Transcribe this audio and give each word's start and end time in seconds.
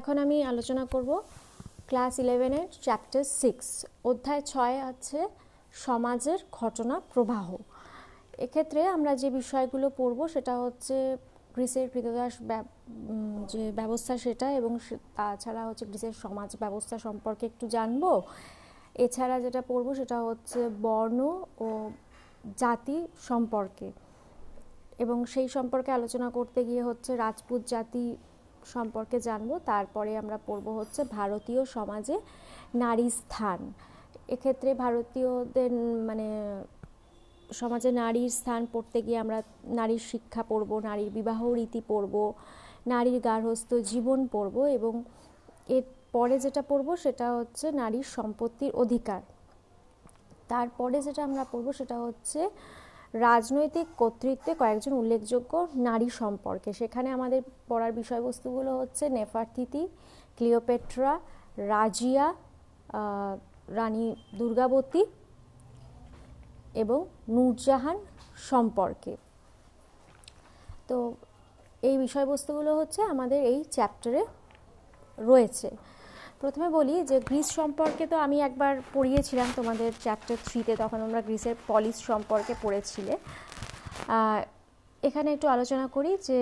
এখন 0.00 0.16
আমি 0.24 0.36
আলোচনা 0.52 0.84
করব 0.94 1.10
ক্লাস 1.88 2.14
ইলেভেনের 2.24 2.68
চ্যাপ্টার 2.86 3.22
সিক্স, 3.40 3.66
অধ্যায় 4.10 4.42
ছয় 4.50 4.76
আছে 4.90 5.20
সমাজের 5.84 6.40
ঘটনা 6.60 6.96
প্রবাহ। 7.12 7.46
এক্ষেত্রে 8.44 8.80
আমরা 8.96 9.12
যে 9.22 9.28
বিষয়গুলো 9.40 9.86
পড়ব 9.98 10.20
সেটা 10.34 10.54
হচ্ছে 10.64 10.96
গ্রিসের 11.54 11.86
কৃতদাস 11.92 12.32
যে 13.52 13.62
ব্যবস্থা 13.80 14.14
সেটা 14.24 14.46
এবং 14.58 14.72
তাছাড়া 15.16 15.62
হচ্ছে 15.68 15.84
গ্রিসের 15.90 16.14
সমাজ 16.24 16.50
ব্যবস্থা 16.62 16.96
সম্পর্কে 17.06 17.44
একটু 17.50 17.64
জানব। 17.76 18.04
এছাড়া 19.04 19.36
যেটা 19.44 19.60
পড়ব 19.70 19.88
সেটা 20.00 20.18
হচ্ছে 20.28 20.60
বর্ণ 20.86 21.20
ও 21.66 21.68
জাতি 22.62 22.98
সম্পর্কে 23.28 23.88
এবং 25.04 25.18
সেই 25.32 25.48
সম্পর্কে 25.56 25.90
আলোচনা 25.98 26.28
করতে 26.36 26.60
গিয়ে 26.68 26.82
হচ্ছে 26.88 27.10
রাজপুত 27.24 27.60
জাতি 27.74 28.04
সম্পর্কে 28.74 29.16
জানব। 29.28 29.50
তারপরে 29.70 30.12
আমরা 30.22 30.38
পড়ব 30.48 30.66
হচ্ছে 30.78 31.00
ভারতীয় 31.18 31.62
সমাজে 31.76 32.16
নারী 32.84 33.06
স্থান। 33.20 33.60
এক্ষেত্রে 34.34 34.70
ভারতীয়দের 34.84 35.72
মানে 36.08 36.26
সমাজে 37.60 37.90
নারীর 38.02 38.30
স্থান 38.38 38.60
পড়তে 38.72 38.98
গিয়ে 39.06 39.18
আমরা 39.24 39.38
নারীর 39.78 40.02
শিক্ষা 40.10 40.42
পড়ব, 40.42 40.70
নারীর 40.88 41.10
বিবাহ 41.18 41.40
রীতি 41.58 41.80
পড়ব, 41.88 42.14
নারীর 42.86 43.18
গার্হস্থ 43.20 43.70
জীবন 43.90 44.20
পড়ব 44.34 44.56
এবং 44.78 44.92
এর 45.76 45.84
পরে 46.14 46.36
যেটা 46.44 46.62
পড়ব 46.70 46.88
সেটা 47.04 47.26
হচ্ছে 47.36 47.66
নারীর 47.82 48.06
সম্পত্তির 48.16 48.72
অধিকার। 48.82 49.22
তারপরে 50.52 50.96
যেটা 51.06 51.22
আমরা 51.28 51.44
পড়ব 51.52 51.66
সেটা 51.72 51.96
হচ্ছে 52.04 52.40
রাজনৈতিক 53.24 53.86
কর্তৃত্বে 54.00 54.52
কয়েকজন 54.60 54.92
উল্লেখযোগ্য 55.02 55.52
নারী 55.88 56.08
সম্পর্কে। 56.20 56.70
সেখানে 56.80 57.08
আমাদের 57.16 57.40
পড়ার 57.68 57.92
বিষয়বস্তুগুলো 58.00 58.70
হচ্ছে 58.80 59.04
নেফারথিতি 59.16 59.82
ক্লিওপেট্রা, 60.36 61.12
রাজিয়া 61.72 62.26
রানী 63.78 64.06
দুর্গাবতী 64.38 65.02
এবং 66.82 66.98
নূরজাহান 67.34 67.98
সম্পর্কে। 68.50 69.12
তো 70.88 70.96
এই 71.88 71.96
বিষয়বস্তুগুলো 72.04 72.70
হচ্ছে 72.80 73.00
আমাদের 73.12 73.40
এই 73.52 73.58
চ্যাপ্টারে 73.76 74.22
রয়েছে। 75.18 75.68
প্রথমে 76.40 76.68
বলি 76.78 76.94
যে 77.10 77.16
গ্রিস 77.28 77.48
সম্পর্কে 77.58 78.04
তো 78.12 78.16
আমি 78.16 78.36
একবার 78.48 78.72
পড়িয়েছিলাম 78.94 79.48
তোমাদের 79.56 79.90
চ্যাপ্টার 80.04 80.36
থ্রিতে 80.46 80.72
তখন 80.82 80.98
আমরা 81.06 81.20
গ্রিসের 81.26 81.56
পলিস 81.68 81.96
সম্পর্কে 82.10 82.54
পড়েছিলে। 82.62 83.14
এখানে 85.02 85.28
একটু 85.32 85.46
আলোচনা 85.54 85.86
করি 85.86 86.12
যে 86.28 86.40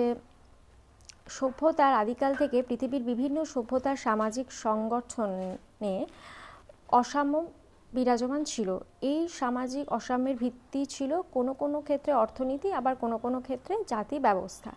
সভ্যতার 1.37 1.93
আদিকাল 2.03 2.31
থেকে 2.35 2.57
পৃথিবীর 2.61 3.03
বিভিন্ন 3.03 3.37
সভ্যতার 3.53 3.97
সামাজিক 3.97 4.47
সংগঠনে 4.65 5.95
অসাম্য 6.99 7.33
বিরাজমান 7.91 8.41
ছিল। 8.53 8.69
এই 9.11 9.21
সামাজিক 9.39 9.85
অসাম্যের 9.97 10.37
ভিত্তি 10.43 10.81
ছিল 10.95 11.11
কোনো 11.35 11.51
কোনো 11.61 11.77
ক্ষেত্রে 11.87 12.11
অর্থনীতি, 12.23 12.67
আবার 12.79 12.93
কোনো 13.03 13.17
কোনো 13.25 13.37
ক্ষেত্রে 13.47 13.73
জাতি 13.91 14.17
ব্যবস্থা। 14.27 14.71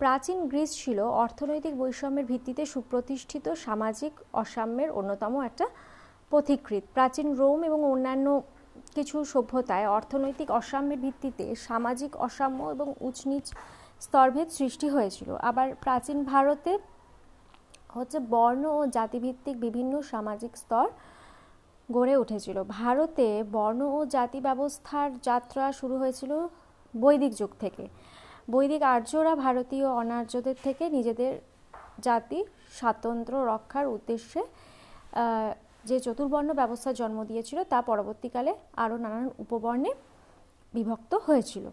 প্রাচীন 0.00 0.38
গ্রিস 0.50 0.70
ছিল 0.82 0.98
অর্থনৈতিক 1.24 1.74
বৈষম্যের 1.82 2.26
ভিত্তিতে 2.30 2.62
সুপ্রতিষ্ঠিত 2.74 3.46
সামাজিক 3.66 4.12
অসাম্যের 4.42 4.90
অন্যতম 4.98 5.34
একটা 5.48 5.66
পথিকৃত 6.32 6.84
প্রাচীন 6.96 7.28
রোম 7.40 7.58
এবং 7.68 7.80
অন্যান্য 7.92 8.26
কিছু 8.96 9.16
সভ্যতায় 9.32 9.86
অর্থনৈতিক 9.98 10.48
অসাম্যের 10.60 11.00
ভিত্তিতে 11.04 11.44
সামাজিক 11.68 12.12
অসাম্য 12.26 12.60
এবং 12.74 12.86
উচনিচ 13.08 13.46
স্তরভেদ 14.04 14.48
সৃষ্টি 14.58 14.86
হয়েছিল। 14.94 15.28
আবার 15.50 15.66
প্রাচীন 15.84 16.18
ভারতে 16.32 16.72
হচ্ছে 17.96 18.18
বর্ণ 18.34 18.64
ও 18.78 18.80
জাতিভিত্তিক 18.96 19.56
বিভিন্ন 19.64 19.92
সামাজিক 20.12 20.52
স্তর 20.62 20.88
গড়ে 21.94 22.14
উঠেছিল। 22.22 22.56
ভারতে 22.78 23.26
বর্ণ 23.56 23.80
ও 23.96 23.98
জাতি 24.16 24.38
ব্যবস্থার 24.48 25.08
যাত্রা 25.28 25.64
শুরু 25.80 25.94
হয়েছিল 26.02 26.32
বৈদিক 26.94 27.32
যুগ 27.40 27.50
থেকে। 27.62 27.84
বৈদিক 28.52 28.82
আর্যরা 28.94 29.32
ভারতীয় 29.44 29.86
অনার্যদের 30.00 30.56
থেকে 30.66 30.84
নিজেদের 30.96 31.32
জাতি 32.06 32.38
স্বাতন্ত্র 32.78 33.32
রক্ষার 33.52 33.86
উদ্দেশ্যে 33.96 34.42
যে 35.88 35.96
চতুর্বর্ণ 36.06 36.50
ব্যবস্থার 36.60 36.98
জন্ম 37.00 37.18
দিয়েছিল 37.30 37.58
তা 37.72 37.78
পরবর্তীকালে 37.90 38.52
আরও 38.84 38.96
নানান 39.04 39.26
উপবর্ণে 39.44 39.92
বিভক্ত 40.74 41.12
হয়েছিল। 41.26 41.64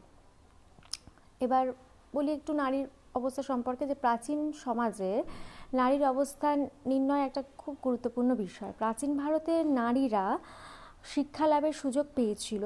এবার 1.45 1.65
বলি 2.15 2.29
একটু 2.37 2.51
নারীর 2.61 2.87
অবস্থা 3.19 3.43
সম্পর্কে 3.51 3.83
যে 3.91 3.95
প্রাচীন 4.03 4.39
সমাজে 4.65 5.11
নারীর 5.79 6.03
অবস্থান 6.13 6.57
নির্ণয় 6.91 7.23
একটা 7.25 7.41
খুব 7.61 7.73
গুরুত্বপূর্ণ 7.85 8.29
বিষয়। 8.45 8.71
প্রাচীন 8.79 9.11
ভারতের 9.21 9.63
নারীরা 9.81 10.25
শিক্ষা 11.13 11.45
লাভের 11.51 11.75
সুযোগ 11.81 12.05
পেয়েছিল। 12.17 12.63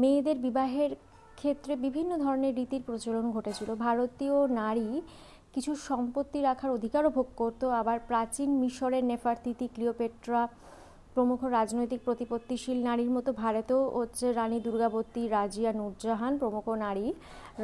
মেয়েদের 0.00 0.38
বিবাহের 0.46 0.90
ক্ষেত্রে 1.38 1.72
বিভিন্ন 1.86 2.12
ধরনের 2.24 2.56
রীতির 2.58 2.86
প্রচলন 2.88 3.26
ঘটেছিল। 3.36 3.68
ভারতীয় 3.86 4.36
নারী 4.62 4.88
কিছু 5.54 5.72
সম্পত্তি 5.88 6.38
রাখার 6.48 6.70
অধিকারও 6.78 7.10
ভোগ 7.16 7.28
করতো। 7.40 7.66
আবার 7.80 7.98
প্রাচীন 8.10 8.50
মিশরের 8.62 9.04
নেফারতিতি, 9.10 9.66
ক্লিওপেট্রা 9.74 10.42
প্রমুখ 11.14 11.40
রাজনৈতিক 11.58 12.00
প্রতিপত্তিশীল 12.06 12.78
নারীর 12.88 13.10
মতো 13.16 13.30
ভারতেও 13.42 13.82
হচ্ছে 13.98 14.26
রানী 14.32 14.58
দুর্গাবতী, 14.66 15.22
রাজিয়া 15.36 15.72
নুরজাহান 15.78 16.32
প্রমুখ 16.40 16.64
নারী 16.86 17.06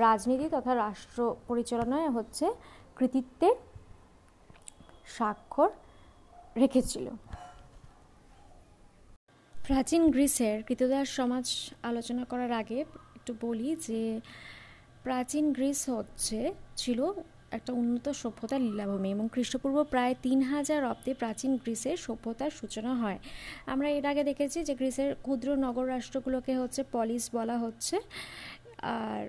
রাজনীতি 0.04 0.46
তথা 0.54 0.72
রাষ্ট্র 0.74 1.18
পরিচালনায় 1.48 2.10
হচ্ছে 2.16 2.46
কৃতিত্বের 2.98 3.56
স্বাক্ষর 5.14 5.70
রেখেছিল। 6.56 7.06
প্রাচীন 9.54 10.02
গ্রিসের 10.10 10.62
কৃতদাস 10.62 11.06
সমাজ 11.08 11.46
আলোচনা 11.82 12.24
করার 12.24 12.52
আগে 12.52 12.78
একটু 13.18 13.32
বলি 13.40 13.76
যে, 13.86 14.20
প্রাচীন 15.02 15.44
গ্রিস 15.52 15.80
হচ্ছে, 15.88 16.38
ছিল 16.76 17.00
একটা 17.50 17.72
উন্নত 17.72 18.08
সভ্যতার 18.22 18.60
লীলাভূমি 18.60 19.08
এবং 19.10 19.28
খ্রিস্টপূর্ব 19.28 19.76
প্রায় 19.84 20.14
তিন 20.22 20.42
হাজার 20.42 20.84
অব্দে 20.84 21.14
প্রাচীন 21.14 21.52
গ্রিসের 21.56 21.96
সভ্যতার 21.96 22.50
সূচনা 22.50 22.92
হয়। 22.94 23.18
আমরা 23.66 23.88
এর 23.88 24.06
আগে 24.06 24.22
দেখেছি 24.24 24.58
যে 24.64 24.74
গ্রিসের 24.74 25.10
ক্ষুদ্র 25.14 25.48
নগর 25.56 25.86
রাষ্ট্রগুলোকে 25.88 26.52
হচ্ছে 26.60 26.80
পলিস 26.92 27.24
বলা 27.34 27.56
হচ্ছে। 27.58 27.96
আর 28.80 29.22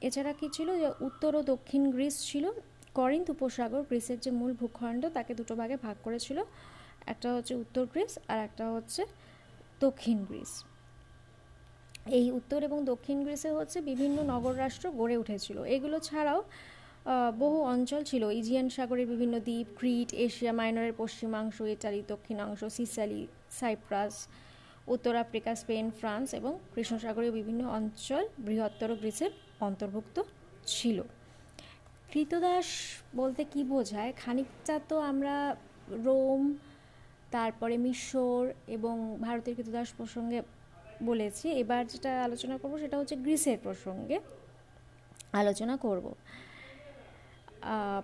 এছাড়া 0.00 0.32
কি 0.32 0.48
ছিল 0.52 0.68
যে, 0.82 0.88
উত্তর 1.00 1.30
ও 1.36 1.42
দক্ষিণ 1.42 1.82
গ্রিস 1.90 2.16
ছিল 2.30 2.44
করিন্থ 2.94 3.30
উপসাগর 3.30 3.82
গ্রিসের 3.82 4.20
যে 4.20 4.30
মূল 4.30 4.52
ভূখণ্ড, 4.52 5.02
তাকে 5.16 5.34
দুটো 5.34 5.54
ভাগে 5.54 5.76
ভাগ 5.76 5.96
করেছিল। 6.02 6.38
একটা 7.06 7.28
হচ্ছে 7.34 7.54
উত্তর 7.54 7.84
গ্রিস 7.92 8.18
আর 8.28 8.38
একটা 8.38 8.64
হচ্ছে 8.70 9.02
দক্ষিণ 9.80 10.24
গ্রিস। 10.24 10.64
এই 12.18 12.30
উত্তর 12.30 12.62
এবং 12.62 12.84
দক্ষিণ 12.84 13.24
গ্রিসে 13.24 13.50
হচ্ছে 13.50 13.80
বিভিন্ন 13.80 14.22
নগর 14.22 14.54
রাষ্ট্র 14.56 14.90
গড়ে 14.90 15.16
উঠেছিল। 15.16 15.64
এগুলো 15.64 15.98
ছাড়াও 15.98 16.42
বহু 17.38 17.62
অঞ্চল 17.62 18.02
ছিল। 18.04 18.22
ইজিয়ান 18.40 18.68
সাগরের 18.68 19.06
বিভিন্ন 19.06 19.40
দ্বীপ 19.40 19.66
ক্রিট 19.78 20.14
এশিয়া 20.14 20.52
মাইনরের 20.52 20.92
পশ্চিমাংশ 20.96 21.60
ইটালি 21.60 22.02
দক্ষিণাংশ, 22.08 22.64
সিসালি, 22.64 23.26
সাইপ্রাস, 23.50 24.28
উত্তর 24.94 25.14
আফ্রিকা, 25.16 25.54
স্পেন, 25.54 25.90
ফ্রান্স 26.00 26.34
এবং 26.34 26.58
কৃষ্ণসাগরীয় 26.74 27.32
বিভিন্ন 27.32 27.62
অঞ্চল 27.78 28.24
বৃহত্তর 28.38 28.90
গ্রিসের 28.94 29.30
অন্তর্ভুক্ত 29.60 30.22
ছিল। 30.66 31.02
কৃতদাস 32.12 32.68
বলতে 33.16 33.42
কি 33.52 33.60
বোঝায়? 33.74 34.10
খানিকটা 34.22 34.74
তো 34.90 34.96
আমরা 35.10 35.34
রোম, 36.06 36.42
তারপরে 37.30 37.74
মিশর 37.86 38.42
এবং 38.76 38.94
ভারতের 39.26 39.54
কৃতদাস 39.56 39.88
প্রসঙ্গে 39.98 40.38
বলেছি। 41.08 41.46
এবার 41.62 41.82
যেটা 41.92 42.10
আলোচনা 42.26 42.56
করব 42.60 42.74
সেটা 42.78 42.96
হচ্ছে 43.00 43.16
গ্রিসের 43.24 43.58
প্রসঙ্গে 43.62 44.16
আলোচনা 45.32 45.74
করব। 45.76 46.06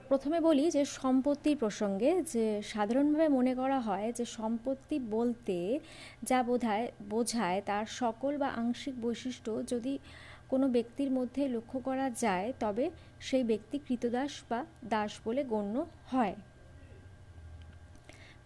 প্রথমে 0.09 0.39
বলি 0.41 0.65
যে 0.71 0.83
সম্পত্তির 1.01 1.57
প্রসঙ্গে 1.57 2.11
যে 2.33 2.47
সাধারণভাবে 2.73 3.29
মনে 3.29 3.53
করা 3.55 3.79
হয় 3.81 4.09
যে 4.19 4.25
সম্পত্তি 4.39 4.97
বলতে 5.17 5.59
যা 6.23 6.39
বোঝায় 6.43 6.87
বোঝায় 7.11 7.59
তার 7.67 7.87
সকল 8.01 8.33
বা 8.37 8.49
আংশিক 8.63 8.95
বৈশিষ্ট্য 9.03 9.51
যদি 9.67 9.95
কোনো 10.55 10.69
ব্যক্তির 10.69 11.11
মধ্যে 11.11 11.43
লক্ষ্য 11.49 11.79
করা 11.81 12.07
যায়, 12.11 12.49
তবে 12.61 12.85
সেই 13.21 13.45
ব্যক্তি 13.45 13.77
কৃতদাস 13.79 14.33
বা 14.49 14.61
দাস 14.85 15.13
বলে 15.25 15.43
গণ্য 15.45 15.87
হয়। 16.13 16.35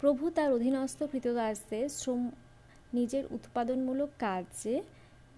প্রভু 0.01 0.31
তার 0.31 0.51
অধীনস্থ 0.53 1.03
কৃতদাসদের 1.03 1.87
শ্রম, 1.89 2.23
নিজের 2.95 3.25
উৎপাদনমূলক 3.31 4.11
কাজে 4.19 4.77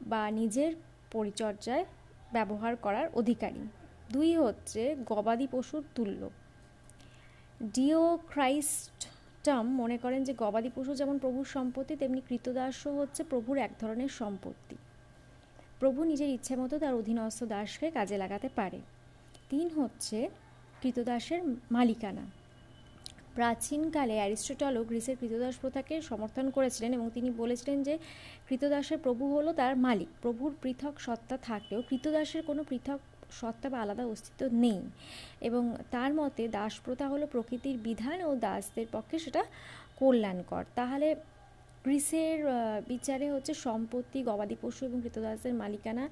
বা 0.06 0.22
নিজের 0.30 0.72
পরিচর্যায় 1.12 1.84
ব্যবহার 2.32 2.76
করার 2.76 3.06
অধিকারী। 3.14 3.62
দুই 4.12 4.30
হচ্ছে 4.36 4.82
গবাদি 5.06 5.46
পশুর 5.50 5.82
তুল্য। 5.94 6.30
ডিও 7.74 8.18
ক্রাইস্টম 8.28 9.64
মনে 9.80 9.96
করেন 9.98 10.20
যে 10.24 10.32
গবাদি 10.38 10.70
পশু 10.74 10.92
যেমন 10.94 11.16
প্রভুর 11.18 11.44
সম্পত্তি, 11.44 11.94
তেমনি 11.96 12.20
কৃতদাসও 12.28 12.90
হচ্ছে 12.98 13.20
প্রভুর 13.24 13.56
এক 13.58 13.72
ধরনের 13.80 14.08
সম্পত্তি। 14.20 14.76
প্রভু 15.80 16.00
নিজের 16.04 16.30
ইচ্ছে 16.36 16.54
মতো 16.56 16.74
তার 16.78 16.94
অধীনস্থ 16.94 17.40
দাসকে 17.44 17.86
কাজে 17.90 18.16
লাগাতে 18.16 18.48
পারে। 18.58 18.78
তিন 19.50 19.66
হচ্ছে 19.76 20.18
কৃতদাসের 20.82 21.40
মালিকানা। 21.72 22.24
প্রাচীনকালে 23.34 24.14
অ্যারিস্টটলও 24.14 24.82
গ্রিসের 24.84 25.16
কৃতদাস 25.20 25.54
প্রথাকে 25.56 25.94
সমর্থন 26.00 26.46
করেছিলেন 26.50 26.90
এবং 26.92 27.10
তিনি 27.14 27.30
বলেছিলেন 27.30 27.78
যে 27.82 27.94
কৃতদাসের 28.48 28.98
প্রভু 28.98 29.24
হলো 29.34 29.52
তার 29.52 29.74
মালিক। 29.76 30.08
প্রভুর 30.22 30.52
পৃথক 30.62 30.94
সত্তা 31.00 31.36
থাকলেও 31.36 31.80
কৃতদাসের 31.88 32.42
কোনো 32.42 32.62
পৃথক 32.62 33.00
সত্তা 33.40 33.66
বা 33.68 33.78
আলাদা 33.80 34.04
অস্তিত্ব 34.06 34.42
নেই 34.64 34.80
এবং 35.40 35.62
তার 35.90 36.10
মতে 36.14 36.44
দাস 36.48 36.74
প্রথা 36.84 37.06
হলো 37.08 37.24
প্রকৃতির 37.26 37.76
বিধান 37.78 38.18
ও 38.22 38.30
দাসদের 38.36 38.86
পক্ষে 38.92 39.16
সেটা 39.18 39.42
কল্যাণকর। 40.00 40.64
তাহলে 40.74 41.08
গ্রিসের 41.84 42.38
বিচারে 42.88 43.26
হচ্ছে 43.34 43.52
সম্পত্তি, 43.66 44.18
গবাদি 44.28 44.56
পশু 44.62 44.82
এবং 44.88 44.98
কৃতদাসের 45.04 45.54
মালিকানা 45.62 46.04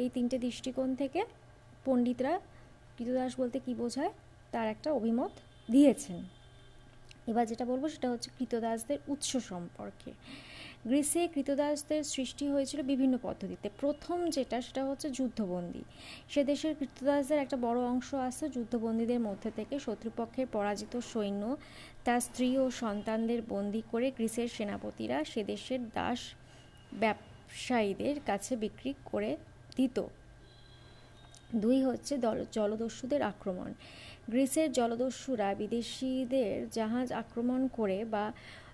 এই 0.00 0.08
তিনটে 0.14 0.36
দৃষ্টিকোণ 0.46 0.88
থেকে 0.94 1.20
পণ্ডিতরা 1.84 2.32
কৃতদাস 2.96 3.32
বলতে 3.40 3.56
কি 3.64 3.72
বোঝায়? 3.82 4.12
তার 4.52 4.66
একটা 4.74 4.88
অভিমত 4.98 5.32
দিয়েছেন। 5.70 6.20
এবার 7.30 7.44
যেটা 7.50 7.64
বলব 7.70 7.84
সেটা 7.94 8.08
হচ্ছে 8.12 8.28
কৃতদাসদের 8.38 8.98
উৎস 9.12 9.30
সম্পর্কে। 9.50 10.10
গ্রিসে 10.84 11.28
কৃতদাসদের 11.28 12.04
সৃষ্টি 12.04 12.48
হয়েছিল 12.48 12.82
বিভিন্ন 12.82 13.18
পদ্ধতিতে। 13.22 13.70
প্রথম 13.80 14.30
যেটা, 14.30 14.60
সেটা 14.60 14.84
হচ্ছে 14.84 15.10
যুদ্ধবন্দী। 15.10 15.84
সে 16.28 16.44
দেশের 16.44 16.74
কৃতদাসদের 16.74 17.38
একটা 17.38 17.56
বড় 17.56 17.80
অংশ 17.80 18.14
আছে 18.14 18.48
যুদ্ধবন্দীদের 18.48 19.20
মধ্যে 19.20 19.50
থেকে। 19.56 19.78
শত্রুপক্ষের 19.78 20.46
পরাজিত 20.52 20.96
সৈন্য, 21.12 21.56
তার 22.04 22.20
স্ত্রী 22.20 22.58
ও 22.58 22.70
সন্তানদের 22.70 23.42
বন্দি 23.48 23.82
করে 23.90 24.10
গ্রিসের 24.10 24.48
সেনাপতিরা 24.48 25.24
সে 25.24 25.44
দেশের 25.44 25.88
দাস 25.88 26.20
ব্যবসায়ীদের 26.92 28.16
কাছে 28.26 28.56
বিক্রি 28.56 28.94
করে 29.04 29.36
দিত। 29.76 30.02
দুই 31.54 31.82
হচ্ছে 31.82 32.18
জলদস্যুদের 32.52 33.22
আক্রমণ। 33.22 33.74
গ্রিসের 34.28 34.72
জলদস্যুরা 34.72 35.54
বিদেশিদের 35.54 36.70
জাহাজ 36.70 37.12
আক্রমণ 37.12 37.68
করে 37.68 38.04
বা 38.04 38.32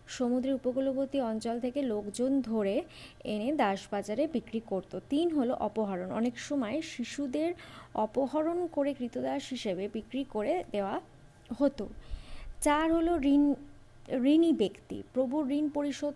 সমুদ্রের 0.08 0.54
উপকূলবর্তী 0.54 1.20
অঞ্চল 1.20 1.60
থেকে 1.60 1.82
লোকজন 1.82 2.40
ধরে 2.40 2.82
এনে 3.24 3.52
দাসবাজারে 3.52 4.26
বিক্রি 4.26 4.60
করত। 4.66 4.98
তিন 5.10 5.30
হলো 5.30 5.54
অপহরণ। 5.54 6.10
অনেক 6.10 6.38
সময় 6.38 6.82
শিশুদের 6.82 7.54
অপহরণ 7.94 8.66
করে 8.72 8.94
কৃতদাস 8.94 9.48
হিসেবে 9.50 9.88
বিক্রি 9.92 10.24
করে 10.30 10.64
দেওয়া 10.70 11.00
হতো। 11.58 11.88
চার 12.62 12.92
হলো 12.92 13.20
ঋণ, 13.20 13.54
ঋণী 14.24 14.52
ব্যক্তি। 14.52 15.02
প্রভুর 15.14 15.50
ঋণ 15.50 15.68
পরিশোধ 15.68 16.14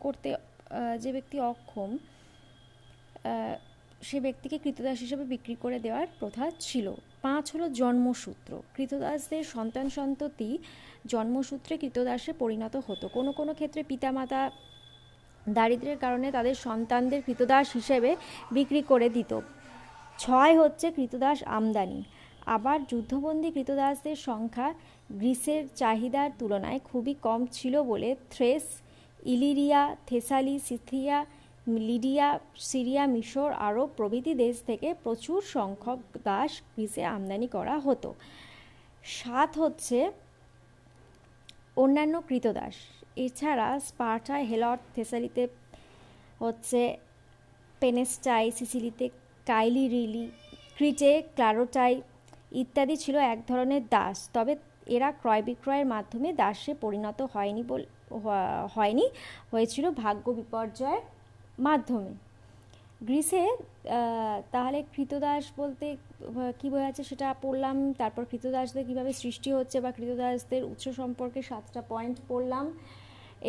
করতে 0.00 0.34
যে 1.00 1.12
ব্যক্তি 1.12 1.40
অক্ষম 1.40 1.98
সে 4.02 4.20
ব্যক্তিকে 4.20 4.58
কৃতদাস 4.58 4.98
হিসেবে 4.98 5.24
বিক্রি 5.24 5.54
করে 5.60 5.78
দেওয়ার 5.78 6.06
প্রথা 6.20 6.50
ছিল। 6.60 6.92
পাঁচ 7.22 7.54
হলো 7.54 7.68
জন্মসূত্র। 7.68 8.62
কৃতদাসদের 8.76 9.44
সন্তান 9.44 9.88
সন্ততি 9.88 10.58
জন্মসূত্রে 11.06 11.78
কৃতদাসে 11.78 12.32
পরিণত 12.32 12.76
হতো। 12.86 13.08
কোনো 13.08 13.32
কোনো 13.32 13.54
ক্ষেত্রে 13.54 13.82
পিতামাতা 13.82 14.50
দারিদ্রের 15.48 15.98
কারণে 15.98 16.32
তাদের 16.32 16.54
সন্তানদের 16.54 17.22
কৃতদাস 17.22 17.72
হিসেবে 17.72 18.16
বিক্রি 18.52 18.82
করে 18.82 19.08
দিত। 19.08 19.40
ছয় 20.18 20.58
হচ্ছে 20.60 20.90
কৃতদাস 20.90 21.42
আমদানি। 21.42 22.02
আবার 22.46 22.78
যুদ্ধবন্দী 22.86 23.50
কৃতদাসদের 23.50 24.16
সংখ্যা 24.16 24.74
গ্রিসের 25.12 25.62
চাহিদার 25.74 26.30
তুলনায় 26.38 26.80
খুবই 26.84 27.14
কম 27.22 27.46
ছিল 27.46 27.82
বলে 27.82 28.16
Thrace, 28.30 28.62
Illyria, 29.22 29.96
Thessaly, 30.06 30.58
Scythia, 30.58 31.26
Lydia, 31.68 32.38
Syria, 32.58 33.06
মিশর 33.06 33.52
আরব 33.52 33.88
প্রভৃতি 33.96 34.34
দেশ 34.34 34.56
থেকে 34.66 34.94
প্রচুর 35.02 35.42
সংখ্যক 35.42 35.98
দাস 36.24 36.62
গ্রিসে 36.76 37.04
আমদানি 37.04 37.46
করা 37.46 37.78
হতো। 37.78 38.14
সাত 39.04 39.58
হচ্ছে 39.58 40.10
অন্যান্য 41.76 42.14
কৃতদাস 42.28 42.74
এছাড়া 43.16 43.68
স্পার্টা, 43.88 44.36
হেলট, 44.50 44.80
থেসালিতে 44.94 45.42
হচ্ছে 46.38 46.80
পেনেস্টাই, 47.80 48.46
সিসিলিতে 48.58 49.06
কাইলি 49.46 49.84
রিলি, 49.88 50.26
ক্রিটে, 50.76 51.12
ক্লারোটাই 51.36 51.94
ইত্যাদি 52.62 52.96
ছিল 52.96 53.16
এক 53.34 53.38
ধরনের 53.48 53.82
দাস। 53.90 54.18
তবে 54.34 54.52
এরা 54.86 55.08
ক্রয় 55.20 55.42
বিক্রয়ের 55.48 55.86
মাধ্যমে 55.86 56.28
দাসে 56.32 56.72
পরিণত 56.74 57.18
হয়নি 57.34 57.62
বল 57.70 57.82
হয়নি, 58.74 59.06
হয়েছিল 59.50 59.84
ভাগ্য 60.02 60.26
বিপর্যয়ের 60.30 61.02
মাধ্যমে। 61.66 62.12
গ্রিসে 63.06 63.42
তাহলে 64.50 64.78
কৃতদাস 64.94 65.44
বলতে 65.56 65.86
কী 66.58 66.66
বোঝাচ্ছে 66.70 67.02
সেটা 67.04 67.34
পড়লাম, 67.42 67.92
তারপর 67.92 68.22
কৃতদাসদের 68.30 68.84
কীভাবে 68.86 69.12
সৃষ্টি 69.12 69.52
হচ্ছে 69.52 69.80
বা 69.80 69.90
কৃতদাসদের 69.92 70.64
উৎস 70.64 70.84
সম্পর্কে 71.00 71.42
সাতটা 71.42 71.82
পয়েন্ট 71.88 72.16
পড়লাম। 72.28 72.66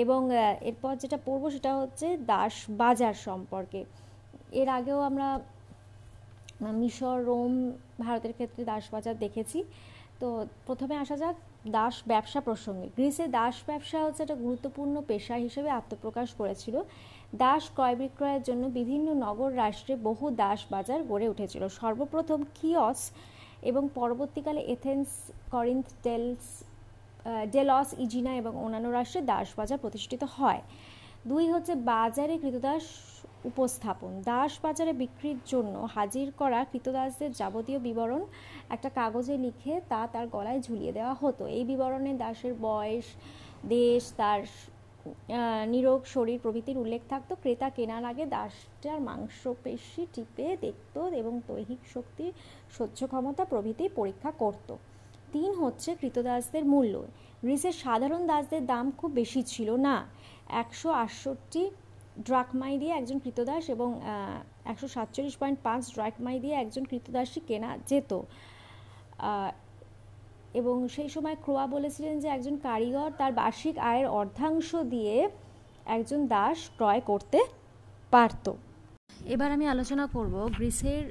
এবং 0.04 0.22
এরপর 0.62 0.96
যেটা 0.96 1.18
পড়ব 1.26 1.44
সেটা 1.50 1.72
হচ্ছে 1.78 2.08
দাস 2.18 2.54
বাজার 2.70 3.14
সম্পর্কে। 3.14 3.86
এর 4.52 4.70
আগেও 4.70 5.00
আমরা 5.10 5.28
মিশর, 6.82 7.18
রোম, 7.26 7.54
ভারতের 8.00 8.34
ক্ষেত্রে 8.34 8.62
দাস 8.66 8.84
বাজার 8.92 9.16
দেখেছি। 9.18 9.64
তো 10.20 10.46
প্রথমে 10.66 10.96
আসা 10.96 11.16
যাক 11.18 11.36
দাস 11.68 11.96
ব্যবসা 12.08 12.40
প্রসঙ্গে। 12.42 12.88
গ্রিসে 12.96 13.28
দাস 13.28 13.56
ব্যবসা 13.68 13.98
হচ্ছে 14.06 14.24
একটা 14.24 14.36
গুরুত্বপূর্ণ 14.36 14.96
পেশা 15.08 15.36
হিসেবে 15.36 15.70
আত্মপ্রকাশ 15.70 16.30
করেছিল। 16.34 16.76
দাস 17.42 17.64
ক্রয় 17.76 17.96
বিক্রয়ের 17.96 18.42
জন্য 18.44 18.64
বিভিন্ন 18.80 19.08
নগর 19.26 19.52
রাষ্ট্রে 19.64 19.96
বহু 20.08 20.26
দাস 20.44 20.60
বাজার 20.74 21.00
গড়ে 21.04 21.28
উঠেছিল। 21.30 21.68
সর্বপ্রথম 21.68 22.40
কিয়স 22.58 23.12
এবং 23.62 23.90
পরবর্তীকালে 23.96 24.62
এথেন্স, 24.76 25.08
করিন্থ 25.52 25.88
টেলস 26.04 26.46
ডেলস, 27.52 27.90
ইজিনা 27.98 28.32
এবং 28.36 28.54
অন্যান্য 28.64 28.88
রাষ্ট্রে 28.90 29.22
দাস 29.22 29.48
বাজার 29.58 29.78
প্রতিষ্ঠিত 29.78 30.24
হয়। 30.38 30.62
দুই 31.26 31.52
হচ্ছে 31.52 31.76
বাজারে 31.76 32.38
কৃতদাস 32.38 32.86
উপস্থাপন। 33.50 34.12
দাস 34.32 34.60
বাজারে 34.62 34.94
বিক্রির 34.94 35.40
জন্য 35.46 35.88
হাজির 35.96 36.28
করা 36.38 36.60
কৃতদাসদের 36.72 37.32
যাবতীয় 37.32 37.80
বিবরণ 37.80 38.22
একটা 38.70 38.90
কাগজে 38.90 39.38
লিখে 39.38 39.82
তা 39.90 40.08
তার 40.14 40.28
গলায় 40.28 40.62
ঝুলিয়ে 40.62 40.92
দেওয়া 40.92 41.14
হতো। 41.14 41.46
এই 41.58 41.64
বিবরণে 41.66 42.14
দাসের 42.14 42.54
বয়স, 42.62 43.08
দেশ, 43.76 44.04
তার 44.18 44.42
নিরোগ 45.74 46.00
শরীর 46.16 46.38
প্রভৃতির 46.44 46.78
উল্লেখ 46.84 47.02
থাকতো। 47.12 47.34
ক্রেতা 47.42 47.68
কেনার 47.78 48.04
আগে 48.12 48.24
দাসটার 48.36 49.00
মাংসপেশি 49.10 50.04
টিপে 50.14 50.48
দেখত 50.66 50.96
এবং 51.22 51.34
দৈহিক 51.48 51.82
শক্তি, 51.94 52.26
সহ্য 52.78 53.00
ক্ষমতা 53.12 53.44
প্রভৃতি 53.52 53.86
পরীক্ষা 54.00 54.32
করত। 54.42 54.70
তিন 55.34 55.50
হচ্ছে 55.62 55.90
কৃতদাসদের 56.02 56.64
মূল্য। 56.74 56.96
গ্রিসের 57.44 57.76
সাধারণ 57.84 58.22
দাসদের 58.32 58.64
দাম 58.72 58.86
খুব 59.00 59.12
বেশি 59.22 59.42
ছিল 59.54 59.70
না। 59.88 59.96
একশো 60.62 60.90
আটষট্টি 61.04 61.64
ড্রাকমাই 62.28 62.76
দিয়ে 62.82 62.94
একজন 63.00 63.18
কৃতদাস 63.24 63.64
এবং 63.76 63.90
একশো 64.72 64.88
সাতচল্লিশ 64.96 65.36
পয়েন্ট 65.42 65.58
পাঁচ 65.68 65.84
ড্রাকমাই 65.96 66.38
দিয়ে 66.44 66.56
একজন 66.64 66.84
কৃতদাসই 66.92 67.42
কেনা 67.50 67.70
যেত। 67.90 68.12
এবং 70.60 70.76
সেই 70.96 71.10
সময় 71.16 71.38
ক্রোয়া 71.44 71.66
বলেছিলেন 71.76 72.16
যে 72.24 72.28
একজন 72.28 72.56
কারিগর 72.68 73.10
তার 73.20 73.32
বার্ষিক 73.40 73.76
আয়ের 73.92 74.08
অর্ধাংশ 74.20 74.70
দিয়ে 74.94 75.16
একজন 75.86 76.20
দাস 76.28 76.58
ক্রয় 76.78 77.02
করতে 77.10 77.40
পারত। 78.14 78.46
এবার 79.34 79.50
আমি 79.56 79.66
আলোচনা 79.74 80.06
করব 80.16 80.36
গ্রিসের 80.58 81.04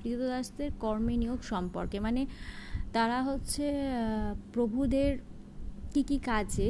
কৃতদাসদের 0.00 0.70
কর্মে 0.80 1.14
নিয়োগ 1.22 1.40
সম্পর্কে। 1.52 1.98
মানে 2.06 2.22
তারা 2.96 3.18
হচ্ছে 3.28 3.64
প্রভুদের 4.54 5.12
কী 5.92 6.02
কী 6.08 6.18
কাজে 6.30 6.68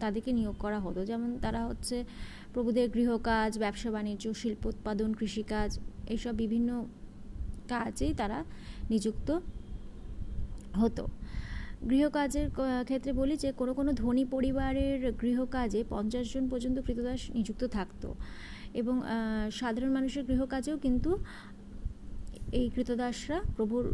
তাদেরকে 0.00 0.30
নিয়োগ 0.38 0.56
করা 0.58 0.78
হতো? 0.80 1.00
যেমন 1.10 1.30
তারা 1.44 1.60
হচ্ছে 1.68 1.96
প্রভুদের 2.54 2.86
গৃহকাজ, 2.90 3.50
ব্যবসা 3.58 3.90
বাণিজ্য, 3.90 4.24
শিল্প 4.40 4.62
উৎপাদন, 4.72 5.10
কৃষিকাজ 5.20 5.70
এইসব 6.12 6.34
বিভিন্ন 6.42 6.70
কাজেই 7.68 8.12
তারা 8.20 8.38
নিযুক্ত 8.90 9.28
হতো। 10.82 11.04
গৃহকাজের 11.90 12.46
ক্ষেত্রে 12.84 13.12
বলি 13.12 13.34
যে 13.36 13.50
কোনো 13.52 13.72
কোনো 13.74 13.90
ধনী 13.92 14.24
পরিবারের 14.24 15.12
গৃহকাজে 15.12 15.80
পঞ্চাশ 15.88 16.32
জন 16.32 16.44
পর্যন্ত 16.48 16.78
কৃতদাস 16.86 17.20
নিযুক্ত 17.30 17.62
থাকতো। 17.66 18.08
এবং 18.74 19.02
সাধারণ 19.52 19.92
মানুষের 19.92 20.24
গৃহকাজেও 20.24 20.76
কিন্তু 20.78 21.10
এই 22.52 22.66
কৃতদাসরা 22.74 23.38
প্রভুর 23.56 23.84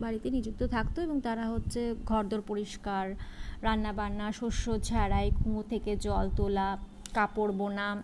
বাড়িতে 0.00 0.30
নিযুক্ত 0.30 0.62
থাকতো 0.66 0.98
এবং 1.02 1.20
তারা 1.20 1.44
হচ্ছে 1.46 1.94
ঘরদোর 2.04 2.42
পরিষ্কার 2.46 3.14
রান্না 3.62 3.92
বান্না 3.92 4.26
শস্য 4.32 4.64
ঝাড়াই, 4.80 5.30
কুঁয়ো 5.44 5.62
থেকে 5.62 5.96
জল 5.96 6.26
তোলা, 6.36 6.78
কাপড় 7.14 7.52
বোনা, 7.52 8.02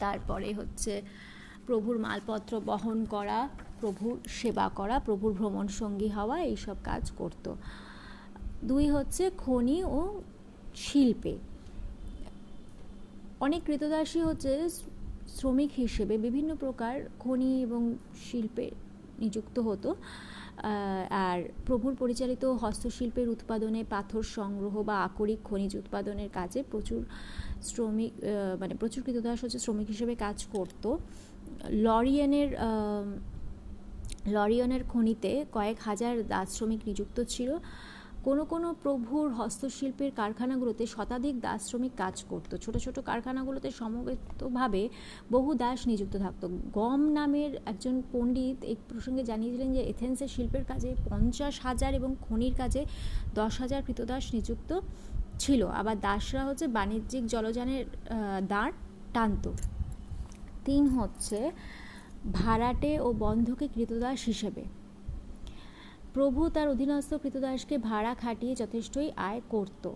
তারপরে 0.00 0.52
হচ্ছে 0.52 1.02
প্রভুর 1.66 1.98
মালপত্র 1.98 2.60
বহন 2.60 3.04
করা 3.04 3.48
প্রভুর 3.80 4.14
সেবা 4.38 4.66
করা, 4.78 4.96
প্রভুর 5.06 5.32
ভ্রমণ 5.38 5.66
সঙ্গী 5.80 6.08
হওয়া, 6.16 6.36
এইসব 6.50 6.76
কাজ 6.84 7.04
করত। 7.18 7.46
দুই 8.70 8.84
হচ্ছে 8.94 9.24
খনি 9.44 9.78
ও 9.98 10.00
শিল্পে। 10.86 11.34
অনেক 13.46 13.60
কৃতদাসী 13.66 14.20
হচ্ছে 14.28 14.50
শ্রমিক 15.38 15.70
হিসেবে 15.82 16.14
বিভিন্ন 16.26 16.50
প্রকার 16.64 16.94
খনি 17.22 17.50
এবং 17.66 17.82
শিল্পে 18.26 18.66
নিযুক্ত 19.22 19.56
হতো। 19.68 19.90
আর 21.28 21.38
প্রভুর 21.66 21.94
পরিচালিত 22.02 22.44
হস্তশিল্পের 22.62 23.28
উৎপাদনে 23.34 23.80
পাথর 23.94 24.22
সংগ্রহ 24.38 24.74
বা 24.88 24.96
আকরিক 25.08 25.40
খনিজ 25.48 25.72
উৎপাদনের 25.82 26.30
কাজে 26.38 26.60
প্রচুর 26.72 27.00
শ্রমিক 27.68 28.12
মানে 28.60 28.74
প্রচুর 28.80 29.00
কৃতদাস 29.06 29.38
হচ্ছে 29.44 29.58
শ্রমিক 29.64 29.88
হিসেবে 29.94 30.14
কাজ 30.24 30.38
করত। 30.54 30.84
লরিয়ানের 31.86 32.50
লরিয়নের 34.34 34.82
খনিতে 34.92 35.32
কয়েক 35.56 35.78
হাজার 35.88 36.14
দাস 36.32 36.48
শ্রমিক 36.56 36.80
নিযুক্ত 36.88 37.16
ছিল। 37.34 37.50
কোনো 38.26 38.42
কোনো 38.52 38.68
প্রভুর 38.82 39.26
হস্তশিল্পের 39.38 40.10
কারখানাগুলোতে 40.20 40.84
শতাধিক 40.94 41.34
দাস 41.46 41.60
শ্রমিক 41.68 41.92
কাজ 42.02 42.16
করত। 42.30 42.50
ছোট 42.64 42.74
ছোট 42.84 42.96
কারখানাগুলোতে 43.08 43.68
সমবেতভাবে 43.80 44.82
বহু 45.34 45.50
দাস 45.64 45.78
নিযুক্ত 45.90 46.14
থাকত। 46.24 46.42
গম 46.78 47.00
নামের 47.18 47.52
একজন 47.72 47.94
পণ্ডিত 48.12 48.58
এই 48.70 48.76
প্রসঙ্গে 48.90 49.22
জানিয়েছিলেন 49.30 49.70
যে 49.76 49.82
এথেন্সের 49.92 50.30
শিল্পের 50.34 50.64
কাজে 50.70 50.90
পঞ্চাশ 51.10 51.54
হাজার 51.66 51.92
এবং 52.00 52.10
খনির 52.26 52.54
কাজে 52.60 52.82
দশ 53.40 53.52
হাজার 53.62 53.80
কৃতদাস 53.86 54.24
নিযুক্ত 54.36 54.70
ছিল। 55.42 55.60
আবার 55.80 55.96
দাসরা 56.06 56.42
হচ্ছে 56.48 56.66
বাণিজ্যিক 56.78 57.22
জলযানের 57.34 57.84
দাঁড় 58.52 58.72
টানত। 59.14 59.44
তিন 60.66 60.82
হচ্ছে 60.96 61.38
ভাড়াটে 62.32 63.00
ও 63.00 63.12
বন্ধকে 63.12 63.68
কৃতদাস 63.74 64.24
হিসেবে। 64.24 64.64
প্রভু 66.14 66.48
তার 66.48 66.68
অধীনস্থ 66.68 67.14
কৃতদাসকে 67.14 67.78
ভাড়া 67.78 68.14
খাটিয়ে 68.14 68.54
যথেষ্টই 68.54 69.10
আয় 69.16 69.40
করত। 69.48 69.92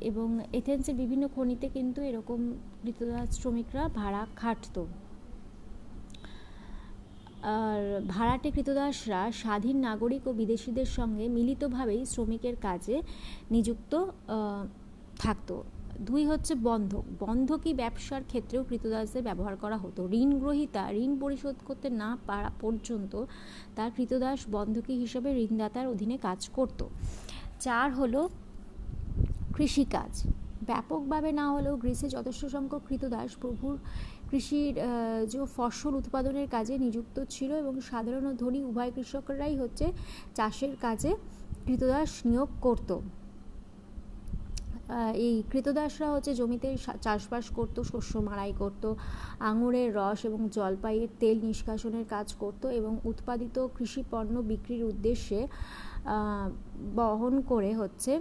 এবং 0.00 0.40
এথেন্সের 0.52 0.94
বিভিন্ন 0.94 1.28
খনিতে 1.28 1.68
কিন্তু 1.68 2.02
এরকম 2.02 2.52
কৃতদাস 2.82 3.40
শ্রমিকরা 3.40 3.88
ভাড়া 3.88 4.26
খাটত। 4.36 4.86
আর 7.42 8.00
ভাড়াটে 8.08 8.50
কৃতদাসরা 8.50 9.32
স্বাধীন 9.32 9.76
নাগরিক 9.76 10.28
ও 10.28 10.32
বিদেশিদের 10.32 10.84
সঙ্গে 10.84 11.28
মিলিতভাবেই 11.28 12.06
শ্রমিকের 12.06 12.56
কাজে 12.56 13.02
নিযুক্ত 13.50 14.06
থাকতো। 15.18 15.62
দুই 16.06 16.26
হচ্ছে 16.26 16.54
বন্ধক। 16.54 17.04
বন্ধকি 17.20 17.74
ব্যবসার 17.74 18.22
ক্ষেত্রেও 18.26 18.62
কৃতদাসদের 18.68 19.22
ব্যবহার 19.22 19.56
করা 19.56 19.76
হতো। 19.76 20.08
ঋণ 20.12 20.38
গ্রহিতা 20.38 20.82
ঋণ 20.92 21.12
পরিশোধ 21.20 21.56
করতে 21.64 21.90
না 21.90 22.18
পারা 22.26 22.50
পর্যন্ত 22.60 23.12
তার 23.76 23.90
কৃতদাস 23.96 24.40
বন্ধকি 24.50 24.94
হিসেবে 24.94 25.28
ঋণদাতার 25.44 25.86
অধীনে 25.86 26.16
কাজ 26.16 26.48
করত। 26.48 26.84
চার 27.60 27.88
হলো 27.94 28.28
কৃষিকাজ। 29.56 30.12
ব্যাপকভাবে 30.66 31.32
না 31.32 31.46
হলেও 31.50 31.76
গ্রীসে 31.76 32.08
যথেষ্ট 32.08 32.46
সংখ্যক 32.46 32.82
কৃতদাস 32.88 33.30
প্রভুর 33.40 33.78
কৃষির 34.30 34.74
যে 35.30 35.38
ফসল 35.56 35.94
উৎপাদনের 35.94 36.48
কাজে 36.50 36.78
নিযুক্ত 36.78 37.24
ছিল 37.30 37.50
এবং 37.52 37.80
সাধারণ 37.80 38.36
ধনী 38.36 38.60
উভয় 38.64 38.90
কৃষকরাই 38.94 39.56
হচ্ছে 39.56 39.92
চাষের 40.34 40.72
কাজে 40.80 41.16
কৃতদাস 41.66 42.10
নিয়োগ 42.26 42.48
করতো। 42.60 43.00
এই 45.26 45.34
কৃতদাসরা 45.50 46.08
হচ্ছে 46.14 46.32
জমিতে 46.40 46.68
চাষবাস 47.04 47.46
করত, 47.58 47.76
শস্য 47.90 48.12
মাড়াই 48.28 48.52
করত, 48.62 48.84
আঙুরের 49.50 49.88
রস 49.98 50.20
এবং 50.28 50.40
জলপাইয়ের 50.56 51.10
তেল 51.20 51.36
নিষ্কাশনের 51.48 52.06
কাজ 52.14 52.28
করত 52.42 52.62
এবং 52.78 52.92
উৎপাদিত 53.10 53.56
কৃষি 53.76 54.02
পণ্য 54.10 54.34
বিক্রির 54.50 54.82
উদ্দেশ্যে 54.92 55.40
বহন 56.98 57.34
করে 57.50 57.70
হচ্ছে 57.80 58.12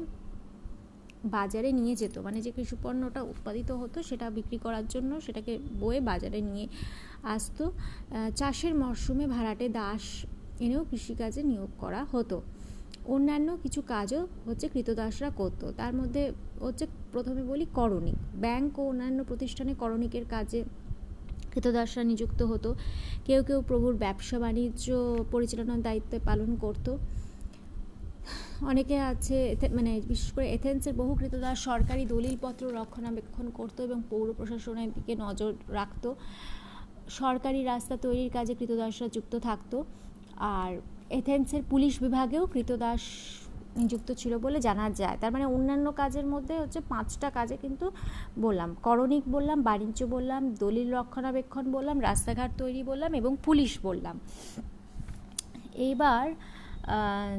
বাজারে 1.35 1.69
নিয়ে 1.79 1.93
যেত। 2.01 2.15
মানে 2.25 2.39
যে 2.45 2.51
কৃষি 2.55 2.75
পণ্যটা 2.83 3.21
উৎপাদিত 3.33 3.69
হতো 3.81 3.97
সেটা 4.09 4.25
বিক্রি 4.37 4.57
করার 4.65 4.85
জন্য 4.93 5.11
সেটাকে 5.25 5.53
বয়ে 5.81 6.01
বাজারে 6.09 6.39
নিয়ে 6.49 6.65
আসতো। 7.35 7.63
চাষের 8.39 8.73
মরশুমে 8.81 9.25
ভাড়াটে 9.35 9.65
দাস 9.79 10.03
এনেও 10.65 10.83
কৃষিকাজে 10.89 11.41
নিয়োগ 11.43 11.71
করা 11.79 12.01
হতো। 12.13 12.37
অন্যান্য 13.13 13.57
কিছু 13.63 13.79
কাজও 13.93 14.21
হচ্ছে 14.45 14.65
কৃতদাসরা 14.73 15.29
করত। 15.29 15.61
তার 15.77 15.93
মধ্যে 15.95 16.23
হচ্ছে 16.61 16.85
প্রথমে 17.11 17.43
বলি 17.43 17.65
করণিক। 17.73 18.17
ব্যাংক 18.41 18.79
ও 18.79 18.83
অন্যান্য 18.89 19.19
প্রতিষ্ঠানে 19.23 19.73
করণিকের 19.73 20.25
কাজে 20.29 20.59
কৃতদাসরা 21.53 22.03
নিযুক্ত 22.03 22.41
হতো। 22.43 22.69
কেউ 23.25 23.41
কেউ 23.43 23.59
প্রভুর 23.67 23.95
ব্যবসা 23.95 24.37
বাণিজ্য 24.39 24.87
পরিচালনার 25.31 25.81
দায়িত্ব 25.81 26.11
পালন 26.25 26.49
করত। 26.55 26.87
অনেকে 28.71 28.95
আছে 29.11 29.37
মানে 29.73 29.91
বিশেষ 30.07 30.29
করে 30.31 30.47
এথেন্সের 30.49 30.93
বহু 30.93 31.13
কৃতদাস 31.15 31.57
সরকারি 31.59 32.03
দলিলপত্র 32.05 32.63
রক্ষণাবেক্ষণ 32.79 33.47
করতো 33.49 33.79
এবং 33.83 33.99
পৌর 34.09 34.27
প্রশাসনের 34.37 34.89
দিকে 34.93 35.13
নজর 35.19 35.51
রাখত। 35.79 36.05
সরকারি 37.09 37.59
রাস্তা 37.63 37.95
তৈরির 37.97 38.31
কাজে 38.33 38.53
কৃতদাসরা 38.55 39.07
যুক্ত 39.07 39.33
থাকতো। 39.39 39.77
আর 40.59 40.71
এথেন্সের 41.09 41.61
পুলিশ 41.69 42.01
বিভাগেও 42.01 42.45
কৃতদাস 42.45 43.01
নিযুক্ত 43.77 44.11
ছিল 44.11 44.37
বলে 44.37 44.59
জানা 44.61 44.89
যায়। 44.89 45.17
তার 45.21 45.31
মানে 45.31 45.45
অন্যান্য 45.45 45.91
কাজের 45.91 46.25
মধ্যে 46.25 46.59
হচ্ছে 46.59 46.79
পাঁচটা 46.89 47.29
কাজে 47.29 47.57
কিন্তু 47.57 47.91
বললাম, 48.39 48.75
করণিক 48.83 49.23
বললাম, 49.29 49.61
বাণিজ্য 49.61 50.05
বললাম, 50.05 50.41
দলিল 50.59 50.93
রক্ষণাবেক্ষণ 50.93 51.71
বললাম, 51.71 52.01
রাস্তাঘাট 52.01 52.51
তৈরি 52.57 52.83
বললাম 52.83 53.13
এবং 53.13 53.37
পুলিশ 53.43 53.77
বললাম। 53.83 54.19
এইবার 55.73 56.25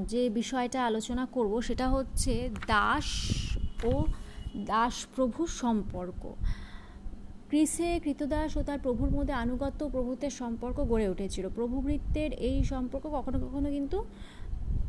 যে 0.07 0.31
বিষয়টা 0.31 0.87
আলোচনা 0.87 1.27
করব 1.27 1.61
সেটা 1.61 1.89
হচ্ছে 1.89 2.51
দাস 2.67 3.09
ও 3.85 4.05
দাস 4.57 5.07
প্রভুর 5.17 5.47
সম্পর্ক। 5.47 6.23
গ্রীসে 7.51 8.01
কৃতদাস 8.05 8.57
ও 8.57 8.63
তার 8.63 8.79
প্রভুর 8.83 9.11
মধ্যে 9.11 9.33
আনুগত্য 9.33 9.89
প্রভুত্বের 9.89 10.31
সম্পর্ক 10.31 10.81
গড়ে 10.81 11.09
উঠেছিল। 11.09 11.49
প্রভুবৃত্তের 11.55 12.33
এই 12.33 12.65
সম্পর্ক 12.65 13.07
কখনো 13.07 13.39
কখনো 13.39 13.71
কিন্তু 13.71 14.05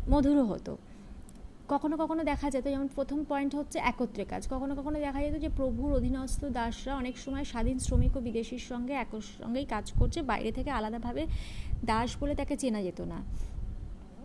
মধুরও 0.09 0.43
হতো। 0.43 0.77
কখনো 1.67 1.97
কখনো 1.97 2.23
দেখা 2.23 2.49
যেত, 2.49 2.67
যেমন 2.67 2.87
প্রথম 2.95 3.23
পয়েন্ট 3.29 3.55
হচ্ছে 3.55 3.79
একত্রে 3.79 4.25
কাজ। 4.25 4.47
কখনো 4.51 4.75
কখনো 4.75 4.99
দেখা 4.99 5.19
যেত 5.21 5.35
যে 5.41 5.49
প্রভুর 5.57 5.93
অধীনস্থ 5.93 6.45
দাসরা 6.45 6.95
অনেক 6.95 7.17
সময় 7.17 7.43
স্বাধীন 7.43 7.79
শ্রমিক 7.79 8.17
ও 8.17 8.19
বিদেশির 8.19 8.59
সঙ্গে 8.59 8.93
এক 8.93 9.07
সঙ্গেই 9.43 9.65
কাজ 9.65 9.91
করছে, 9.99 10.21
বাইরে 10.21 10.51
থেকে 10.51 10.69
আলাদাভাবে 10.69 11.27
দাস 11.85 12.17
বলে 12.19 12.35
তাকে 12.35 12.57
চেনা 12.57 12.81
যেত 12.81 13.01
না। 13.01 13.15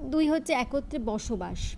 দুই 0.00 0.28
হচ্ছে 0.28 0.52
একত্রে 0.52 0.98
বসবাস। 0.98 1.74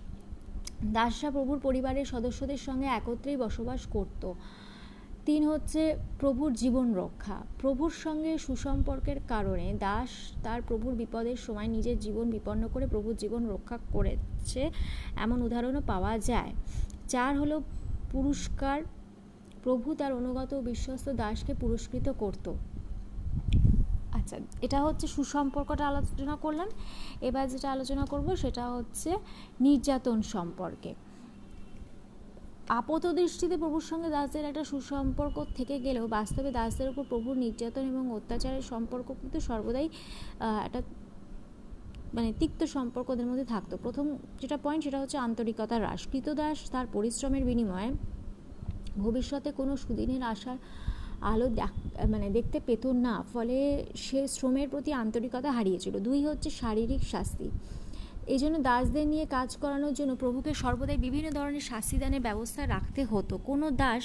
দাসরা 0.83 1.31
প্রভুর 1.31 1.59
পরিবারের 1.59 2.05
সদস্যদের 2.05 2.57
সঙ্গে 2.57 2.87
একত্রেই 2.87 3.37
বসবাস 3.37 3.81
করতো। 3.89 4.35
তিন 5.27 5.43
হচ্ছে 5.47 5.95
প্রভুর 6.19 6.53
জীবন 6.53 6.93
রক্ষা। 6.93 7.37
প্রভুর 7.61 7.89
সঙ্গে 7.89 8.37
সুসম্পর্কের 8.37 9.19
কারণে 9.27 9.73
দাস 9.79 10.09
তার 10.43 10.61
প্রভুর 10.67 10.93
বিপদের 10.93 11.35
সময় 11.35 11.67
নিজের 11.67 11.99
জীবন 11.99 12.29
বিপন্ন 12.29 12.67
করে 12.73 12.87
প্রভুর 12.87 13.15
জীবন 13.15 13.49
রক্ষা 13.49 13.77
করেছে 13.93 14.71
এমন 15.17 15.41
উদাহরণও 15.41 15.81
পাওয়া 15.87 16.19
যায়। 16.19 16.51
চার 17.09 17.39
হলো 17.39 17.61
পুরস্কার। 18.11 18.81
প্রভু 19.63 19.95
তার 19.95 20.13
অনুগত 20.13 20.53
বিশ্বস্ত 20.53 21.09
দাসকে 21.09 21.53
পুরস্কৃত 21.53 22.11
করত। 22.19 22.53
আচ্ছা 24.11 24.37
এটা 24.61 24.83
হচ্ছে 24.83 25.07
সুসম্পর্কটা 25.07 25.87
আলোচনা 25.87 26.35
করলাম। 26.35 26.69
এবার 27.21 27.49
যেটা 27.49 27.71
আলোচনা 27.71 28.05
করব 28.05 28.35
সেটা 28.35 28.69
হচ্ছে 28.69 29.17
নির্যাতন 29.61 30.21
সম্পর্কে। 30.21 30.93
আপাত 32.69 33.03
দৃষ্টিতে 33.19 33.55
প্রভুর 33.57 33.85
সঙ্গে 33.91 34.09
দাসদের 34.09 34.45
একটা 34.45 34.63
সুসম্পর্ক 34.71 35.35
থেকে 35.57 35.75
গেলেও 35.85 36.05
বাস্তবে 36.17 36.49
দাসদের 36.57 36.87
উপর 36.91 37.03
প্রভুর 37.11 37.35
নির্যাতন 37.43 37.83
এবং 37.93 38.03
অত্যাচারের 38.17 38.61
সম্পর্ক 38.61 39.07
কিন্তু 39.21 39.39
সর্বদাই 39.39 39.87
একটা 40.67 40.79
মানে 42.13 42.29
তিক্ত 42.39 42.61
সম্পর্ক 42.75 43.07
ওদের 43.09 43.27
মধ্যে 43.31 43.45
থাকতো। 43.45 43.73
প্রথম 43.83 44.05
যেটা 44.41 44.57
পয়েন্ট 44.63 44.81
সেটা 44.83 44.99
হচ্ছে 45.01 45.17
আন্তরিকতা 45.17 45.75
হ্রাস। 45.79 46.01
কৃতদাস 46.11 46.57
তার 46.73 46.85
পরিশ্রমের 46.95 47.43
বিনিময়ে 47.49 47.89
ভবিষ্যতে 49.03 49.49
কোনো 49.59 49.73
সুদিনের 49.83 50.23
আশার 50.33 50.57
আলো 51.31 51.47
মানে 52.13 52.27
দেখতে 52.37 52.57
পেত 52.67 52.83
না। 53.05 53.15
ফলে 53.33 53.57
সে 54.05 54.19
শ্রমের 54.35 54.67
প্রতি 54.69 54.91
আন্তরিকতা 55.03 55.49
হারিয়েছিল। 55.57 55.95
দুই 56.07 56.19
হচ্ছে 56.25 56.49
শারীরিক 56.49 57.01
শাস্তি। 57.13 57.47
এই 58.33 58.39
জন্য 58.43 58.55
দাসদের 58.69 59.05
নিয়ে 59.13 59.25
কাজ 59.35 59.49
করানোর 59.61 59.93
জন্য 59.99 60.11
প্রভুকে 60.21 60.51
সর্বদাই 60.61 60.99
বিভিন্ন 61.05 61.27
ধরনের 61.37 61.63
শাস্তিদানের 61.71 62.21
ব্যবস্থা 62.27 62.61
রাখতে 62.75 63.01
হতো। 63.11 63.33
কোনো 63.49 63.67
দাস 63.83 64.03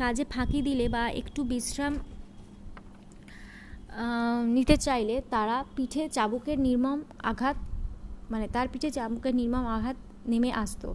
কাজে 0.00 0.24
ফাঁকি 0.32 0.60
দিলে 0.68 0.86
বা 0.94 1.02
একটু 1.20 1.40
বিশ্রাম 1.52 1.94
নিতে 4.56 4.76
চাইলে 4.86 5.16
তারা 5.34 5.56
পিঠে 5.76 6.02
চাবুকের 6.16 6.58
নির্মম 6.66 6.98
আঘাত 7.30 7.56
মানে 8.32 8.46
তার 8.54 8.66
পিঠে 8.72 8.90
চাবুকের 8.98 9.34
নির্মম 9.40 9.64
আঘাত 9.76 9.96
নেমে 10.30 10.50
আসতো। 10.62 10.88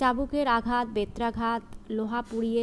চাবুকের 0.00 0.46
আঘাত, 0.58 0.86
বেত্রাঘাত, 0.96 1.62
লোহা 1.96 2.20
পুড়িয়ে 2.30 2.62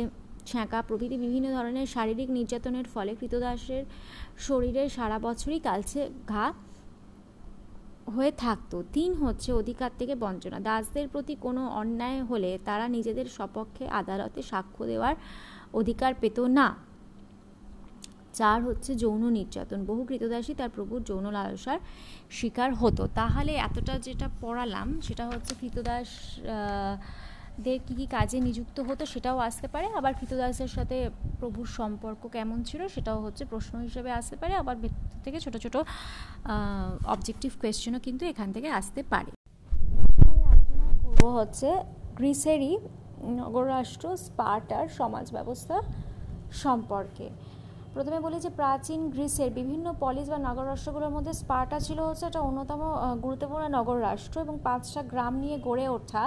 ছ্যাঁকা 0.49 0.79
প্রভৃতি 0.87 1.17
বিভিন্ন 1.25 1.47
ধরনের 1.57 1.87
শারীরিক 1.93 2.29
নির্যাতনের 2.37 2.87
ফলে 2.93 3.11
কৃতদাসের 3.19 3.83
শরীরে 4.45 4.83
সারা 4.95 5.17
বছরই 5.27 5.59
কালছে 5.67 5.99
ঘা। 6.31 6.45
হয়ে 8.15 8.31
থাকতো। 8.31 8.83
তিন 8.93 9.13
হচ্ছে 9.13 9.53
অধিকার 9.53 9.91
থেকে 9.99 10.15
বঞ্চনা। 10.15 10.59
দাসদের 10.59 11.07
প্রতি 11.07 11.35
কোনো 11.35 11.67
অন্যায় 11.67 12.23
হলে 12.23 12.59
তারা 12.65 12.87
নিজেদের 12.87 13.25
সপক্ষে 13.25 13.87
আদালতে 13.87 14.41
সাক্ষ্য 14.41 14.85
দেওয়ার 14.85 15.15
অধিকার 15.73 16.13
পেত 16.21 16.39
না। 16.39 16.75
চার 18.33 18.63
হচ্ছে 18.63 18.95
যৌন 18.95 19.29
নির্যাতন। 19.29 19.85
বহু 19.85 20.05
কৃতদাসী 20.05 20.53
তার 20.53 20.69
প্রভুর 20.75 21.03
যৌন 21.03 21.31
লালসার 21.31 21.79
শিকার 22.31 22.73
হতো। 22.73 23.07
তাহলে 23.15 23.51
এতটা 23.51 23.99
যেটা 23.99 24.29
পড়ালাম, 24.41 25.01
সেটা 25.01 25.27
হচ্ছে 25.27 25.55
কৃতদাস 25.61 26.07
দের 27.65 27.79
কী 27.87 27.93
কী 27.99 28.05
কাজে 28.15 28.37
নিযুক্ত 28.47 28.77
হতো 28.87 29.03
সেটাও 29.13 29.37
আসতে 29.47 29.67
পারে। 29.73 29.87
আবার 29.99 30.13
কৃতদাসের 30.19 30.71
সাথে 30.75 30.97
প্রভুর 31.39 31.67
সম্পর্ক 31.79 32.21
কেমন 32.35 32.57
ছিল 32.69 32.81
সেটাও 32.95 33.19
হচ্ছে 33.25 33.43
প্রশ্ন 33.51 33.73
হিসেবে 33.87 34.09
আসতে 34.19 34.35
পারে। 34.41 34.53
আবার 34.61 34.75
ভেতর 34.83 35.17
থেকে 35.25 35.37
ছোট 35.45 35.55
ছোট 35.63 35.75
অবজেক্টিভ 37.13 37.51
কোয়েশ্চেনও 37.61 37.99
কিন্তু 38.07 38.23
এখান 38.31 38.49
থেকে 38.55 38.69
আসতে 38.79 39.01
পারে। 39.13 39.31
করব 41.21 41.23
হচ্ছে 41.39 41.69
গ্রিসেরই 42.17 42.73
নগররাষ্ট্র 43.39 44.05
স্পার্টার 44.25 44.83
সমাজ 44.99 45.25
ব্যবস্থা 45.37 45.75
সম্পর্কে। 46.63 47.27
প্রথমে 47.93 48.19
বলি 48.25 48.37
যে 48.45 48.51
প্রাচীন 48.59 49.01
গ্রিসের 49.13 49.49
বিভিন্ন 49.59 49.85
পলিস 50.03 50.27
বা 50.33 50.39
নগর 50.47 50.65
রাষ্ট্রগুলোর 50.71 51.13
মধ্যে 51.15 51.33
স্পার্টা 51.41 51.77
ছিল 51.87 51.99
হচ্ছে 52.07 52.23
একটা 52.29 52.41
অন্যতম 52.49 52.81
গুরুত্বপূর্ণ 53.25 53.63
নগর 53.77 53.97
রাষ্ট্র 54.09 54.37
এবং 54.45 54.55
পাঁচটা 54.67 55.01
গ্রাম 55.11 55.33
নিয়ে 55.43 55.57
গড়ে 55.67 55.85
ওঠা 55.95 56.23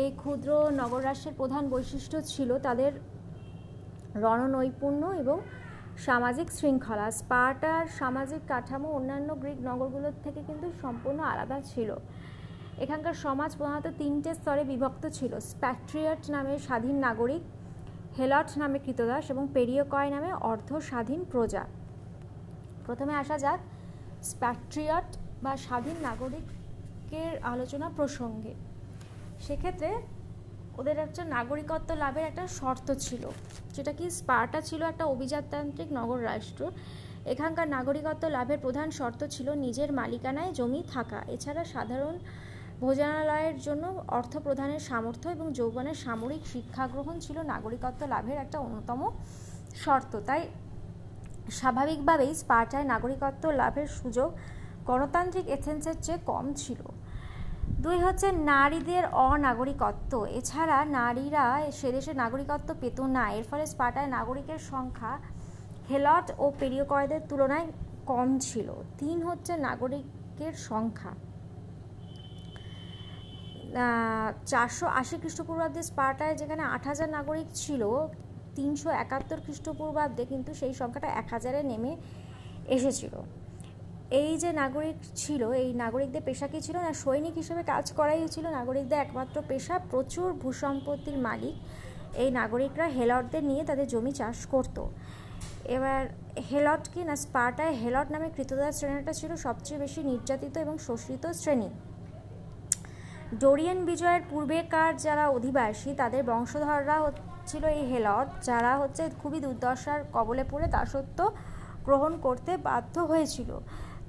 এই 0.00 0.10
ক্ষুদ্র 0.20 0.50
নগর 0.80 1.00
রাষ্ট্রের 1.08 1.38
প্রধান 1.40 1.64
বৈশিষ্ট্য 1.74 2.18
ছিল 2.32 2.50
তাদের 2.66 2.92
রণনৈপুণ্য 4.24 5.02
এবং 5.22 5.36
সামাজিক 6.06 6.48
শৃঙ্খলা। 6.58 7.06
স্পার্টার 7.20 7.82
সামাজিক 8.00 8.42
কাঠামো 8.50 8.88
অন্যান্য 8.98 9.28
গ্রিক 9.42 9.58
নগরগুলোর 9.68 10.16
থেকে 10.24 10.40
কিন্তু 10.48 10.66
সম্পূর্ণ 10.82 11.18
আলাদা 11.32 11.58
ছিল। 11.70 11.90
এখানকার 12.84 13.14
সমাজ 13.24 13.50
প্রধানত 13.58 13.86
তিনটে 14.00 14.30
স্তরে 14.38 14.62
বিভক্ত 14.70 15.04
ছিল। 15.18 15.32
স্প্যাট্রিয়ট 15.50 16.22
নামে 16.34 16.54
স্বাধীন 16.66 16.96
নাগরিক, 17.06 17.42
হেলট 18.18 18.50
নামে 18.60 18.78
কৃতদাস 18.84 19.24
এবং 19.32 19.44
পেরিয়কয় 19.54 20.10
নামে 20.14 20.30
অর্ধ 20.50 20.70
স্বাধীন 20.88 21.20
প্রজা। 21.32 21.64
প্রথমে 22.86 23.14
আসা 23.22 23.36
যাক 23.44 23.60
স্প্যাট্রিয়ট 24.30 25.08
বা 25.44 25.52
স্বাধীন 25.66 25.96
নাগরিকের 26.08 27.32
আলোচনা 27.52 27.86
প্রসঙ্গে। 27.98 28.54
সেক্ষেত্রে 29.46 29.90
ওদের 30.80 30.96
একটা 31.06 31.22
নাগরিকত্ব 31.36 31.90
লাভের 32.02 32.28
একটা 32.30 32.44
শর্ত 32.58 32.88
ছিল, 33.04 33.22
যেটা 33.74 33.92
কি 33.98 34.06
স্পার্টা 34.18 34.58
ছিল 34.68 34.80
একটা 34.92 35.04
অভিজাততান্ত্রিক 35.14 35.88
নগর 35.98 36.18
রাষ্ট্র। 36.30 36.62
এখানকার 37.32 37.66
নাগরিকত্ব 37.76 38.24
লাভের 38.36 38.62
প্রধান 38.64 38.88
শর্ত 38.98 39.20
ছিল 39.34 39.48
নিজের 39.64 39.90
মালিকানায় 40.00 40.52
জমি 40.58 40.80
থাকা। 40.94 41.18
এছাড়া 41.34 41.62
সাধারণ 41.74 42.14
ভোজনালয়ের 42.82 43.56
জন্য 43.66 43.84
অর্থ 44.18 44.32
প্রদানের 44.44 44.82
সামর্থ্য 44.88 45.26
এবং 45.36 45.46
যৌবনের 45.58 45.98
সামরিক 46.04 46.42
শিক্ষা 46.52 46.84
গ্রহণ 46.92 47.16
ছিল 47.24 47.36
নাগরিকত্ব 47.52 48.00
লাভের 48.14 48.38
একটা 48.44 48.58
অন্যতম 48.66 49.00
শর্ত। 49.82 50.12
তাই 50.28 50.42
স্বাভাবিকভাবেই 51.58 52.32
স্পার্টায় 52.42 52.86
নাগরিকত্ব 52.92 53.44
লাভের 53.60 53.88
সুযোগ 53.98 54.30
গণতান্ত্রিক 54.88 55.46
এথেন্সের 55.56 55.96
চেয়ে 56.04 56.20
কম 56.30 56.46
ছিল। 56.62 56.80
দুই 57.84 57.98
হচ্ছে 58.06 58.28
নারীদের 58.52 59.04
অনাগরিকত্ব। 59.28 60.12
এছাড়া 60.38 60.78
নারীরা 60.98 61.44
সে 61.78 61.88
দেশের 61.96 62.16
নাগরিকত্ব 62.22 62.68
পেত 62.82 62.98
না। 63.16 63.24
এর 63.38 63.44
ফলে 63.50 63.64
স্পার্টায় 63.72 64.08
নাগরিকের 64.16 64.60
সংখ্যা 64.72 65.12
হেলট 65.90 66.26
ও 66.42 66.46
পেরিয়কয়দের 66.60 67.22
তুলনায় 67.30 67.66
কম 68.10 68.28
ছিল। 68.46 68.68
তিন 69.00 69.18
হচ্ছে 69.28 69.52
নাগরিকের 69.68 70.54
সংখ্যা। 70.70 71.12
চারশো 74.50 74.86
আশি 75.00 75.16
খ্রিস্টপূর্বাব্দে 75.22 75.82
স্পার্টায় 75.90 76.34
যেখানে 76.40 76.62
আট 76.74 76.84
হাজার 76.90 77.08
নাগরিক 77.16 77.48
ছিল, 77.62 77.82
তিনশো 78.56 78.88
একাত্তর 79.04 79.38
খ্রিস্টপূর্বাব্দে 79.44 80.24
কিন্তু 80.32 80.50
সেই 80.60 80.74
সংখ্যাটা 80.80 81.08
এক 81.20 81.26
হাজারে 81.34 81.60
নেমে 81.70 81.92
এসেছিল। 82.76 83.14
এই 84.20 84.32
যে 84.42 84.50
নাগরিক 84.62 84.98
ছিল, 85.22 85.42
এই 85.62 85.68
নাগরিকদের 85.84 86.22
পেশা 86.28 86.46
কী 86.52 86.58
ছিল? 86.66 86.76
না, 86.86 86.92
সৈনিক 87.02 87.34
হিসেবে 87.42 87.62
কাজ 87.72 87.86
করাই 87.98 88.28
ছিল। 88.34 88.44
নাগরিকদের 88.58 88.98
একমাত্র 89.04 89.36
পেশা 89.50 89.74
প্রচুর 89.90 90.28
ভূসম্পত্তির 90.42 91.18
মালিক। 91.26 91.54
এই 92.22 92.30
নাগরিকরা 92.40 92.86
হেলটদের 92.96 93.44
নিয়ে 93.50 93.62
তাদের 93.70 93.86
জমি 93.92 94.12
চাষ 94.20 94.38
করত। 94.52 94.76
এবার 95.76 96.02
হেলট 96.50 96.84
কি 96.92 97.00
না, 97.08 97.14
স্পার্টায় 97.24 97.74
হেলট 97.82 98.08
নামে 98.14 98.28
কৃতদাস 98.36 98.72
শ্রেণীটা 98.78 99.12
ছিল 99.20 99.30
সবচেয়ে 99.46 99.78
বেশি 99.84 100.00
নির্যাতিত 100.10 100.54
এবং 100.64 100.74
শোষিত 100.86 101.24
শ্রেণি। 101.40 101.68
ডোরিয়ান 103.42 103.78
বিজয়ের 103.88 104.22
পূর্বেকার 104.30 104.92
যারা 105.06 105.24
অধিবাসী, 105.36 105.90
তাদের 106.00 106.22
বংশধররা 106.30 106.96
ছিল 107.50 107.64
এই 107.78 107.84
হেলট, 107.92 108.28
যারা 108.48 108.72
হচ্ছে 108.80 109.02
খুবই 109.20 109.38
দুর্দশার 109.44 110.00
কবলে 110.16 110.44
পড়ে 110.50 110.66
দাসত্ব 110.76 111.18
গ্রহণ 111.86 112.12
করতে 112.26 112.52
বাধ্য 112.68 112.94
হয়েছিল। 113.10 113.50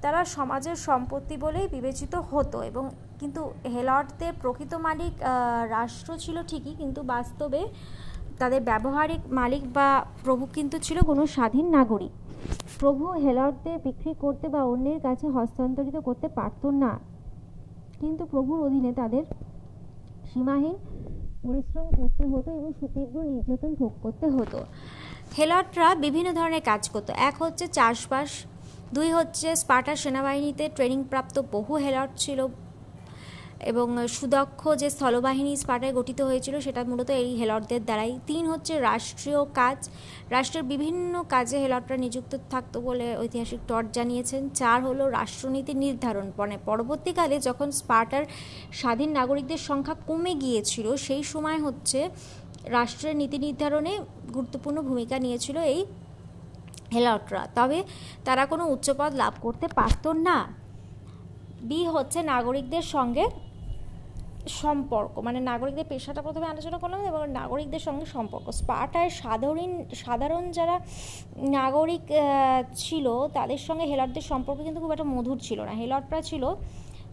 তারা 0.04 0.20
সমাজের 0.36 0.76
সম্পত্তি 0.88 1.34
বলেই 1.44 1.66
বিবেচিত 1.74 2.14
হতো 2.30 2.58
এবং 2.70 2.84
কিন্তু 3.20 3.42
হেলটদের 3.74 4.32
প্রকৃত 4.42 4.72
মালিক 4.86 5.14
রাষ্ট্র 5.76 6.10
ছিল 6.24 6.36
ঠিকই, 6.50 6.74
কিন্তু 6.82 7.00
বাস্তবে 7.14 7.60
তাদের 8.40 8.60
ব্যবহারিক 8.70 9.22
মালিক 9.40 9.62
বা 9.76 9.88
প্রভু 10.24 10.44
কিন্তু 10.56 10.76
ছিল 10.86 10.98
কোনো 11.10 11.22
স্বাধীন 11.34 11.66
নাগরিক। 11.76 12.12
প্রভু 12.80 13.04
হেলটদের 13.24 13.78
বিক্রি 13.86 14.12
করতে 14.24 14.46
বা 14.54 14.60
অন্যের 14.72 15.00
কাছে 15.06 15.26
হস্তান্তরিত 15.36 15.96
করতে 16.08 16.26
পারত 16.38 16.62
না। 16.82 16.92
কিন্তু 18.00 18.22
প্রভুর 18.32 18.58
অধীনে 18.66 18.92
তাদের 19.00 19.24
সীমাহীন 20.30 20.76
পরিশ্রম 21.44 21.86
করতে 22.00 22.24
হতো 22.32 22.48
এবং 22.58 22.70
সুতীব্র 22.78 23.16
নির্যাতন 23.30 23.70
ভোগ 23.80 23.92
করতে 24.04 24.26
হতো। 24.36 24.58
হেলটরা 25.36 25.88
বিভিন্ন 26.04 26.28
ধরনের 26.38 26.64
কাজ 26.70 26.82
করতো। 26.92 27.10
এক 27.28 27.34
হচ্ছে 27.42 27.64
চাষবাস 27.76 28.30
দুই 28.96 29.08
হচ্ছে 29.16 29.46
স্পার্টার 29.62 29.96
সেনাবাহিনীতে 30.04 30.64
ট্রেনিংপ্রাপ্ত 30.76 31.36
বহু 31.54 31.72
হেলট 31.84 32.10
ছিল 32.24 32.40
এবং 33.70 33.86
সুদক্ষ 34.16 34.60
যে 34.82 34.88
স্থলবাহিনী 34.94 35.52
স্পার্টায় 35.62 35.94
গঠিত 35.98 36.20
হয়েছিল, 36.28 36.54
সেটা 36.66 36.80
মূলত 36.90 37.10
এই 37.22 37.30
হেলটদের 37.40 37.82
দ্বারাই। 37.88 38.12
তিন 38.28 38.44
হচ্ছে 38.52 38.72
রাষ্ট্রীয় 38.90 39.40
কাজ। 39.60 39.78
রাষ্ট্রের 40.34 40.64
বিভিন্ন 40.72 41.12
কাজে 41.34 41.56
হেলটরা 41.64 41.96
নিযুক্ত 42.04 42.32
থাকতো 42.52 42.76
বলে 42.88 43.06
ঐতিহাসিক 43.22 43.60
টট 43.68 43.84
জানিয়েছেন। 43.96 44.42
চার 44.60 44.78
হলো 44.88 45.04
রাষ্ট্রনীতি 45.18 45.72
নির্ধারণ 45.84 46.26
মানে 46.38 46.56
পরবর্তীকালে 46.68 47.36
যখন 47.48 47.68
স্পার্টার 47.80 48.24
স্বাধীন 48.80 49.10
নাগরিকদের 49.18 49.60
সংখ্যা 49.68 49.96
কমে 50.08 50.32
গিয়েছিল, 50.44 50.86
সেই 51.06 51.22
সময় 51.32 51.58
হচ্ছে 51.66 52.00
রাষ্ট্রের 52.76 53.14
নীতি 53.20 53.38
নির্ধারণে 53.46 53.92
গুরুত্বপূর্ণ 54.36 54.78
ভূমিকা 54.88 55.16
নিয়েছিল 55.24 55.56
এই 55.74 55.80
হেলটরা 56.94 57.42
তবে 57.58 57.78
তারা 58.26 58.42
কোনো 58.52 58.64
উচ্চপদ 58.74 59.10
লাভ 59.22 59.34
করতে 59.44 59.66
পারত 59.78 60.04
না। 60.28 60.38
বি 61.68 61.80
হচ্ছে 61.94 62.18
নাগরিকদের 62.32 62.84
সঙ্গে 62.94 63.24
সম্পর্ক। 64.62 65.14
মানে 65.26 65.38
নাগরিকদের 65.50 65.86
পেশাটা 65.92 66.20
প্রথমে 66.26 66.46
আলোচনা 66.52 66.78
করলাম 66.82 67.00
এবং 67.10 67.20
নাগরিকদের 67.40 67.82
সঙ্গে 67.86 68.06
সম্পর্ক। 68.14 68.46
স্পার্টায় 68.60 69.10
সাধারণ 69.22 69.70
সাধারণ 70.04 70.44
যারা 70.58 70.76
নাগরিক 71.58 72.04
ছিল, 72.82 73.06
তাদের 73.36 73.60
সঙ্গে 73.66 73.84
হেলটদের 73.90 74.26
সম্পর্ক 74.30 74.58
কিন্তু 74.66 74.80
খুব 74.82 74.92
একটা 74.94 75.06
মধুর 75.14 75.38
ছিল 75.46 75.58
না। 75.68 75.72
হেলটরা 75.80 76.20
ছিল 76.30 76.44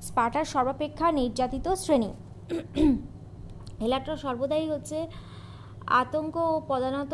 স্পার্টার 0.08 0.46
সর্বাপেক্ষা 0.54 1.08
নির্যাতিত 1.20 1.67
শ্রেণি। 1.84 2.12
হেলাটরা 3.84 4.15
সর্বদাই 4.26 4.65
হচ্ছে 4.74 4.98
আতঙ্ক 6.02 6.36
ও 6.52 6.56
প্রধানত 6.70 7.13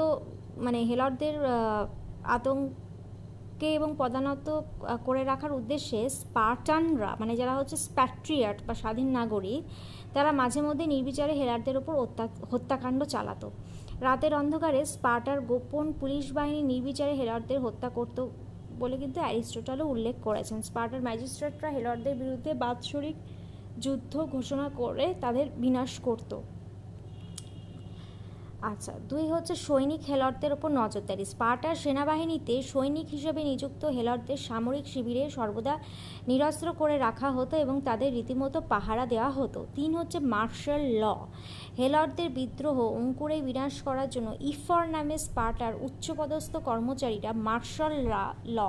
মানে 0.66 0.80
হেলটদের 0.90 1.36
আতঙ্কে 2.36 3.70
এবং 3.78 3.90
প্রধানত 4.00 4.48
করে 5.08 5.22
রাখার 5.32 5.52
উদ্দেশ্যে 5.60 6.00
স্পার্টানরা 6.20 7.12
মানে 7.22 7.34
যারা 7.40 7.54
হচ্ছে 7.60 7.78
স্প্যাট্রিয়াট 7.88 8.58
বা 8.68 8.74
স্বাধীন 8.82 9.10
নাগরিক, 9.20 9.62
তারা 10.16 10.32
মাঝে 10.42 10.60
মধ্যে 10.68 10.86
নির্বিচারে 10.94 11.34
হেলারদের 11.40 11.78
ওপর 11.82 11.94
হত্যাকাণ্ড 12.52 13.02
চালাতো। 13.14 13.48
রাতের 14.08 14.34
অন্ধকারে 14.42 14.82
স্পার্টার 14.94 15.38
গোপন 15.52 15.86
পুলিশ 16.02 16.26
বাহিনী 16.38 16.62
নির্বিচারে 16.72 17.14
হেলারদের 17.20 17.60
হত্যা 17.66 17.90
করত 17.98 18.18
বলে 18.82 18.96
কিন্তু 19.02 19.20
অ্যারিস্টোটালও 19.24 19.86
উল্লেখ 19.94 20.16
করেছেন। 20.28 20.58
স্পার্টার 20.70 21.02
ম্যাজিস্ট্রেটরা 21.08 21.70
হেলারদের 21.76 22.16
বিরুদ্ধে 22.22 22.52
বাৎসরিক 22.64 23.18
যুদ্ধ 23.84 24.14
ঘোষণা 24.36 24.68
করে 24.82 25.06
তাদের 25.24 25.46
বিনাশ 25.64 25.92
করতো। 26.08 26.38
আচ্ছা 28.62 28.94
দুই 29.10 29.26
হচ্ছে 29.28 29.56
সৈনিক 29.56 30.02
হেলরদের 30.10 30.52
ওপর 30.54 30.70
নজরদারি 30.72 31.26
স্পার্টার 31.26 31.76
সেনাবাহিনীতে 31.76 32.62
সৈনিক 32.62 33.08
হিসেবে 33.08 33.44
নিযুক্ত 33.44 33.86
হেলরদের 33.86 34.38
সামরিক 34.38 34.86
শিবিরে 34.88 35.24
সর্বদা 35.30 35.80
নিরস্ত্র 36.28 36.74
করে 36.74 36.98
রাখা 36.98 37.32
হতো 37.32 37.58
এবং 37.58 37.82
তাদের 37.82 38.14
রীতিমতো 38.14 38.62
পাহারা 38.62 39.06
দেওয়া 39.06 39.32
হতো। 39.32 39.66
তিন 39.76 39.96
হচ্ছে 39.96 40.20
মার্শাল 40.20 40.82
ল। 40.82 41.04
হেলরদের 41.78 42.30
বিদ্রোহ 42.30 42.78
অঙ্কুরে 43.00 43.42
বিনাশ 43.42 43.82
করার 43.82 44.10
জন্য 44.10 44.30
ইফর 44.42 44.84
নামে 44.88 45.18
স্পার্টার 45.18 45.74
উচ্চপদস্থ 45.82 46.58
কর্মচারীরা 46.58 47.34
মার্শাল 47.34 47.94
ল 48.58 48.60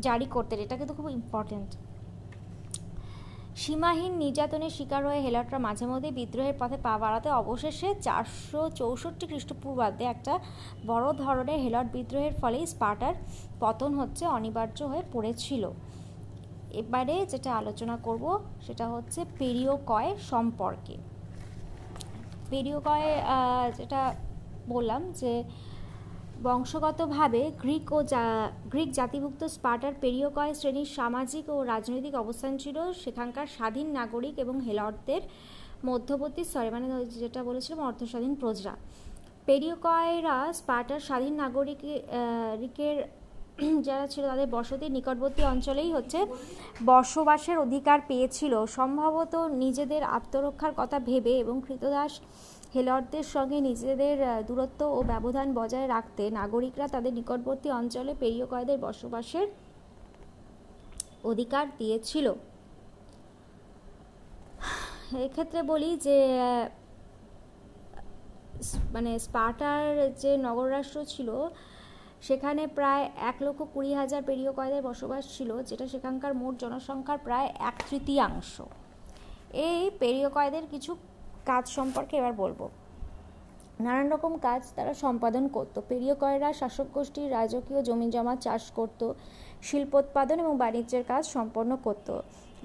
জারি 0.00 0.26
করতেন। 0.26 0.58
এটা 0.60 0.76
কিন্তু 0.76 0.94
খুব 0.94 1.08
ইম্পর্ট্যান্ট 1.08 1.70
সীমাহীন 3.62 4.12
নির্যাতনের 4.22 4.72
শিকার 4.76 5.02
হয়ে 5.08 5.24
হেলটরা 5.26 5.58
মাঝে 5.66 5.86
মধ্যে 5.92 6.10
বিদ্রোহের 6.18 6.56
পথে 6.60 6.76
পা 6.86 6.94
বাড়াতে 7.02 7.28
অবশেষে 7.42 7.88
চারশো 8.06 8.60
চৌষট্টি 8.80 9.24
খ্রিস্টপূর্বাব্দে 9.30 10.04
একটা 10.04 10.34
বড় 10.86 11.06
ধরনের 11.22 11.58
হেলট 11.64 11.88
বিদ্রোহের 11.96 12.34
ফলেই 12.40 12.66
স্পার্টার 12.72 13.14
পতন 13.62 13.90
হচ্ছে 14.00 14.24
অনিবার্য 14.36 14.78
হয়ে 14.90 15.04
পড়েছিল। 15.12 15.64
এবারে 16.80 17.16
যেটা 17.32 17.50
আলোচনা 17.60 17.96
করব 18.06 18.24
সেটা 18.66 18.86
হচ্ছে 18.94 19.20
পেরিওকয় 19.38 20.10
সম্পর্কে। 20.30 20.94
পেরিওকয় 22.50 23.08
যেটা 23.78 24.00
বললাম 24.72 25.02
যে 25.20 25.32
বংশগতভাবে 26.46 27.42
গ্রিক 27.62 27.86
ও 27.92 27.98
গ্রিক 28.70 28.90
জাতিভুক্ত 28.92 29.42
স্পার্টার 29.46 29.92
পেরিওকয় 30.00 30.52
শ্রেণির 30.54 30.90
সামাজিক 30.96 31.44
ও 31.48 31.56
রাজনৈতিক 31.64 32.14
অবস্থান 32.14 32.52
ছিল 32.56 32.76
সেখানকার 33.02 33.46
স্বাধীন 33.46 33.88
নাগরিক 33.92 34.34
এবং 34.38 34.56
হেলটদের 34.60 35.22
মধ্যবর্তী 35.84 36.42
স্তরে 36.44 36.70
মানে 36.70 36.86
যেটা 37.22 37.40
বলেছিলাম, 37.42 37.80
অর্ধস্বাধীন 37.80 38.34
প্রজরা। 38.34 38.74
পেরিওকয়রা 39.46 40.36
স্পার্টার 40.52 41.00
স্বাধীন 41.00 41.34
নাগরিকের 41.34 42.96
যারা 43.88 44.06
ছিল 44.06 44.22
তাদের 44.26 44.48
বসতির 44.56 44.92
নিকটবর্তী 44.92 45.42
অঞ্চলেই 45.44 45.90
হচ্ছে 45.92 46.18
বসবাসের 46.86 47.56
অধিকার 47.58 47.98
পেয়েছিল। 48.08 48.52
সম্ভবত 48.76 49.34
নিজেদের 49.62 50.02
আত্মরক্ষার 50.16 50.72
কথা 50.76 50.98
ভেবে 51.00 51.32
এবং 51.38 51.56
কৃতদাস 51.66 52.12
হেলরদের 52.74 53.26
সঙ্গে 53.34 53.58
নিজেদের 53.68 54.16
দূরত্ব 54.48 54.80
ও 54.96 54.98
ব্যবধান 55.12 55.48
বজায় 55.60 55.88
রাখতে 55.94 56.24
নাগরিকরা 56.40 56.86
তাদের 56.94 57.12
নিকটবর্তী 57.18 57.68
অঞ্চলে 57.80 58.12
পেরিয়কয়দের 58.22 58.78
বসবাসের 58.86 59.46
অধিকার 61.30 61.64
দিয়েছিল। 61.78 62.26
এক্ষেত্রে 65.26 65.60
বলি 65.70 65.90
যে 66.06 66.18
মানে 68.94 69.10
স্পার্টার 69.26 69.80
যে 70.22 70.30
নগররাষ্ট্র 70.46 70.98
ছিল, 71.12 71.28
সেখানে 72.26 72.62
প্রায় 72.78 73.04
এক 73.30 73.36
লক্ষ 73.44 73.60
কুড়ি 73.74 73.92
হাজার 74.00 74.22
পেরিয় 74.28 74.52
কয়েদের 74.58 74.82
বসবাস 74.90 75.22
ছিল, 75.36 75.50
যেটা 75.68 75.86
সেখানকার 75.92 76.32
মোট 76.40 76.54
জনসংখ্যার 76.62 77.20
প্রায় 77.26 77.48
এক 77.70 77.76
তৃতীয়াংশ। 77.88 78.54
এই 79.66 79.82
পেরিয় 80.00 80.28
কয়েদের 80.36 80.64
কিছু 80.72 80.92
কাজ 81.50 81.64
সম্পর্কে 81.76 82.14
এবার 82.20 82.34
বলব। 82.42 82.60
নানান 83.84 84.06
রকম 84.14 84.32
কাজ 84.46 84.62
তারা 84.76 84.92
সম্পাদন 85.04 85.44
করত। 85.56 85.74
পেরিয়কয়রা 85.88 86.50
শাসক 86.60 86.88
গোষ্ঠীর 86.96 87.28
রাজকীয় 87.36 87.80
জমি 87.88 88.08
জমা 88.14 88.34
চাষ 88.44 88.62
করত 88.78 89.00
শিল্পোৎপাদন 89.68 90.36
এবং 90.44 90.54
বাণিজ্যের 90.62 91.04
কাজ 91.12 91.22
সম্পন্ন 91.36 91.70
করত। 91.86 92.08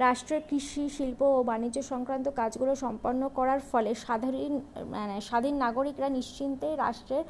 রাষ্ট্রের 0.04 0.42
কৃষি, 0.50 0.84
শিল্প 0.98 1.20
ও 1.38 1.40
বাণিজ্য 1.44 1.80
সংক্রান্ত 1.92 2.28
কাজগুলো 2.40 2.74
সম্পন্ন 2.76 3.22
করার 3.38 3.62
ফলে 3.72 3.92
সাধারণ 4.06 4.54
মানে 4.94 5.16
স্বাধীন 5.28 5.56
নাগরিকরা 5.66 6.08
নিশ্চিন্তে 6.18 6.68
রাষ্ট্রের 6.76 7.24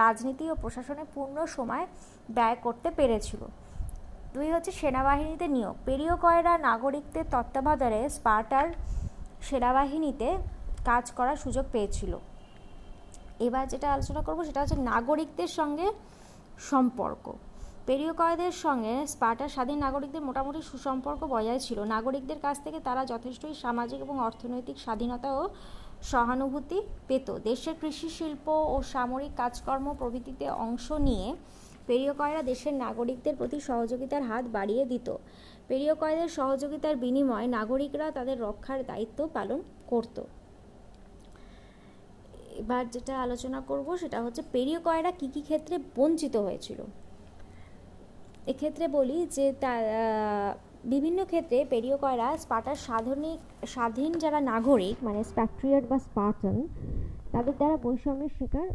রাজনীতি 0.00 0.44
ও 0.52 0.54
প্রশাসনে 0.62 1.04
পূর্ণ 1.14 1.36
সময় 1.56 1.84
ব্যয় 2.36 2.56
করতে 2.64 2.88
পেরেছিল। 2.98 3.42
দুই 4.34 4.48
হচ্ছে 4.54 4.72
সেনাবাহিনীতে 4.80 5.46
নিয়োগ। 5.56 5.76
পেরিয়কয়রা 5.86 6.54
নাগরিকদের 6.68 7.24
তত্ত্বাবধানে 7.34 8.00
স্পার্টার 8.16 8.66
সেনাবাহিনীতে 9.48 10.28
কাজ 10.90 11.04
করার 11.18 11.38
সুযোগ 11.44 11.64
পেয়েছিল। 11.74 12.12
এবার 13.46 13.64
যেটা 13.72 13.86
আলোচনা 13.94 14.20
করব 14.26 14.38
সেটা 14.48 14.60
হচ্ছে 14.62 14.78
নাগরিকদের 14.92 15.50
সঙ্গে 15.58 15.86
সম্পর্ক। 16.70 17.24
পেরিয়কয়দের 17.88 18.54
সঙ্গে 18.64 18.94
স্পার্টার 19.14 19.52
স্বাধীন 19.54 19.78
নাগরিকদের 19.86 20.26
মোটামুটি 20.28 20.60
সুসম্পর্ক 20.70 21.20
বজায় 21.34 21.60
ছিল। 21.66 21.78
নাগরিকদের 21.94 22.38
কাছ 22.46 22.56
থেকে 22.64 22.78
তারা 22.86 23.02
যথেষ্টই 23.12 23.54
সামাজিক 23.64 23.98
এবং 24.06 24.16
অর্থনৈতিক 24.28 24.76
স্বাধীনতা 24.84 25.28
ও 25.40 25.42
সহানুভূতি 26.10 26.78
পেত। 27.08 27.28
দেশের 27.48 27.74
কৃষি 27.80 28.08
শিল্প 28.16 28.46
ও 28.74 28.76
সামরিক 28.92 29.32
কাজকর্ম 29.40 29.86
প্রভৃতিতে 30.00 30.46
অংশ 30.66 30.86
নিয়ে 31.08 31.26
পেরিয়কয়রা 31.88 32.42
দেশের 32.50 32.74
নাগরিকদের 32.84 33.34
প্রতি 33.40 33.58
সহযোগিতার 33.68 34.22
হাত 34.30 34.44
বাড়িয়ে 34.56 34.84
দিত। 34.92 35.08
পেরিয়কয়দের 35.68 36.30
সহযোগিতার 36.38 36.94
বিনিময়ে 37.04 37.48
নাগরিকরা 37.58 38.06
তাদের 38.16 38.36
রক্ষার 38.46 38.80
দায়িত্ব 38.90 39.18
পালন 39.36 39.60
করত। 39.92 40.16
এবার 42.58 42.90
যেটা 42.90 43.14
আলোচনা 43.22 43.60
করব 43.60 43.96
সেটা 43.96 44.22
হচ্ছে 44.22 44.42
পেরিয় 44.52 44.80
কয়রা 44.80 45.10
কী 45.10 45.26
কী 45.34 45.40
ক্ষেত্রে 45.40 45.78
বঞ্চিত 45.96 46.36
হয়েছিল? 46.36 46.78
এক্ষেত্রে 48.46 48.88
বলি 48.88 49.26
যে 49.30 49.52
তার 49.60 49.82
বিভিন্ন 50.84 51.24
ক্ষেত্রে 51.24 51.64
পেরিয় 51.70 51.96
কয়রা 51.96 52.36
স্পার্টার 52.36 52.76
সাধনিক 52.76 53.38
স্বাধীন 53.66 54.12
যারা 54.12 54.40
নাগরিক 54.40 54.96
মানে 55.04 55.24
স্প্যাট্রিয়ট 55.24 55.84
বা 55.88 55.98
স্পার্টন, 55.98 56.56
তাদের 57.32 57.54
দ্বারা 57.56 57.76
বৈষম্যের 57.76 58.32
শিকার 58.38 58.68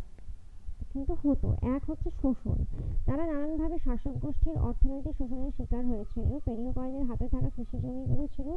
কিন্তু 0.93 1.13
হতো। 1.23 1.47
এক 1.75 1.89
হচ্ছে 1.89 2.09
শোষণ। 2.21 2.57
তারা 3.05 3.23
নানানভাবে 3.25 3.77
শাসক 3.77 4.13
গোষ্ঠীর 4.21 4.57
অর্থনৈতিক 4.57 5.13
শোষণের 5.15 5.51
শিকার 5.51 5.83
হয়েছিল। 5.85 6.29
পেরিয় 6.45 6.71
কয়েদের 6.71 7.03
হাতে 7.03 7.25
থাকা 7.27 7.49
কৃষি 7.55 7.77
জমিগুলো 7.77 8.25
ছিল 8.35 8.49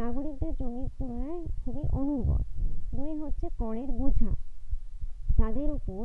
নাগরিকদের 0.00 0.52
জমির 0.54 0.88
তুলনায় 0.98 1.40
খুবই 1.64 1.84
অনুর্বর। 2.00 2.42
দুই 2.96 3.12
হচ্ছে 3.20 3.46
করের 3.58 3.90
বোঝা। 4.00 4.32
তাদের 5.40 5.68
উপর 5.78 6.04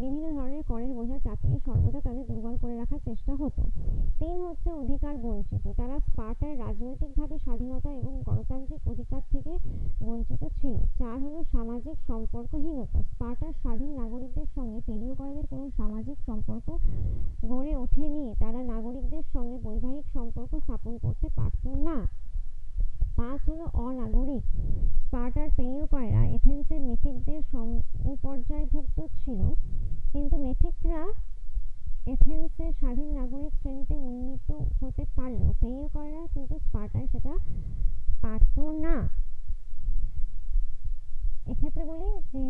বিভিন্ন 0.00 0.26
ধরনের 0.36 0.62
করের 0.68 0.90
বোঝা 0.98 1.18
চাপিয়ে 1.18 1.58
সর্বদা 1.66 2.00
তাদের 2.06 2.24
দুর্বল 2.26 2.54
করে 2.62 2.74
রাখার 2.76 3.00
চেষ্টা 3.04 3.32
হতো। 3.40 3.62
তিন 4.18 4.36
হচ্ছে 4.44 4.68
অধিকার 4.82 5.14
বঞ্চিত। 5.24 5.64
তারা 5.76 5.96
স্পার্টার 6.08 6.52
রাজনৈতিকভাবে 6.58 7.36
স্বাধীনতা 7.38 7.90
এবং 8.00 8.12
গণতান্ত্রিক 8.26 8.80
অধিকার 8.92 9.22
থেকে 9.32 9.52
বঞ্চিত 10.06 10.42
ছিল। 10.60 10.74
চার 10.98 11.16
হলো 11.24 11.40
সামাজিক 11.52 11.96
সম্পর্কহীনতা। 12.06 12.98
স্পার্টার 13.02 13.52
স্বাধীন 13.62 13.90
নাগরিকদের 14.00 14.48
সঙ্গে 14.54 14.78
পেরিয়করদের 14.86 15.46
কোনো 15.50 15.64
সামাজিক 15.78 16.18
সম্পর্ক 16.26 16.66
গড়ে 17.50 17.72
ওঠেনি। 17.82 18.24
তারা 18.42 18.60
নাগরিকদের 18.72 19.24
সঙ্গে 19.32 19.56
বৈবাহিক 19.64 20.06
সম্পর্ক 20.14 20.52
স্থাপন 20.64 20.94
করতে 21.02 21.28
পারত 21.36 21.64
না। 21.88 21.96
পাঁচ 23.24 23.40
হলো 23.48 23.66
অনাগরিক 23.86 24.44
স্পার্টার 25.04 25.48
পেরিয়কয়রা 25.58 26.22
এথেন্সের 26.36 26.80
মেথিকদের 26.88 27.40
সমপর্যায়ভুক্ত 27.52 28.98
ছিল, 29.20 29.40
কিন্তু 30.12 30.34
মেথিকরা 30.44 31.02
এথেন্সের 32.14 32.72
স্বাধীন 32.80 33.08
নাগরিক 33.18 33.52
শ্রেণীতে 33.60 33.96
উন্নীত 34.08 34.48
হতে 34.80 35.04
পারলেও 35.16 35.50
পেরিয়কয়রা 35.60 36.22
কিন্তু 36.34 36.54
স্পার্টায় 36.66 37.08
সেটা 37.12 37.34
পারত 38.22 38.56
না। 38.84 38.96
এক্ষেত্রে 41.52 41.82
বলি 41.90 42.08
যে, 42.32 42.44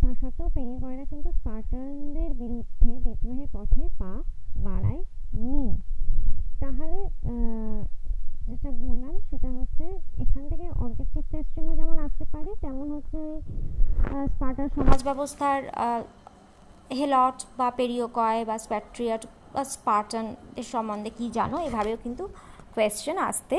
তা 0.00 0.10
সত্ত্বেও 0.20 0.48
পেরিয়কয়রা 0.56 1.04
কিন্তু 1.04 1.28
স্পার্টানদের 1.38 2.30
বিরুদ্ধে 2.40 2.92
বিদ্রোহের 3.04 3.48
পথে 3.56 3.82
পা 4.00 4.12
বাড়ায় 4.66 5.02
নি 5.50 5.64
তাহলে 6.60 6.98
যেটা 8.50 8.70
বললাম 8.84 9.14
সেটা 9.28 9.48
হচ্ছে 9.58 9.84
এখান 10.22 10.42
থেকে 10.50 10.66
অবজেক্টিভ 10.84 11.22
কোয়েশ্চেনও 11.30 11.72
যেমন 11.80 11.96
আসতে 12.06 12.24
পারে, 12.32 12.50
তেমন 12.64 12.86
হচ্ছে 12.96 13.20
স্পার্টার 14.32 14.68
সমাজ 14.76 15.00
ব্যবস্থার 15.08 15.60
হেলট 16.98 17.38
বা 17.58 17.68
পেরিওকয় 17.78 18.40
বা 18.48 18.56
স্প্যাট্রিয়ট 18.64 19.22
বা 19.54 19.62
স্পার্টানদের 19.74 20.66
সম্বন্ধে 20.74 21.10
কি 21.18 21.26
জানো, 21.38 21.56
এভাবেও 21.68 21.96
কিন্তু 22.04 22.24
কোয়েশ্চেন 22.74 23.16
আসতে 23.30 23.56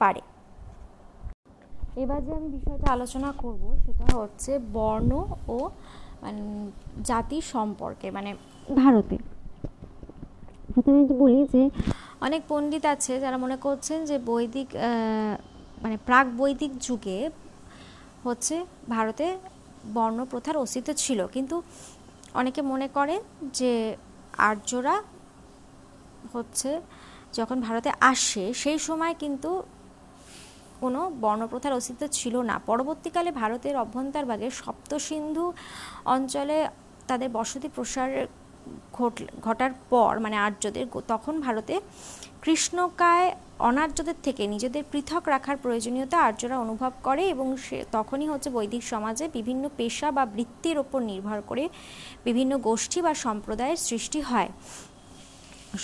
পারে। 0.00 0.22
এবার 2.02 2.20
যে 2.26 2.32
আমি 2.38 2.48
বিষয়টা 2.56 2.86
আলোচনা 2.96 3.30
করব, 3.42 3.62
সেটা 3.84 4.06
হচ্ছে 4.20 4.52
বর্ণ 4.76 5.12
ও 5.56 5.58
মানে 6.22 6.42
জাতি 7.08 7.38
সম্পর্কে 7.54 8.06
মানে 8.16 8.30
ভারতে। 8.80 9.16
প্রথমে 10.74 11.00
বলি 11.22 11.40
যে 11.52 11.62
অনেক 12.26 12.40
পণ্ডিত 12.50 12.84
আছে 12.94 13.12
যারা 13.24 13.36
মনে 13.44 13.56
করছেন 13.66 13.98
যে 14.10 14.16
বৈদিক 14.30 14.68
মানে 15.84 15.96
প্রাক 16.06 16.26
বৈদিক 16.40 16.72
যুগে 16.86 17.18
হচ্ছে 18.26 18.56
ভারতে 18.94 19.26
বর্ণপ্রথার 19.96 20.56
অস্তিত্ব 20.64 20.90
ছিল। 21.02 21.20
কিন্তু 21.34 21.56
অনেকে 22.40 22.60
মনে 22.72 22.86
করে 22.96 23.14
যে 23.58 23.72
আর্যরা 24.48 24.96
হচ্ছে 26.34 26.70
যখন 27.38 27.56
ভারতে 27.66 27.90
আসে, 28.12 28.44
সেই 28.62 28.78
সময় 28.86 29.14
কিন্তু 29.22 29.50
কোনো 30.82 31.00
বর্ণপ্রথার 31.24 31.76
অস্তিত্ব 31.78 32.02
ছিল 32.18 32.34
না। 32.50 32.56
পরবর্তীকালে 32.68 33.30
ভারতের 33.42 33.74
অভ্যন্তরভাগে 33.84 34.48
সপ্তসিন্ধু 34.62 35.46
অঞ্চলে 36.14 36.58
তাদের 37.08 37.28
বসতি 37.38 37.68
প্রসার 37.76 38.10
ঘটার 39.46 39.72
পর 39.92 40.12
মানে 40.24 40.36
আর্যদের, 40.46 40.86
তখন 41.12 41.34
ভারতে 41.44 41.74
কৃষ্ণকায় 42.44 43.28
অনার্যদের 43.68 44.18
থেকে 44.22 44.42
নিজেদের 44.54 44.84
পৃথক 44.92 45.24
রাখার 45.34 45.56
প্রয়োজনীয়তা 45.62 46.18
আর্যরা 46.28 46.56
অনুভব 46.64 46.92
করে 47.06 47.22
এবং 47.34 47.46
সে, 47.66 47.78
তখনই 47.96 48.28
হচ্ছে 48.32 48.48
বৈদিক 48.56 48.82
সমাজে 48.92 49.24
বিভিন্ন 49.38 49.64
পেশা 49.78 50.08
বা 50.16 50.24
বৃত্তির 50.36 50.76
ওপর 50.84 51.00
নির্ভর 51.10 51.38
করে 51.50 51.64
বিভিন্ন 52.26 52.52
গোষ্ঠী 52.68 52.98
বা 53.06 53.12
সম্প্রদায়ের 53.26 53.80
সৃষ্টি 53.88 54.20
হয়। 54.30 54.50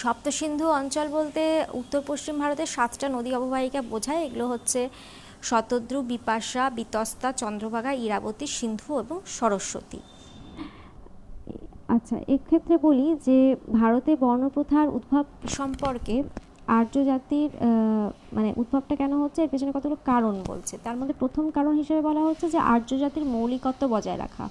সপ্তসিন্ধু 0.02 0.66
অঞ্চল 0.80 1.06
বলতে 1.16 1.42
উত্তর 1.80 2.00
পশ্চিম 2.06 2.34
ভারতের 2.42 2.68
সাতটা 2.74 3.06
নদী 3.16 3.30
অববাহিকা 3.38 3.80
বোঝায়। 3.92 4.22
এগুলো 4.26 4.46
হচ্ছে 4.52 4.80
শতদ্রু, 5.48 5.98
বিপাশা, 6.12 6.64
বিতস্তা, 6.78 7.28
চন্দ্রভাগা, 7.42 7.92
ইরাবতী, 8.06 8.46
সিন্ধু 8.58 8.90
এবং 9.00 9.16
সরস্বতী। 9.38 10.00
আচ্ছা 11.88 12.16
এক্ষেত্রে 12.37 12.74
বলি 12.87 13.07
যে 13.27 13.38
ভারতে 13.79 14.12
বর্ণপ্রথার 14.24 14.88
উদ্ভব 14.88 15.24
সম্পর্কে 15.59 16.16
আর্য 16.79 16.94
জাতির 17.11 17.51
মানে 18.37 18.51
উদ্ভবটা 18.61 18.94
কেন 19.01 19.12
হচ্ছে? 19.22 19.40
এর 19.44 19.51
পেছনে 19.53 19.72
কতগুলো 19.77 19.96
কারণ 20.05 20.35
বলছে। 20.46 20.74
তার 20.85 20.96
মধ্যে 20.98 21.14
প্রথম 21.18 21.44
কারণ 21.51 21.72
হিসেবে 21.81 22.01
বলা 22.09 22.20
হচ্ছে 22.20 22.46
যে 22.55 22.59
আর্য 22.74 22.90
জাতির 23.03 23.24
মৌলিকত্ব 23.35 23.83
বজায় 23.94 24.18
রাখা। 24.24 24.44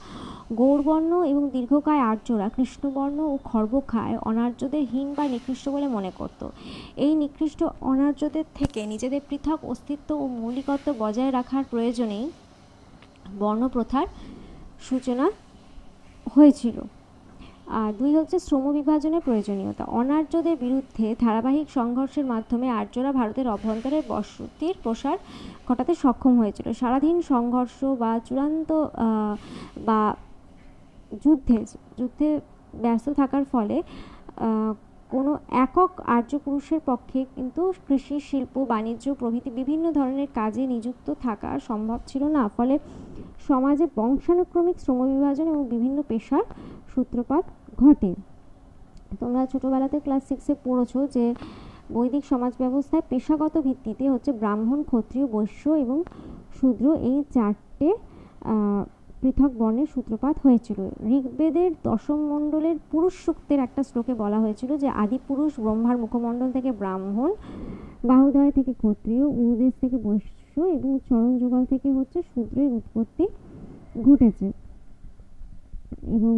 গৌরবর্ণ 0.59 1.11
এবং 1.31 1.43
দীর্ঘকায় 1.55 2.01
আর্যরা 2.11 2.47
কৃষ্ণবর্ণ 2.55 3.17
ও 3.33 3.35
খর্ব 3.43 3.73
খায় 3.87 4.15
অনার্যদের 4.29 4.83
হীন 4.91 5.07
বা 5.17 5.23
নিকৃষ্ট 5.27 5.65
বলে 5.69 5.87
মনে 5.87 6.11
করত। 6.19 6.41
এই 7.05 7.11
নিকৃষ্ট 7.15 7.59
অনার্যদের 7.91 8.45
থেকে 8.55 8.79
নিজেদের 8.85 9.21
পৃথক 9.29 9.59
অস্তিত্ব 9.65 10.09
ও 10.23 10.25
মৌলিকত্ব 10.39 10.87
বজায় 10.99 11.31
রাখার 11.31 11.63
প্রয়োজনেই 11.71 12.25
বর্ণপ্রথার 13.39 14.07
সূচনা 14.87 15.25
হয়েছিল। 16.35 16.77
আর 17.81 17.89
দুই 17.99 18.11
হচ্ছে 18.17 18.37
শ্রম 18.45 18.65
বিভাজনের 18.77 19.21
প্রয়োজনীয়তা। 19.27 19.83
অনার্যদের 19.99 20.57
বিরুদ্ধে 20.63 21.07
ধারাবাহিক 21.23 21.67
সংঘর্ষের 21.77 22.25
মাধ্যমে 22.25 22.67
আর্যরা 22.79 23.11
ভারতের 23.19 23.47
অভ্যন্তরে 23.55 23.99
বসতির 24.11 24.75
প্রসার 24.83 25.17
ঘটাতে 25.67 25.93
সক্ষম 26.03 26.33
হয়েছিল। 26.41 26.67
সারাদিন 26.79 27.15
সংঘর্ষ 27.33 27.79
বা 28.01 28.11
চূড়ান্ত 28.27 28.69
বা 29.87 29.99
যুদ্ধে 31.23 31.57
যুদ্ধে 31.99 32.27
ব্যস্ত 32.83 33.07
থাকার 33.19 33.43
ফলে 33.53 33.77
কোনো 35.13 35.31
একক 35.65 35.91
আর্য 36.15 36.31
পুরুষের 36.45 36.81
পক্ষে 36.89 37.19
কিন্তু 37.35 37.61
কৃষি, 37.87 38.17
শিল্প, 38.29 38.53
বাণিজ্য 38.71 39.05
প্রভৃতি 39.19 39.49
বিভিন্ন 39.59 39.85
ধরনের 39.91 40.29
কাজে 40.39 40.63
নিযুক্ত 40.73 41.07
থাকা 41.25 41.49
সম্ভব 41.69 41.99
ছিল 42.07 42.23
না। 42.37 42.43
ফলে 42.57 42.75
সমাজে 43.47 43.85
বংশানুক্রমিক 43.95 44.77
শ্রম 44.83 44.99
বিভাজন 45.13 45.45
এবং 45.53 45.63
বিভিন্ন 45.73 45.97
পেশার 46.11 46.45
সূত্রপাত 46.93 47.43
ঘটে। 47.81 48.11
তোমরা 49.21 49.41
ছোটোবেলাতে 49.51 49.97
ক্লাস 50.05 50.23
সিক্সে 50.29 50.53
পড়েছো 50.65 50.99
যে 51.15 51.25
বৈদিক 51.95 52.23
সমাজ 52.31 52.51
ব্যবস্থায় 52.61 53.03
পেশাগত 53.11 53.55
ভিত্তিতে 53.67 54.03
হচ্ছে 54.13 54.31
ব্রাহ্মণ, 54.41 54.79
ক্ষত্রিয়, 54.89 55.25
বৈশ্য 55.35 55.63
এবং 55.83 55.97
শূদ্র 56.57 56.85
এই 57.09 57.17
চারটে 57.35 57.89
পৃথক 59.21 59.51
বর্ণের 59.59 59.89
সূত্রপাত 59.93 60.35
হয়েছিল। 60.45 60.79
ঋগ্বেদের 61.17 61.71
দশম 61.87 62.19
মণ্ডলের 62.31 62.77
পুরুষ 62.91 63.13
সূক্তের 63.25 63.59
একটা 63.67 63.81
শ্লোকে 63.89 64.13
বলা 64.23 64.37
হয়েছিল 64.43 64.71
যে 64.83 64.89
আদি 65.03 65.17
পুরুষ 65.27 65.51
ব্রহ্মার 65.63 65.97
মুখমণ্ডল 66.03 66.49
থেকে 66.55 66.69
ব্রাহ্মণ, 66.81 67.31
বাহুদয় 68.09 68.51
থেকে 68.57 68.71
ক্ষত্রিয় 68.81 69.25
উরুদেশ 69.41 69.73
থেকে 69.81 69.97
বৈশ্য 70.07 70.53
এবং 70.77 70.91
চরণ 71.07 71.31
যুগল 71.41 71.63
থেকে 71.71 71.87
হচ্ছে 71.97 72.19
শূদ্রের 72.31 72.69
উৎপত্তি 72.79 73.25
ঘটেছে। 74.07 74.47
এবং 76.17 76.35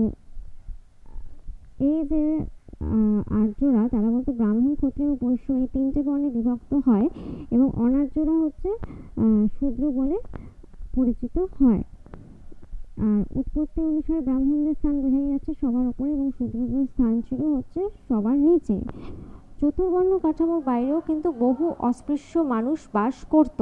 এই 1.88 2.00
যে 2.12 2.24
আর্যরা, 3.42 3.84
তারা 3.94 4.10
বলতো 4.16 4.32
ব্রাহ্মণ 4.40 4.72
ক্ষত্রিয় 4.80 5.12
বৈশ্য 5.24 5.48
এই 5.62 5.68
তিনটে 5.74 6.02
বর্ণে 6.08 6.30
বিভক্ত 6.38 6.72
হয় 6.88 7.08
এবং 7.56 7.68
অনার্যরা 7.86 8.36
হচ্ছে 8.44 8.70
শূদ্র 9.56 9.84
বলে 10.00 10.18
পরিচিত 10.96 11.36
হয়। 11.60 11.82
আর 13.08 13.22
উৎপত্তি 13.40 13.80
অনুসারে 13.90 14.22
ব্রাহ্মণদের 14.28 14.76
স্থান 14.80 14.96
বোঝাই 15.04 15.26
যাচ্ছে 15.32 15.52
সবার 15.62 15.86
উপরে 15.92 16.10
এবং 16.18 16.28
শূদ্রদের 16.38 16.86
স্থান 16.94 17.14
ছিল 17.28 17.42
হচ্ছে 17.56 17.82
সবার 18.08 18.38
নিচে। 18.48 18.78
চতুর্বর্ণ 19.60 20.12
কাঠামোর 20.24 20.62
বাইরেও 20.70 21.00
কিন্তু 21.08 21.30
বহু 21.44 21.66
অস্পৃশ্য 21.90 22.34
মানুষ 22.54 22.80
বাস 22.94 23.16
করত। 23.34 23.60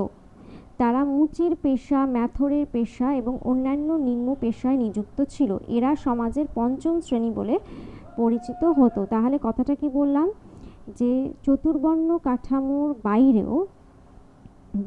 তারা 0.78 1.02
মুচির 1.16 1.54
পেশা, 1.64 2.00
ম্যাথরের 2.16 2.66
পেশা 2.76 3.08
এবং 3.22 3.34
অন্যান্য 3.52 3.90
নিম্ন 4.08 4.28
পেশায় 4.44 4.78
নিযুক্ত 4.84 5.18
ছিল। 5.34 5.52
এরা 5.78 5.92
সমাজের 6.06 6.48
পঞ্চম 6.58 6.96
শ্রেণি 7.06 7.32
বলে 7.40 7.56
পরিচিত 8.18 8.62
হতো। 8.80 9.02
তাহলে 9.06 9.36
কথাটা 9.44 9.74
কি 9.76 9.88
বললাম? 9.90 10.28
যে 11.00 11.12
চতুর্বর্ণ 11.46 12.10
কাঠামোর 12.18 12.90
বাইরেও 13.04 13.56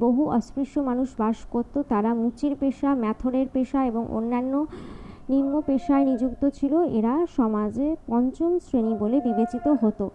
বহু 0.01 0.23
অস্পৃশ্য 0.39 0.75
মানুষ 0.81 1.09
বাস 1.19 1.39
করত। 1.51 1.75
তারা 1.89 2.11
মুচির 2.15 2.55
পেশা, 2.61 2.91
ম্যাথরের 2.95 3.47
পেশা 3.53 3.81
এবং 3.91 4.03
অন্যান্য 4.11 4.55
নিম্ন 5.29 5.55
পেশায় 5.67 6.05
নিযুক্ত 6.05 6.43
ছিল। 6.59 6.75
এরা 6.99 7.15
সমাজে 7.37 7.89
পঞ্চম 8.07 8.53
শ্রেণি 8.59 8.95
বলে 8.95 9.17
বিবেচিত 9.21 9.67
হতো। 9.83 10.07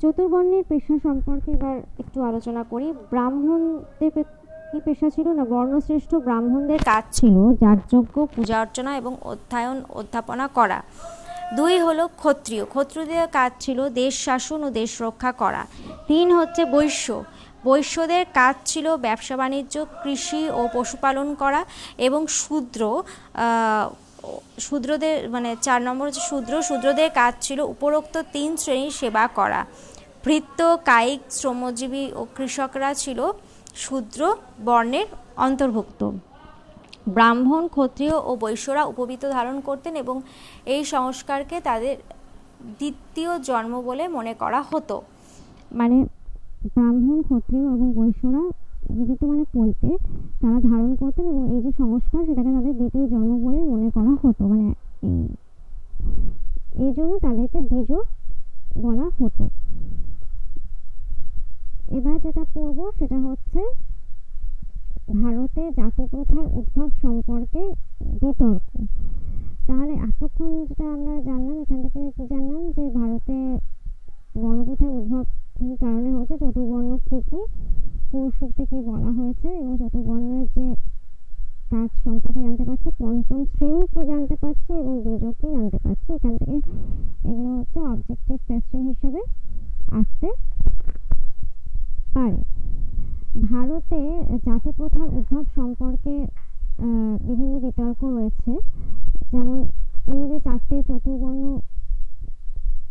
চতুর্বর্ণের 0.00 0.64
পেশা 0.68 0.94
সম্পর্কে 1.02 1.50
এবার 1.52 1.76
একটু 1.98 2.18
আলোচনা 2.22 2.62
করি। 2.70 2.86
ব্রাহ্মণদের 3.10 4.24
কি 4.70 4.78
পেশা 4.84 5.08
ছিল 5.10 5.26
না? 5.38 5.44
বর্ণশ্রেষ্ঠ 5.44 6.12
ব্রাহ্মণদের 6.26 6.80
কাজ 6.84 7.04
ছিল 7.12 7.36
যার 7.54 7.78
যাগযজ্ঞ 7.90 8.16
পূজা 8.36 8.56
অর্চনা 8.60 8.90
এবং 8.96 9.12
অধ্যয়ন 9.22 9.78
অধ্যাপনা 10.00 10.44
করা। 10.58 10.78
দুই 11.58 11.74
হলো 11.86 12.04
ক্ষত্রিয়। 12.20 12.64
ক্ষত্রিয়দের 12.72 13.28
কাজ 13.38 13.50
ছিল 13.64 13.78
দেশ 13.88 14.14
শাসন 14.26 14.60
ও 14.66 14.68
দেশ 14.80 14.90
রক্ষা 15.06 15.32
করা। 15.42 15.62
তিন 16.10 16.26
হচ্ছে 16.38 16.62
বৈশ্য। 16.74 17.06
বৈশ্যদের 17.68 18.24
কাজ 18.40 18.54
ছিল 18.70 18.86
ব্যবসা 18.96 19.34
বাণিজ্য, 19.36 19.74
কৃষি 20.02 20.42
ও 20.60 20.62
পশুপালন 20.72 21.28
করা 21.42 21.60
এবং 22.06 22.20
শূদ্র 22.40 22.80
শূদ্রদের 24.66 25.16
মানে 25.34 25.50
চার 25.66 25.80
নম্বর 25.82 26.06
হচ্ছে 26.08 26.24
শূদ্র। 26.30 26.52
শূদ্রদের 26.68 27.10
কাজ 27.20 27.34
ছিল 27.46 27.58
উপরোক্ত 27.74 28.14
তিন 28.34 28.50
শ্রেণির 28.62 28.94
সেবা 29.00 29.24
করা। 29.38 29.60
ভৃত্য, 30.24 30.58
কায়িক, 30.84 31.20
শ্রমজীবী 31.38 32.04
ও 32.20 32.22
কৃষকরা 32.36 32.90
ছিল 33.02 33.18
শূদ্র 33.84 34.20
বর্ণের 34.64 35.06
অন্তর্ভুক্ত। 35.46 36.00
ব্রাহ্মণ, 37.06 37.68
ক্ষত্রিয় 37.68 38.14
ও 38.24 38.36
বৈশ্যরা 38.36 38.84
উপবৃত 38.84 39.22
ধারণ 39.30 39.60
করতেন 39.60 39.96
এবং 39.96 40.16
এই 40.66 40.84
সংস্কারকে 40.84 41.60
তাদের 41.60 41.96
দ্বিতীয় 42.78 43.38
জন্ম 43.38 43.82
বলে 43.82 44.08
মনে 44.08 44.34
করা 44.34 44.60
হতো। 44.62 45.02
মানে 45.72 45.96
ব্রাহ্মণ, 46.74 47.22
ক্ষত্রিয় 47.22 47.64
এবং 47.74 47.88
বৈশ্যরা 47.94 48.42
উপবৃত 48.90 49.24
মানে 49.24 49.44
পৈতে 49.54 49.90
তারা 50.40 50.58
ধারণ 50.60 50.94
করতেন 50.96 51.24
এবং 51.28 51.42
এই 51.54 51.60
যে 51.62 51.70
সংস্কার 51.78 52.20
সেটাকে 52.26 52.50
তাদের 52.56 52.74
দ্বিতীয় 52.80 53.06
জন্ম 53.06 53.30
বলে 53.44 53.60
মনে 53.72 53.88
করা 53.90 54.12
হতো। 54.22 54.42
মানে 54.48 54.66
এই 56.84 56.92
জন্য 56.96 57.12
তাদেরকে 57.18 57.58
দ্বিজ 57.60 57.90
বলা 58.82 59.06
হতো। 59.18 59.44
এবার 61.90 62.16
যেটা 62.20 62.44
পড়ব 62.54 62.90
সেটা 62.98 63.18
হচ্ছে 63.18 63.60
ভারতে 65.12 65.62
জাতি 65.78 66.02
প্রথার 66.12 66.46
উদ্ভব 66.58 66.88
সম্পর্কে 67.02 67.62
বিতর্ক। 68.20 68.66
তাহলে 69.66 69.94
এতক্ষণ 70.08 70.50
যেটা 70.68 70.86
আমরা 70.94 71.14
জানলাম, 71.28 71.56
এখান 71.62 71.80
থেকে 71.82 72.22
জানলাম? 72.32 72.62
যে 72.76 72.84
ভারতে 72.98 73.36
বর্ণপ্রথার 74.40 74.92
উদ্ভব 74.98 75.24
কী 75.56 75.68
কারণে 75.82 76.10
হচ্ছে 76.16 76.34
চতুর্বর্ণ 76.42 76.90
কী 77.06 77.18
কী 77.28 77.40
পুরুষ 78.10 78.38
কী 78.56 78.78
বলা 78.90 79.10
হয়েছে, 79.18 79.48
এবং 79.60 79.72
চতুর্বর্ণের 79.80 80.46
যে 80.54 80.66
কাজ 81.70 81.90
সম্পর্কে 82.04 82.40
জানতে 82.44 82.64
পারছি, 82.68 82.88
পঞ্চম 83.00 83.40
শ্রেণি 83.54 83.84
কি 83.92 84.00
জানতে 84.10 84.34
পারছি, 84.42 84.70
এবং 84.80 84.94
দ্বিজ 85.04 85.22
কি 85.40 85.48
জানতে 85.56 85.78
পারছি, 85.84 86.08
এখান 86.16 86.34
থেকে 86.38 86.56
এগুলো 87.28 87.50
হচ্ছে 87.58 87.78
অবজেক্টিভ 87.92 88.38
কোয়েশ্চেন 88.46 88.82
হিসেবে 88.90 89.20
আসতে 90.00 90.28
পারে। 92.14 92.40
ভারতে 93.34 94.00
জাতি 94.46 94.70
প্রথার 94.78 95.08
উদ্ভব 95.18 95.44
সম্পর্কে 95.56 96.14
বিভিন্ন 97.28 97.54
বিতর্ক 97.64 98.00
রয়েছে। 98.16 98.52
যেমন 99.32 99.58
এই 100.14 100.22
যে 100.30 100.38
চারটে 100.46 100.76
চতুর্বর্ণ 100.88 101.44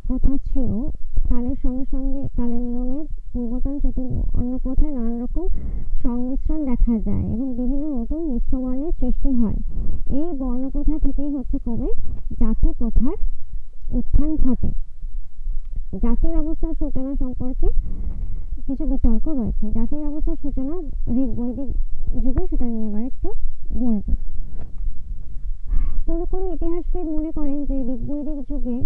প্রথা 0.08 0.34
ছিল, 0.48 0.72
কালের 1.30 1.58
সঙ্গে 1.64 1.86
সঙ্গে 1.94 2.22
কালের 2.38 2.64
নিয়মে 2.68 3.00
পূর্বতন 3.32 3.76
চতুর্বর্ণ 3.84 4.52
প্রথায় 4.64 4.92
নানান 4.98 5.16
রকম 5.24 5.46
সংমিশ্রণ 6.04 6.60
দেখা 6.72 6.96
যায় 7.08 7.26
এবং 7.34 7.48
বিভিন্ন 7.60 7.84
নতুন 7.98 8.22
মিশ্র 8.32 8.54
বর্ণের 8.64 8.94
সৃষ্টি 9.00 9.32
হয়। 9.42 9.60
এই 10.20 10.30
বর্ণপ্রথা 10.42 10.96
থেকেই 11.06 11.30
হচ্ছে 11.36 11.58
কবে 11.66 11.90
জাতি 12.40 12.70
প্রথার 12.80 13.16
উত্থান 13.98 14.30
ঘটে। 14.44 14.70
জাতি 16.04 16.28
ব্যবস্থার 16.34 16.74
সূচনা 16.80 17.12
সম্পর্কে 17.22 17.68
কিছু 18.66 18.84
বিতর্ক 18.92 19.26
রয়েছে। 19.40 19.66
জাতি 19.76 19.96
ব্যবস্থার 20.04 20.38
সূচনা 20.44 20.76
ঋগ 21.22 21.30
যুগে 22.24 22.44
সেটা 22.50 22.68
নিয়ে 22.74 22.88
এবার 22.90 23.04
একটু 23.10 23.30
বলব। 23.82 24.06
কোনো 26.06 26.24
কোনো 26.32 26.46
ইতিহাসবিদ 26.56 27.08
মনে 27.16 27.32
করেন 27.38 27.60
যে 27.70 27.76
ঋগ্বৈদিক 27.94 28.40
যুগে 28.50 28.78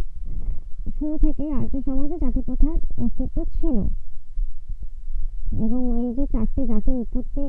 শুরু 0.98 1.16
থেকে 1.24 1.44
আর্য 1.60 1.74
সমাজে 1.88 2.16
জাতি 2.24 2.42
প্রথার 2.48 2.78
অস্তিত্ব 3.04 3.38
ছিল। 3.58 3.78
এবং 5.66 5.82
এই 6.02 6.10
যে 6.18 6.24
চারটি 6.34 6.62
জাতির 6.72 6.98
উৎপত্তি 7.04 7.44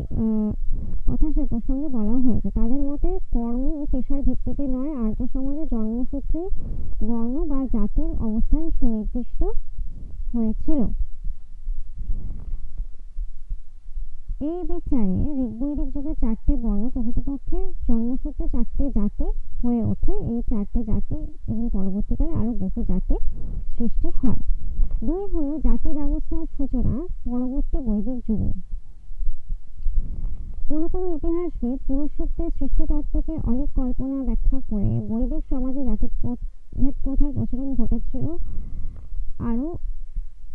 কথা 1.09 1.26
সে 1.35 1.42
প্রসঙ্গে 1.50 1.88
বলা 1.96 2.16
হয়েছে। 2.24 2.48
তাদের 2.59 2.81
মতে 2.88 3.11
কর্ম 3.35 3.64
ও 3.81 3.83
পেশার 3.92 4.20
ভিত্তিতে 4.26 4.64
নয়, 4.74 4.92
আর্য 5.04 5.20
সমাজে 5.35 5.64
জন্মসূত্রে 5.72 6.42
বর্ণ 7.09 7.35
বা 7.50 7.61
জাতির 7.74 8.11
অবস্থান 8.26 8.64
সুনির্দিষ্ট 8.78 9.40
হয়েছিল। 10.35 10.81
এই 14.40 14.59
বিচারে 14.68 15.18
ঋগ্বৈদিক 15.44 15.88
যুগে 15.94 16.14
চারটে 16.20 16.57
বর্ণ 16.57 16.88
প্রকৃতপক্ষে 16.88 17.59
জন্মসূত্রে 17.88 18.46
চারটে 18.48 18.85
জাতি 18.90 19.27
হয়ে 19.62 19.83
ওঠে। 19.85 20.12
এই 20.12 20.40
চারটে 20.51 20.85
জাতি 20.85 21.16
এবং 21.48 21.70
পরবর্তীকালে 21.72 22.33
আরও 22.35 22.53
বহু 22.53 22.85
জাতি 22.85 23.16
সৃষ্টি 23.77 24.09
হয়। 24.20 24.40
দুই 25.03 25.22
হলো 25.33 25.59
জাতি 25.59 25.90
ব্যবস্থার 25.92 26.46
সূচনা 26.57 26.94
পরবর্তী 27.24 27.79
বৈদিক 27.79 28.18
যুগে। 28.29 28.53
কোনো 30.68 30.88
কোনো 30.88 31.07
ইতিহাসবিদ 31.16 31.79
পুরুষ 31.87 32.11
সূক্তের 32.16 32.51
সৃষ্টিতত্ত্বকে 32.59 33.35
অনেক 33.44 33.68
কল্পনা 33.74 34.24
ব্যাখ্যা 34.24 34.59
করে 34.70 34.90
বৈদিক 35.11 35.42
সমাজে 35.51 35.85
জাতিভেদ 35.85 36.38
প্রথার 37.05 37.31
প্রচলন 37.33 37.74
ঘটেছিল 37.74 38.27
আরও 39.38 39.68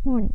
পরে। 0.04 0.28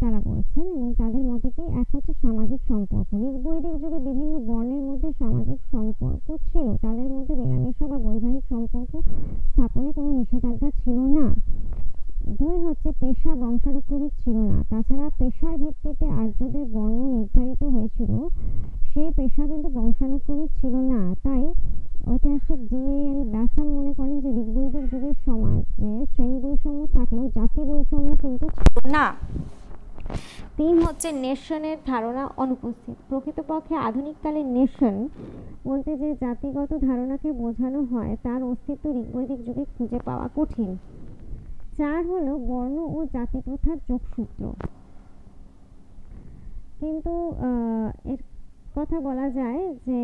তারা 0.00 0.18
বলছেন 0.28 0.64
এবং 0.76 0.90
তাদের 1.00 1.24
মতে 1.30 1.48
কি 1.56 1.62
এক 1.80 1.88
হচ্ছে 1.94 2.12
সামাজিক 2.22 2.60
সম্পর্ক। 2.70 3.10
বৈদিক 3.44 3.74
যুগে 3.82 3.98
বিভিন্ন 4.06 4.34
বর্ণের 4.48 4.82
মধ্যে 4.88 5.08
সামাজিক 5.20 5.60
সম্পর্ক 5.72 6.26
ছিল। 6.48 6.66
তাদের 6.84 7.08
মধ্যে 7.14 7.34
মেলামেশা 7.40 7.84
বা 7.90 7.98
বৈবাহিক 8.06 8.44
সম্পর্ক 8.52 8.92
স্থাপনে 9.50 9.90
কোনো 9.96 10.10
নিষেধাজ্ঞা 10.18 10.70
ছিল 10.80 10.98
না। 11.18 11.26
দুই 12.38 12.56
হচ্ছে 12.64 12.88
পেশা 13.00 13.32
বংশানুক্রমিক 13.42 14.12
ছিল 14.22 14.36
না। 14.50 14.56
তাছাড়া 14.70 15.06
পেশার 15.18 15.54
ভিত্তিতে 15.62 16.06
আর্যদের 16.20 16.66
বর্ণ 16.74 16.98
নির্ধারিত 17.14 17.62
হয়েছিল, 17.74 18.12
সেই 18.90 19.10
পেশা 19.18 19.42
কিন্তু 19.50 19.68
বংশানুক্রমিক 19.78 20.50
ছিল 20.60 20.74
না। 20.92 21.00
তাই 21.24 21.44
ঐতিহাসিক 22.10 22.60
জি 22.70 22.80
এল 23.10 23.20
ব্যাসাম 23.32 23.66
মনে 23.76 23.92
করেন 23.98 24.16
যে 24.24 24.30
ঋগ্বৈদিক 24.42 24.84
যুগের 24.90 25.16
সমাজে 25.26 25.90
শ্রেণি 26.12 26.38
বৈষম্য 26.44 26.80
থাকলেও 26.96 27.26
জাতি 27.36 27.60
বৈষম্য 27.70 28.08
কিন্তু 28.22 28.46
ছিল 28.56 28.76
না। 28.96 29.04
তিন 30.58 30.74
হচ্ছে 30.86 31.08
নেশনের 31.24 31.78
ধারণা 31.90 32.24
অনুপস্থিত। 32.42 32.96
প্রকৃতপক্ষে 33.08 33.74
আধুনিককালে 33.88 34.42
নেশন 34.56 34.96
বলতে 35.68 35.90
যে 36.02 36.08
জাতিগত 36.24 36.70
ধারণাকে 36.88 37.28
বোঝানো 37.42 37.80
হয়, 37.92 38.12
তার 38.22 38.40
অস্তিত্ব 38.52 38.84
ঋগ্বৈদিক 39.00 39.40
যুগে 39.46 39.64
খুঁজে 39.74 39.98
পাওয়া 40.04 40.26
কঠিন। 40.36 40.70
চার 41.78 42.00
হলো 42.10 42.32
বর্ণ 42.50 42.76
ও 42.96 42.98
জাতি 43.14 43.38
প্রথার 43.46 43.78
যোগসূত্র। 43.88 44.42
কিন্তু 46.80 47.14
এর 48.12 48.20
কথা 48.76 48.96
বলা 49.00 49.26
যায় 49.38 49.62
যে 49.86 50.00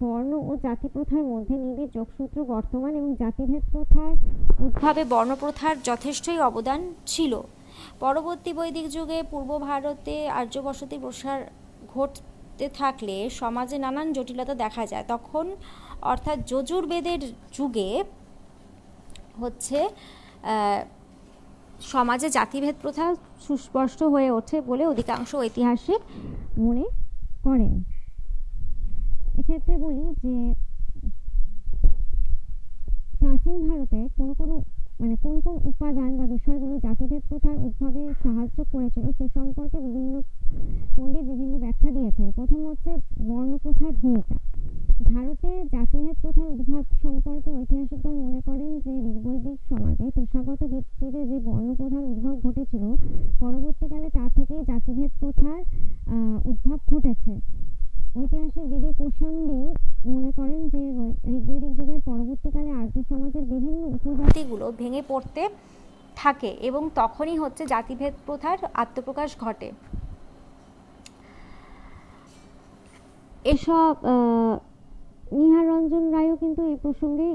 বর্ণ 0.00 0.32
ও 0.50 0.52
জাতি 0.66 0.88
প্রথার 0.94 1.24
মধ্যে 1.32 1.54
নিবিড় 1.64 1.90
যোগসূত্র 1.94 2.36
বর্তমান 2.54 2.92
এবং 3.00 3.10
জাতিভেদ 3.22 3.64
প্রথার 3.72 4.12
উদ্ভাবে 4.66 5.02
বর্ণপ্রথার 5.12 5.76
যথেষ্টই 5.88 6.38
অবদান 6.48 6.80
ছিল। 7.12 7.32
পরবর্তী 8.00 8.52
বৈদিক 8.52 8.86
যুগে 8.88 9.18
পূর্ব 9.30 9.50
ভারতে 9.58 10.28
আর্য 10.28 10.58
বসতির 10.58 11.00
প্রসার 11.00 11.40
ঘটতে 11.94 12.66
থাকলে 12.68 13.16
সমাজে 13.30 13.76
নানান 13.78 14.12
জটিলতা 14.12 14.54
দেখা 14.54 14.86
যায়। 14.86 15.04
তখন 15.08 15.56
অর্থাৎ 16.02 16.38
যজুর্বেদের 16.46 17.20
যুগে 17.52 18.04
হচ্ছে 19.40 19.78
সমাজে 21.80 22.28
জাতিভেদ 22.30 22.74
প্রথা 22.82 23.06
সুস্পষ্ট 23.46 24.02
হয়ে 24.02 24.30
ওঠে 24.30 24.56
বলে 24.60 24.84
অধিকাংশ 24.86 25.30
ঐতিহাসিক 25.34 26.00
মনে 26.58 26.84
করেন। 27.44 27.74
এক্ষেত্রে 29.38 29.74
বলি 29.76 30.04
যে, 30.22 30.34
প্রাচীন 33.18 33.58
ভারতে 33.68 33.98
কোনো 34.16 34.32
কোনো 34.34 34.54
মানে 35.00 35.14
কোন 35.22 35.34
কোন 35.44 35.56
উপাদান 35.70 36.10
বা 36.18 36.24
বিষয়গুলো 36.26 36.74
জাতিভেদ 36.86 37.22
প্রথার 37.28 37.56
উদ্ভবে 37.66 38.02
সাহায্য 38.22 38.58
করেছিল 38.72 39.04
সে 39.18 39.26
সম্পর্কে 39.36 39.78
বিভিন্ন 39.86 40.14
পণ্ডিত 40.96 41.24
বিভিন্ন 41.30 41.54
ব্যাখ্যা 41.64 41.90
দিয়েছেন। 41.96 42.26
প্রথম 42.36 42.60
হচ্ছে 42.68 42.90
বর্ণপ্রথার 43.28 43.92
ভূমিকা। 44.00 44.36
ভারতে 45.08 45.50
জাতিভেদ 45.74 46.16
প্রথার 46.22 46.48
উদ্ভব 46.54 46.84
সম্পর্কে 47.02 47.50
ঐতিহাসিকগণ 47.60 48.16
মনে 48.24 48.40
করেন 48.46 48.70
যে 48.84 48.92
ঋগ্বৈদিক 49.10 49.58
সমাজে 49.70 50.06
পেশাগত 50.16 50.60
ভিত্তিতে 50.72 51.20
যে 51.30 51.38
বর্ণপ্রথার 51.46 52.04
উদ্ভব 52.12 52.34
ঘটেছিল, 52.44 52.84
পরবর্তীকালে 53.40 54.08
তা 54.16 54.24
থেকেই 54.36 54.62
জাতিভেদ 54.70 55.10
প্রথার 55.20 55.60
উদ্ভব 56.50 56.78
ঘটেছে। 56.90 57.32
ঐতিহাসিক 58.16 58.64
দিদি 58.72 58.90
কোশাম্বি 58.98 59.60
মনে 60.14 60.30
করেন 60.38 60.60
যে 60.72 60.82
ঋগ্বৈদিক 61.34 61.72
যুগের 61.78 62.00
পরবর্তীকালে 62.08 62.70
আর্য 62.80 62.94
সমাজের 63.10 63.44
বিভিন্ন 63.52 63.82
উপজাতিগুলো 63.96 64.66
ভেঙে 64.78 65.02
পড়তে 65.10 65.42
থাকে 66.16 66.50
এবং 66.68 66.82
তখনই 67.00 67.36
হচ্ছে 67.42 67.62
জাতিভেদ 67.72 68.14
প্রথার 68.26 68.58
আত্মপ্রকাশ 68.82 69.30
ঘটে। 69.44 69.68
এসব 73.54 73.94
নিহার 75.38 75.64
রঞ্জন 75.70 76.04
রায়ও 76.14 76.36
কিন্তু 76.42 76.60
এই 76.70 76.76
প্রসঙ্গে 76.84 77.28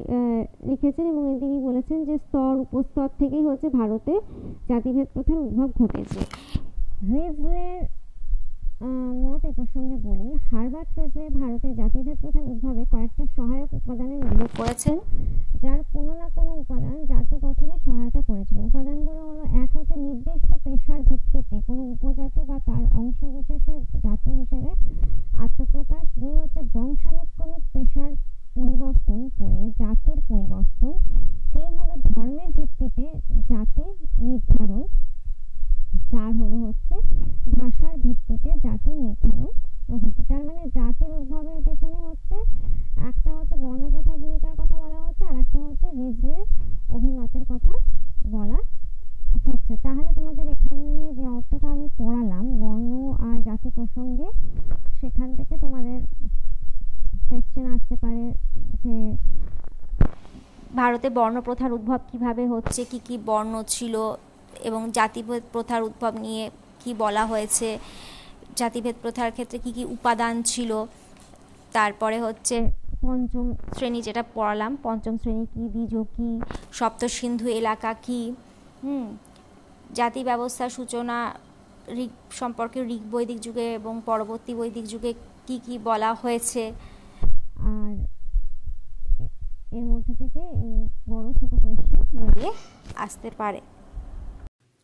লিখেছেন 0.70 1.06
এবং 1.12 1.24
তিনি 1.42 1.58
বলেছেন 1.68 2.00
যে 2.08 2.16
স্তর 2.26 2.54
উপস্তর 2.66 3.08
থেকেই 3.20 3.44
হচ্ছে 3.48 3.68
ভারতে 3.78 4.14
জাতিভেদ 4.70 5.08
প্রথার 5.14 5.40
উদ্ভব 5.46 5.70
ঘটেছে। 5.82 6.20
রিজলের 7.12 7.82
মত 9.24 9.42
এ 9.50 9.52
প্রসঙ্গে 9.58 9.98
বলি 10.08 10.28
হারবার্ট 10.50 10.90
ফ্রেজলে 10.94 11.26
ভারতের 11.40 11.74
জাতিভেদ 11.80 12.18
প্রথার 12.22 12.46
উদ্ভবে 12.52 12.84
কয়েকটা 12.94 13.24
সহায়ক 13.36 13.70
উপাদানের 13.80 14.20
উল্লেখ 14.30 14.52
করেছেন, 14.60 14.98
যার 15.64 15.80
কোনো 15.94 16.14
না 16.22 16.28
কোনো 16.38 16.52
উপাদান 16.64 16.98
জাতি 17.12 17.36
গঠনে 17.46 17.76
সহায়তা 17.86 18.22
করেছিল। 18.30 18.58
উপাদানগুলো 18.70 19.22
হলো, 19.30 19.44
এক 19.64 19.70
হচ্ছে 19.76 19.96
নির্দিষ্ট 20.06 20.50
পেশার 20.64 21.02
ভিত্তিতে 21.08 21.56
কোনো 21.68 21.84
উপজাতি 21.94 22.42
বা 22.50 22.58
তার 22.68 22.84
অংশ 23.02 23.20
বিশেষের 23.36 23.82
জাতি 24.06 24.30
হিসেবে 24.40 24.72
আত্মপ্রকাশ, 25.44 26.06
দুই 26.22 26.34
হচ্ছে 26.40 26.62
বংশানুক্রমিক 26.76 27.64
পেশার 27.74 28.12
পরিবর্তন 28.56 29.20
করে 29.40 29.62
জাতির 29.82 30.20
পরিবর্তন, 30.30 30.94
তিন 31.54 31.72
হলো 31.80 31.96
ধর্মের 32.10 32.50
ভিত্তিতে 32.58 33.06
জাতি 33.50 33.86
নির্ধারণ 34.28 34.84
চার 36.14 36.30
হলো 36.40 36.58
হচ্ছে, 36.66 36.96
ভাষার 37.58 37.96
ভিত্তিতে 38.04 38.50
জাতির 38.66 38.98
নির্ধারণ 39.04 39.52
তার 40.30 40.42
মানে 40.48 40.64
জাতির 40.78 41.12
উদ্ভবের 41.20 41.60
পেছনে 41.66 42.00
হচ্ছে 42.08 42.36
একটা 43.10 43.30
হচ্ছে 43.38 43.56
বর্ণপ্রথার 43.64 44.18
ভূমিকার 44.22 44.54
কথা 44.62 44.76
বলা 44.84 45.00
হচ্ছে, 45.06 45.24
আর 45.30 45.36
একটা 45.44 45.60
হচ্ছে 45.66 45.88
রিজলের 46.00 46.44
অভিমতের 46.96 47.44
কথা 47.52 47.74
বলা 48.36 48.60
হচ্ছে। 49.32 49.74
তাহলে 49.86 50.10
তোমাদের 50.18 50.46
এখানে 50.54 50.88
যে 51.18 51.24
অর্থটা 51.36 51.68
আমি 51.76 51.88
পড়ালাম, 52.00 52.46
বর্ণ 52.62 52.92
আর 53.28 53.38
জাতি 53.48 53.70
প্রসঙ্গে, 53.78 54.28
সেখান 55.00 55.30
থেকে 55.38 55.56
তোমাদের 55.64 55.98
কোয়েশ্চেন 57.28 57.66
আসতে 57.76 57.96
পারে 58.04 58.26
যে 58.84 58.96
ভারতে 60.80 61.08
বর্ণপ্রথার 61.18 61.72
উদ্ভব 61.78 62.00
কীভাবে 62.10 62.44
হচ্ছে, 62.54 62.82
কি 62.92 63.00
কি 63.08 63.16
বর্ণ 63.30 63.54
ছিল 63.76 63.96
এবং 64.68 64.82
জাতিভেদ 64.98 65.44
প্রথার 65.54 65.82
উদ্ভব 65.90 66.14
নিয়ে 66.26 66.44
কি 66.82 66.92
বলা 67.04 67.24
হয়েছে, 67.32 67.70
জাতিভেদ 68.60 68.96
প্রথার 69.04 69.32
ক্ষেত্রে 69.36 69.58
কি 69.64 69.72
কি 69.78 69.84
উপাদান 69.96 70.34
ছিল, 70.52 70.72
তারপরে 71.78 72.18
হচ্ছে 72.26 72.56
পঞ্চম 73.06 73.46
শ্রেণি 73.76 74.00
যেটা 74.08 74.24
পড়ালাম, 74.36 74.72
পঞ্চম 74.86 75.14
শ্রেণি 75.22 75.44
কী 75.54 75.64
দ্বিজ 75.74 75.94
কি 76.16 76.30
সপ্ত 76.78 77.02
সিন্ধু 77.18 77.48
এলাকা 77.60 77.92
কি, 78.06 78.22
হুম, 78.84 79.06
জাতি 79.98 80.22
ব্যবস্থার 80.30 80.70
সূচনা, 80.78 81.18
ঋগ 82.04 82.12
সম্পর্কে 82.40 82.80
ঋগ 82.96 83.04
বৈদিক 83.14 83.40
যুগে 83.46 83.66
এবং 83.80 83.94
পরবর্তী 84.10 84.52
বৈদিক 84.60 84.86
যুগে 84.94 85.12
কি 85.48 85.56
কি 85.66 85.76
বলা 85.90 86.10
হয়েছে। 86.22 86.64
আর 87.72 87.94
এর 89.78 89.84
মধ্যে 89.90 90.14
থেকে 90.20 90.42
বড় 91.12 91.28
ছোট 91.40 91.52
কোয়েশ্চেন 91.62 92.54
আসতে 93.06 93.30
পারে। 93.40 93.62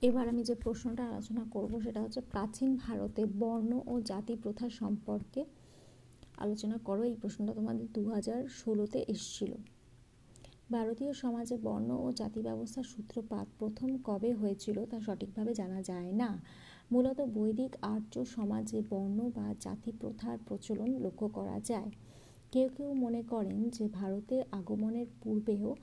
এবার 0.01 0.25
আমি 0.27 0.43
যে 0.43 0.55
প্রশ্নটা 0.55 1.03
আলোচনা 1.05 1.43
করব 1.51 1.79
সেটা 1.81 1.99
হচ্ছে 2.01 2.21
প্রাচীন 2.21 2.75
ভারতে 2.75 3.25
বর্ণ 3.25 3.71
ও 3.87 3.93
জাতি 4.01 4.35
প্রথা 4.35 4.69
সম্পর্কে 4.69 5.45
আলোচনা 6.37 6.77
করো। 6.77 7.03
এই 7.03 7.13
প্রশ্নটা 7.13 7.53
তোমাদের 7.53 7.87
দু 7.93 8.03
হাজার 8.09 8.39
ষোলোতে 8.49 8.99
এসছিল। 9.07 9.51
ভারতীয় 10.71 11.13
সমাজে 11.13 11.55
বর্ণ 11.57 11.89
ও 11.91 12.07
জাতি 12.11 12.39
ব্যবস্থার 12.41 12.83
সূত্রপাত 12.83 13.47
প্রথম 13.59 13.89
কবে 14.03 14.33
হয়েছিল 14.33 14.85
তা 14.85 14.97
সঠিকভাবে 14.99 15.53
জানা 15.53 15.81
যায় 15.81 16.11
না। 16.11 16.29
মূলত 16.91 17.19
বৈদিক 17.21 17.71
আর্য 17.81 18.13
সমাজে 18.25 18.79
বর্ণ 18.89 19.19
বা 19.29 19.53
জাতি 19.59 19.91
প্রথার 19.91 20.37
প্রচলন 20.47 20.89
লক্ষ্য 20.99 21.27
করা 21.27 21.59
যায়। 21.59 21.89
কেউ 22.51 22.67
কেউ 22.77 22.93
মনে 22.93 23.21
করেন 23.23 23.69
যে 23.69 23.85
ভারতের 23.89 24.43
আগমনের 24.51 25.07
পূর্বেও 25.23 25.75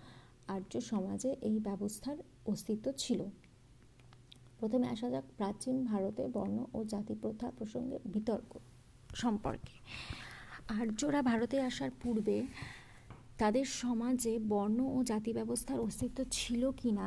আর্য 0.48 0.72
সমাজে 0.80 1.30
এই 1.42 1.56
ব্যবস্থার 1.58 2.16
অস্তিত্ব 2.46 2.86
ছিল। 2.96 3.20
প্রথমে 4.60 4.86
আসা 4.88 5.10
যাক 5.10 5.24
প্রাচীন 5.36 5.76
ভারতে 5.84 6.22
বর্ণ 6.28 6.58
ও 6.74 6.78
জাতি 6.84 7.14
প্রথা 7.22 7.46
প্রসঙ্গে 7.58 7.98
বিতর্ক 8.04 8.50
সম্পর্কে। 9.14 9.74
আর্যরা 10.68 11.20
ভারতে 11.22 11.56
আসার 11.60 11.90
পূর্বে 12.02 12.36
তাদের 13.38 13.64
সমাজে 13.64 14.38
বর্ণ 14.48 14.78
ও 14.96 14.98
জাতি 15.04 15.30
ব্যবস্থার 15.32 15.80
অস্তিত্ব 15.80 16.18
ছিল 16.30 16.62
কি 16.70 16.90
না, 16.92 17.06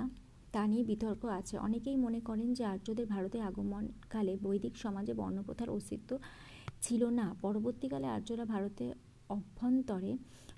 তা 0.52 0.68
নিয়ে 0.68 0.84
বিতর্ক 0.84 1.26
আছে। 1.26 1.56
অনেকেই 1.58 1.96
মনে 1.96 2.20
করেন 2.20 2.54
যে 2.54 2.64
আর্যদের 2.66 3.06
ভারতে 3.06 3.38
আগমনকালে 3.42 4.38
বৈদিক 4.44 4.78
সমাজে 4.78 5.14
বর্ণপ্রথার 5.14 5.70
অস্তিত্ব 5.70 6.18
ছিল 6.82 7.02
না। 7.10 7.36
পরবর্তীকালে 7.42 8.08
আর্যরা 8.08 8.46
ভারতে 8.46 8.86
অভ্যন্তরে 9.30 10.12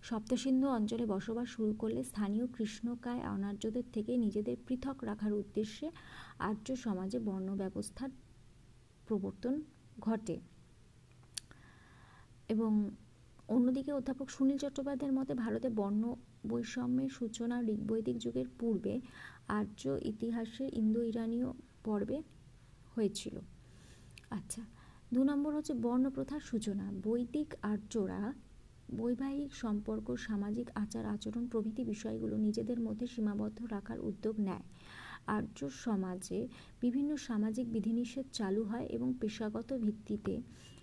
সপ্তসিন্ধু 0.04 0.68
অঞ্চলে 0.68 1.06
বসবাস 1.06 1.50
শুরু 1.50 1.74
করলে 1.74 2.04
স্থানীয় 2.04 2.48
কৃষ্ণকায় 2.48 3.20
অনার্যদের 3.20 3.84
থেকে 3.94 4.18
নিজেদের 4.18 4.58
পৃথক 4.68 5.04
রাখার 5.04 5.34
উদ্দেশ্যে 5.34 5.92
আর্য 6.40 6.76
সমাজে 6.76 7.20
বর্ণ 7.20 7.56
ব্যবস্থার 7.56 8.10
প্রবর্তন 9.08 9.62
ঘটে। 10.00 10.40
এবং 12.50 12.90
অন্যদিকে 13.48 13.92
অধ্যাপক 13.92 14.30
সুনীল 14.30 14.58
চট্টোপাধ্যায়ের 14.58 15.16
মতে 15.20 15.34
ভারতে 15.34 15.70
বর্ণ 15.70 16.16
বৈষম্যের 16.50 17.10
সূচনা 17.10 17.62
ঋগ্বৈদিক 17.62 18.18
যুগের 18.18 18.46
পূর্বে 18.60 19.02
আর্য 19.48 20.00
ইতিহাসের 20.02 20.74
ইন্দো 20.74 21.02
ইরানীয় 21.02 21.52
পর্বে 21.84 22.22
হয়েছিল। 22.96 23.40
আচ্ছা 24.30 24.62
দু 25.14 25.24
নম্বর 25.24 25.56
হচ্ছে 25.56 25.74
বর্ণপ্রথার 25.74 26.40
সূচনা। 26.40 26.92
বৈদিক 27.04 27.54
আর্যরা 27.62 28.34
বৈবাহিক 29.00 29.52
সম্পর্ক, 29.54 30.08
সামাজিক 30.28 30.68
আচার, 30.76 31.06
আচরণ 31.06 31.44
প্রভৃতি 31.48 31.84
বিষয়গুলো 31.84 32.36
নিজেদের 32.38 32.80
মধ্যে 32.80 33.06
সীমাবদ্ধ 33.08 33.60
রাখার 33.66 34.00
উদ্যোগ 34.00 34.36
নেয়। 34.40 34.66
আর্য 35.28 35.60
সমাজে 35.70 36.40
বিভিন্ন 36.82 37.12
সামাজিক 37.28 37.66
বিধিনিষেধ 37.72 38.26
চালু 38.34 38.62
হয় 38.64 38.86
এবং 38.86 39.10
পেশাগত 39.22 39.70
ভিত্তিতে 39.74 40.34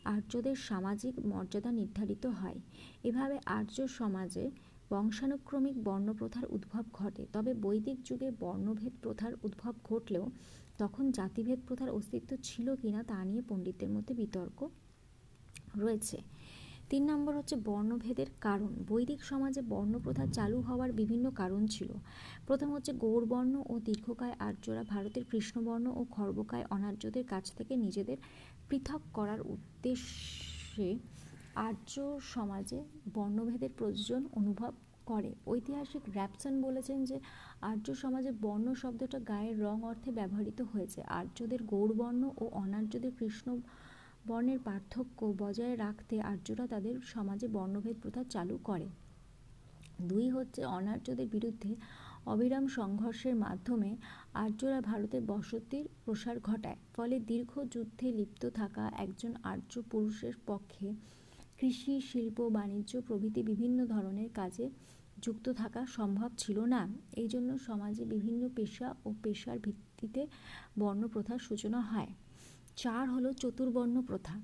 আর্যদের 0.04 0.56
সামাজিক 0.68 1.14
মর্যাদা 1.26 1.70
নির্ধারিত 1.70 2.24
হয়। 2.26 2.58
এভাবে 3.04 3.36
আর্য 3.58 3.76
সমাজে 3.88 4.44
বংশানুক্রমিক 4.90 5.76
বর্ণপ্রথার 5.84 6.46
উদ্ভব 6.46 6.84
ঘটে। 6.92 7.26
তবে 7.32 7.52
বৈদিক 7.54 7.98
যুগে 8.04 8.28
বর্ণভেদ 8.40 8.92
প্রথার 9.02 9.32
উদ্ভব 9.42 9.74
ঘটলেও 9.84 10.26
তখন 10.78 11.04
জাতিভেদ 11.10 11.60
প্রথার 11.68 11.90
অস্তিত্ব 11.90 12.30
ছিল 12.42 12.66
কিনা 12.74 13.00
তা 13.02 13.18
নিয়ে 13.24 13.42
পণ্ডিতদের 13.48 13.90
মধ্যে 13.90 14.14
বিতর্ক 14.14 14.58
রয়েছে। 15.78 16.18
তিন 16.90 17.02
নম্বর 17.04 17.36
হচ্ছে 17.36 17.56
বর্ণভেদের 17.56 18.26
কারণ। 18.40 18.72
বৈদিক 18.88 19.20
সমাজে 19.24 19.62
বর্ণপ্রথা 19.62 20.26
চালু 20.32 20.60
হওয়ার 20.60 20.92
বিভিন্ন 20.92 21.30
কারণ 21.30 21.66
ছিল। 21.66 21.90
প্রথম 22.46 22.68
হচ্ছে 22.72 22.92
গৌরবর্ণ 22.92 23.54
ও 23.68 23.74
দীর্ঘকায় 23.78 24.34
আর্যরা 24.38 24.82
ভারতের 24.82 25.24
কৃষ্ণবর্ণ 25.24 25.86
ও 25.86 26.04
খর্বকায় 26.10 26.64
অনার্যদের 26.70 27.24
কাছ 27.24 27.44
থেকে 27.52 27.76
নিজেদের 27.76 28.16
পৃথক 28.68 29.00
করার 29.12 29.40
উদ্দেশ্যে 29.40 30.98
আর্য 31.54 32.18
সমাজে 32.20 32.84
বর্ণভেদের 33.14 33.72
প্রয়োজন 33.78 34.22
অনুভব 34.32 34.72
করে। 35.06 35.34
ঐতিহাসিক 35.46 36.02
র্যাপসন 36.14 36.54
বলেছেন 36.62 37.04
যে, 37.04 37.20
আর্য 37.62 37.94
সমাজে 37.94 38.30
বর্ণ 38.42 38.74
শব্দটা 38.74 39.18
গায়ের 39.18 39.56
রং 39.62 39.82
অর্থে 39.82 40.10
ব্যবহৃত 40.12 40.60
হয়েছে। 40.62 41.02
আর্যদের 41.02 41.60
গৌরবর্ণ 41.62 42.30
ও 42.36 42.44
অনার্যদের 42.52 43.12
কৃষ্ণ 43.18 43.60
বর্ণের 44.26 44.58
পার্থক্য 44.58 45.34
বজায় 45.38 45.76
রাখতে 45.76 46.20
আর্যরা 46.20 46.66
তাদের 46.66 46.94
সমাজে 47.02 47.48
বর্ণভেদ 47.48 47.96
প্রথা 48.02 48.24
চালু 48.24 48.58
করে। 48.64 48.88
দুই 50.02 50.30
হচ্ছে, 50.30 50.64
অনার্যদের 50.64 51.28
বিরুদ্ধে 51.28 51.76
অবিরাম 52.26 52.66
সংঘর্ষের 52.68 53.36
মাধ্যমে 53.36 53.96
আর্যরা 54.34 54.80
ভারতের 54.80 55.22
বসতির 55.22 55.88
প্রসার 56.04 56.40
ঘটায়। 56.40 56.76
ফলে 56.96 57.20
দীর্ঘ 57.20 57.58
যুদ্ধে 57.72 58.12
লিপ্ত 58.12 58.46
থাকা 58.48 58.92
একজন 58.96 59.34
আর্য 59.42 59.80
পুরুষের 59.90 60.32
পক্ষে 60.46 60.94
কৃষি, 61.58 62.00
শিল্প, 62.00 62.40
বাণিজ্য 62.40 63.00
প্রভৃতি 63.00 63.42
বিভিন্ন 63.42 63.86
ধরনের 63.86 64.28
কাজে 64.34 64.70
যুক্ত 65.22 65.52
থাকা 65.52 65.86
সম্ভব 65.86 66.30
ছিল 66.38 66.60
না। 66.60 66.88
এই 67.12 67.28
জন্য 67.28 67.58
সমাজে 67.58 68.04
বিভিন্ন 68.04 68.48
পেশা 68.56 68.94
ও 69.04 69.14
পেশার 69.22 69.58
ভিত্তিতে 69.58 70.26
বর্ণপ্রথার 70.78 71.38
সূচনা 71.38 71.80
হয়। 71.80 72.06
চার 72.82 73.04
হলো 73.10 73.28
চতুর্বর্ণ 73.32 73.96
প্রথা। 74.00 74.34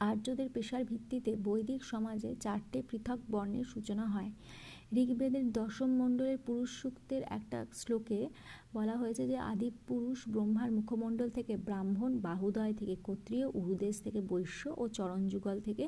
আর্যদের 0.00 0.48
পেশার 0.54 0.84
ভিত্তিতে 0.84 1.32
বৈদিক 1.36 1.80
সমাজে 1.84 2.30
চারটে 2.40 2.78
পৃথক 2.90 3.18
বর্ণের 3.30 3.64
সূচনা 3.64 4.04
হয়। 4.06 4.30
ঋগ্বেদের 4.96 5.52
দশম 5.52 5.90
মণ্ডলের 6.00 6.38
পুরুষ 6.46 6.70
সূক্তের 6.80 7.22
একটা 7.28 7.58
শ্লোকে 7.74 8.20
বলা 8.74 8.94
হয়েছে 8.96 9.22
যে, 9.26 9.36
আদি 9.52 9.68
পুরুষ 9.86 10.18
ব্রহ্মার 10.28 10.70
মুখমণ্ডল 10.72 11.28
থেকে 11.28 11.54
ব্রাহ্মণ, 11.56 12.10
বাহুদয় 12.18 12.74
থেকে 12.74 12.96
ক্ষত্রিয়, 13.02 13.46
উরুদেশ 13.54 13.94
থেকে 14.00 14.20
বৈশ্য 14.20 14.62
ও 14.76 14.88
চরণযুগল 14.88 15.56
থেকে 15.60 15.84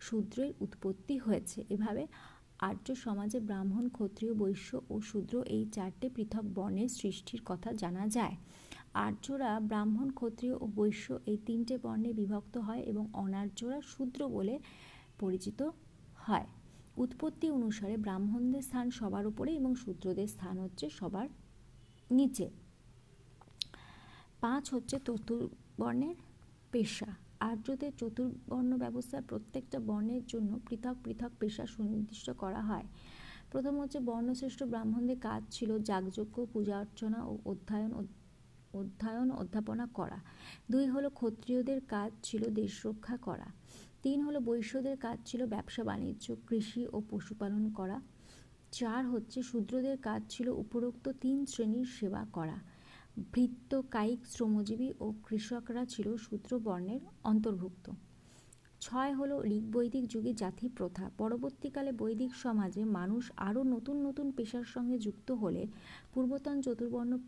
শূদ্রের 0.00 0.50
উৎপত্তি 0.60 1.14
হয়েছে। 1.18 1.58
এভাবে 1.68 2.06
আর্য 2.58 2.86
সমাজে 2.94 3.38
ব্রাহ্মণ, 3.40 3.84
ক্ষত্রিয়, 3.88 4.32
বৈশ্য 4.34 4.70
ও 4.90 4.94
শূদ্র 5.00 5.34
এই 5.56 5.64
চারটে 5.72 6.06
পৃথক 6.14 6.44
বর্ণের 6.54 6.88
সৃষ্টির 6.88 7.40
কথা 7.44 7.72
জানা 7.72 8.04
যায়। 8.08 8.36
আর্যরা 8.94 9.60
ব্রাহ্মণ, 9.60 10.10
ক্ষত্রিয় 10.10 10.54
ও 10.54 10.66
বৈশ্য 10.74 11.18
এই 11.26 11.38
তিনটে 11.46 11.78
বর্ণে 11.78 12.12
বিভক্ত 12.12 12.58
হয় 12.58 12.80
এবং 12.80 13.08
অনার্যরা 13.12 13.80
শূদ্র 13.80 14.28
বলে 14.28 14.58
পরিচিত 15.18 15.70
হয়। 16.16 16.46
উৎপত্তি 16.96 17.50
অনুসারে 17.50 17.96
ব্রাহ্মণদের 17.96 18.62
স্থান 18.62 18.90
সবার 18.90 19.26
উপরে 19.26 19.54
এবং 19.54 19.74
শূদ্রদের 19.74 20.26
স্থান 20.26 20.58
হচ্ছে 20.58 20.90
সবার 20.90 21.28
নিচে। 22.10 22.50
পাঁচ 24.40 24.74
হচ্ছে 24.74 24.98
চতুর্বর্ণের 25.04 26.14
পেশা। 26.70 27.06
আর্যদের 27.40 27.92
চতুর্বর্ণ 27.98 28.76
ব্যবস্থার 28.76 29.22
প্রত্যেকটা 29.28 29.78
বর্ণের 29.78 30.22
জন্য 30.26 30.60
পৃথক 30.68 30.96
পৃথক 31.04 31.30
পেশা 31.40 31.66
সুনির্দিষ্ট 31.66 32.30
করা 32.30 32.62
হয়। 32.62 32.84
প্রথম 33.50 33.80
হচ্ছে 33.80 34.00
বর্ণশ্রেষ্ঠ 34.00 34.62
ব্রাহ্মণদের 34.62 35.18
কাজ 35.20 35.42
ছিল 35.50 35.78
যাগযজ্ঞ, 35.78 36.46
পূজা 36.52 36.78
অর্চনা 36.78 37.24
ও 37.24 37.38
অধ্যয়ন 37.44 37.92
অধ্যয়ন, 38.74 39.30
অধ্যাপনা 39.30 39.86
করা। 39.86 40.18
দুই 40.70 40.86
হলো 40.86 41.10
ক্ষত্রিয়দের 41.10 41.80
কাজ 41.88 42.12
ছিল 42.22 42.50
দেশ 42.50 42.86
রক্ষা 42.86 43.16
করা। 43.16 43.46
তিন 44.02 44.22
হলো 44.22 44.40
বৈশ্যদের 44.40 44.96
কাজ 44.96 45.18
ছিল 45.26 45.46
ব্যবসা, 45.46 45.84
বাণিজ্য, 45.84 46.36
কৃষি 46.46 46.86
ও 46.92 47.02
পশুপালন 47.10 47.72
করা। 47.72 48.00
চার 48.72 49.06
হচ্ছে 49.06 49.42
শূদ্রদের 49.42 49.98
কাজ 49.98 50.22
ছিল 50.28 50.48
উপরোক্ত 50.48 51.08
তিন 51.20 51.46
শ্রেণির 51.46 51.84
সেবা 51.84 52.26
করা। 52.32 52.58
ভৃত্য, 53.32 53.82
কায়িক, 53.90 54.26
শ্রমজীবী 54.26 54.92
ও 55.00 55.14
কৃষকরা 55.26 55.84
ছিল 55.84 56.16
শূদ্র 56.16 56.58
বর্ণের 56.58 57.00
অন্তর্ভুক্ত। 57.24 57.90
ছয় 58.80 59.14
হলো 59.14 59.44
ঋগ 59.44 59.64
বৈদিক 59.72 60.06
যুগে 60.06 60.34
জাতি 60.34 60.68
প্রথা। 60.68 61.10
পরবর্তীকালে 61.18 61.92
বৈদিক 61.92 62.34
সমাজে 62.34 62.84
মানুষ 62.84 63.32
আরও 63.36 63.62
নতুন 63.62 64.06
নতুন 64.06 64.32
পেশার 64.32 64.64
সঙ্গে 64.64 64.98
যুক্ত 64.98 65.32
হলে 65.32 65.66
পূর্বতন 66.14 66.60
চতুর্বর্ণ 66.60 67.18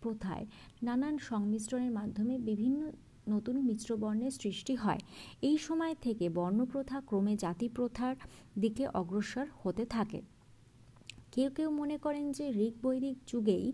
প্রথায় 0.00 0.44
নানান 0.82 1.18
সংমিশ্রণের 1.18 1.92
মাধ্যমে 1.92 2.38
বিভিন্ন 2.38 2.90
নতুন 3.28 3.56
মিশ্র 3.60 3.96
বর্ণের 3.96 4.30
সৃষ্টি 4.30 4.74
হয়। 4.74 5.00
এই 5.42 5.58
সময় 5.58 5.94
থেকে 6.00 6.28
বর্ণপ্রথা 6.28 6.98
ক্রমে 7.00 7.36
জাতি 7.36 7.68
প্রথার 7.68 8.14
দিকে 8.58 8.84
অগ্রসর 8.88 9.46
হতে 9.62 9.84
থাকে। 9.86 10.20
কেউ 11.32 11.50
কেউ 11.50 11.70
মনে 11.70 11.96
করেন 11.98 12.32
যে 12.32 12.46
ঋগ 12.66 12.74
বৈদিক 12.82 13.16
যুগেই 13.26 13.72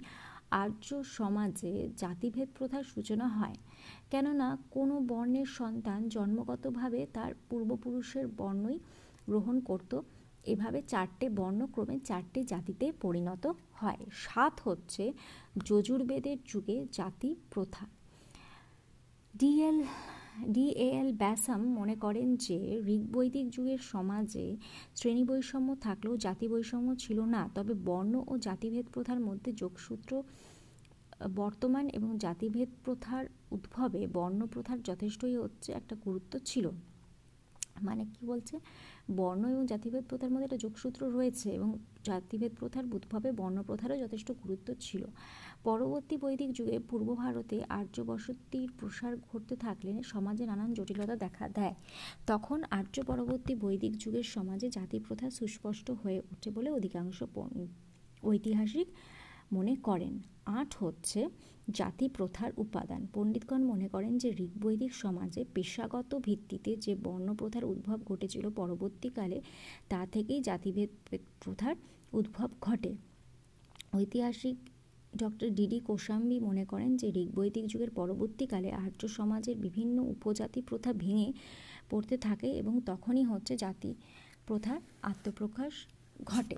আর্য 0.50 1.02
সমাজে 1.04 1.88
জাতিভেদ 1.96 2.48
প্রথার 2.58 2.82
সূচনা 2.82 3.28
হয়। 3.28 3.56
কেননা 4.10 4.58
কোনো 4.70 5.00
বর্ণের 5.00 5.46
সন্তান 5.46 6.08
জন্মগতভাবে 6.08 7.06
তার 7.12 7.32
পূর্বপুরুষের 7.48 8.26
বর্ণই 8.36 8.78
গ্রহণ 9.26 9.60
করত 9.60 9.92
এভাবে 10.46 10.80
চারটে 10.82 11.26
বর্ণক্রমে 11.28 11.96
চারটে 12.00 12.40
জাতিতে 12.44 12.86
পরিণত 13.02 13.44
হয়। 13.72 14.02
সাত 14.24 14.54
হচ্ছে 14.64 15.04
যজুর্বেদের 15.64 16.38
যুগে 16.44 16.76
জাতি 16.92 17.34
প্রথা। 17.50 17.86
ডিএল 19.34 19.78
ডিএএল 20.48 21.12
ব্যাসাম 21.12 21.60
মনে 21.78 21.94
করেন 21.94 22.28
যে, 22.36 22.58
ঋগ্বৈদিক 22.86 23.46
যুগের 23.50 23.78
সমাজে 23.92 24.56
শ্রেণি 24.94 25.24
বৈষম্য 25.24 25.68
থাকলেও 25.76 26.16
জাতি 26.16 26.48
বৈষম্য 26.48 26.88
ছিল 26.96 27.18
না, 27.34 27.42
তবে 27.54 27.74
বর্ণ 27.74 28.14
ও 28.26 28.32
জাতিভেদ 28.38 28.86
প্রথার 28.92 29.20
মধ্যে 29.20 29.50
যোগসূত্র 29.52 30.10
বর্তমান 31.34 31.84
এবং 31.88 32.18
জাতিভেদ 32.18 32.68
প্রথার 32.84 33.24
উদ্ভবে 33.50 34.02
বর্ণ 34.06 34.40
প্রথার 34.46 34.78
যথেষ্টই 34.82 35.36
হচ্ছে 35.36 35.72
একটা 35.72 35.94
গুরুত্ব 36.04 36.32
ছিল। 36.44 36.70
মানে 37.82 38.04
কি 38.04 38.22
বলছে? 38.26 38.60
বর্ণ 39.10 39.48
এবং 39.48 39.66
জাতিভেদ 39.66 40.04
প্রথার 40.08 40.30
মধ্যে 40.30 40.44
একটা 40.44 40.56
যোগসূত্র 40.56 41.00
রয়েছে 41.10 41.50
এবং 41.50 41.78
জাতিভেদ 42.04 42.52
প্রথার 42.60 42.84
উদ্ভবে 42.84 43.32
বর্ণ 43.32 43.62
প্রথারও 43.62 43.98
যথেষ্ট 43.98 44.32
গুরুত্ব 44.42 44.74
ছিল। 44.80 45.04
পরবর্তী 45.64 46.16
বৈদিক 46.16 46.52
যুগে 46.52 46.78
পূর্ব 46.78 47.14
ভারতে 47.14 47.62
আর্য 47.68 48.00
বসতির 48.00 48.68
প্রসার 48.80 49.16
ঘটতে 49.16 49.56
থাকলে 49.56 50.02
সমাজে 50.02 50.46
নানান 50.46 50.74
জটিলতা 50.74 51.16
দেখা 51.16 51.48
দেয়। 51.48 51.74
তখন 52.26 52.64
আর্য 52.70 53.02
পরবর্তী 53.02 53.54
বৈদিক 53.54 53.96
যুগের 53.96 54.22
সমাজে 54.22 54.70
জাতি 54.70 55.00
প্রথা 55.08 55.30
সুস্পষ্ট 55.30 55.90
হয়ে 55.90 56.18
ওঠে 56.18 56.50
বলে 56.50 56.70
অধিকাংশ 56.70 57.22
ঐতিহাসিক 58.24 58.86
মনে 59.52 59.74
করেন। 59.74 60.18
আট 60.46 60.76
হচ্ছে 60.80 61.28
জাতি 61.68 62.08
প্রথার 62.08 62.50
উপাদান। 62.56 63.06
পণ্ডিতগণ 63.12 63.62
মনে 63.62 63.88
করেন 63.88 64.18
যে 64.18 64.30
ঋগ্বৈদিক 64.30 64.94
সমাজে 64.94 65.44
পেশাগত 65.54 66.14
ভিত্তিতে 66.14 66.76
যে 66.76 66.94
বর্ণ 66.94 67.34
প্রথার 67.34 67.64
উদ্ভব 67.64 67.98
ঘটেছিল 68.04 68.50
পরবর্তীকালে, 68.50 69.40
তা 69.88 70.06
থেকেই 70.06 70.40
জাতিভেদ 70.40 70.88
প্রথার 71.44 71.74
উদ্ভব 72.12 72.50
ঘটে। 72.60 72.94
ঐতিহাসিক 73.94 74.56
ডক্টর 75.16 75.50
ডিডি 75.50 75.80
কোশাম্বি 75.80 76.40
মনে 76.40 76.64
করেন 76.64 76.96
যে 76.96 77.08
ঋগ্বৈদিক 77.12 77.66
যুগের 77.66 77.90
পরবর্তীকালে 77.90 78.70
আর্য 78.72 79.08
সমাজের 79.08 79.56
বিভিন্ন 79.56 80.02
উপজাতি 80.02 80.62
প্রথা 80.62 80.92
ভেঙে 80.92 81.32
পড়তে 81.90 82.18
থাকে 82.18 82.50
এবং 82.50 82.80
তখনই 82.86 83.24
হচ্ছে 83.24 83.56
জাতি 83.56 83.94
প্রথার 84.46 84.80
আত্মপ্রকাশ 85.02 85.86
ঘটে। 86.24 86.56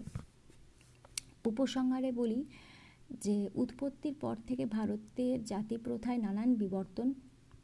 উপসংহারে 1.45 2.13
বলি 2.13 2.45
যে 3.11 3.49
উৎপত্তির 3.55 4.15
পর 4.21 4.37
থেকে 4.47 4.67
ভারতের 4.67 5.45
জাতি 5.45 5.77
প্রথায় 5.77 6.19
নানান 6.19 6.55
বিবর্তন 6.55 7.15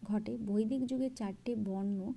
ঘটে। 0.05 0.37
বৈদিক 0.37 0.87
যুগে 0.87 1.11
চারটে 1.11 1.57
বর্ণ, 1.57 2.13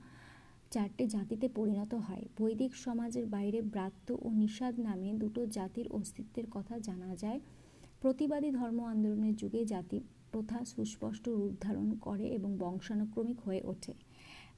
চারটে 0.72 1.08
জাতিতে 1.08 1.50
পরিণত 1.50 1.94
হয়। 1.94 2.26
বৈদিক 2.40 2.76
সমাজের 2.76 3.26
বাইরে 3.26 3.62
ব্রাত্য 3.62 4.18
ও 4.22 4.30
নিষাদ 4.30 4.80
নামে 4.80 5.14
দুটো 5.14 5.46
জাতির 5.46 5.88
অস্তিত্বের 5.88 6.46
কথা 6.52 6.80
জানা 6.80 7.16
যায়। 7.16 7.40
প্রতিবাদী 8.02 8.52
ধর্ম 8.52 8.84
আন্দোলনের 8.84 9.36
যুগে 9.36 9.66
জাতি 9.66 10.00
প্রথা 10.32 10.66
সুস্পষ্ট 10.66 11.30
রূপ 11.30 11.54
ধারণ 11.62 11.94
করে 12.02 12.28
এবং 12.28 12.58
বংশানুক্রমিক 12.58 13.40
হয়ে 13.40 13.62
ওঠে। 13.64 13.94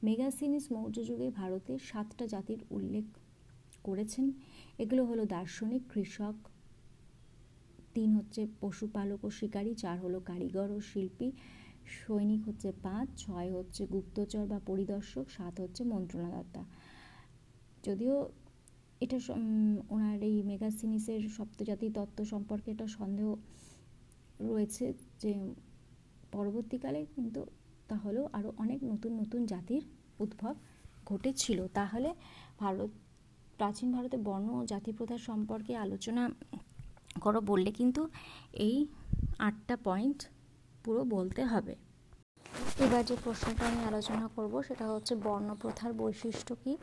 মেগাসিনিস 0.04 0.72
মৌর্য 0.72 1.06
যুগে 1.06 1.30
ভারতে 1.30 1.78
সাতটা 1.80 2.28
জাতির 2.28 2.58
উল্লেখ 2.70 3.04
করেছেন। 3.84 4.32
এগুলো 4.78 5.06
হলো 5.06 5.26
দার্শনিক, 5.26 5.82
কৃষক 5.94 6.36
তিন 8.00 8.12
হচ্ছে 8.16 8.42
পশুপালক 8.62 9.22
ও 9.24 9.30
শিকারী, 9.30 9.72
চার 9.76 9.98
হলো 10.00 10.20
কারিগর 10.20 10.70
ও 10.72 10.80
শিল্পী, 10.90 11.30
সৈনিক 11.96 12.42
হচ্ছে 12.48 12.70
পাঁচ, 12.86 13.08
ছয় 13.18 13.50
হচ্ছে 13.52 13.82
গুপ্তচর 13.86 14.44
বা 14.52 14.60
পরিদর্শক, 14.66 15.26
সাত 15.30 15.56
হচ্ছে 15.60 15.82
মন্ত্রণাদাতা। 15.84 16.62
যদিও 17.84 18.16
এটা 19.02 19.18
ওনার 19.90 20.18
এই 20.24 20.36
মেগাসিনিসের 20.44 21.22
সপ্তজাতি 21.38 21.88
তত্ত্ব 21.90 22.20
সম্পর্কে 22.26 22.68
একটা 22.72 22.88
সন্দেহ 22.98 23.30
রয়েছে 24.40 24.86
যে 25.20 25.34
পরবর্তীকালে 26.32 27.02
কিন্তু 27.16 27.42
তাহলেও 27.88 28.26
আরও 28.38 28.50
অনেক 28.58 28.80
নতুন 28.84 29.12
নতুন 29.22 29.42
জাতির 29.46 29.84
উদ্ভব 30.20 30.56
ঘটেছিল। 31.06 31.60
তাহলে 31.74 32.10
ভারত, 32.60 32.92
প্রাচীন 33.58 33.88
ভারতে 33.92 34.18
বর্ণ 34.28 34.48
ও 34.60 34.62
জাতি 34.66 34.92
প্রথা 34.92 35.18
সম্পর্কে 35.30 35.74
আলোচনা 35.76 36.24
করো, 37.20 37.42
বললে 37.42 37.72
কিন্তু 37.72 38.10
এই 38.54 38.88
আটটা 39.40 39.78
পয়েন্ট 39.84 40.20
পুরো 40.84 41.04
বলতে 41.04 41.44
হবে। 41.44 41.76
এবার 42.80 43.06
যে 43.06 43.16
প্রশ্নটা 43.24 43.68
আমি 43.68 43.82
আলোচনা 43.86 44.30
করব, 44.36 44.62
সেটা 44.62 44.88
হচ্ছে 44.88 45.16
বর্ণ 45.16 45.56
প্রথার 45.62 45.94
বৈশিষ্ট্য 45.94 46.56
কী? 46.64 46.78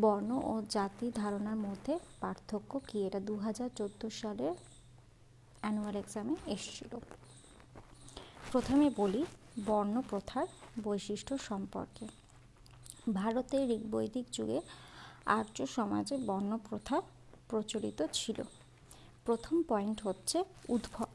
বর্ণ 0.00 0.30
ও 0.44 0.62
জাতি 0.70 1.10
ধারণার 1.14 1.56
মধ্যে 1.56 1.98
পার্থক্য 2.20 2.80
কী? 2.88 2.98
এটা 3.06 3.20
দু 3.20 3.36
হাজার 3.36 3.68
চোদ্দ 3.76 4.08
সালের 4.08 4.54
অ্যানুয়াল 5.60 5.96
এক্সামে 5.96 6.34
এসেছিল। 6.46 6.92
প্রথমে 8.52 8.90
বলি 8.96 9.24
বর্ণ 9.66 10.02
প্রথার 10.10 10.46
বৈশিষ্ট্য 10.84 11.38
সম্পর্কে। 11.38 12.06
ভারতের 13.14 13.70
ঋগ্বৈদিক 13.70 14.26
যুগে 14.32 14.60
আর্য 15.26 15.66
সমাজে 15.66 16.16
বর্ণ 16.16 16.58
প্রথা 16.68 16.96
প্রচলিত 17.48 18.02
ছিল। 18.12 18.42
প্রথম 19.24 19.62
পয়েন্ট 19.62 19.98
হচ্ছে 20.06 20.44
উদ্ভব। 20.68 21.06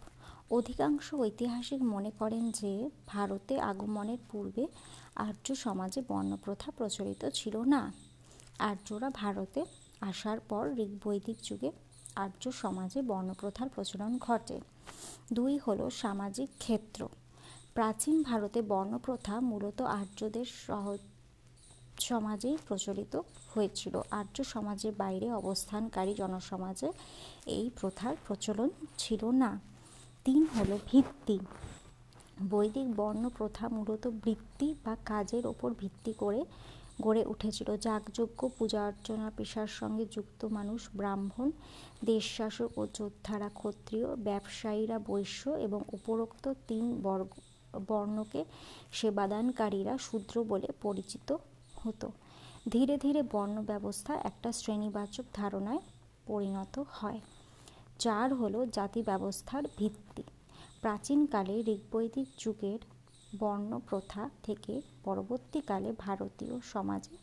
অধিকাংশ 0.51 1.13
ঐতিহাসিক 1.13 1.81
মনে 1.81 2.11
করেন 2.19 2.51
যে 2.51 2.89
ভারতে 3.07 3.59
আগমনের 3.61 4.17
পূর্বে 4.31 4.67
আর্য 5.15 5.55
সমাজে 5.55 6.01
বর্ণপ্রথা 6.07 6.71
প্রচলিত 6.71 7.29
ছিল 7.33 7.57
না। 7.57 7.93
আর্যরা 8.59 9.09
ভারতে 9.09 9.65
আসার 10.01 10.39
পর 10.39 10.63
ঋগ্বৈদিক 10.77 11.37
যুগে 11.43 11.71
আর্য 12.15 12.51
সমাজে 12.51 13.01
বর্ণপ্রথার 13.01 13.69
প্রচলন 13.69 14.17
ঘটে। 14.17 14.59
দুই 15.33 15.59
হলো 15.67 15.89
সামাজিক 15.89 16.49
ক্ষেত্র। 16.59 17.07
প্রাচীন 17.73 18.23
ভারতে 18.23 18.61
বর্ণপ্রথা 18.61 19.39
মূলত 19.39 19.81
আর্যদের 19.81 20.45
সহ 20.45 20.95
সমাজেই 21.99 22.57
প্রচলিত 22.67 23.21
হয়েছিল। 23.53 24.01
আর্য 24.11 24.43
সমাজের 24.43 24.93
বাইরে 24.97 25.33
অবস্থানকারী 25.33 26.13
জনসমাজে 26.13 26.91
এই 27.45 27.69
প্রথার 27.81 28.15
প্রচলন 28.27 28.69
ছিল 28.97 29.25
না। 29.31 29.59
তিন 30.25 30.47
হলো 30.55 30.79
ভিত্তি। 30.85 31.39
বৈদিক 32.49 32.95
বর্ণ 32.95 33.29
প্রথা 33.29 33.69
মূলত 33.69 34.07
বৃত্তি 34.07 34.75
বা 34.85 34.95
কাজের 35.05 35.47
ওপর 35.47 35.73
ভিত্তি 35.73 36.13
করে 36.13 36.45
গড়ে 37.01 37.25
উঠেছিল। 37.25 37.77
যাগযজ্ঞ, 37.77 38.49
পূজা 38.57 38.85
অর্চনা, 38.85 39.31
পেশার 39.37 39.67
সঙ্গে 39.67 40.05
যুক্ত 40.05 40.45
মানুষ, 40.45 40.89
ব্রাহ্মণ, 40.95 41.51
দেশশাসক 42.05 42.77
ও 42.77 42.87
যোদ্ধারা, 42.93 43.49
ক্ষত্রিয়, 43.49 44.15
ব্যবসায়ীরা, 44.15 44.99
বৈশ্য 44.99 45.49
এবং 45.49 45.81
উপরোক্ত 45.93 46.53
তিন 46.67 47.01
বর্গ 47.03 47.27
বর্ণকে 47.87 48.45
সেবাদানকারীরা 48.91 49.97
শূদ্র 49.97 50.43
বলে 50.43 50.67
পরিচিত 50.81 51.37
হতো। 51.87 52.07
ধীরে 52.73 52.95
ধীরে 52.97 53.21
বর্ণ 53.33 53.57
ব্যবস্থা 53.71 54.13
একটা 54.29 54.49
শ্রেণীবাচক 54.59 55.25
ধারণায় 55.33 55.81
পরিণত 56.27 56.75
হয়। 56.97 57.19
চার 57.99 58.27
হলো 58.33 58.59
জাতি 58.77 59.01
ব্যবস্থার 59.01 59.63
ভিত্তি। 59.77 60.23
প্রাচীনকালে 60.81 61.55
ঋগ্বৈদিক 61.75 62.27
যুগের 62.43 62.79
বর্ণ 63.39 63.71
প্রথা 63.89 64.21
থেকে 64.43 64.73
পরবর্তীকালে 65.03 65.89
ভারতীয় 66.05 66.55
সমাজে 66.73 67.15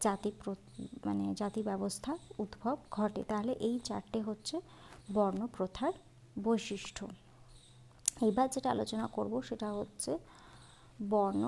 জাতি 0.00 0.30
মানে 1.06 1.24
জাতি 1.40 1.60
ব্যবস্থা 1.62 2.12
উদ্ভব 2.38 2.76
ঘটে। 2.90 3.22
তাহলে 3.30 3.52
এই 3.68 3.76
চারটে 3.88 4.18
হচ্ছে 4.28 4.56
বর্ণ 5.14 5.40
প্রথার 5.56 5.92
বৈশিষ্ট্য। 6.44 7.02
এবার 8.28 8.46
যেটা 8.54 8.68
আলোচনা 8.70 9.06
করব 9.16 9.32
সেটা 9.48 9.68
হচ্ছে 9.72 10.12
বর্ণ 11.10 11.42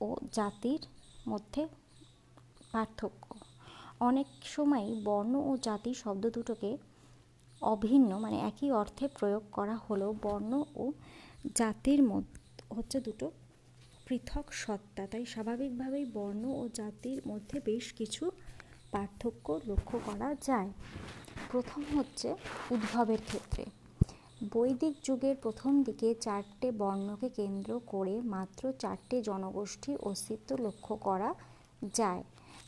ও 0.00 0.08
জাতির 0.32 0.82
মধ্যে 1.28 1.62
পার্থক্য। 2.72 3.34
অনেক 4.00 4.26
সময় 4.44 4.86
বর্ণ 5.04 5.34
ও 5.50 5.56
জাতি 5.62 5.94
শব্দ 5.94 6.24
দুটোকে 6.30 6.70
অভিন্ন 7.62 8.18
মানে 8.18 8.38
একই 8.40 8.70
অর্থে 8.72 9.08
প্রয়োগ 9.08 9.42
করা 9.52 9.76
হলো 9.76 10.14
বর্ণ 10.22 10.64
ও 10.76 10.92
জাতির 11.54 12.02
মধ্যে 12.02 12.40
হচ্ছে 12.76 13.00
দুটো 13.00 13.30
পৃথক 14.06 14.52
সত্তা। 14.52 15.06
তাই 15.06 15.24
স্বাভাবিকভাবেই 15.26 16.04
বর্ণ 16.04 16.44
ও 16.44 16.68
জাতির 16.74 17.18
মধ্যে 17.26 17.60
বেশ 17.64 17.92
কিছু 17.92 18.30
পার্থক্য 18.90 19.60
লক্ষ্য 19.66 20.00
করা 20.04 20.34
যায়। 20.42 20.70
প্রথম 21.50 21.82
হচ্ছে 21.96 22.28
উদ্ভবের 22.70 23.22
ক্ষেত্রে। 23.26 23.64
বৈদিক 24.52 24.94
যুগের 25.02 25.36
প্রথম 25.36 25.82
দিকে 25.82 26.14
চারটে 26.14 26.70
বর্ণকে 26.70 27.28
কেন্দ্র 27.28 27.80
করে 27.86 28.20
মাত্র 28.20 28.72
চারটে 28.72 29.22
জনগোষ্ঠীর 29.22 29.96
অস্তিত্ব 29.96 30.56
লক্ষ্য 30.56 30.96
করা 30.96 31.34
যায়। 31.94 32.22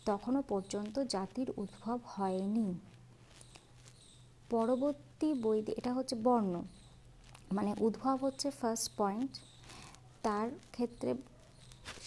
তখনও 0.04 0.42
পর্যন্ত 0.48 0.98
জাতির 0.98 1.50
উদ্ভব 1.56 1.98
হয়নি। 2.04 2.74
পরবর্তী 4.50 5.34
বই 5.34 5.62
এটা 5.76 5.92
হচ্ছে 5.92 6.16
বর্ণ। 6.16 6.62
মানে 7.52 7.74
উদ্ভব 7.80 8.16
হচ্ছে 8.20 8.50
ফার্স্ট 8.50 8.92
পয়েন্ট 8.96 9.38
তার 10.22 10.48
ক্ষেত্রে, 10.72 11.14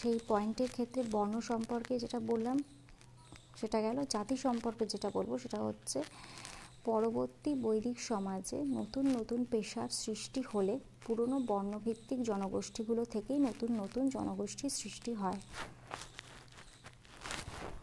সেই 0.02 0.20
পয়েন্টের 0.28 0.70
ক্ষেত্রে 0.70 1.04
বর্ণ 1.12 1.40
সম্পর্কে 1.40 2.00
যেটা 2.00 2.20
বললাম, 2.20 2.64
সেটা 3.56 3.82
গেল 3.82 4.06
জাতি 4.10 4.38
সম্পর্কে 4.38 4.86
যেটা 4.86 5.10
বলব, 5.14 5.38
সেটা 5.38 5.60
হচ্ছে 5.64 6.04
পরবর্তী 6.86 7.56
বৈদিক 7.56 8.00
সমাজে 8.00 8.64
নতুন 8.64 9.08
নতুন 9.08 9.46
পেশার 9.52 9.90
সৃষ্টি 9.90 10.44
হলে 10.54 10.80
পুরনো 11.06 11.40
বর্ণভিত্তিক 11.40 12.24
জনগোষ্ঠীগুলো 12.24 13.06
থেকেই 13.06 13.40
নতুন 13.40 13.72
নতুন 13.72 14.10
জনগোষ্ঠীর 14.10 14.70
সৃষ্টি 14.70 15.14
হয়। 15.14 15.40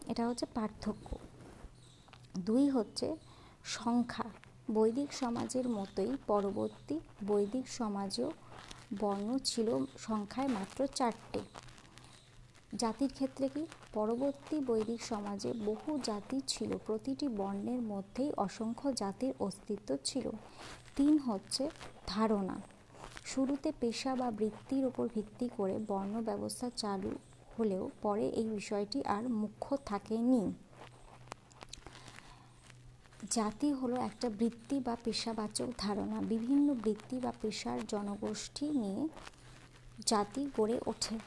এটা 0.07 0.27
হচ্ছে 0.27 0.45
পার্থক্য। 0.53 1.17
দুই 2.37 2.69
হচ্ছে 2.69 3.15
সংখ্যা। 3.63 4.25
বৈদিক 4.73 5.13
সমাজের 5.13 5.69
মতোই 5.69 6.17
পরবর্তী 6.27 6.99
বৈদিক 7.27 7.67
সমাজেও 7.67 8.31
বর্ণ 8.99 9.37
ছিল 9.37 9.85
সংখ্যায় 9.97 10.47
মাত্র 10.47 10.87
চারটে। 10.87 11.39
জাতির 12.75 13.11
ক্ষেত্রে 13.13 13.49
কি? 13.49 13.65
পরবর্তী 13.93 14.59
বৈদিক 14.59 15.03
সমাজে 15.03 15.53
বহু 15.65 15.99
জাতি 16.03 16.41
ছিল, 16.47 16.77
প্রতিটি 16.85 17.27
বর্ণের 17.27 17.81
মধ্যেই 17.81 18.31
অসংখ্য 18.37 18.93
জাতির 18.93 19.33
অস্তিত্ব 19.39 19.97
ছিল। 20.03 20.29
তিন 20.95 21.19
হচ্ছে 21.19 21.69
ধারণা। 22.07 22.61
শুরুতে 23.25 23.71
পেশা 23.79 24.15
বা 24.15 24.31
বৃত্তির 24.31 24.85
ওপর 24.85 25.07
ভিত্তি 25.15 25.49
করে 25.57 25.79
বর্ণ 25.87 26.21
ব্যবস্থা 26.21 26.69
চালু 26.75 27.11
হলেও 27.57 27.89
পরে 28.01 28.29
এই 28.29 28.47
বিষয়টি 28.49 29.03
আর 29.05 29.23
মুখ্য 29.29 29.77
থাকেনি। 29.85 30.53
জাতি 33.31 33.73
হলো 33.73 33.95
একটা 33.95 34.29
বৃত্তি 34.29 34.79
বা 34.79 34.95
পেশাবাচক 35.03 35.69
ধারণা। 35.77 36.21
বিভিন্ন 36.21 36.73
বৃত্তি 36.73 37.19
বা 37.19 37.31
পেশার 37.41 37.79
জনগোষ্ঠী 37.87 38.69
নিয়ে 38.69 39.07
জাতি 40.05 40.49
গড়ে 40.57 40.79
ওঠে। 40.85 41.19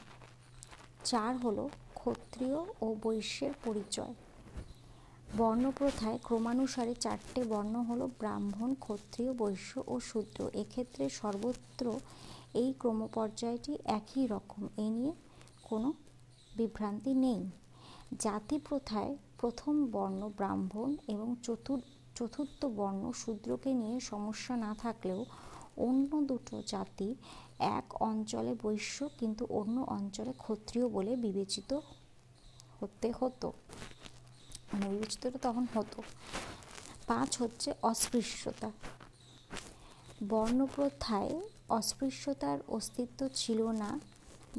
চার 1.03 1.37
হলো 1.37 1.69
ক্ষত্রিয় 1.93 2.57
ও 2.81 2.95
বৈশ্যের 3.03 3.51
পরিচয়। 3.63 4.13
বর্ণপ্রথায় 5.37 6.19
ক্রমানুসারে 6.23 6.93
চারটে 6.93 7.43
বর্ণ 7.43 7.75
হলো 7.81 8.09
ব্রাহ্মণ, 8.19 8.75
ক্ষত্রিয়, 8.75 9.33
বৈশ্য 9.33 9.83
ও 9.87 9.99
শূদ্র। 9.99 10.49
এক্ষেত্রে 10.53 11.09
সর্বত্র 11.09 11.99
এই 12.53 12.73
ক্রমপর্যায়টি 12.79 13.77
একই 13.85 14.27
রকম। 14.27 14.67
এ 14.77 14.89
নিয়ে 14.89 15.13
কোনো 15.63 15.93
বিভ্রান্তি 16.59 17.11
নেই। 17.25 17.41
জাতি 18.19 18.55
প্রথায় 18.67 19.11
প্রথম 19.37 19.73
বর্ণ 19.91 20.21
ব্রাহ্মণ 20.37 20.89
এবং 21.07 21.27
চতুর্থ 21.43 21.85
চতুর্থ 22.15 22.59
বর্ণ 22.77 23.03
শূদ্রকে 23.11 23.69
নিয়ে 23.73 23.97
সমস্যা 23.99 24.53
না 24.55 24.71
থাকলেও 24.79 25.21
অন্য 25.77 26.11
দুটো 26.21 26.55
জাতি 26.67 27.09
এক 27.77 27.87
অঞ্চলে 28.01 28.51
বৈশ্য 28.63 28.97
কিন্তু 29.19 29.43
অন্য 29.49 29.77
অঞ্চলে 29.87 30.33
ক্ষত্রিয় 30.37 30.85
বলে 30.89 31.11
বিবেচিত 31.15 31.71
হতে 32.79 33.09
হতো। 33.19 33.47
মানে 34.69 34.85
বিবেচিত 34.89 35.23
তখন 35.41 35.65
হতো। 35.75 35.99
পাঁচ 37.07 37.31
হচ্ছে 37.41 37.69
অস্পৃশ্যতা। 37.81 38.69
বর্ণপ্রথায় 40.29 41.33
অস্পৃশ্যতার 41.69 42.59
অস্তিত্ব 42.67 43.19
ছিল 43.33 43.59
না। 43.81 43.89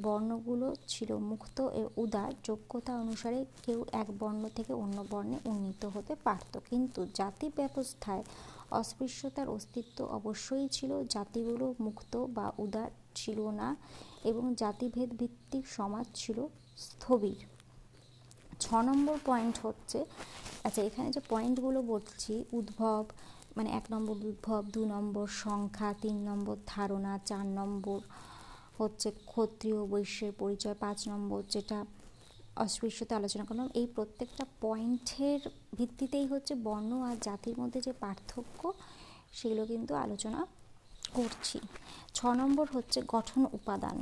বর্ণগুলো 0.04 0.68
ছিল 0.92 1.10
মুক্ত 1.30 1.56
ও 1.80 1.82
উদার। 2.02 2.30
যোগ্যতা 2.48 2.92
অনুসারে 3.02 3.40
কেউ 3.64 3.80
এক 4.02 4.08
বর্ণ 4.20 4.42
থেকে 4.56 4.72
অন্য 4.84 4.98
বর্ণে 5.12 5.38
উন্নীত 5.50 5.82
হতে 5.94 6.14
পারত। 6.26 6.52
কিন্তু 6.70 7.00
জাতি 7.18 7.46
ব্যবস্থায় 7.58 8.22
অস্পৃশ্যতার 8.80 9.48
অস্তিত্ব 9.56 9.98
অবশ্যই 10.18 10.66
ছিল। 10.76 10.90
জাতিগুলো 11.14 11.66
মুক্ত 11.86 12.12
বা 12.36 12.46
উদার 12.64 12.90
ছিল 13.20 13.38
না 13.60 13.68
এবং 14.30 14.44
জাতিভেদ 14.62 15.10
ভিত্তিক 15.20 15.64
সমাজ 15.78 16.06
ছিল 16.20 16.38
স্থবির। 16.86 17.40
ছ 18.62 18.66
নম্বর 18.88 19.16
পয়েন্ট 19.28 19.56
হচ্ছে 19.64 19.98
আচ্ছা 20.66 20.80
এখানে 20.88 21.08
যে 21.16 21.20
পয়েন্টগুলো 21.32 21.80
বলছি, 21.92 22.32
উদ্ভব 22.58 23.02
মানে 23.56 23.68
এক 23.78 23.86
নম্বর 23.92 24.16
উদ্ভব, 24.30 24.62
দু 24.74 24.82
নম্বর 24.94 25.26
সংখ্যা, 25.44 25.88
তিন 26.02 26.16
নম্বর 26.28 26.56
ধারণা, 26.74 27.12
চার 27.30 27.46
নম্বর 27.58 27.98
হচ্ছে 28.80 29.08
ক্ষত্রিয় 29.30 29.78
বৈশ্যের 29.92 30.32
পরিচয়, 30.42 30.76
পাঁচ 30.84 30.98
নম্বর 31.12 31.40
যেটা 31.54 31.78
অস্পৃশ্যতা 32.64 33.14
আলোচনা 33.20 33.44
করলাম, 33.48 33.68
এই 33.80 33.86
প্রত্যেকটা 33.96 34.44
পয়েন্টের 34.64 35.40
ভিত্তিতেই 35.78 36.26
হচ্ছে 36.32 36.52
বর্ণ 36.66 36.90
আর 37.08 37.16
জাতির 37.26 37.56
মধ্যে 37.60 37.80
যে 37.86 37.92
পার্থক্য, 38.02 38.60
সেগুলো 39.36 39.62
কিন্তু 39.72 39.92
আলোচনা 40.04 40.40
করছি। 41.16 41.58
ছ 42.16 42.18
নম্বর 42.40 42.66
হচ্ছে 42.74 42.98
গঠন 43.14 43.40
উপাদান। 43.58 43.96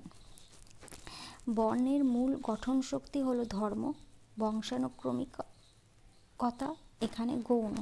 বর্ণের 1.58 2.02
মূল 2.14 2.30
গঠন 2.50 2.76
শক্তি 2.90 3.18
হলো 3.22 3.42
ধর্ম 3.56 3.82
বংশানুক্রমিকতা 4.40 6.68
এখানে 7.06 7.34
গৌণ। 7.48 7.74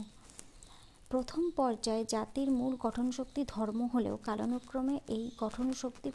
প্রথম 1.13 1.43
পর্যায়ে 1.59 2.03
জাতির 2.15 2.49
মূল 2.59 2.73
গঠন 2.85 3.07
শক্তি 3.19 3.41
ধর্ম 3.55 3.81
হলেও 3.93 4.17
কালানুক্রমে 4.27 4.97
এই 5.17 5.25
গঠন 5.43 5.67
শক্তি 5.83 6.09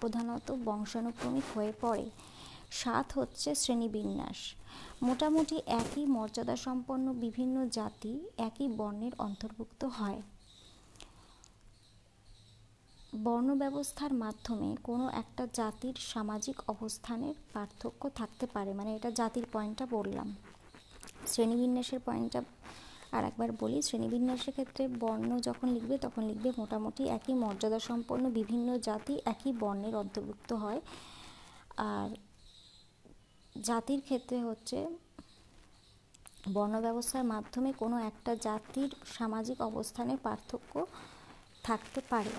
প্রধানত 0.00 0.52
বংশানুক্রমিক 0.64 1.42
হয়ে 1.54 1.72
পড়ে। 1.80 2.10
সাত 2.70 3.18
হচ্ছে 3.18 3.54
শ্রেণীবিন্যাস। 3.54 4.54
মোটামুটি 5.02 5.62
একই 5.66 6.06
মর্যাদা 6.06 6.56
সম্পন্ন 6.56 7.12
বিভিন্ন 7.12 7.68
জাতি 7.68 8.28
একই 8.38 8.68
বর্ণের 8.68 9.12
অন্তর্ভুক্ত 9.18 9.84
হয়। 9.84 10.22
বর্ণ 13.22 13.54
ব্যবস্থার 13.54 14.12
মাধ্যমে 14.12 14.76
কোনো 14.82 15.08
একটা 15.08 15.48
জাতির 15.54 15.94
সামাজিক 15.98 16.60
অবস্থানের 16.68 17.34
পার্থক্য 17.52 18.08
থাকতে 18.08 18.46
পারে। 18.46 18.74
মানে 18.74 18.94
এটা 18.94 19.10
জাতির 19.10 19.46
পয়েন্টটা 19.52 19.86
বললাম। 19.90 20.36
শ্রেণীবিন্যাসের 21.26 22.00
পয়েন্টটা 22.00 22.42
আর 23.16 23.22
একবার 23.24 23.50
বলি, 23.60 23.78
শ্রেণীবিন্যাসের 23.82 24.52
ক্ষেত্রে 24.52 24.82
বর্ণ 25.00 25.30
যখন 25.38 25.66
লিখবে, 25.68 25.96
তখন 25.98 26.22
লিখবে 26.22 26.50
মোটামুটি 26.58 27.02
একই 27.08 27.34
মর্যাদা 27.34 27.78
সম্পন্ন 27.78 28.24
বিভিন্ন 28.30 28.68
জাতি 28.78 29.14
একই 29.24 29.52
বর্ণের 29.52 29.94
অন্তর্ভুক্ত 29.96 30.50
হয়। 30.52 30.80
আর 31.90 32.08
জাতির 33.62 34.00
ক্ষেত্রে 34.00 34.38
হচ্ছে 34.40 34.78
বর্ণ 36.54 36.74
ব্যবস্থার 36.80 37.24
মাধ্যমে 37.24 37.70
কোনো 37.72 37.96
একটা 38.10 38.32
জাতির 38.40 38.90
সামাজিক 39.18 39.58
অবস্থানের 39.60 40.18
পার্থক্য 40.22 40.72
থাকতে 41.64 42.00
পারে। 42.10 42.32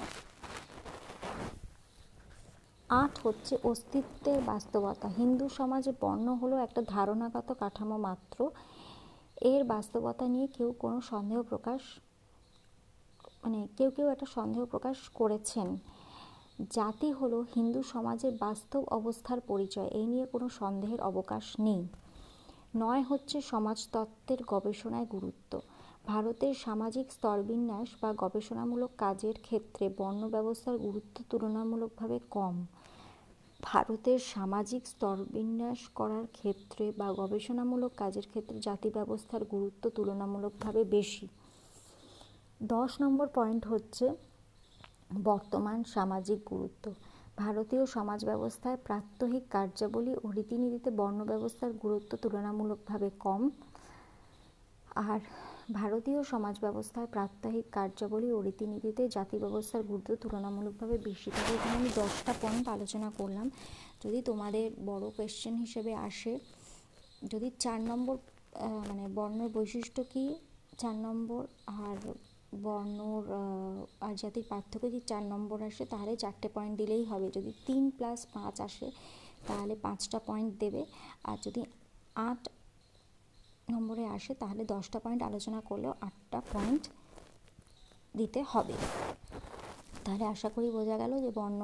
আট 2.90 3.14
হচ্ছে 3.24 3.54
অস্তিত্বের 3.64 4.40
বাস্তবতা। 4.46 5.08
হিন্দু 5.18 5.46
সমাজে 5.50 5.92
বর্ণ 6.02 6.28
হলো 6.36 6.56
একটা 6.58 6.82
ধারণাগত 6.88 7.50
কাঠামো 7.60 7.98
মাত্র। 7.98 8.38
এর 9.42 9.64
বাস্তবতা 9.64 10.28
নিয়ে 10.28 10.48
কেউ 10.48 10.72
কোনো 10.80 11.02
সন্দেহ 11.02 11.42
প্রকাশ 11.42 11.82
মানে 13.44 13.68
কেউ 13.78 13.90
কেউ 13.90 14.08
একটা 14.08 14.26
সন্দেহ 14.26 14.66
প্রকাশ 14.66 14.98
করেছেন। 15.14 15.78
জাতি 16.70 17.12
হলো 17.12 17.46
হিন্দু 17.56 17.84
সমাজের 17.84 18.34
বাস্তব 18.40 18.84
অবস্থার 18.86 19.40
পরিচয়, 19.42 19.88
এই 19.88 20.06
নিয়ে 20.06 20.26
কোনো 20.26 20.50
সন্দেহের 20.50 21.02
অবকাশ 21.02 21.60
নেই। 21.60 21.88
নয় 22.76 23.04
হচ্ছে 23.04 23.42
সমাজতত্ত্বের 23.42 24.38
গবেষণায় 24.48 25.06
গুরুত্ব। 25.06 25.60
ভারতের 26.06 26.54
সামাজিক 26.54 27.12
স্তরবিন্যাস 27.12 27.90
বা 28.02 28.14
গবেষণামূলক 28.14 28.90
কাজের 28.98 29.34
ক্ষেত্রে 29.42 29.90
বর্ণ 29.98 30.30
ব্যবস্থার 30.30 30.78
গুরুত্ব 30.78 31.24
তুলনামূলকভাবে 31.30 32.20
কম। 32.30 32.66
ভারতের 33.64 34.20
সামাজিক 34.20 34.88
স্তরবিন্যাস 34.88 35.80
করার 35.96 36.26
ক্ষেত্রে 36.34 36.92
বা 36.92 37.14
গবেষণামূলক 37.14 37.92
কাজের 37.98 38.26
ক্ষেত্রে 38.28 38.60
জাতি 38.60 38.90
ব্যবস্থার 38.90 39.46
গুরুত্ব 39.46 39.90
তুলনামূলকভাবে 39.90 40.84
বেশি। 40.84 41.28
দশ 42.64 43.02
নম্বর 43.02 43.28
পয়েন্ট 43.28 43.68
হচ্ছে 43.68 44.16
বর্তমান 45.24 45.84
সামাজিক 45.84 46.40
গুরুত্ব। 46.46 46.92
ভারতীয় 47.38 47.86
সমাজ 47.86 48.26
ব্যবস্থায় 48.26 48.78
প্রাত্যহিক 48.78 49.44
কার্যাবলী 49.50 50.16
ও 50.24 50.32
রীতিনীতিতে 50.32 50.92
বর্ণ 50.92 51.24
ব্যবস্থার 51.24 51.74
গুরুত্ব 51.74 52.18
তুলনামূলকভাবে 52.18 53.10
কম। 53.20 53.50
আর 54.96 55.20
ভারতীয় 55.70 56.24
সমাজ 56.24 56.56
ব্যবস্থায় 56.66 57.08
প্রাত্যহিক 57.16 57.66
কার্যাবলী 57.78 58.32
ও 58.32 58.42
রীতিনীতিতে 58.42 59.04
জাতি 59.16 59.38
ব্যবস্থার 59.44 59.84
গুরুত্ব 59.84 60.12
তুলনামূলকভাবে 60.24 60.98
বেশি। 60.98 61.30
তবে 61.36 61.52
এখানে 61.56 61.76
আমি 61.80 61.90
দশটা 62.02 62.34
পয়েন্ট 62.42 62.66
আলোচনা 62.76 63.10
করলাম। 63.20 63.48
যদি 64.04 64.22
তোমাদের 64.22 64.68
বড় 64.86 65.06
কোয়েশ্চেন 65.16 65.56
হিসেবে 65.56 65.94
আসে, 65.96 66.40
যদি 67.32 67.52
চার 67.60 67.80
নম্বর 67.82 68.16
মানে 68.90 69.04
বর্ণের 69.18 69.50
বৈশিষ্ট্য 69.58 70.02
কি? 70.14 70.26
চার 70.78 70.96
নম্বর 70.96 71.42
আর 71.86 71.98
বর্ণর 72.66 73.24
আর 74.08 74.14
জাতির 74.22 74.46
পার্থক্য 74.50 74.84
যদি 74.88 75.00
চার 75.12 75.24
নম্বর 75.24 75.58
আসে, 75.70 75.86
তাহলে 75.86 76.16
চারটে 76.16 76.48
পয়েন্ট 76.56 76.78
দিলেই 76.82 77.04
হবে। 77.04 77.28
যদি 77.38 77.52
তিন 77.68 77.84
প্লাস 77.98 78.20
পাঁচ 78.34 78.62
আসে, 78.62 78.92
তাহলে 79.48 79.76
পাঁচটা 79.76 80.20
পয়েন্ট 80.30 80.52
দেবে। 80.60 80.86
আর 81.24 81.38
যদি 81.46 81.62
আট 82.16 82.42
নম্বরে 83.74 84.04
আসে, 84.18 84.32
তাহলে 84.42 84.62
দশটা 84.74 84.98
পয়েন্ট 85.04 85.22
আলোচনা 85.30 85.60
করলেও 85.70 85.94
আটটা 86.08 86.40
পয়েন্ট 86.54 86.84
দিতে 88.20 88.40
হবে। 88.52 88.76
তাহলে 90.06 90.26
আশা 90.34 90.50
করি 90.56 90.68
বোঝা 90.78 90.96
গেল 91.02 91.12
যে 91.26 91.30
বর্ণ 91.40 91.60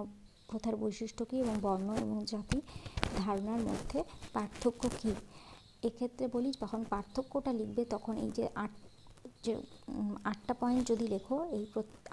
প্রথার 0.49 0.75
বৈশিষ্ট্য 0.83 1.23
কী 1.29 1.35
এবং 1.43 1.55
বর্ণ 1.67 1.87
এবং 2.03 2.17
জাতি 2.31 2.59
ধারণার 3.21 3.61
মধ্যে 3.69 3.99
পার্থক্য 4.35 4.81
কী। 4.99 5.11
এক্ষেত্রে 5.87 6.25
বলি, 6.35 6.49
যখন 6.61 6.81
পার্থক্যটা 6.93 7.51
লিখবে, 7.59 7.83
তখন 7.93 8.13
এই 8.25 8.31
যে 8.37 8.45
আট, 8.63 8.73
যে 9.45 9.53
আটটা 10.31 10.53
পয়েন্ট 10.61 10.81
যদি 10.91 11.05
লেখো, 11.13 11.37
এই 11.57 11.63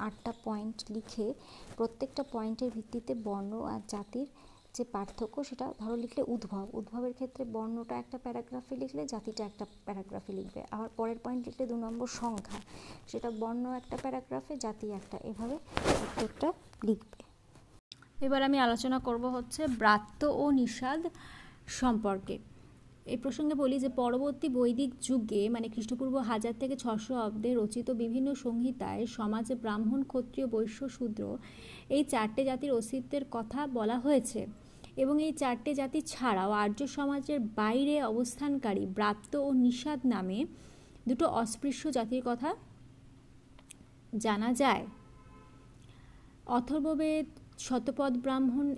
আটটা 0.07 0.33
পয়েন্ট 0.47 0.77
লিখে 0.95 1.27
প্রত্যেকটা 1.79 2.23
পয়েন্টের 2.35 2.71
ভিত্তিতে 2.77 3.13
বর্ণ 3.27 3.53
আর 3.73 3.81
জাতির 3.93 4.29
যে 4.75 4.85
পার্থক্য 4.85 5.45
সেটা 5.45 5.73
ধরো 5.79 5.97
লিখলে 5.97 6.23
উদ্ভব। 6.23 6.67
উদ্ভবের 6.73 7.13
ক্ষেত্রে 7.13 7.45
বর্ণটা 7.45 7.95
একটা 7.97 8.19
প্যারাগ্রাফে 8.19 8.77
লিখলে 8.77 9.07
জাতিটা 9.07 9.45
একটা 9.45 9.67
প্যারাগ্রাফে 9.85 10.33
লিখবে। 10.33 10.61
আবার 10.71 10.89
পরের 10.97 11.19
পয়েন্ট 11.25 11.47
লিখলে 11.47 11.67
দু 11.67 11.77
নম্বর 11.77 12.07
সংখ্যা। 12.07 12.61
সেটা 13.09 13.31
বর্ণ 13.31 13.73
একটা 13.73 13.97
প্যারাগ্রাফে, 13.97 14.57
জাতি 14.57 14.91
একটা। 14.91 15.19
এভাবে 15.19 15.59
উত্তরটা 15.97 16.53
লিখবে। 16.85 17.19
এবার 18.27 18.43
আমি 18.43 18.59
আলোচনা 18.59 18.99
করব 18.99 19.25
হচ্ছে 19.27 19.67
ব্রাত্য 19.67 20.21
ও 20.27 20.51
নিষাদ 20.51 21.07
সম্পর্কে। 21.67 22.39
এই 23.07 23.17
প্রসঙ্গে 23.17 23.55
বলি 23.55 23.79
যে 23.79 23.89
পরবর্তী 23.89 24.49
বৈদিক 24.49 24.91
যুগে 25.01 25.49
মানে 25.49 25.69
খ্রিস্টপূর্ব 25.69 26.17
হাজার 26.17 26.53
থেকে 26.61 26.77
ছশো 26.77 27.15
অব্দে 27.21 27.55
রচিত 27.55 27.91
বিভিন্ন 27.91 28.35
সংহিতায় 28.35 29.07
সমাজে 29.07 29.55
ব্রাহ্মণ, 29.55 30.03
ক্ষত্রিয়, 30.03 30.47
বৈশ্য, 30.47 30.89
শূদ্র 30.89 31.39
এই 31.89 32.05
চারটে 32.05 32.45
জাতির 32.45 32.73
অস্তিত্বের 32.73 33.25
কথা 33.31 33.67
বলা 33.67 33.99
হয়েছে। 33.99 34.47
এবং 34.97 35.23
এই 35.23 35.33
চারটে 35.33 35.75
জাতি 35.75 36.01
ছাড়াও 36.03 36.51
আর্য 36.53 36.87
সমাজের 36.87 37.41
বাইরে 37.41 38.03
অবস্থানকারী 38.03 38.87
ব্রাত্য 38.87 39.37
ও 39.37 39.53
নিষাদ 39.53 40.01
নামে 40.07 40.47
দুটো 41.09 41.27
অস্পৃশ্য 41.27 41.91
জাতির 41.91 42.23
কথা 42.27 42.55
জানা 44.19 44.53
যায়। 44.53 44.87
অথর্ববেদ 46.47 47.27
শতপথ 47.59 48.13
ব্রাহ্মণ 48.17 48.77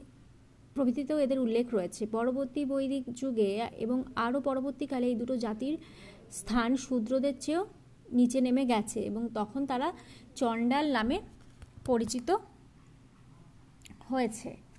প্রভৃতিতেও 0.75 1.19
এদের 1.19 1.39
উল্লেখ 1.39 1.75
রয়েছে। 1.75 2.07
পরবর্তী 2.07 2.65
বৈদিক 2.65 3.05
যুগে 3.15 3.69
এবং 3.77 4.05
আরও 4.17 4.41
পরবর্তীকালে 4.41 5.07
এই 5.07 5.15
দুটো 5.15 5.37
জাতির 5.37 5.79
স্থান 6.31 6.77
শূদ্রদের 6.77 7.35
চেয়েও 7.41 7.67
নিচে 8.13 8.41
নেমে 8.41 8.65
গেছে 8.67 9.01
এবং 9.01 9.29
তখন 9.35 9.67
তারা 9.67 9.93
চণ্ডাল 10.37 10.93
নামে 10.93 11.21
পরিচিত 11.85 12.37
হয়েছে। 14.11 14.72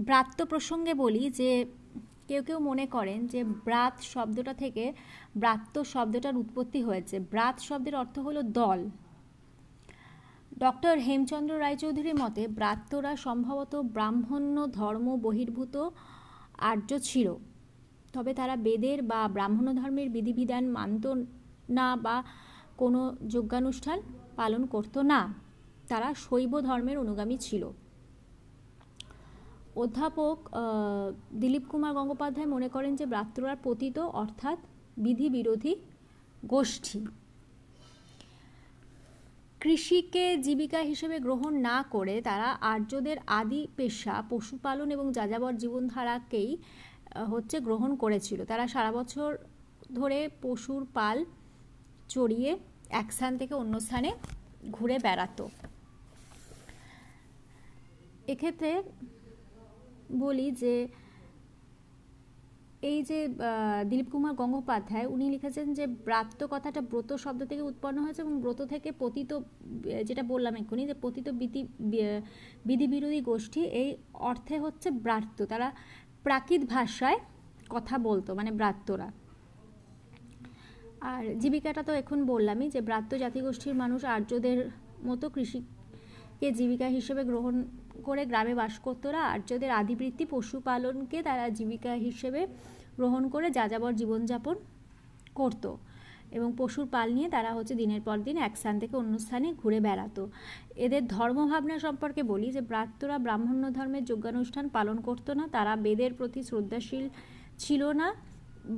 ব্রাত্য 0.00 0.46
প্রসঙ্গে 0.46 0.94
বলি 0.94 1.30
যে, 1.30 1.66
কেউ 2.28 2.42
কেউ 2.42 2.58
মনে 2.58 2.86
করেন 2.86 3.26
যে, 3.26 3.44
ব্রাত 3.44 4.00
শব্দটা 4.00 4.54
থেকে 4.54 4.92
ব্রাত্য 5.36 5.84
শব্দটার 5.84 6.36
উৎপত্তি 6.36 6.82
হয়েছে। 6.82 7.18
ব্রাত 7.18 7.60
শব্দের 7.60 7.96
অর্থ 7.96 8.18
হলো 8.18 8.42
দল। 8.42 8.90
ডক্টর 10.58 10.98
হেমচন্দ্র 10.98 11.60
রায়চৌধুরীর 11.60 12.14
মতে, 12.14 12.48
ব্রাত্যরা 12.48 13.16
সম্ভবত 13.16 13.76
ব্রাহ্মণ্য, 13.76 14.66
ধর্ম, 14.66 15.16
বহির্ভূত, 15.16 15.76
আর্য 16.58 16.98
ছিল। 16.98 17.34
তবে 18.12 18.34
তারা 18.34 18.56
বেদের 18.56 19.02
বা 19.02 19.28
ব্রাহ্মণ 19.28 19.74
ধর্মের 19.74 20.08
বিধিবিধান 20.08 20.68
মানত 20.68 21.06
না 21.70 21.96
বা 21.96 22.22
কোনো 22.76 23.16
যজ্ঞানুষ্ঠান 23.28 24.00
পালন 24.36 24.66
করত 24.66 24.98
না। 24.98 25.34
তারা 25.88 26.14
শৈব 26.14 26.60
ধর্মের 26.60 26.98
অনুগামী 26.98 27.36
ছিল। 27.36 27.70
অধ্যাপক 29.82 30.38
দিলীপ 31.40 31.64
কুমার 31.70 31.92
গঙ্গোপাধ্যায় 31.98 32.48
মনে 32.54 32.68
করেন 32.74 32.92
যে 33.00 33.04
ব্রাত্যরা 33.12 33.54
পতিত, 33.66 33.96
অর্থাৎ 34.22 34.58
বিধি 35.04 35.28
বিরোধী 35.36 35.72
গোষ্ঠী। 36.52 37.00
কৃষিকে 39.62 40.24
জীবিকা 40.46 40.80
হিসেবে 40.90 41.16
গ্রহণ 41.26 41.52
না 41.68 41.76
করে 41.94 42.14
তারা 42.28 42.48
আর্যদের 42.72 43.16
আদি 43.40 43.60
পেশা, 43.76 44.14
পশুপালন 44.30 44.88
এবং 44.96 45.06
যাযাবর 45.16 45.54
জীবনধারাকেই 45.62 46.50
হচ্ছে 47.32 47.56
গ্রহণ 47.66 47.90
করেছিল। 48.02 48.40
তারা 48.50 48.64
সারা 48.74 48.90
বছর 48.98 49.30
ধরে 49.98 50.18
পশুর 50.44 50.82
পাল 50.96 51.18
চড়িয়ে 52.14 52.50
এক 53.00 53.08
স্থান 53.16 53.32
থেকে 53.40 53.54
অন্য 53.62 53.74
স্থানে 53.86 54.10
ঘুরে 54.76 54.96
বেড়াতো। 55.06 55.44
এক্ষেত্রে 58.32 58.70
বলি 60.24 60.46
যে, 60.62 60.74
এই 62.90 62.98
যে 63.08 63.18
দিলীপ 63.90 64.08
কুমার 64.12 64.34
গঙ্গোপাধ্যায়, 64.40 65.06
উনি 65.14 65.26
লিখেছেন 65.34 65.66
যে, 65.78 65.84
ব্রাত্য 66.06 66.40
কথাটা 66.54 66.80
ব্রত 66.90 67.10
শব্দ 67.24 67.40
থেকে 67.50 67.62
উৎপন্ন 67.70 67.98
হয়েছে 68.04 68.20
এবং 68.24 68.34
ব্রত 68.42 68.60
থেকে 68.72 68.88
পতিত 69.02 69.30
যেটা 70.08 70.22
বললাম 70.32 70.54
এক্ষুনি, 70.60 70.82
যে 70.90 70.96
পতিত 71.04 71.26
বিধি 71.40 71.62
বিধি 72.68 72.86
বিরোধী 72.94 73.20
গোষ্ঠী, 73.30 73.62
এই 73.80 73.88
অর্থে 74.30 74.56
হচ্ছে 74.64 74.88
ব্রাত্য। 75.04 75.38
তারা 75.52 75.68
প্রাকৃত 76.26 76.62
ভাষায় 76.74 77.18
কথা 77.74 77.94
বলতো 78.08 78.30
মানে 78.38 78.50
ব্রাত্যরা। 78.60 79.08
আর 81.12 81.22
জীবিকাটা 81.42 81.82
তো 81.88 81.92
এখন 82.02 82.18
বললামই, 82.32 82.68
যে 82.74 82.80
ব্রাত্য 82.88 83.12
জাতিগোষ্ঠীর 83.24 83.76
মানুষ 83.82 84.00
আর্যদের 84.14 84.58
মতো 85.08 85.26
কৃষিকে 85.34 86.48
জীবিকা 86.58 86.88
হিসেবে 86.96 87.22
গ্রহণ 87.30 87.54
করে 88.08 88.22
গ্রামে 88.30 88.54
বাস 88.60 88.74
করতো 88.86 89.06
না। 89.14 89.20
আর্যদের 89.34 89.70
আদিবৃত্তি 89.80 90.24
পশুপালনকে 90.34 91.18
তারা 91.28 91.44
জীবিকা 91.58 91.92
হিসেবে 92.06 92.40
গ্রহণ 92.98 93.22
করে 93.34 93.46
যাযাবর 93.58 93.92
জীবনযাপন 94.00 94.56
করত 95.38 95.64
এবং 96.36 96.48
পশুর 96.60 96.86
পাল 96.94 97.08
নিয়ে 97.16 97.28
তারা 97.36 97.50
হচ্ছে 97.56 97.74
দিনের 97.82 98.02
পর 98.06 98.16
দিন 98.26 98.36
এক 98.46 98.54
স্থান 98.60 98.74
থেকে 98.82 98.94
অন্য 99.02 99.14
স্থানে 99.24 99.48
ঘুরে 99.60 99.78
বেড়াতো। 99.86 100.22
এদের 100.84 101.02
ধর্মভাবনা 101.16 101.76
সম্পর্কে 101.86 102.22
বলি 102.32 102.48
যে 102.56 102.62
ব্রাত্যরা 102.70 103.16
ব্রাহ্মণ্য 103.26 103.64
ধর্মের 103.76 104.04
যোগ্যানুষ্ঠান 104.10 104.64
পালন 104.76 104.96
করতো 105.08 105.30
না। 105.38 105.44
তারা 105.56 105.72
বেদের 105.84 106.12
প্রতি 106.18 106.40
শ্রদ্ধাশীল 106.48 107.04
ছিল 107.62 107.82
না 108.00 108.08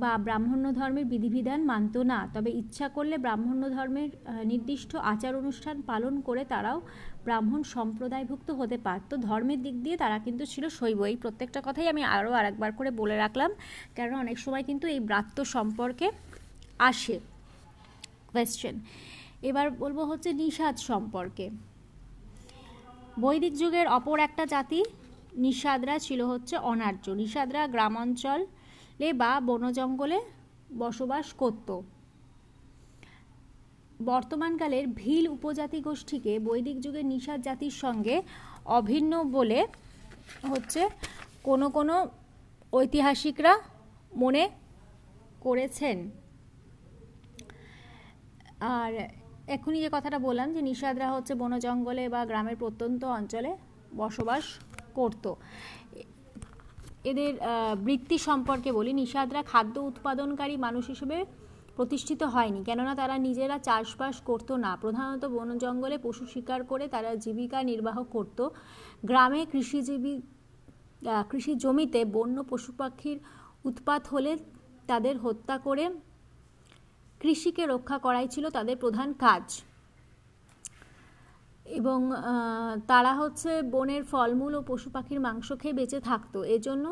বা 0.01 0.11
ব্রাহ্মণ্য 0.25 0.65
ধর্মের 0.79 1.05
বিধিবিধান 1.13 1.59
মানত 1.71 1.95
না। 2.11 2.19
তবে 2.35 2.49
ইচ্ছা 2.61 2.87
করলে 2.95 3.15
ব্রাহ্মণ্য 3.25 3.63
ধর্মের 3.75 4.09
নির্দিষ্ট 4.51 4.91
আচার 5.11 5.33
অনুষ্ঠান 5.41 5.75
পালন 5.89 6.13
করে 6.27 6.43
তারাও 6.51 6.79
ব্রাহ্মণ 7.25 7.61
সম্প্রদায়ভুক্ত 7.75 8.49
হতে 8.59 8.77
পারত, 8.87 9.11
ধর্মের 9.27 9.59
দিক 9.65 9.75
দিয়ে 9.85 9.97
তারা 10.03 10.17
কিন্তু 10.25 10.43
ছিল 10.53 10.63
শৈব। 10.77 10.99
এই 11.11 11.17
প্রত্যেকটা 11.23 11.59
কথাই 11.67 11.87
আমি 11.93 12.01
আরও 12.15 12.31
আরেকবার 12.39 12.71
করে 12.77 12.89
বলে 13.01 13.15
রাখলাম 13.23 13.51
কারণ 13.97 14.13
অনেক 14.23 14.37
সময় 14.43 14.63
কিন্তু 14.69 14.85
এই 14.93 14.99
ব্রাত্য 15.09 15.37
সম্পর্কে 15.55 16.07
আসে 16.89 17.15
কোয়েশ্চেন 18.31 18.75
এবার 19.49 19.65
বলব 19.83 19.99
হচ্ছে 20.09 20.29
নিষাদ 20.41 20.75
সম্পর্কে। 20.89 21.45
বৈদিক 23.23 23.53
যুগের 23.61 23.87
অপর 23.97 24.17
একটা 24.27 24.43
জাতি 24.53 24.79
নিষাদরা 25.45 25.95
ছিল 25.99 26.21
হচ্ছে 26.31 26.55
অনার্য। 26.71 27.05
নিষাদরা 27.21 27.61
গ্রামাঞ্চলে 27.73 29.09
বা 29.21 29.31
বন 29.47 29.63
জঙ্গলে 29.77 30.19
বসবাস 30.77 31.27
করত। 31.41 31.69
বর্তমানকালের 34.11 34.85
ভিল 35.01 35.25
উপজাতি 35.35 35.79
গোষ্ঠীকে 35.87 36.33
বৈদিক 36.47 36.77
যুগের 36.83 37.05
নিষাদ 37.13 37.39
জাতির 37.47 37.75
সঙ্গে 37.83 38.15
অভিন্ন 38.79 39.13
বলে 39.35 39.59
হচ্ছে 40.51 40.81
কোনো 41.47 41.67
কোনো 41.77 41.95
ঐতিহাসিকরা 42.73 43.53
মনে 44.23 44.43
করেছেন। 45.45 45.97
আর 48.77 48.91
এখনই 49.55 49.79
যে 49.83 49.89
কথাটা 49.95 50.19
বললাম 50.27 50.47
যে 50.55 50.61
নিষাদরা 50.69 51.07
হচ্ছে 51.15 51.33
বন 51.41 51.51
জঙ্গলে 51.65 52.03
বা 52.13 52.21
গ্রামের 52.29 52.57
প্রত্যন্ত 52.61 53.01
অঞ্চলে 53.17 53.51
বসবাস 54.01 54.43
করত। 54.97 55.25
এদের 57.11 57.33
বৃত্তি 57.85 58.17
সম্পর্কে 58.27 58.69
বলি। 58.77 58.91
নিষাদরা 59.01 59.41
খাদ্য 59.51 59.75
উৎপাদনকারী 59.89 60.55
মানুষ 60.65 60.83
হিসেবে 60.93 61.17
প্রতিষ্ঠিত 61.75 62.21
হয়নি। 62.33 62.59
কেননা 62.63 62.93
তারা 62.95 63.15
নিজেরা 63.17 63.57
চাষবাস 63.67 64.15
করতো 64.29 64.53
না। 64.57 64.71
প্রধানত 64.81 65.23
বন 65.25 65.49
জঙ্গলে 65.63 65.97
পশু 65.97 66.25
শিকার 66.33 66.61
করে 66.71 66.85
তারা 66.87 67.11
জীবিকা 67.15 67.59
নির্বাহ 67.63 67.97
করত। 68.15 68.39
গ্রামে 69.05 69.41
কৃষিজীবী 69.51 70.13
কৃষি 71.29 71.53
জমিতে 71.55 72.01
বন্য 72.15 72.37
পশু 72.49 72.71
পাখির 72.77 73.17
উৎপাত 73.65 74.01
হলে 74.07 74.31
তাদের 74.87 75.15
হত্যা 75.17 75.55
করে 75.57 75.85
কৃষিকে 77.19 77.63
রক্ষা 77.65 77.97
করাই 77.97 78.27
ছিল 78.27 78.45
তাদের 78.49 78.77
প্রধান 78.77 79.09
কাজ। 79.13 79.45
এবং 81.79 81.99
তারা 82.87 83.11
হচ্ছে 83.15 83.51
বনের 83.73 84.03
ফলমূল 84.03 84.53
ও 84.55 84.61
পশু 84.67 84.89
পাখির 84.89 85.19
মাংস 85.19 85.47
খেয়ে 85.61 85.77
বেঁচে 85.79 85.99
থাকতো। 85.99 86.39
এজন্য 86.55 86.85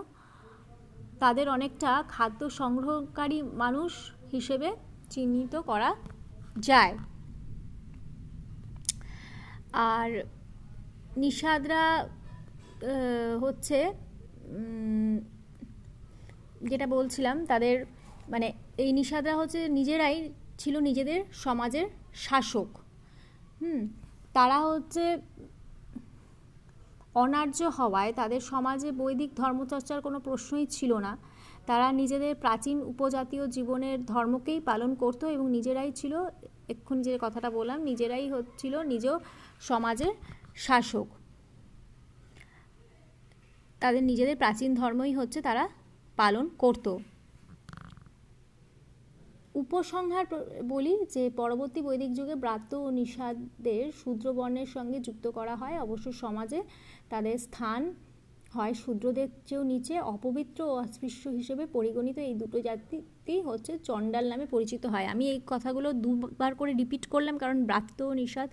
তাদের 1.20 1.48
অনেকটা 1.50 1.92
খাদ্য 2.10 2.42
সংগ্রহকারী 2.60 3.40
মানুষ 3.64 3.92
হিসেবে 4.32 4.70
চিহ্নিত 5.10 5.54
করা 5.70 5.90
যায়। 6.58 6.94
আর 9.74 10.10
নিষাদরা 11.18 11.84
হচ্ছে 13.42 13.80
যেটা 16.70 16.88
বলছিলাম, 16.88 17.38
তাদের 17.46 17.76
মানে 18.30 18.48
এই 18.84 18.92
নিষাদরা 19.00 19.36
হচ্ছে 19.40 19.60
নিজেরাই 19.78 20.18
ছিল 20.62 20.76
নিজেদের 20.80 21.20
সমাজের 21.44 21.88
শাসক। 22.26 22.70
হুম, 23.62 23.82
তারা 24.34 24.58
হচ্ছে 24.68 25.04
অনার্য 27.24 27.60
হওয়ায় 27.78 28.12
তাদের 28.20 28.42
সমাজে 28.52 28.90
বৈদিক 29.02 29.32
ধর্মচর্চার 29.36 29.98
কোনো 30.02 30.18
প্রশ্নই 30.28 30.66
ছিল 30.78 30.92
না। 31.06 31.14
তারা 31.66 31.88
নিজেদের 31.92 32.34
প্রাচীন 32.36 32.78
উপজাতীয় 32.94 33.44
জীবনের 33.48 33.98
ধর্মকেই 34.06 34.60
পালন 34.60 34.92
করতো 34.96 35.26
এবং 35.36 35.46
নিজেরাই 35.52 35.92
ছিল, 35.92 36.14
এক্ষুনি 36.74 37.02
যে 37.04 37.14
কথাটা 37.22 37.50
বললাম, 37.50 37.78
নিজেরাই 37.90 38.26
হচ্ছিল 38.30 38.74
নিজ 38.92 39.06
সমাজের 39.70 40.14
শাসক। 40.56 41.08
তাদের 43.82 44.04
নিজেদের 44.04 44.38
প্রাচীন 44.38 44.70
ধর্মই 44.76 45.14
হচ্ছে 45.14 45.40
তারা 45.42 45.64
পালন 46.18 46.46
করত। 46.58 46.88
উপসংহার 49.56 50.26
বলি 50.64 50.94
যে 51.14 51.24
পরবর্তী 51.30 51.80
বৈদিক 51.82 52.12
যুগে 52.14 52.36
ব্রাত্য 52.36 52.72
ও 52.76 52.88
নিষাদের 53.00 53.92
শূদ্রবর্ণের 53.92 54.70
সঙ্গে 54.76 55.00
যুক্ত 55.00 55.26
করা 55.28 55.56
হয়। 55.56 55.78
অবশ্য 55.82 56.08
সমাজে 56.14 56.60
তাদের 57.10 57.38
স্থান 57.38 57.82
হয়। 58.56 58.74
শূদ্রদের 58.84 59.30
চেয়েও 59.48 59.64
নিচে 59.72 59.94
অপবিত্র 60.16 60.60
ও 60.72 60.74
অস্পৃশ্য 60.84 61.24
হিসেবে 61.40 61.64
পরিগণিত 61.76 62.18
এই 62.30 62.36
দুটো 62.42 62.58
জাতিতেই 62.68 63.42
হচ্ছে 63.48 63.72
চণ্ডাল 63.88 64.26
নামে 64.32 64.46
পরিচিত 64.54 64.84
হয়। 64.94 65.08
আমি 65.14 65.24
এই 65.34 65.40
কথাগুলো 65.52 65.90
দুবার 66.04 66.52
করে 66.60 66.72
রিপিট 66.82 67.04
করলাম 67.14 67.36
কারণ 67.42 67.58
ব্রাত্য 67.70 68.00
ও 68.10 68.14
নিষাদ 68.22 68.50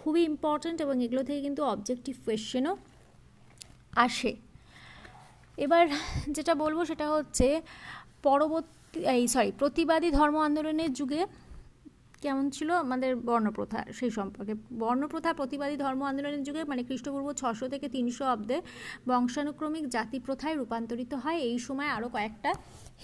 খুবই 0.00 0.22
ইম্পর্ট্যান্ট 0.30 0.78
এবং 0.84 0.96
এগুলো 1.06 1.22
থেকে 1.28 1.40
কিন্তু 1.46 1.62
অবজেক্টিভ 1.74 2.14
কোয়েশ্চেনও 2.24 2.74
আসে। 4.06 4.32
এবার 5.58 5.84
যেটা 6.36 6.52
বলব 6.62 6.78
সেটা 6.90 7.06
হচ্ছে 7.14 7.46
পরবর্তী, 8.26 8.98
এই 9.14 9.24
সরি 9.34 9.50
প্রতিবাদী 9.60 10.08
ধর্ম 10.18 10.36
আন্দোলনের 10.48 10.90
যুগে 10.98 11.20
কেমন 12.24 12.44
ছিল? 12.56 12.68
আমাদের 12.84 13.12
বর্ণপ্রথা 13.28 13.80
সেই 13.98 14.10
সম্পর্কে। 14.18 14.54
বর্ণপ্রথা 14.82 15.30
প্রতিবাদী 15.40 15.76
ধর্ম 15.84 16.00
আন্দোলনের 16.10 16.42
যুগে 16.42 16.62
মানে 16.64 16.82
খ্রিস্টপূর্ব 16.88 17.26
ছশো 17.32 17.66
থেকে 17.68 17.86
তিনশো 17.88 18.24
অব্দে 18.34 18.56
বংশানুক্রমিক 19.08 19.84
জাতি 19.88 20.16
প্রথায় 20.26 20.54
রূপান্তরিত 20.54 21.12
হয়। 21.14 21.38
এই 21.50 21.58
সময় 21.58 21.90
আরও 21.96 22.08
কয়েকটা 22.08 22.50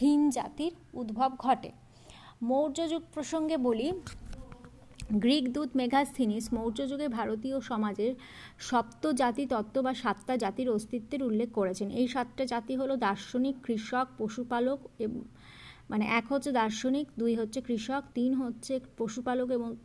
হীন 0.00 0.20
জাতির 0.30 0.72
উদ্ভব 1.00 1.30
ঘটে। 1.38 1.70
মৌর্য 2.42 2.78
যুগ 2.90 3.02
প্রসঙ্গে 3.14 3.56
বলি, 3.66 3.88
গ্রিক 5.12 5.44
দূত 5.52 5.70
মেঘাস্থিনিস 5.76 6.44
মৌর্য 6.52 6.78
যুগে 6.88 7.06
ভারতীয় 7.08 7.56
সমাজের 7.60 8.12
সপ্ত 8.58 9.02
জাতি 9.20 9.44
তত্ত্ব 9.46 9.76
বা 9.82 9.92
সাতটা 9.94 10.34
জাতির 10.36 10.68
অস্তিত্বের 10.70 11.22
উল্লেখ 11.22 11.48
করেছেন। 11.52 11.88
এই 12.00 12.06
সাতটা 12.08 12.44
জাতি 12.44 12.74
হলো 12.76 12.94
দার্শনিক, 12.96 13.56
কৃষক, 13.62 14.06
পশুপালক 14.18 14.78
মানে 15.88 16.04
এক 16.04 16.24
হচ্ছে 16.32 16.52
দার্শনিক, 16.52 17.06
দুই 17.18 17.36
হচ্ছে 17.36 17.60
কৃষক, 17.60 18.02
তিন 18.14 18.34
হচ্ছে 18.34 18.80
পশুপালক 18.96 19.50
এবং 19.50 19.76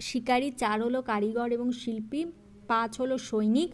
শিকারী, 0.00 0.50
চার 0.50 0.82
হলো 0.82 1.02
কারিগর 1.02 1.52
এবং 1.52 1.72
শিল্পী, 1.72 2.26
পাঁচ 2.68 3.00
হলো 3.00 3.18
সৈনিক, 3.18 3.70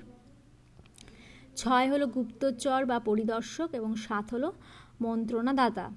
ছয় 1.56 1.90
হলো 1.90 2.06
গুপ্তচর 2.06 2.80
বা 2.86 2.98
পরিদর্শক 2.98 3.74
এবং 3.74 3.90
সাত 3.96 4.26
হলো 4.34 4.52
মন্ত্রণাদাতা। 5.00 5.90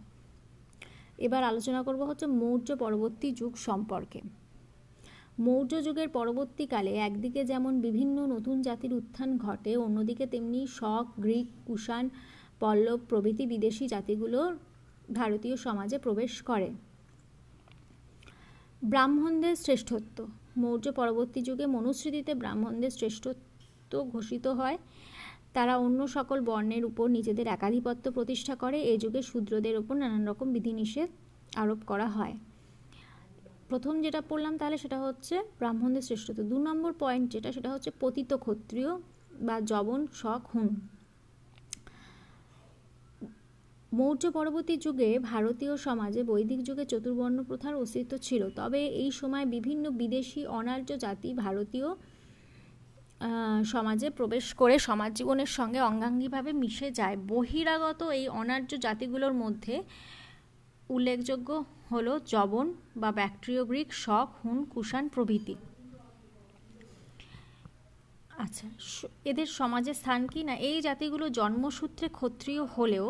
এবার 1.17 1.43
আলোচনা 1.43 1.83
করব 1.83 2.01
হচ্ছে 2.03 2.25
মৌর্য 2.27 2.75
পরবর্তী 2.75 3.27
যুগ 3.31 3.53
সম্পর্কে। 3.57 4.21
মৌর্য 5.39 5.83
যুগের 5.83 6.09
পরবর্তীকালে 6.09 6.91
একদিকে 6.97 7.41
যেমন 7.45 7.81
বিভিন্ন 7.81 8.25
নতুন 8.25 8.61
জাতির 8.61 8.93
উত্থান 8.93 9.37
ঘটে, 9.37 9.77
অন্যদিকে 9.77 10.25
তেমনি 10.25 10.67
শক, 10.67 11.05
গ্রিক, 11.19 11.47
কুষাণ, 11.65 12.09
পল্লব 12.59 12.99
প্রভৃতি 13.09 13.45
বিদেশি 13.45 13.87
জাতিগুলোর 13.87 14.51
ভারতীয় 15.13 15.55
সমাজে 15.55 15.97
প্রবেশ 15.97 16.41
করে। 16.41 16.69
ব্রাহ্মণদের 18.83 19.55
শ্রেষ্ঠত্ব। 19.55 20.27
মৌর্য 20.57 20.91
পরবর্তী 20.91 21.41
যুগে 21.41 21.65
মনুস্মৃতিতে 21.65 22.33
ব্রাহ্মণদের 22.33 22.89
শ্রেষ্ঠত্ব 22.89 24.03
ঘোষিত 24.03 24.47
হয়। 24.47 24.77
তারা 25.53 25.77
অন্য 25.77 26.07
সকল 26.07 26.41
বর্ণের 26.41 26.85
উপর 26.85 27.09
নিজেদের 27.09 27.47
একাধিপত্য 27.47 28.11
প্রতিষ্ঠা 28.11 28.55
করে। 28.55 28.81
এই 28.81 28.97
যুগে 28.97 29.21
শূদ্রদের 29.21 29.77
ওপর 29.77 29.95
নানান 29.95 30.27
রকম 30.27 30.53
বিধিনিষেধ 30.53 31.09
আরোপ 31.55 31.77
করা 31.87 32.07
হয়। 32.07 32.33
প্রথম 33.69 34.01
যেটা 34.01 34.21
পড়লাম 34.29 34.57
তাহলে 34.57 34.77
সেটা 34.77 34.99
হচ্ছে 34.99 35.39
ব্রাহ্মণদের 35.57 36.01
শ্রেষ্ঠত্ব। 36.01 36.43
দু 36.43 36.57
নম্বর 36.57 36.93
পয়েন্ট 36.99 37.31
যেটা 37.31 37.51
সেটা 37.51 37.73
হচ্ছে 37.73 37.91
পতিত 37.99 38.33
ক্ষত্রিয় 38.33 38.97
বা 39.41 39.61
জবন 39.61 40.07
শখ 40.13 40.41
হুন। 40.55 40.90
মৌর্য 43.91 44.23
পরবর্তী 44.31 44.75
যুগে 44.77 45.09
ভারতীয় 45.31 45.73
সমাজে 45.77 46.21
বৈদিক 46.23 46.59
যুগে 46.63 46.85
চতুর্বর্ণ 46.85 47.37
প্রথার 47.43 47.75
অস্তিত্ব 47.75 48.13
ছিল। 48.17 48.41
তবে 48.55 48.81
এই 49.03 49.11
সময় 49.11 49.45
বিভিন্ন 49.45 49.85
বিদেশি 49.91 50.41
অনার্য 50.59 50.89
জাতি 50.97 51.29
ভারতীয় 51.33 51.87
সমাজে 53.63 54.07
প্রবেশ 54.09 54.45
করে 54.53 54.75
সমাজ 54.79 55.11
জীবনের 55.17 55.51
সঙ্গে 55.57 55.79
অঙ্গাঙ্গিভাবে 55.81 56.51
মিশে 56.53 56.87
যায়। 56.91 57.17
বহিরাগত 57.27 58.01
এই 58.19 58.25
অনার্য 58.41 58.71
জাতিগুলোর 58.77 59.33
মধ্যে 59.33 59.75
উল্লেখযোগ্য 60.89 61.49
হল 61.91 62.07
জবন 62.25 62.67
বা 62.95 63.09
ব্যাকট্রিয় 63.11 63.61
গ্রিক, 63.65 63.89
শক, 63.93 64.27
হুন, 64.41 64.57
কুষাণ 64.65 65.05
প্রভৃতি। 65.07 65.55
আচ্ছা 68.45 68.65
এদের 69.25 69.47
সমাজের 69.59 69.93
স্থান 69.93 70.21
কি 70.27 70.41
না? 70.43 70.53
এই 70.69 70.77
জাতিগুলো 70.81 71.25
জন্মসূত্রে 71.29 72.07
ক্ষত্রিয় 72.09 72.63
হলেও 72.75 73.07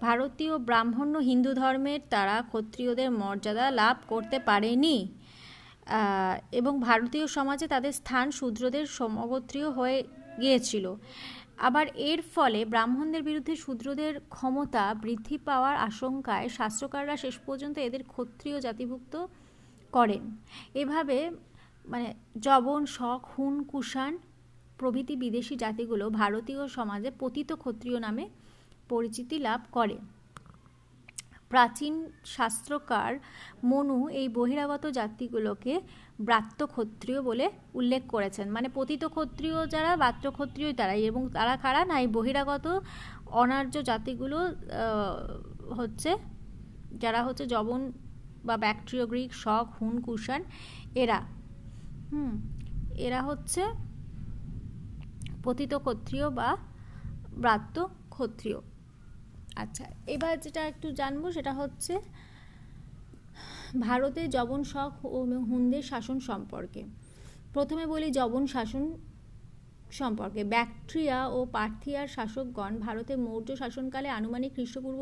ভারতীয় 0.00 0.54
ব্রাহ্মণ্য 0.58 1.14
হিন্দু 1.30 1.52
ধর্মের 1.54 2.00
তারা 2.10 2.36
ক্ষত্রিয়দের 2.42 3.10
মর্যাদা 3.22 3.66
লাভ 3.70 3.96
করতে 4.08 4.36
পারেনি। 4.38 4.96
এবং 6.52 6.72
ভারতীয় 6.80 7.26
সমাজে 7.26 7.66
তাদের 7.68 7.92
স্থান 7.92 8.26
শূদ্রদের 8.30 8.84
সমগোত্রীয় 8.98 9.68
হয়ে 9.70 9.98
গিয়েছিল। 10.40 10.86
আবার 11.58 11.86
এর 12.10 12.20
ফলে 12.34 12.60
ব্রাহ্মণদের 12.64 13.22
বিরুদ্ধে 13.22 13.54
শূদ্রদের 13.56 14.14
ক্ষমতা 14.28 14.84
বৃদ্ধি 14.94 15.36
পাওয়ার 15.48 15.76
আশঙ্কায় 15.88 16.46
শাস্ত্রকাররা 16.48 17.14
শেষ 17.16 17.36
পর্যন্ত 17.46 17.76
এদের 17.78 18.02
ক্ষত্রিয় 18.04 18.56
জাতিভুক্ত 18.60 19.14
করেন। 19.92 20.22
এভাবে 20.74 21.18
মানে 21.84 22.08
জবন 22.40 22.82
শখ, 22.96 23.20
হুন, 23.32 23.54
কুষাণ 23.62 24.12
প্রভৃতি 24.80 25.14
বিদেশি 25.24 25.54
জাতিগুলো 25.56 26.04
ভারতীয় 26.20 26.62
সমাজে 26.76 27.10
পতিত 27.20 27.50
ক্ষত্রিয় 27.62 27.98
নামে 28.06 28.24
পরিচিতি 28.88 29.36
লাভ 29.48 29.60
করে। 29.76 29.96
প্রাচীন 31.50 31.94
শাস্ত্রকার 32.36 33.10
মনু 33.70 33.98
এই 34.20 34.26
বহিরাগত 34.38 34.84
জাতিগুলোকে 34.98 35.74
ব্রাত্য 36.26 36.60
ক্ষত্রিয় 36.66 37.20
বলে 37.28 37.46
উল্লেখ 37.74 38.02
করেছেন। 38.08 38.46
মানে 38.56 38.68
পতিত 38.74 39.02
ক্ষত্রিয় 39.14 39.56
যারা, 39.66 39.90
ব্রাত্য 39.96 40.24
ক্ষত্রিয় 40.36 40.68
তারাই 40.72 41.02
এবং 41.10 41.22
তারা 41.36 41.54
কারা? 41.56 41.82
না, 41.90 41.96
এই 42.04 42.08
বহিরাগত 42.16 42.66
অনার্য 43.42 43.74
জাতিগুলো 43.90 44.38
হচ্ছে 45.78 46.10
যারা 47.02 47.20
হচ্ছে 47.26 47.44
জবন 47.46 47.80
বা 48.44 48.54
ব্যাকট্রিয়, 48.56 49.04
গ্রিক, 49.06 49.30
শক, 49.34 49.66
হুন, 49.76 49.94
কুষাণ, 50.06 50.40
এরা। 51.02 51.18
হুম, 52.10 52.32
এরা 53.06 53.20
হচ্ছে 53.28 53.62
পতিত 55.44 55.72
ক্ষত্রিয় 55.84 56.26
বা 56.38 56.48
ব্রাত্য 57.42 57.76
ক্ষত্রিয়। 58.14 58.58
আচ্ছা 59.62 59.84
এবার 60.14 60.34
যেটা 60.44 60.62
একটু 60.70 60.86
জানব 61.00 61.22
সেটা 61.36 61.52
হচ্ছে 61.60 61.94
ভারতে 63.86 64.22
জবন 64.36 64.60
শখ 64.72 64.92
ও 65.16 65.18
হুনদের 65.50 65.84
শাসন 65.90 66.18
সম্পর্কে। 66.28 66.82
প্রথমে 67.54 67.84
বলি 67.92 68.08
জবন 68.18 68.42
শাসন 68.54 68.84
সম্পর্কে। 69.98 70.42
ব্যাকট্রিয়া 70.54 71.18
ও 71.36 71.38
পার্থিয়ার 71.56 72.08
শাসকগণ 72.16 72.72
ভারতে 72.86 73.12
মৌর্য 73.26 73.48
শাসনকালে 73.62 74.08
আনুমানিক 74.18 74.50
খ্রিস্টপূর্ব 74.56 75.00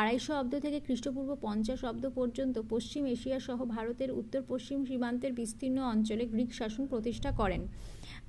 আড়াইশো 0.00 0.32
অব্দ 0.40 0.52
থেকে 0.64 0.78
খ্রিস্টপূর্ব 0.86 1.30
পঞ্চাশ 1.46 1.80
অব্দ 1.90 2.04
পর্যন্ত 2.18 2.56
পশ্চিম 2.72 3.02
এশিয়া 3.14 3.38
সহ 3.46 3.58
ভারতের 3.76 4.10
উত্তর 4.20 4.40
পশ্চিম 4.52 4.78
সীমান্তের 4.88 5.32
বিস্তীর্ণ 5.38 5.78
অঞ্চলে 5.92 6.24
গ্রিক 6.32 6.50
শাসন 6.58 6.84
প্রতিষ্ঠা 6.92 7.30
করেন। 7.40 7.62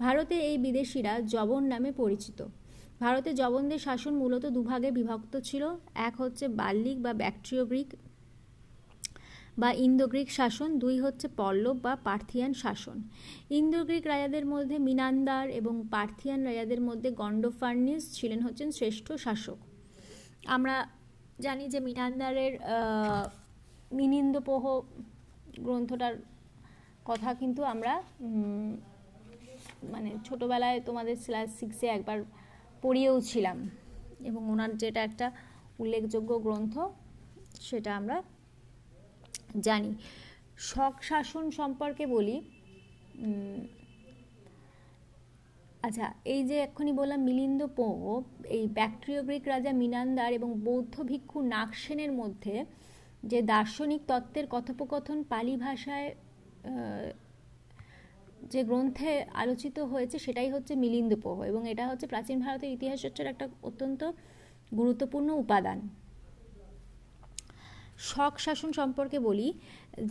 ভারতে 0.03 0.35
এই 0.49 0.57
বিদেশিরা 0.65 1.13
জবন 1.33 1.61
নামে 1.73 1.91
পরিচিত। 2.01 2.39
ভারতে 3.03 3.29
জবনদের 3.41 3.81
শাসন 3.87 4.13
মূলত 4.21 4.43
দুভাগে 4.55 4.89
বিভক্ত 4.97 5.33
ছিল। 5.49 5.63
এক 6.07 6.15
হচ্ছে 6.21 6.45
বাল্লিক 6.59 6.97
বা 7.05 7.11
ব্যাকট্রিয় 7.21 7.63
গ্রিক 7.71 7.89
বা 9.61 9.69
ইন্দো 9.85 10.05
গ্রিক 10.11 10.29
শাসন, 10.39 10.69
দুই 10.83 10.95
হচ্ছে 11.03 11.27
পল্লব 11.39 11.77
বা 11.85 11.93
পার্থিয়ান 12.07 12.51
শাসন। 12.63 12.97
ইন্দো 13.59 13.79
গ্রিক 13.87 14.05
রাজাদের 14.11 14.45
মধ্যে 14.53 14.75
মিনান্দার 14.87 15.45
এবং 15.59 15.73
পার্থিয়ান 15.95 16.39
রাজাদের 16.47 16.81
মধ্যে 16.87 17.09
গন্ডোফার্নিস 17.21 18.03
ছিলেন 18.17 18.39
হচ্ছেন 18.45 18.69
শ্রেষ্ঠ 18.77 19.07
শাসক। 19.25 19.59
আমরা 20.55 20.75
জানি 21.45 21.65
যে 21.73 21.79
মিনান্দারের 21.87 22.53
মিনিন্দপোহ 23.99 24.63
গ্রন্থটার 25.65 26.15
কথা 27.09 27.29
কিন্তু 27.41 27.61
আমরা 27.73 27.93
মানে 29.93 30.09
ছোটোবেলায় 30.27 30.79
তোমাদের 30.87 31.15
ক্লাস 31.25 31.49
সিক্সে 31.59 31.87
একবার 31.97 32.17
পড়িয়েও 32.83 33.17
ছিলাম 33.29 33.57
এবং 34.29 34.41
ওনার 34.53 34.71
যেটা 34.81 35.01
একটা 35.09 35.27
উল্লেখযোগ্য 35.81 36.31
গ্রন্থ, 36.45 36.75
সেটা 37.67 37.91
আমরা 37.99 38.17
জানি। 39.67 39.91
শক 40.69 40.95
শাসন 41.09 41.45
সম্পর্কে 41.59 42.03
বলি 42.15 42.35
আচ্ছা 45.87 46.05
এই 46.33 46.41
যে 46.49 46.55
এক্ষুনি 46.63 46.91
বললাম 46.99 47.19
মিলিন্দ 47.29 47.61
পো 47.77 47.87
এই 48.57 48.63
ব্যাকট্রিয় 48.77 49.21
গ্রিক 49.27 49.45
রাজা 49.47 49.71
মিনান্দার 49.81 50.31
এবং 50.33 50.49
বৌদ্ধ 50.67 50.95
ভিক্ষু 51.03 51.39
নাগসেনের 51.55 52.11
মধ্যে 52.11 52.55
যে 53.23 53.39
দার্শনিক 53.53 54.01
তত্ত্বের 54.07 54.45
কথোপকথন 54.47 55.17
পালি 55.23 55.55
ভাষায় 55.57 56.09
যে 58.51 58.61
গ্রন্থে 58.63 59.11
আলোচিত 59.33 59.77
হয়েছে 59.91 60.17
সেটাই 60.19 60.49
হচ্ছে 60.49 60.73
মিলিন্দ 60.75 61.11
পোহ 61.23 61.37
এবং 61.43 61.61
এটা 61.71 61.83
হচ্ছে 61.87 62.05
প্রাচীন 62.07 62.37
ভারতের 62.39 62.71
ইতিহাস 62.71 62.97
চর্চার 63.01 63.25
একটা 63.27 63.45
অত্যন্ত 63.63 64.01
গুরুত্বপূর্ণ 64.75 65.29
উপাদান। 65.43 65.79
শক 68.07 68.33
শাসন 68.45 68.71
সম্পর্কে 68.79 69.17
বলি, 69.27 69.47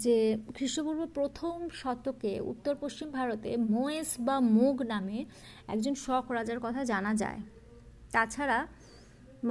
যে 0.04 0.16
খ্রিস্টপূর্ব 0.56 1.00
প্রথম 1.18 1.56
শতকে 1.80 2.32
উত্তর 2.52 2.74
পশ্চিম 2.82 3.08
ভারতে 3.18 3.50
মোয়েস 3.74 4.10
বা 4.26 4.36
মোগ 4.56 4.76
নামে 4.92 5.18
একজন 5.74 5.94
শক 6.04 6.24
রাজার 6.36 6.60
কথা 6.66 6.80
জানা 6.92 7.12
যায়। 7.22 7.40
তাছাড়া 8.14 8.58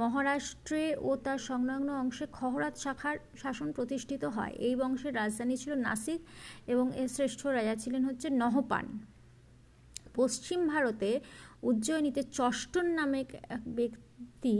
মহারাষ্ট্রে 0.00 0.84
ও 1.08 1.10
তার 1.24 1.40
সংলগ্ন 1.48 1.88
অংশে 2.02 2.26
খহরাত 2.36 2.74
শাখার 2.84 3.16
শাসন 3.42 3.68
প্রতিষ্ঠিত 3.76 4.22
হয়। 4.36 4.54
এই 4.66 4.74
বংশের 4.80 5.12
রাজধানী 5.20 5.56
ছিল 5.62 5.72
নাসিক 5.86 6.20
এবং 6.72 6.86
এর 7.00 7.08
শ্রেষ্ঠ 7.14 7.40
রাজা 7.58 7.74
ছিলেন 7.82 8.02
হচ্ছে 8.08 8.28
নহপান। 8.42 8.86
পশ্চিম 10.18 10.60
ভারতে 10.72 11.10
উজ্জয়িনীতে 11.68 12.22
চষ্টন 12.38 12.86
নামে 12.98 13.20
এক 13.56 13.62
ব্যক্তি 13.78 14.54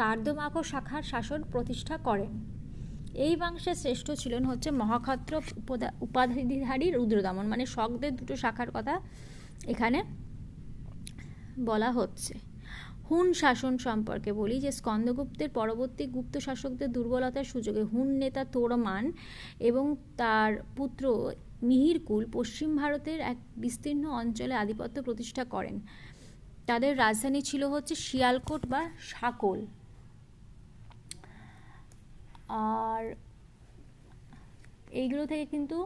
কার্দমাক 0.00 0.54
শাখার 0.72 1.04
শাসন 1.12 1.40
প্রতিষ্ঠা 1.52 1.96
করেন। 2.08 2.32
এই 3.26 3.34
বংশে 3.42 3.72
শ্রেষ্ঠ 3.82 4.06
ছিলেন 4.22 4.42
হচ্ছে 4.50 4.68
মহাক্ষত্র 4.80 5.34
উপাধিধারী 6.06 6.86
রুদ্রদমন। 6.90 7.46
মানে 7.52 7.64
শকদের 7.74 8.12
দুটো 8.18 8.34
শাখার 8.42 8.70
কথা 8.76 8.94
এখানে 9.72 9.98
বলা 11.68 11.90
হচ্ছে। 11.92 12.34
হুন 13.08 13.26
শাসন 13.32 13.74
সম্পর্কে 13.86 14.30
বলি 14.40 14.56
যে, 14.64 14.70
স্কন্দগুপ্তের 14.78 15.50
পরবর্তী 15.58 16.04
গুপ্ত 16.14 16.34
শাসকদের 16.46 16.88
দুর্বলতার 16.96 17.46
সুযোগে 17.52 17.82
হুন 17.82 18.08
নেতা 18.22 18.42
তোরমান 18.54 19.04
এবং 19.68 19.84
তার 20.20 20.52
পুত্র 20.76 21.04
মিহিরকুল 21.68 22.22
পশ্চিম 22.36 22.70
ভারতের 22.76 23.18
এক 23.32 23.38
বিস্তীর্ণ 23.62 24.04
অঞ্চলে 24.20 24.54
আধিপত্য 24.62 24.96
প্রতিষ্ঠা 25.02 25.44
করেন। 25.44 25.76
তাদের 26.66 26.92
রাজধানী 27.04 27.40
ছিল 27.42 27.62
হচ্ছে 27.64 27.94
শিয়ালকোট 27.94 28.62
বা 28.72 28.82
সাকল 29.10 29.58
আর 32.58 33.02
এইগুলো 35.00 35.22
থেকে 35.30 35.44
কিন্তু 35.54 35.78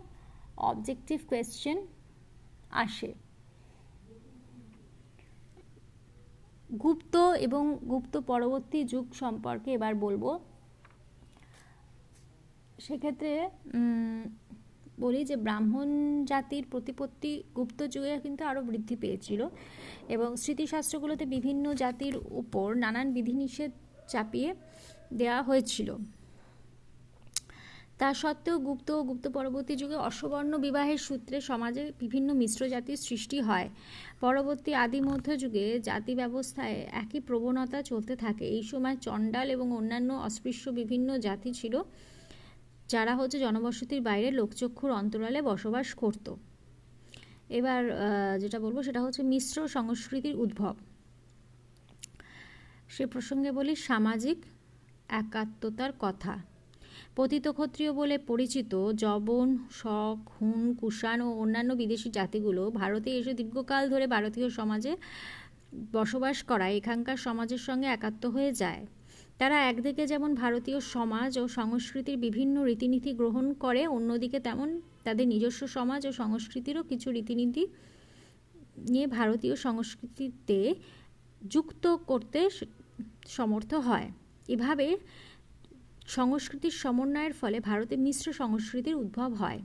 অবজেক্টিভ 0.71 1.19
কোয়েশ্চেন 1.31 1.79
আসে। 2.85 3.11
গুপ্ত 6.83 7.15
এবং 7.47 7.63
গুপ্ত 7.93 8.15
পরবর্তী 8.31 8.79
যুগ 8.93 9.07
সম্পর্কে 9.23 9.69
এবার 9.79 9.93
বলব। 10.05 10.25
সেক্ষেত্রে 12.87 13.33
বলি 15.01 15.21
যে 15.25 15.37
ব্রাহ্মণ 15.37 15.89
জাতির 16.31 16.65
প্রতিপত্তি 16.71 17.33
গুপ্ত 17.57 17.81
যুগে 17.95 18.13
কিন্তু 18.25 18.43
আরও 18.51 18.61
বৃদ্ধি 18.69 18.97
পেয়েছিল 19.03 19.41
এবং 20.15 20.29
স্মৃতিশাস্ত্রগুলোতে 20.43 21.25
বিভিন্ন 21.35 21.65
জাতির 21.83 22.15
উপর 22.43 22.67
নানান 22.83 23.07
বিধিনিষেধ 23.17 23.73
চাপিয়ে 24.13 24.51
দেওয়া 25.21 25.41
হয়েছিল। 25.43 25.89
তা 27.99 28.09
সত্ত্বেও 28.15 28.57
গুপ্ত 28.59 28.89
ও 28.91 29.01
গুপ্ত 29.09 29.25
পরবর্তী 29.29 29.75
যুগে 29.77 29.97
অসবর্ণ 30.09 30.53
বিবাহের 30.67 31.01
সূত্রে 31.07 31.37
সমাজে 31.51 31.83
বিভিন্ন 32.03 32.29
মিশ্র 32.43 32.61
জাতির 32.69 32.99
সৃষ্টি 33.07 33.39
হয়। 33.41 33.69
পরবর্তী 34.21 34.71
আদি 34.85 35.01
মধ্যযুগে 35.01 35.67
জাতি 35.89 36.13
ব্যবস্থায় 36.15 36.77
একই 37.03 37.21
প্রবণতা 37.21 37.79
চলতে 37.83 38.15
থাকে। 38.17 38.45
এই 38.57 38.63
সময় 38.63 38.97
চণ্ডাল 39.07 39.47
এবং 39.51 39.67
অন্যান্য 39.73 40.11
অস্পৃশ্য 40.29 40.65
বিভিন্ন 40.81 41.09
জাতি 41.19 41.51
ছিল, 41.53 41.75
যারা 42.89 43.13
হচ্ছে 43.19 43.39
জনবসতির 43.39 44.01
বাইরে 44.01 44.29
লোকচক্ষুর 44.31 44.91
অন্তরালে 45.01 45.41
বসবাস 45.43 45.89
করত। 45.95 46.27
এবার 47.59 47.83
যেটা 48.43 48.59
বলব 48.65 48.77
সেটা 48.83 49.01
হচ্ছে 49.05 49.23
মিশ্র 49.33 49.57
সংস্কৃতির 49.69 50.37
উদ্ভব। 50.37 50.75
সে 52.95 53.05
প্রসঙ্গে 53.07 53.51
বলি, 53.53 53.73
সামাজিক 53.89 54.39
একাত্মতার 55.21 55.93
কথা। 56.01 56.35
পতিত 57.19 57.47
ক্ষত্রিয় 57.59 57.93
বলে 58.01 58.17
পরিচিত 58.31 58.73
জবন 59.05 59.49
শক 59.81 60.19
হুন, 60.35 60.61
কুষাণ 60.81 61.19
ও 61.27 61.29
অন্যান্য 61.43 61.71
বিদেশি 61.83 62.09
জাতিগুলো 62.19 62.63
ভারতে 62.81 63.11
এসে 63.19 63.33
দীর্ঘকাল 63.41 63.83
ধরে 63.93 64.07
ভারতীয় 64.15 64.49
সমাজে 64.59 64.93
বসবাস 65.97 66.39
করায়, 66.51 66.75
এখানকার 66.81 67.19
সমাজের 67.27 67.63
সঙ্গে 67.69 67.89
একাত্ম 67.91 68.25
হয়ে 68.37 68.51
যায়। 68.63 68.83
তারা 69.41 69.57
একদিকে 69.71 70.03
যেমন 70.13 70.31
ভারতীয় 70.43 70.79
সমাজ 70.95 71.31
ও 71.43 71.45
সংস্কৃতির 71.59 72.19
বিভিন্ন 72.27 72.57
রীতিনীতি 72.69 73.11
গ্রহণ 73.21 73.47
করে, 73.65 73.83
অন্যদিকে 73.97 74.39
তেমন 74.47 74.69
তাদের 75.07 75.27
নিজস্ব 75.33 75.61
সমাজ 75.77 76.01
ও 76.09 76.11
সংস্কৃতিরও 76.23 76.83
কিছু 76.91 77.09
রীতিনীতি 77.17 77.63
নিয়ে 78.93 79.07
ভারতীয় 79.19 79.55
সংস্কৃতিতে 79.67 80.61
যুক্ত 81.55 81.85
করতে 82.11 82.41
সমর্থ 83.37 83.73
হয়। 83.89 84.09
এভাবে 84.55 84.87
সংস্কৃতির 86.17 86.75
সমন্বয়ের 86.83 87.35
ফলে 87.41 87.59
ভারতে 87.61 87.95
মিশ্র 87.97 88.27
সংস্কৃতির 88.33 88.97
উদ্ভব 89.03 89.31
হয়। 89.35 89.61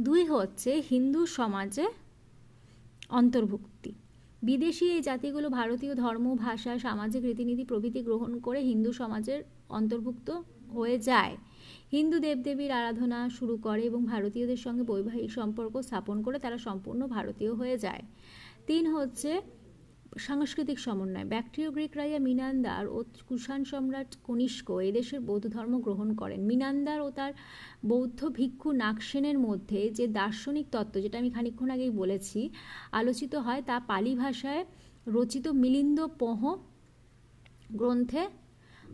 দুই 0.00 0.22
হচ্ছে 0.24 0.70
হিন্দু 0.90 1.20
সমাজে 1.38 1.86
অন্তর্ভুক্তি। 3.10 3.92
বিদেশি 4.42 4.84
এই 4.96 5.02
জাতিগুলো 5.02 5.48
ভারতীয় 5.50 5.94
ধর্ম, 5.94 6.26
ভাষা, 6.36 6.72
সামাজিক 6.78 7.22
রীতিনীতি 7.24 7.64
প্রভৃতি 7.64 8.00
গ্রহণ 8.02 8.32
করে 8.40 8.60
হিন্দু 8.60 8.90
সমাজের 8.92 9.40
অন্তর্ভুক্ত 9.68 10.28
হয়ে 10.74 10.96
যায়। 10.98 11.34
হিন্দু 11.92 12.16
দেবদেবীর 12.18 12.72
আরাধনা 12.72 13.18
শুরু 13.28 13.54
করে 13.56 13.82
এবং 13.90 14.00
ভারতীয়দের 14.06 14.56
সঙ্গে 14.56 14.84
বৈবাহিক 14.84 15.30
সম্পর্ক 15.32 15.74
স্থাপন 15.80 16.16
করে 16.22 16.36
তারা 16.38 16.58
সম্পূর্ণ 16.58 17.00
ভারতীয় 17.06 17.52
হয়ে 17.54 17.76
যায়। 17.78 18.02
তিন 18.66 18.84
হচ্ছে 18.94 19.30
সাংস্কৃতিক 20.26 20.78
সমন্বয়। 20.86 21.26
ব্যাকট্রিয় 21.32 21.68
গ্রিক 21.74 21.92
রাজা 22.00 22.18
মিনান্দার 22.28 22.84
ও 22.96 22.98
কুষাণ 23.28 23.60
সম্রাট 23.70 24.10
কনিষ্ক 24.26 24.68
এদেশের 24.90 25.20
বৌদ্ধ 25.28 25.46
ধর্ম 25.56 25.74
গ্রহণ 25.86 26.08
করেন। 26.20 26.40
মিনান্দার 26.50 26.98
ও 27.06 27.08
তার 27.18 27.32
বৌদ্ধ 27.90 28.20
ভিক্ষু 28.38 28.68
নাকসেনের 28.84 29.38
মধ্যে 29.46 29.80
যে 29.98 30.04
দার্শনিক 30.20 30.66
তত্ত্ব, 30.74 30.94
যেটা 31.04 31.16
আমি 31.22 31.30
খানিক্ষণ 31.36 31.68
আগেই 31.74 31.92
বলেছি, 32.00 32.40
আলোচিত 33.00 33.32
হয় 33.46 33.62
তা 33.68 33.76
পালি 33.90 34.12
ভাষায় 34.22 34.62
রচিত 35.16 35.46
মিলিন্দ 35.62 35.98
পহ 36.22 36.40
গ্রন্থে 37.80 38.22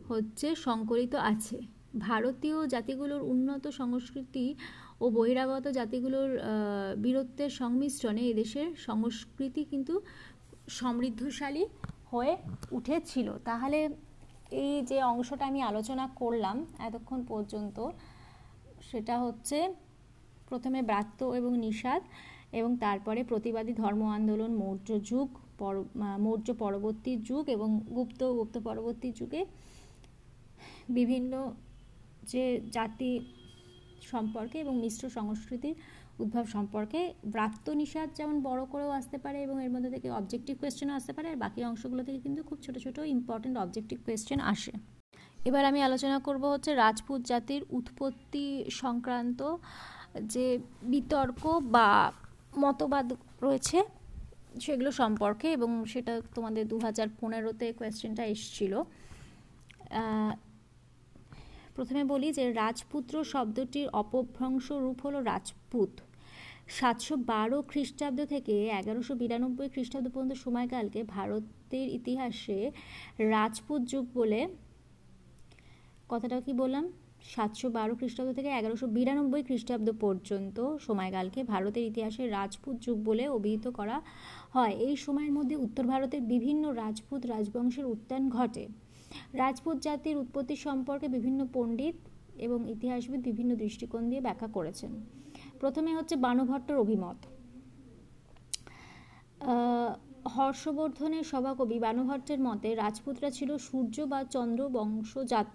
হচ্ছে 0.09 0.49
সংকলিত 0.67 1.15
আছে। 1.33 1.59
ভারতীয় 2.09 2.59
জাতিগুলোর 2.75 3.23
উন্নত 3.33 3.65
সংস্কৃতি 3.81 4.47
ও 5.03 5.05
বহিরাগত 5.17 5.67
জাতিগুলোর 5.79 6.31
বীরত্বের 7.05 7.51
সংমিশ্রণে 7.61 8.23
এদেশের 8.33 8.69
সংস্কৃতি 8.89 9.63
কিন্তু 9.73 9.95
সমৃদ্ধশালী 10.69 11.65
হয়ে 12.13 12.33
উঠেছিল। 12.77 13.29
তাহলে 13.49 13.79
এই 14.63 14.75
যে 14.91 14.99
অংশটা 15.13 15.45
আমি 15.47 15.61
আলোচনা 15.63 16.05
করলাম 16.21 16.57
এতক্ষণ 16.79 17.21
পর্যন্ত, 17.25 17.77
সেটা 18.89 19.15
হচ্ছে 19.19 19.59
প্রথমে 20.49 20.81
ব্রাত্য 20.83 21.21
এবং 21.39 21.53
নিষাদ 21.59 22.03
এবং 22.53 22.71
তারপরে 22.77 23.21
প্রতিবাদী 23.25 23.73
ধর্ম 23.73 24.03
আন্দোলন, 24.17 24.51
মৌর্য 24.63 24.89
যুগ, 25.11 25.29
পর 25.59 25.75
মৌর্য 26.19 26.49
পরবর্তী 26.55 27.13
যুগ 27.29 27.45
এবং 27.49 27.69
গুপ্ত 27.97 28.21
গুপ্ত 28.39 28.57
পরবর্তী 28.59 29.09
যুগে 29.13 29.43
বিভিন্ন 30.89 31.33
যে 32.23 32.45
জাতি 32.71 33.13
সম্পর্কে 34.03 34.57
এবং 34.61 34.75
মিশ্র 34.79 35.05
সংস্কৃতির 35.11 35.77
উদ্ভব 36.23 36.45
সম্পর্কে 36.55 37.01
ব্রাত্য 37.35 37.67
নিষাদ 37.81 38.09
যেমন 38.19 38.37
বড় 38.49 38.63
করেও 38.73 38.91
আসতে 38.99 39.17
পারে 39.25 39.39
এবং 39.47 39.57
এর 39.65 39.71
মধ্যে 39.75 39.91
থেকে 39.95 40.09
অবজেক্টিভ 40.21 40.55
কোয়েশ্চেনও 40.61 40.95
আসতে 40.99 41.13
পারে, 41.17 41.27
আর 41.33 41.39
বাকি 41.45 41.61
অংশগুলো 41.71 42.03
থেকে 42.07 42.19
কিন্তু 42.27 42.41
খুব 42.49 42.59
ছোট 42.65 42.77
ছোট 42.85 42.97
ইম্পর্টেন্ট 43.17 43.57
অবজেক্টিভ 43.65 43.99
কোয়েশ্চেন 44.07 44.39
আসে। 44.53 44.73
এবার 45.49 45.63
আমি 45.71 45.81
আলোচনা 45.89 46.17
করব 46.27 46.43
হচ্ছে 46.55 46.71
রাজপুত 46.85 47.21
জাতির 47.31 47.63
উৎপত্তি 47.79 48.47
সংক্রান্ত 48.83 49.41
যে 50.33 50.47
বিতর্ক 50.93 51.43
বা 51.75 51.89
মতবাদ 52.63 53.07
রয়েছে 53.47 53.79
সেগুলো 54.65 54.91
সম্পর্কে, 55.01 55.47
এবং 55.57 55.71
সেটা 55.93 56.15
তোমাদের 56.37 56.65
দু 56.73 56.77
হাজার 56.87 57.09
পনেরোতে 57.21 57.67
কোয়েশ্চেনটা 57.79 58.25
এসছিল। 58.35 58.73
প্রথমে 61.77 62.03
বলি 62.13 62.29
যে 62.39 62.45
রাজপুত্র 62.63 63.15
শব্দটির 63.33 63.89
অপভ্রংশ 64.03 64.67
রূপ 64.85 64.99
হলো 65.07 65.19
রাজপুত। 65.31 65.93
সাতশো 66.77 67.15
বারো 67.33 67.59
খ্রিস্টাব্দ 67.71 68.19
থেকে 68.25 68.55
এগারোশো 68.81 69.13
বিরানব্বই 69.23 69.69
খ্রিস্টাব্দ 69.75 70.07
পর্যন্ত 70.15 70.33
সময়কালকে 70.45 71.01
ভারতের 71.17 71.87
ইতিহাসে 71.99 72.59
রাজপুত 73.35 73.81
যুগ 73.93 74.05
বলে 74.19 74.41
কথাটা 76.09 76.39
কি 76.47 76.53
বললাম? 76.63 76.85
সাতশো 77.33 77.67
বারো 77.77 77.93
খ্রিস্টাব্দ 78.01 78.31
থেকে 78.39 78.51
এগারোশো 78.59 78.87
বিরানব্বই 78.97 79.43
খ্রিস্টাব্দ 79.49 79.89
পর্যন্ত 80.05 80.57
সময়কালকে 80.87 81.41
ভারতের 81.53 81.85
ইতিহাসে 81.91 82.23
রাজপুত 82.37 82.75
যুগ 82.85 82.97
বলে 83.09 83.25
অভিহিত 83.29 83.67
করা 83.79 83.97
হয়। 84.55 84.75
এই 84.87 84.95
সময়ের 85.05 85.33
মধ্যে 85.39 85.57
উত্তর 85.57 85.85
ভারতের 85.93 86.23
বিভিন্ন 86.33 86.65
রাজপুত 86.83 87.21
রাজবংশের 87.27 87.87
উত্থান 87.95 88.23
ঘটে। 88.37 88.65
রাজপুত 89.43 89.77
জাতির 89.87 90.17
উৎপত্তি 90.23 90.57
সম্পর্কে 90.67 91.07
বিভিন্ন 91.17 91.41
পণ্ডিত 91.55 91.97
এবং 92.47 92.59
ইতিহাসবিদ 92.75 93.21
বিভিন্ন 93.29 93.51
দৃষ্টিকোণ 93.63 94.03
দিয়ে 94.11 94.23
ব্যাখ্যা 94.27 94.49
করেছেন। 94.57 94.93
প্রথমে 95.61 95.91
হচ্ছে 95.95 96.15
বানুভট্টর 96.27 96.77
অভিমত। 96.85 97.19
হর্ষবর্ধনের 100.37 101.25
সভাকবি 101.33 101.77
বানুভট্টের 101.87 102.41
মতে, 102.41 102.69
রাজপুতরা 102.75 103.31
ছিল 103.31 103.51
সূর্য 103.59 103.97
বা 104.13 104.21
চন্দ্র 104.35 104.63
বংশজাত। 104.77 105.55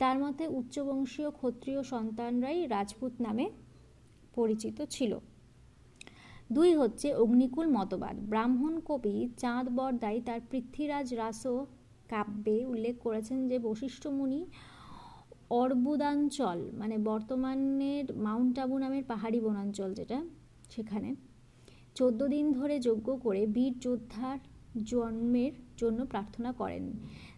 তার 0.00 0.16
মতে 0.18 0.44
উচ্চবংশীয় 0.58 1.30
ক্ষত্রিয় 1.30 1.80
সন্তানরাই 1.92 2.58
রাজপুত 2.66 3.12
নামে 3.20 3.46
পরিচিত 4.34 4.78
ছিল। 4.94 5.12
দুই 6.52 6.70
হচ্ছে 6.80 7.08
অগ্নিকুল 7.14 7.66
মতবাদ। 7.76 8.16
ব্রাহ্মণ 8.30 8.74
কবি 8.88 9.16
চাঁদ 9.42 9.66
বরদাই 9.76 10.18
তার 10.20 10.40
পৃথ্বীরাজ 10.50 11.08
রাস 11.14 11.42
কাব্যে 12.12 12.56
উল্লেখ 12.72 12.94
করেছেন 13.02 13.38
যে 13.50 13.56
বশিষ্ঠ 13.58 14.02
মুনি 14.18 14.40
অর্বুদাঞ্চল 15.60 16.58
মানে 16.74 16.98
বর্তমানের 16.98 18.06
মাউন্ট 18.16 18.58
আবু 18.58 18.78
নামের 18.78 19.04
পাহাড়ি 19.04 19.40
বনাঞ্চল 19.40 19.94
যেটা 19.94 20.18
সেখানে, 20.70 21.14
চোদ্দ 21.94 22.20
দিন 22.26 22.52
ধরে 22.52 22.80
যজ্ঞ 22.80 23.08
করে 23.16 23.46
বীর 23.46 23.74
যোদ্ধার 23.78 24.38
জন্মের 24.84 25.52
জন্য 25.76 26.06
প্রার্থনা 26.06 26.52
করেন। 26.52 26.84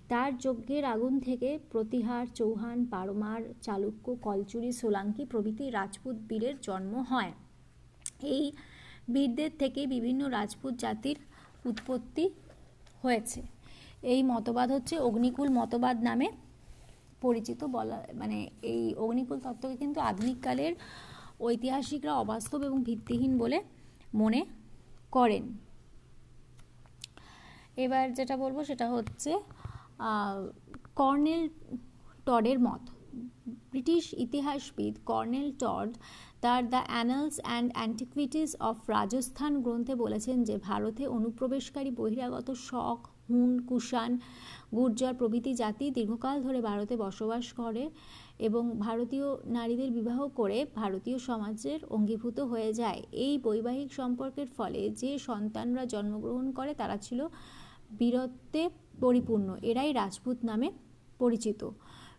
তার 0.09 0.31
যজ্ঞের 0.39 0.85
আগুন 0.85 1.21
থেকে 1.21 1.59
প্রতিহার 1.73 2.25
চৌহান, 2.35 2.79
পারমার, 2.85 3.41
চালুক্য, 3.63 4.07
কলচুরি, 4.23 4.73
সোলাঙ্কি 4.73 5.25
প্রভৃতি 5.25 5.71
রাজপুত 5.71 6.17
বীরের 6.29 6.57
জন্ম 6.63 6.95
হয়। 7.11 7.33
এই 8.23 8.53
বীরদের 9.11 9.51
থেকে 9.59 9.81
বিভিন্ন 9.87 10.29
রাজপুত 10.29 10.75
জাতির 10.79 11.17
উৎপত্তি 11.65 12.25
হয়েছে। 13.03 13.41
এই 14.03 14.23
মতবাদ 14.23 14.69
হচ্ছে 14.73 14.95
অগ্নিকুল 14.99 15.49
মতবাদ 15.49 15.97
নামে 16.03 16.29
পরিচিত 17.25 17.61
বলা 17.77 17.99
মানে 18.21 18.39
এই 18.73 18.83
অগ্নিকুল 19.03 19.39
তত্ত্বকে 19.45 19.77
কিন্তু 19.83 19.99
আধুনিককালের 20.11 20.73
ঐতিহাসিকরা 21.47 22.13
অবাস্তব 22.23 22.61
এবং 22.69 22.79
ভিত্তিহীন 22.89 23.33
বলে 23.43 23.59
মনে 24.21 24.41
করেন। 25.17 25.45
এবার 27.85 28.05
যেটা 28.19 28.35
বলব 28.43 28.59
সেটা 28.71 28.87
হচ্ছে 28.95 29.31
কর্নেল 31.01 31.43
টডের 32.29 32.59
মত। 32.67 32.83
ব্রিটিশ 33.73 34.05
ইতিহাসবিদ 34.27 34.95
কর্নেল 35.11 35.49
টড 35.63 35.91
তার 36.45 36.63
the 36.75 36.81
Annals 36.93 37.37
and 37.47 37.69
Antiquities 37.77 38.51
of 38.69 38.77
Rajasthan 38.97 39.53
গ্রন্থে 39.65 39.95
বলেছেন 40.05 40.37
যে, 40.49 40.55
ভারতে 40.69 41.03
অনুপ্রবেশকারী 41.17 41.91
বহিরাগত 42.01 42.49
শক 42.69 43.01
হুন, 43.29 43.67
কুষাণ, 43.67 44.19
গুর্জর 44.75 45.15
প্রভৃতি 45.15 45.55
জাতি 45.55 45.91
দীর্ঘকাল 45.91 46.43
ধরে 46.43 46.61
ভারতে 46.61 46.97
বসবাস 46.97 47.53
করে 47.53 47.91
এবং 48.39 48.79
ভারতীয় 48.79 49.25
নারীদের 49.45 49.91
বিবাহ 49.91 50.29
করে 50.29 50.67
ভারতীয় 50.75 51.19
সমাজের 51.19 51.85
অঙ্গীভূত 51.85 52.41
হয়ে 52.41 52.73
যায়। 52.73 53.03
এই 53.13 53.39
বৈবাহিক 53.39 53.95
সম্পর্কের 53.95 54.47
ফলে 54.57 54.91
যে 54.91 55.19
সন্তানরা 55.19 55.87
জন্মগ্রহণ 55.87 56.53
করে 56.53 56.75
তারা 56.75 56.97
ছিল 56.97 57.29
বীরত্বে 57.99 58.69
পরিপূর্ণ। 59.01 59.57
এরাই 59.63 59.93
রাজপুত 59.93 60.37
নামে 60.45 60.73
পরিচিত। 61.19 61.71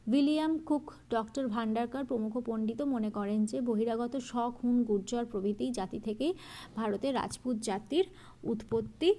উইলিয়াম 0.08 0.58
কুক, 0.58 0.92
ডক্টর 1.10 1.48
ভান্ডারকর 1.48 2.04
প্রমুখ 2.04 2.38
পণ্ডিত 2.38 2.82
মনে 2.82 3.10
করেন 3.10 3.46
যে, 3.46 3.62
বহিরাগত 3.62 4.18
শখ, 4.18 4.54
হুন, 4.64 4.84
গুর্জর 4.84 5.26
প্রভৃতি 5.26 5.72
জাতি 5.72 6.00
থেকেই 6.00 6.34
ভারতে 6.76 7.12
রাজপুত 7.12 7.56
জাতির 7.56 8.06
উৎপত্তি 8.44 9.16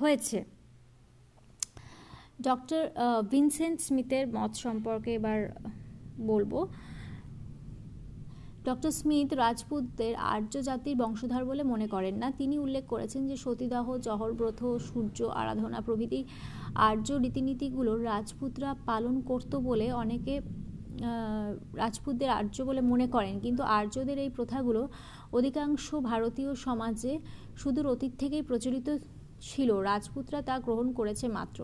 হয়েছে। 0.00 0.53
ডক্টর 2.38 2.82
ভিনসেন্ট 3.32 3.78
স্মিথের 3.86 4.24
মত 4.36 4.52
সম্পর্কে 4.64 5.10
এবার 5.18 5.38
বলব। 6.30 6.52
ডক্টর 8.68 8.92
স্মিথ 9.00 9.28
রাজপুতদের 9.42 10.14
আর্য 10.34 10.54
জাতির 10.68 10.96
বংশধর 11.02 11.42
বলে 11.50 11.62
মনে 11.72 11.86
করেন 11.94 12.14
না। 12.22 12.28
তিনি 12.40 12.54
উল্লেখ 12.64 12.84
করেছেন 12.92 13.22
যে 13.30 13.36
সতীদাহ 13.44 13.86
জহরব্রত 14.06 14.60
সূর্য, 14.88 15.18
আরাধনা 15.40 15.78
প্রভৃতি 15.86 16.20
আর্য 16.88 17.08
রীতিনীতিগুলো 17.24 17.92
রাজপুতরা 18.10 18.70
পালন 18.88 19.14
করত 19.30 19.52
বলে 19.68 19.86
অনেকে 20.02 20.34
রাজপুতদের 21.82 22.30
আর্য 22.38 22.56
বলে 22.68 22.80
মনে 22.92 23.06
করেন। 23.14 23.34
কিন্তু 23.44 23.62
আর্যদের 23.78 24.18
এই 24.24 24.30
প্রথাগুলো 24.36 24.82
অধিকাংশ 25.38 25.86
ভারতীয় 26.10 26.50
সমাজে 26.66 27.12
সুদূর 27.60 27.86
অতীত 27.94 28.12
থেকেই 28.22 28.42
প্রচলিত 28.48 28.88
ছিল, 29.48 29.70
রাজপুতরা 29.90 30.40
তা 30.48 30.54
গ্রহণ 30.66 30.88
করেছে 30.98 31.26
মাত্র। 31.38 31.60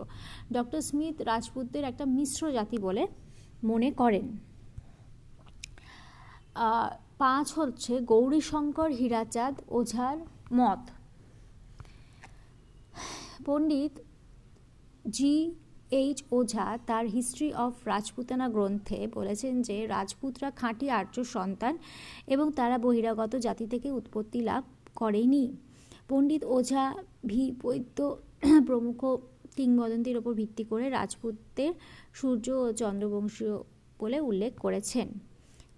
ডক্টর 0.55 0.81
স্মিথ 0.89 1.15
রাজপুতদের 1.31 1.83
একটা 1.91 2.05
মিশ্র 2.17 2.41
জাতি 2.57 2.77
বলে 2.77 3.03
মনে 3.63 3.89
করেন। 4.01 4.25
পাঁচ 7.21 7.47
হচ্ছে 7.59 7.93
গৌরীশঙ্কর, 8.11 8.89
হীরাচাঁদ, 8.99 9.55
ওঝার 9.77 10.17
মত। 10.59 10.81
পণ্ডিত 13.45 13.93
জি 15.17 15.35
এইচ 16.01 16.17
ওঝা 16.31 16.67
তার 16.89 17.05
হিস্ট্রি 17.05 17.49
অফ 17.65 17.73
রাজপুতানা 17.85 18.47
গ্রন্থে 18.55 18.99
বলেছেন 19.17 19.53
যে, 19.67 19.77
রাজপুতরা 19.87 20.49
খাঁটি 20.51 20.87
আর্য 20.99 21.15
সন্তান 21.35 21.73
এবং 22.33 22.45
তারা 22.59 22.77
বহিরাগত 22.85 23.33
জাতি 23.45 23.65
থেকে 23.73 23.87
উৎপত্তি 23.99 24.39
লাভ 24.49 24.63
করেনি। 24.95 25.45
পণ্ডিত 26.09 26.43
ওঝা 26.55 26.83
ভি 27.29 27.43
বৈদ্য 27.63 27.99
প্রমুখ 28.67 28.99
কিংবদন্তির 29.57 30.15
ওপর 30.21 30.31
ভিত্তি 30.41 30.63
করে 30.71 30.85
রাজপুতদের 30.97 31.71
সূর্য 32.19 32.45
ও 32.63 32.67
চন্দ্রবংশীয় 32.81 33.55
বলে 34.01 34.17
উল্লেখ 34.29 34.53
করেছেন। 34.63 35.07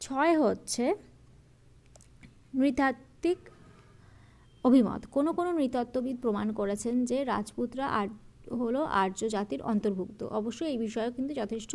ছয় 0.02 0.34
হচ্ছে 0.44 0.86
নৃতাত্ত্বিক 2.60 3.40
অভিমত। 4.64 5.02
কোনো 5.16 5.30
কোনো 5.38 5.50
নৃতত্ত্ববিদ 5.60 6.18
প্রমাণ 6.24 6.48
করেছেন 6.60 6.96
যে 7.10 7.18
রাজপুতরা 7.34 7.86
আর 8.00 8.08
হলো 8.62 8.82
আর্য 9.02 9.20
জাতির 9.36 9.62
অন্তর্ভুক্ত। 9.72 10.20
অবশ্যই 10.40 10.70
এই 10.74 10.80
বিষয়ে 10.86 11.10
কিন্তু 11.16 11.32
যথেষ্ট 11.42 11.74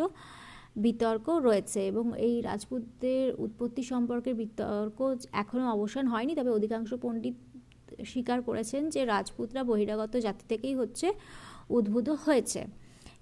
বিতর্ক 0.84 1.26
রয়েছে 1.48 1.80
এবং 1.90 2.04
এই 2.26 2.34
রাজপুতদের 2.48 3.26
উৎপত্তি 3.44 3.82
সম্পর্কে 3.92 4.30
বিতর্ক 4.42 4.98
এখনও 5.42 5.66
অবসান 5.76 6.04
হয়নি, 6.12 6.32
তবে 6.38 6.50
অধিকাংশ 6.58 6.90
পণ্ডিত 7.04 7.36
স্বীকার 8.10 8.38
করেছেন 8.48 8.82
যে 8.94 9.00
রাজপুতরা 9.14 9.62
বহিরাগত 9.70 10.14
জাতি 10.26 10.44
থেকেই 10.52 10.74
হচ্ছে 10.80 11.06
উদ্ভূত 11.76 12.08
হয়েছে। 12.24 12.60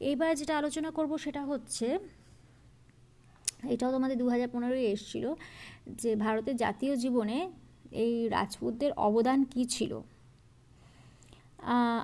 এইবার 0.09 0.31
যেটা 0.41 0.55
আলোচনা 0.61 0.91
করব 0.97 1.12
সেটা 1.25 1.43
হচ্ছে, 1.51 1.87
এটাও 3.75 3.91
তোমাদের 3.97 4.17
দু 4.23 4.27
হাজার 4.35 4.49
পনেরোই 4.55 4.87
এসেছিল, 4.95 5.25
যে 6.03 6.11
ভারতের 6.25 6.57
জাতীয় 6.64 6.93
জীবনে 7.05 7.39
এই 8.05 8.14
রাজপুতদের 8.37 8.91
অবদান 9.09 9.39
কি 9.53 9.62
ছিল? 9.75 9.93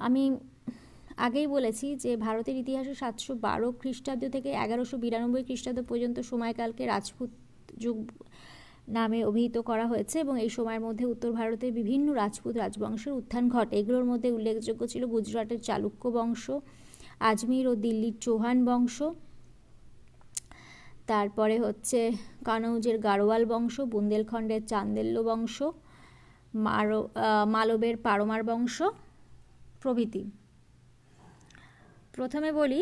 আমি 0.06 0.24
আগেই 1.26 1.46
বলেছি 1.56 1.86
যে 2.04 2.10
ভারতের 2.26 2.56
ইতিহাসে 2.62 2.94
সাতশো 3.02 3.32
বারো 3.46 3.68
খ্রিস্টাব্দ 3.80 4.22
থেকে 4.34 4.50
এগারোশো 4.64 4.96
বিরানব্বই 5.04 5.44
খ্রিস্টাব্দ 5.48 5.78
পর্যন্ত 5.90 6.16
সময়কালকে 6.30 6.82
রাজপুত 6.92 7.30
যুগ 7.82 7.96
নামে 8.88 9.18
অভিহিত 9.30 9.56
করা 9.68 9.86
হয়েছে 9.92 10.16
এবং 10.24 10.34
এই 10.44 10.50
সময়ের 10.56 10.82
মধ্যে 10.86 11.04
উত্তর 11.12 11.30
ভারতের 11.38 11.72
বিভিন্ন 11.78 12.06
রাজপুত 12.20 12.54
রাজবংশের 12.62 13.12
উত্থান 13.18 13.44
ঘটে। 13.54 13.74
এগুলোর 13.80 14.06
মধ্যে 14.10 14.28
উল্লেখযোগ্য 14.36 14.82
ছিল 14.92 15.02
গুজরাটের 15.14 15.60
চালুক্য 15.68 16.02
বংশ, 16.18 16.44
আজমির 17.30 17.66
ও 17.70 17.74
দিল্লির 17.84 18.16
চৌহান 18.24 18.58
বংশ, 18.68 18.96
তারপরে 21.10 21.56
হচ্ছে 21.64 22.00
কানৌজের 22.48 22.96
গাড়োয়াল 23.06 23.42
বংশ, 23.52 23.76
বুন্দেলখণ্ডের 23.94 24.62
চান্দেল্য 24.72 25.16
বংশ, 25.30 25.56
মারো 26.66 27.00
মালবের 27.54 27.96
পারমার 28.06 28.42
বংশ, 28.50 28.76
প্রভৃতি। 29.82 30.22
প্রথমে 32.16 32.50
বলি 32.60 32.80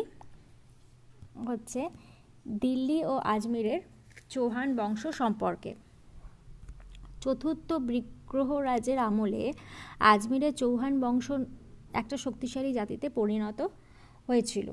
হচ্ছে 1.49 1.81
দিল্লি 2.65 2.99
ও 3.13 3.15
আজমিরের 3.35 3.81
চৌহান 4.35 4.69
বংশ 4.81 5.03
সম্পর্কে। 5.21 5.71
চতুর্থ 7.21 7.73
বিগ্রহরাজের 7.73 8.99
আমলে 8.99 9.53
আজমিরের 10.13 10.55
চৌহান 10.55 10.95
বংশ 11.01 11.27
একটা 11.93 12.17
শক্তিশালী 12.17 12.71
জাতিতে 12.73 13.07
পরিণত 13.09 13.61
হয়েছিল। 14.27 14.69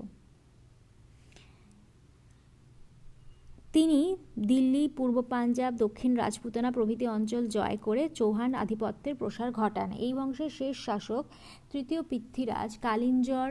তিনি 3.73 3.99
দিল্লি, 4.47 4.83
পূর্ব 4.97 5.21
পাঞ্জাব, 5.21 5.71
দক্ষিণ 5.75 6.11
রাজপুতানা 6.15 6.69
প্রভৃতি 6.71 7.05
অঞ্চল 7.07 7.43
জয় 7.47 7.77
করে 7.77 8.03
চৌহান 8.09 8.51
আধিপত্যের 8.53 9.15
প্রসার 9.15 9.49
ঘটান। 9.51 9.89
এই 10.05 10.13
বংশের 10.13 10.49
শেষ 10.49 10.75
শাসক 10.85 11.23
তৃতীয় 11.71 12.01
পৃথ্বীরাজ 12.01 12.71
কালিঞ্জর 12.81 13.49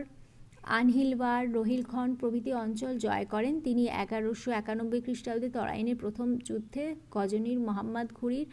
আনহিলবার 0.78 1.42
রোহিলখণ্ড 1.53 2.12
প্রভৃতি 2.20 2.53
অঞ্চল 2.55 2.92
জয় 2.99 3.24
করেন। 3.24 3.55
তিনি 3.61 3.82
এগারোশো 4.03 4.51
একানব্বই 4.51 5.01
খ্রিস্টাব্দে 5.01 5.49
তরাইনের 5.49 5.97
প্রথম 5.97 6.28
যুদ্ধে 6.49 6.84
গজনীর 7.11 7.59
মোহাম্মদ 7.61 8.09
ঘুরির 8.14 8.47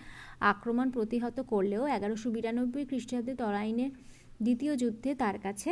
আক্রমণ 0.52 0.88
প্রতিহত 0.96 1.38
করলেও 1.52 1.84
এগারোশো 1.98 2.28
বিরানব্বই 2.36 2.86
খ্রিস্টাব্দে 2.90 3.34
তরাইনের 3.42 3.92
দ্বিতীয় 4.46 4.74
যুদ্ধে 4.82 5.10
তার 5.22 5.38
কাছে 5.46 5.72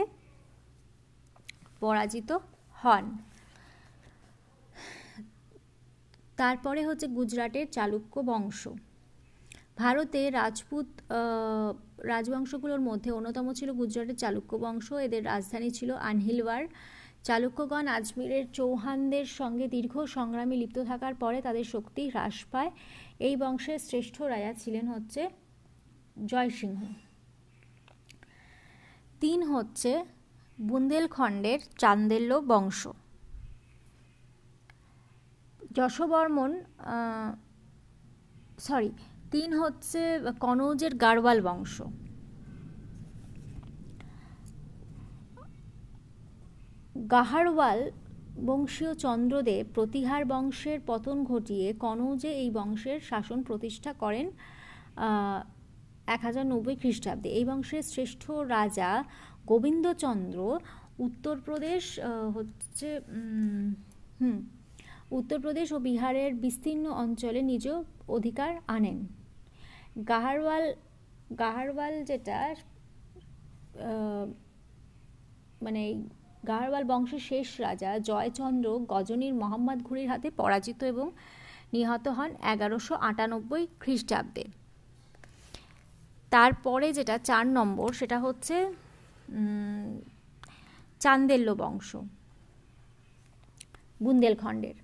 পরাজিত 1.84 2.30
হন। 2.81 3.06
তারপরে 6.39 6.81
হচ্ছে 6.88 7.06
গুজরাটের 7.18 7.68
চালুক্য 7.77 8.15
বংশ। 8.31 8.61
ভারতে 9.81 10.22
রাজপুত 10.39 10.88
রাজবংশগুলোর 12.11 12.81
মধ্যে 12.89 13.10
অন্যতম 13.18 13.45
ছিল 13.60 13.69
গুজরাটের 13.80 14.18
চালুক্য 14.23 14.52
বংশ। 14.65 14.88
এদের 15.06 15.23
রাজধানী 15.31 15.69
ছিল 15.77 15.89
আনহিলওয়ার। 16.10 16.64
চালুক্যগণ 17.27 17.85
আজমিরের 17.98 18.45
চৌহানদের 18.57 19.27
সঙ্গে 19.39 19.65
দীর্ঘ 19.76 19.93
সংগ্রামে 20.15 20.56
লিপ্ত 20.61 20.77
থাকার 20.89 21.15
পরে 21.15 21.38
তাদের 21.41 21.65
শক্তি 21.73 22.03
হ্রাস 22.10 22.38
পায়। 22.52 22.72
এই 23.27 23.35
বংশের 23.43 23.80
শ্রেষ্ঠ 23.88 24.15
রাজা 24.34 24.52
ছিলেন 24.61 24.85
হচ্ছে 24.93 25.22
জয়সিংহ। 26.31 26.80
তিন 29.22 29.39
হচ্ছে 29.53 29.91
বুন্দেলখণ্ডের 30.61 31.60
চান্দেল্য 31.77 32.31
বংশ। 32.52 32.81
যশবর্মন 35.77 36.52
সরি 38.60 38.91
তিন 39.31 39.49
হচ্ছে 39.61 40.02
কনৌজের 40.39 40.93
গাড়ওয়াল 41.03 41.39
বংশ। 41.49 41.76
গাহারওয়াল 46.95 47.80
বংশীয় 48.45 48.91
চন্দ্রদেব 48.95 49.63
প্রতিহার 49.73 50.23
বংশের 50.26 50.80
পতন 50.88 51.18
ঘটিয়ে 51.23 51.68
কনৌজে 51.73 52.31
এই 52.43 52.49
বংশের 52.51 52.99
শাসন 53.09 53.39
প্রতিষ্ঠা 53.43 53.91
করেন 53.93 54.27
এক 56.15 56.22
হাজার 56.27 56.45
নব্বই 56.51 56.76
খ্রিস্টাব্দে। 56.81 57.30
এই 57.39 57.45
বংশের 57.51 57.84
শ্রেষ্ঠ 57.84 58.23
রাজা 58.55 58.91
গোবিন্দচন্দ্র, 59.47 60.39
উত্তরপ্রদেশ 61.05 61.84
হচ্ছে 62.35 62.88
হুম, 64.19 64.38
উত্তরপ্রদেশ 65.11 65.68
ও 65.73 65.77
বিহারের 65.80 66.31
বিস্তীর্ণ 66.43 66.85
অঞ্চলে 67.03 67.41
নিজ 67.51 67.65
অধিকার 68.18 68.51
আনেন। 68.76 68.97
গাহারওয়াল 70.09 70.65
গাহারওয়াল 71.41 71.95
যেটা 72.09 72.38
মানে 75.65 75.84
গাহারওয়াল 76.47 76.85
বংশের 76.91 77.23
শেষ 77.30 77.47
রাজা 77.65 77.91
জয়চন্দ্র 78.09 78.68
গজনীর 78.93 79.34
মোহাম্মদ 79.41 79.80
ঘুরির 79.88 80.07
হাতে 80.11 80.27
পরাজিত 80.39 80.80
এবং 80.84 81.07
নিহত 81.73 82.05
হন 82.18 82.31
এগারোশো 82.53 82.93
আটানব্বই 83.09 83.63
খ্রিস্টাব্দে। 83.80 84.45
তারপরে 86.31 86.88
যেটা 86.97 87.15
চার 87.30 87.45
নম্বর, 87.57 87.89
সেটা 87.99 88.18
হচ্ছে 88.26 88.55
চান্দেল্য 91.01 91.47
বংশ, 91.63 91.89
বুন্দেলখণ্ডের। 94.03 94.77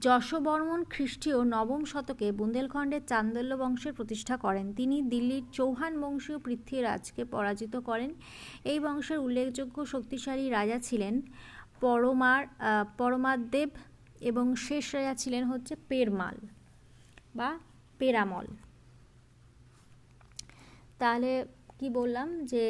যশবর্মন 0.00 0.80
খ্রিস্টীয় 0.92 1.38
নবম 1.54 1.82
শতকে 1.84 2.26
বুন্দেলখণ্ডের 2.32 3.02
চান্দল্য 3.10 3.52
বংশের 3.62 3.92
প্রতিষ্ঠা 3.98 4.36
করেন। 4.36 4.66
তিনি 4.78 4.96
দিল্লির 5.12 5.44
চৌহান 5.52 5.94
বংশীয় 6.02 6.38
পৃথ্বীরাজকে 6.38 7.24
পরাজিত 7.24 7.76
করেন। 7.76 8.10
এই 8.64 8.78
বংশের 8.80 9.18
উল্লেখযোগ্য 9.18 9.76
শক্তিশালী 9.86 10.50
রাজা 10.50 10.78
ছিলেন 10.78 11.14
পরমার 11.80 12.42
পরমাদেব 12.98 13.70
এবং 14.20 14.46
শেষ 14.56 14.84
রাজা 14.94 15.14
ছিলেন 15.14 15.44
হচ্ছে 15.44 15.74
পেরমাল 15.88 16.36
বা 17.34 17.58
পেরামল। 17.98 18.46
তাহলে 20.98 21.46
কি 21.78 21.88
বললাম 21.90 22.28
যে 22.44 22.64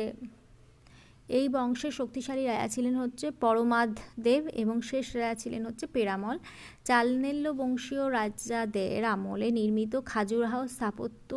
এই 1.32 1.46
বংশের 1.48 1.92
শক্তিশালী 1.92 2.42
রাজা 2.44 2.68
ছিলেন 2.68 2.94
হচ্ছে 2.94 3.26
পরমাদ 3.44 3.90
দেব 4.20 4.42
এবং 4.62 4.76
শেষ 4.82 5.06
রাজা 5.16 5.34
ছিলেন 5.34 5.62
হচ্ছে 5.66 5.86
পেরামল। 5.86 6.36
চালনেল্য 6.84 7.46
বংশীয় 7.52 8.04
রাজাদের 8.10 9.04
আমলে 9.04 9.48
নির্মিত 9.50 9.94
খাজুরাহ 10.06 10.54
স্থাপত্য 10.66 11.30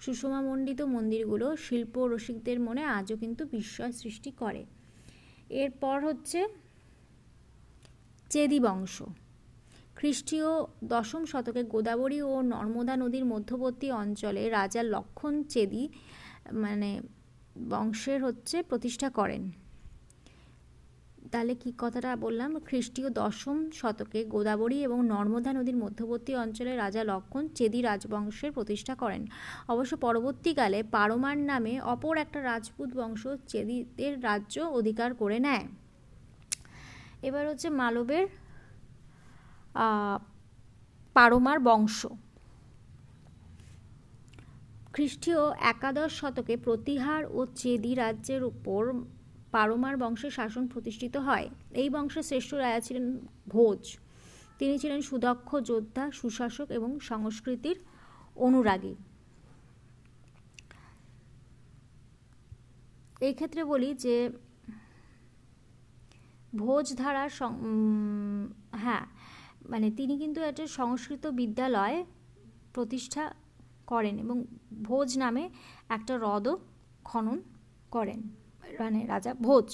সুষমামণ্ডিত 0.00 0.80
মন্দিরগুলো 0.94 1.46
শিল্প 1.56 1.94
রসিকদের 2.06 2.58
মনে 2.60 2.82
আজও 2.98 3.16
কিন্তু 3.16 3.42
বিস্ময় 3.46 3.92
সৃষ্টি 3.92 4.30
করে। 4.32 4.62
এরপর 5.50 5.96
হচ্ছে 6.04 6.40
চেদি 8.30 8.58
বংশ। 8.60 8.96
খ্রিস্টীয় 9.96 10.48
দশম 10.84 11.22
শতকে 11.24 11.62
গোদাবরী 11.64 12.18
ও 12.22 12.34
নর্মদা 12.42 12.94
নদীর 12.96 13.24
মধ্যবর্তী 13.24 13.88
অঞ্চলে 14.02 14.42
রাজা 14.50 14.82
লক্ষণ 14.94 15.34
চেদি 15.42 15.82
মানে 16.52 16.90
বংশের 17.56 18.24
হচ্ছে 18.24 18.62
প্রতিষ্ঠা 18.62 19.10
করেন। 19.10 19.50
তাহলে 21.32 21.54
কি 21.54 21.72
কথাটা 21.78 22.16
বললাম? 22.16 22.50
খ্রিস্টীয় 22.58 23.08
দশম 23.10 23.70
শতকে 23.70 24.24
গোদাবরী 24.24 24.78
এবং 24.82 25.06
নর্মদা 25.06 25.52
নদীর 25.52 25.76
মধ্যবর্তী 25.76 26.34
অঞ্চলে 26.34 26.76
রাজা 26.76 27.04
লক্ষণ 27.04 27.48
চেদি 27.54 27.82
রাজবংশের 27.82 28.52
প্রতিষ্ঠা 28.52 28.94
করেন। 28.94 29.26
অবশ্য 29.68 29.96
পরবর্তীকালে 29.96 30.82
পারমার 30.82 31.38
নামে 31.38 31.80
অপর 31.80 32.16
একটা 32.16 32.42
রাজপুত 32.42 32.88
বংশ 32.96 33.26
চেদিদের 33.48 34.24
রাজ্য 34.24 34.60
অধিকার 34.60 35.14
করে 35.14 35.38
নেয়। 35.38 35.66
এবার 37.22 37.48
হচ্ছে 37.48 37.68
মালবের 37.70 38.26
পারমার 41.14 41.58
বংশ। 41.60 42.06
খ্রিস্টীয় 44.94 45.40
একাদশ 45.72 46.10
শতকে 46.20 46.56
প্রতিহার 46.56 47.22
ও 47.32 47.46
চেদি 47.60 47.94
রাজ্যের 47.94 48.42
উপর 48.44 48.82
পারমার 49.52 49.96
বংশের 49.96 50.30
শাসন 50.30 50.64
প্রতিষ্ঠিত 50.66 51.14
হয়। 51.16 51.46
এই 51.80 51.88
বংশের 51.90 52.22
শ্রেষ্ঠ 52.22 52.54
রাজা 52.54 52.80
ছিলেন 52.80 53.06
ভোজ 53.48 53.82
তিনি 54.58 54.74
ছিলেন 54.78 55.00
সুদক্ষ 55.00 55.48
যোদ্ধা, 55.70 56.04
সুশাসক 56.10 56.68
এবং 56.70 56.90
সংস্কৃতির 57.00 57.78
অনুরাগী। 58.36 58.94
এই 63.20 63.34
ক্ষেত্রে 63.34 63.62
বলি 63.64 63.94
যে 63.94 64.16
ভোজ 66.56 66.86
ধারা 66.96 67.24
হ্যাঁ 68.84 69.04
মানে 69.68 69.90
তিনি 69.90 70.14
কিন্তু 70.18 70.40
একটা 70.40 70.64
সংস্কৃত 70.66 71.24
বিদ্যালয় 71.40 71.98
প্রতিষ্ঠা 72.74 73.24
করেন 73.92 74.14
এবং 74.24 74.36
ভোজ 74.88 75.10
নামে 75.22 75.44
একটা 75.96 76.12
হ্রদও 76.18 76.54
খনন 77.08 77.38
করেন 77.94 78.20
মানে 78.80 79.00
রাজা 79.12 79.32
ভোজ। 79.46 79.68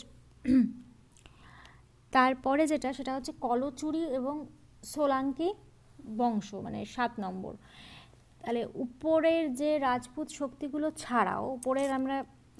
তারপরে 2.12 2.62
যেটা, 2.72 2.88
সেটা 2.98 3.12
হচ্ছে 3.16 3.32
কলচুরি 3.46 4.02
এবং 4.18 4.34
সোলাঙ্কি 4.92 5.48
বংশ 6.20 6.48
মানে 6.64 6.80
সাত 6.94 7.12
নম্বর। 7.24 7.54
তাহলে 8.40 8.62
উপরের 8.84 9.44
যে 9.60 9.70
রাজপুত 9.78 10.28
শক্তিগুলো 10.40 10.86
ছাড়াও, 11.02 11.44
উপরের 11.58 11.90
আমরা 11.98 12.16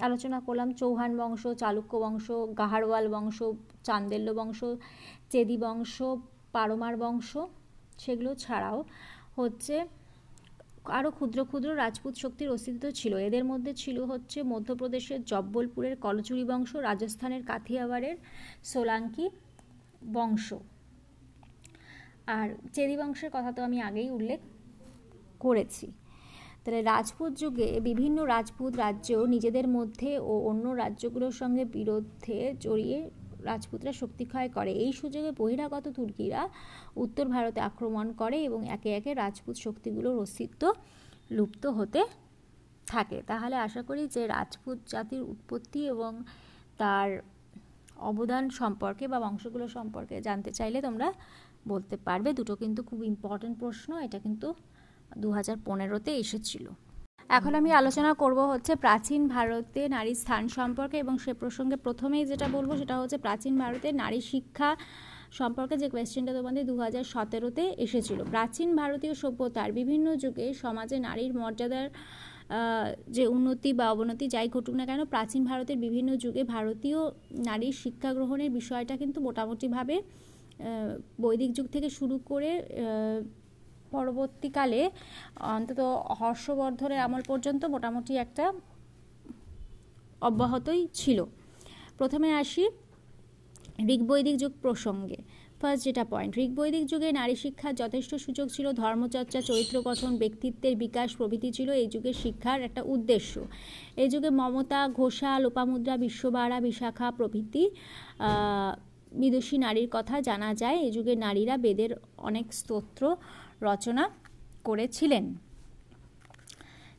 আলোচনা 0.07 0.39
করলাম 0.47 0.69
চৌহান 0.81 1.13
বংশ, 1.21 1.43
চালুক্য 1.63 1.93
বংশ, 2.05 2.27
গাহারওয়াল 2.61 3.07
বংশ, 3.15 3.39
চান্দেল্য 3.89 4.29
বংশ, 4.41 4.61
চেদি 5.33 5.57
বংশ, 5.67 5.97
পারমার 6.55 6.95
বংশ, 7.05 7.31
সেগুলো 8.03 8.31
ছাড়াও 8.45 8.79
হচ্ছে 9.39 9.77
আরও 10.91 11.11
ক্ষুদ্র 11.11 11.45
ক্ষুদ্র 11.45 11.77
রাজপুত 11.77 12.15
শক্তির 12.17 12.51
অস্তিত্ব 12.51 12.91
ছিল। 12.91 13.17
এদের 13.17 13.45
মধ্যে 13.45 13.75
ছিল 13.75 14.01
হচ্ছে 14.01 14.43
মধ্যপ্রদেশের 14.43 15.25
জব্বলপুরের 15.25 15.97
কলচুরি 15.97 16.45
বংশ, 16.45 16.77
রাজস্থানের 16.77 17.43
কাথিয়াবাড়ের 17.47 18.17
সোলাঙ্কি 18.65 19.29
বংশ। 20.13 20.55
আর 22.27 22.49
চেরি 22.73 22.97
বংশের 22.97 23.31
কথা 23.31 23.53
তো 23.53 23.63
আমি 23.63 23.81
আগেই 23.83 24.11
উল্লেখ 24.11 24.41
করেছি। 25.41 25.93
তাহলে 26.65 26.83
রাজপুত 26.83 27.33
যুগে 27.39 27.81
বিভিন্ন 27.81 28.25
রাজপুত 28.25 28.77
রাজ্য 28.77 29.15
নিজেদের 29.15 29.69
মধ্যে 29.69 30.19
ও 30.19 30.41
অন্য 30.41 30.69
রাজ্যগুলোর 30.69 31.33
সঙ্গে 31.33 31.65
বিরুদ্ধে 31.65 32.55
জড়িয়ে 32.61 33.11
রাজপুতরা 33.51 33.93
শক্তিক্ষয় 34.03 34.49
করে। 34.57 34.73
এই 34.85 34.93
সুযোগে 35.01 35.31
বহিরাগত 35.41 35.85
তুর্কিরা 35.97 36.43
উত্তর 37.05 37.27
ভারতে 37.35 37.61
আক্রমণ 37.71 38.07
করে 38.21 38.39
এবং 38.49 38.61
একে 38.77 38.91
একে 38.99 39.11
রাজপুত 39.23 39.57
শক্তিগুলোর 39.67 40.17
অস্তিত্ব 40.25 40.63
লুপ্ত 41.37 41.65
হতে 41.79 42.01
থাকে। 42.93 43.19
তাহলে 43.31 43.57
আশা 43.67 43.83
করি 43.89 44.03
যে 44.15 44.23
রাজপুত 44.27 44.79
জাতির 44.93 45.23
উৎপত্তি 45.33 45.81
এবং 45.95 46.13
তার 46.81 47.09
অবদান 48.11 48.45
সম্পর্কে 48.61 49.05
বা 49.13 49.19
বংশগুলো 49.21 49.67
সম্পর্কে 49.77 50.17
জানতে 50.29 50.51
চাইলে 50.59 50.79
তোমরা 50.87 51.09
বলতে 51.69 51.95
পারবে। 52.07 52.31
দুটো 52.39 52.55
কিন্তু 52.63 52.81
খুব 52.89 52.99
ইম্পর্টেন্ট 53.13 53.55
প্রশ্ন। 53.63 53.91
এটা 54.07 54.19
কিন্তু 54.19 54.49
দু 55.19 55.29
হাজার 55.37 55.57
পনেরোতে 55.65 56.13
এসেছিল। 56.25 56.67
এখন 57.31 57.53
আমি 57.55 57.71
আলোচনা 57.73 58.11
করব 58.15 58.39
হচ্ছে 58.53 58.73
প্রাচীন 58.77 59.23
ভারতে 59.29 59.89
নারীর 59.89 60.15
স্থান 60.15 60.43
সম্পর্কে 60.49 60.97
এবং 60.99 61.15
সে 61.19 61.33
প্রসঙ্গে 61.35 61.77
প্রথমেই 61.77 62.25
যেটা 62.25 62.47
বলব 62.53 62.71
সেটা 62.77 62.95
হচ্ছে 63.01 63.19
প্রাচীন 63.19 63.55
ভারতে 63.59 63.89
নারী 63.93 64.21
শিক্ষা 64.21 64.77
সম্পর্কে 65.31 65.75
যে 65.77 65.89
কোয়েশ্চেনটা 65.89 66.33
তোমাদের 66.33 66.63
দু 66.67 66.75
হাজার 66.81 67.05
সতেরোতে 67.05 67.65
এসেছিল। 67.79 68.19
প্রাচীন 68.25 68.69
ভারতীয় 68.77 69.15
সভ্যতার 69.15 69.71
বিভিন্ন 69.73 70.07
যুগে 70.17 70.47
সমাজে 70.55 70.97
নারীর 70.99 71.33
মর্যাদার 71.35 71.87
যে 73.09 73.25
উন্নতি 73.27 73.71
বা 73.73 73.87
অবনতি 73.91 74.27
যাই 74.29 74.49
ঘটুক 74.49 74.75
না 74.75 74.85
কেন, 74.87 75.01
প্রাচীন 75.05 75.45
ভারতের 75.45 75.77
বিভিন্ন 75.77 76.11
যুগে 76.17 76.43
ভারতীয় 76.45 76.99
নারীর 77.49 77.73
শিক্ষা 77.73 78.11
গ্রহণের 78.15 78.51
বিষয়টা 78.51 78.97
কিন্তু 78.97 79.19
মোটামুটিভাবে 79.21 79.97
বৈদিক 81.21 81.51
যুগ 81.53 81.67
থেকে 81.67 81.89
শুরু 81.91 82.19
করে 82.25 82.51
পরবর্তীকালে 83.95 84.81
অন্তত 85.57 85.81
হর্ষবর্ধনের 86.21 87.01
আমল 87.07 87.23
পর্যন্ত 87.31 87.63
মোটামুটি 87.75 88.13
একটা 88.25 88.45
অব্যাহতই 90.29 90.83
ছিল। 91.01 91.19
প্রথমে 91.99 92.29
আসি 92.43 92.65
ঋগ্বৈদিক 93.95 94.37
যুগ 94.43 94.53
প্রসঙ্গে। 94.65 95.19
ফার্স্ট 95.61 95.83
যেটা 95.87 96.05
পয়েন্ট 96.13 96.33
ঋগ্বৈদিক 96.45 96.85
যুগে 96.93 97.09
নারী 97.21 97.35
শিক্ষার 97.45 97.75
যথেষ্ট 97.83 98.13
সুযোগ 98.25 98.47
ছিল, 98.55 98.67
ধর্মচর্চা, 98.83 99.41
চরিত্র 99.41 99.77
গঠন, 99.89 100.11
ব্যক্তিত্বের 100.23 100.75
বিকাশ 100.85 101.09
প্রভৃতি 101.19 101.49
ছিল 101.57 101.69
এই 101.83 101.87
যুগের 101.95 102.17
শিক্ষার 102.23 102.59
একটা 102.69 102.83
উদ্দেশ্য। 102.95 103.35
এই 104.03 104.09
যুগে 104.13 104.31
মমতা, 104.41 104.81
ঘোষা, 105.01 105.33
লোপামুদ্রা, 105.45 105.95
বিশ্ববাড়া, 105.97 106.57
বিশাখা 106.61 107.07
প্রভৃতি 107.19 107.65
বিদুষী 109.23 109.57
নারীর 109.65 109.89
কথা 109.97 110.17
জানা 110.29 110.51
যায়। 110.55 110.79
এই 110.87 110.91
যুগে 110.97 111.15
নারীরা 111.17 111.57
বেদের 111.57 111.91
অনেক 112.29 112.47
স্তোত্র 112.61 113.03
রচনা 113.63 114.11
করেছিলেন। 114.65 115.35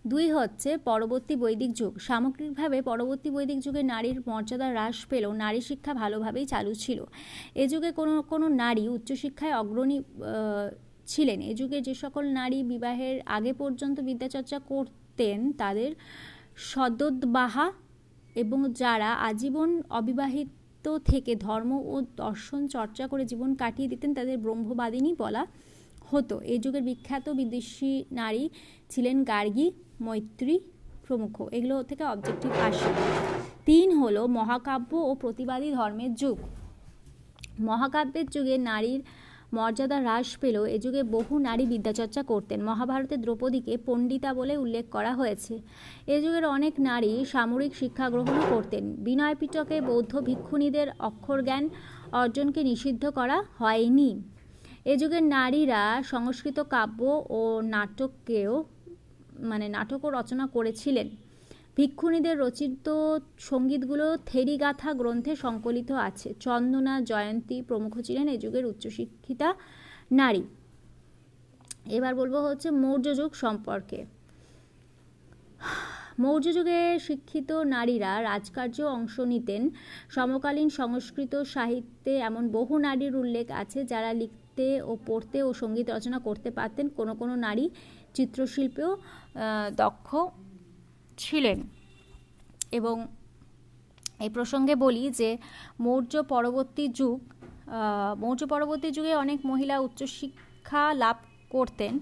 দুই 0.05 0.31
হচ্ছে 0.31 0.77
পরবর্তী 0.77 1.35
বৈদিক 1.35 1.71
যুগ। 1.73 1.99
সামগ্রিকভাবে 1.99 2.81
পরবর্তী 2.81 3.29
বৈদিক 3.31 3.59
যুগে 3.59 3.84
নারীর 3.84 4.21
মর্যাদা 4.27 4.67
হ্রাস 4.69 5.05
পেলেও 5.05 5.34
নারী 5.34 5.61
শিক্ষা 5.61 5.93
ভালোভাবেই 5.93 6.45
চালু 6.45 6.73
ছিল। 6.73 7.05
এ 7.55 7.67
যুগে 7.67 7.91
কোনো 7.91 8.21
কোনো 8.21 8.47
নারী 8.49 8.88
উচ্চশিক্ষায় 8.88 9.55
অগ্রণী 9.55 10.01
ছিলেন। 11.07 11.41
এ 11.41 11.53
যুগে 11.53 11.81
যে 11.81 11.93
সকল 11.93 12.23
নারী 12.25 12.63
বিবাহের 12.63 13.21
আগে 13.25 13.53
পর্যন্ত 13.53 13.99
বিদ্যাচর্চা 13.99 14.59
করতেন, 14.59 15.51
তাদের 15.51 15.91
সদ্যোদ্বাহা 16.57 17.71
এবং 18.35 18.73
যারা 18.73 19.13
আজীবন 19.13 19.81
অবিবাহিত 19.89 20.88
থেকে 21.05 21.35
ধর্ম 21.35 21.71
ও 21.93 22.01
দর্শন 22.15 22.67
চর্চা 22.67 23.07
করে 23.07 23.25
জীবন 23.25 23.55
কাটিয়ে 23.55 23.88
দিতেন, 23.88 24.13
তাদের 24.13 24.38
ব্রহ্মবাদিনী 24.38 25.13
বলা 25.13 25.47
হতো। 26.11 26.35
এই 26.53 26.59
যুগের 26.63 26.84
বিখ্যাত 26.89 27.25
বিদেশি 27.39 27.91
নারী 28.11 28.43
ছিলেন 28.89 29.17
গার্গী, 29.23 29.67
মৈত্রী 30.01 30.55
প্রমুখ। 31.05 31.35
এগুলো 31.57 31.75
থেকে 31.89 32.03
অবজেক্টিভ 32.13 32.51
আসে। 32.67 32.89
তিন 33.67 33.88
হলো 34.01 34.21
মহাকাব্য 34.38 34.91
ও 35.09 35.11
প্রতিবাদী 35.23 35.69
ধর্মের 35.71 36.11
যুগ। 36.15 36.38
মহাকাব্যের 37.59 38.27
যুগে 38.35 38.55
নারীর 38.69 39.01
মর্যাদা 39.53 39.97
হ্রাস 40.01 40.27
পেলেও 40.41 40.65
এ 40.75 40.77
যুগে 40.79 41.01
বহু 41.15 41.34
নারী 41.39 41.63
বিদ্যাচর্চা 41.65 42.21
করতেন। 42.23 42.59
মহাভারতের 42.69 43.19
দ্রৌপদীকে 43.21 43.73
পণ্ডিতা 43.85 44.29
বলে 44.34 44.53
উল্লেখ 44.57 44.85
করা 44.91 45.11
হয়েছে। 45.13 45.53
এ 46.07 46.15
যুগের 46.23 46.45
অনেক 46.45 46.73
নারী 46.79 47.11
সামরিক 47.34 47.71
শিক্ষা 47.75 48.07
গ্রহণও 48.09 48.43
করতেন। 48.49 48.84
বিনয় 49.05 49.35
পিটকে 49.39 49.77
বৌদ্ধ 49.81 50.13
ভিক্ষুণীদের 50.21 50.88
অক্ষর 50.99 51.39
জ্ঞান 51.43 51.63
অর্জনকে 52.11 52.61
নিষিদ্ধ 52.63 53.03
করা 53.09 53.38
হয়নি। 53.59 54.09
এ 54.91 54.93
যুগের 55.01 55.23
নারীরা 55.35 55.81
সংস্কৃত 56.03 56.59
কাব্য 56.73 57.01
ও 57.30 57.41
নাটককেও 57.76 58.53
মানে 59.49 59.65
নাটকও 59.76 60.07
রচনা 60.18 60.45
করেছিলেন। 60.55 61.07
ভিক্ষুণীদের 61.77 62.35
রচিত 62.39 62.88
সঙ্গীতগুলো 63.49 64.05
থেরিগাথা 64.26 64.89
গ্রন্থে 64.93 65.34
সংকলিত 65.35 65.89
আছে। 66.07 66.30
চন্দনা 66.39 66.93
জয়ন্তী 67.01 67.57
প্রমুখ 67.61 67.93
ছিলেন 68.01 68.26
এই 68.34 68.39
যুগের 68.43 68.65
উচ্চশিক্ষিতা 68.65 69.49
নারী। 70.11 70.43
এবার 71.97 72.14
বলব 72.15 72.35
হচ্ছে 72.47 72.68
মৌর্য 72.84 73.07
যুগ 73.19 73.31
সম্পর্কে। 73.43 73.99
মৌর্য 76.19 76.45
যুগে 76.57 76.80
শিক্ষিত 77.07 77.49
নারীরা 77.76 78.11
রাজকার্য 78.22 78.77
অংশ 78.97 79.15
নিতেন। 79.31 79.61
সমকালীন 80.09 80.69
সংস্কৃত 80.80 81.34
সাহিত্যে 81.55 82.14
এমন 82.30 82.43
বহু 82.49 82.73
নারীর 82.85 83.14
উল্লেখ 83.15 83.47
আছে 83.61 83.80
যারা 83.93 84.11
লিখতে 84.22 84.46
ও 84.89 84.91
পড়তে 85.07 85.38
ও 85.43 85.49
সংগীত 85.53 85.88
রচনা 85.89 86.19
করতে 86.19 86.49
পারতেন। 86.51 86.85
কোনো 86.97 87.13
কোনো 87.15 87.34
নারী 87.35 87.69
চিত্রশিল্পেও 88.13 88.91
দক্ষ 89.75 90.09
ছিলেন। 91.17 91.59
এবং 92.71 92.95
এই 94.19 94.29
প্রসঙ্গে 94.29 94.75
বলি 94.75 95.03
যে, 95.19 95.29
মৌর্য 95.79 96.13
পরবর্তী 96.34 96.85
যুগ 96.99 97.19
মৌর্য 98.17 98.41
পরবর্তী 98.53 98.89
যুগে 98.91 99.13
অনেক 99.15 99.39
মহিলা 99.45 99.75
উচ্চশিক্ষা 99.79 100.84
লাভ 100.93 101.17
করতেন। 101.49 101.93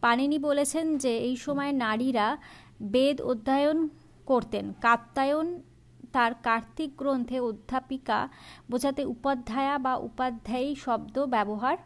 পানিনি 0.00 0.38
বলেছেন 0.38 0.86
যে, 0.98 1.12
এই 1.28 1.36
সময় 1.36 1.72
নারীরা 1.84 2.26
বেদ 2.94 3.16
অধ্যয়ন 3.20 3.78
করতেন। 4.30 4.64
কাত্তায়ন 4.80 5.46
তার 6.14 6.32
কার্তিক 6.46 6.90
গ্রন্থে 6.96 7.38
অধ্যাপিকা 7.40 8.18
বোঝাতে 8.70 9.02
উপাধ্যায়া 9.04 9.74
বা 9.78 9.92
উপাধ্যায়ী 10.08 10.74
শব্দ 10.84 11.16
ব্যবহার 11.34 11.76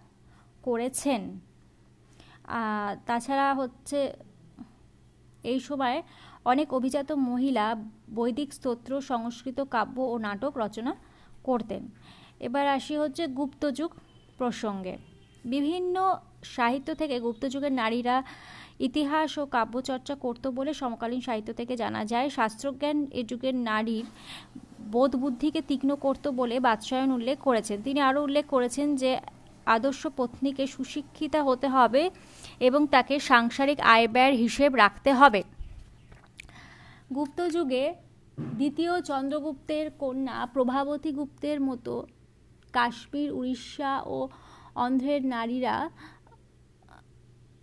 করেছেন। 0.67 1.23
তাছাড়া 3.09 3.47
হচ্ছে 3.61 3.99
এই 5.53 5.59
সময় 5.69 5.99
অনেক 6.53 6.69
অভিজাত 6.79 7.11
মহিলা 7.31 7.67
বৈদিক 8.19 8.49
স্তোত্র, 8.59 8.91
সংস্কৃত 9.11 9.59
কাব্য 9.75 9.97
ও 10.13 10.15
নাটক 10.27 10.53
রচনা 10.65 10.93
করতেন। 11.49 11.83
এবার 12.47 12.65
আসি 12.77 12.95
হচ্ছে 13.03 13.23
গুপ্তযুগ 13.39 13.91
প্রসঙ্গে। 14.39 14.95
বিভিন্ন 15.55 15.97
সাহিত্য 16.57 16.89
থেকে 17.01 17.17
গুপ্তযুগের 17.27 17.75
নারীরা 17.83 18.17
ইতিহাস 18.89 19.31
ও 19.41 19.43
কাব্যচর্চা 19.57 20.15
করতো 20.25 20.47
বলে 20.59 20.73
সমকালীন 20.81 21.21
সাহিত্য 21.29 21.51
থেকে 21.61 21.75
জানা 21.83 22.03
যায়, 22.13 22.29
শাস্ত্রজ্ঞান 22.39 22.99
এ 23.21 23.23
যুগের 23.31 23.57
নারীর 23.71 24.07
বোধ 24.95 25.13
বুদ্ধিকে 25.23 25.61
তীক্ষ্ণ 25.69 25.91
করতো 26.05 26.29
বলে 26.41 26.57
বাদশায়ন 26.67 27.11
উল্লেখ 27.19 27.39
করেছেন। 27.49 27.79
তিনি 27.87 28.01
আরও 28.09 28.21
উল্লেখ 28.27 28.45
করেছেন 28.55 28.87
যে 29.03 29.11
আদর্শ 29.77 30.03
পত্নীকে 30.19 30.65
সুশিক্ষিতা 30.67 31.41
হতে 31.43 31.69
হবে 31.69 32.03
এবং 32.59 32.81
তাকে 32.95 33.15
সাংসারিক 33.31 33.79
আয় 33.95 34.07
ব্যয়ের 34.09 34.35
হিসেব 34.35 34.71
রাখতে 34.75 35.11
হবে। 35.13 35.41
গুপ্ত 37.15 37.39
যুগে 37.57 37.85
দ্বিতীয় 38.59 38.93
চন্দ্রগুপ্তের 39.01 39.87
কন্যা 40.03 40.37
প্রভাবতী 40.55 41.11
গুপ্তের 41.19 41.59
মতো 41.61 41.95
কাশ্মীর, 42.73 43.31
উড়িষ্যা 43.33 43.93
ও 44.07 44.17
অন্ধ্রের 44.85 45.23
নারীরা 45.35 45.77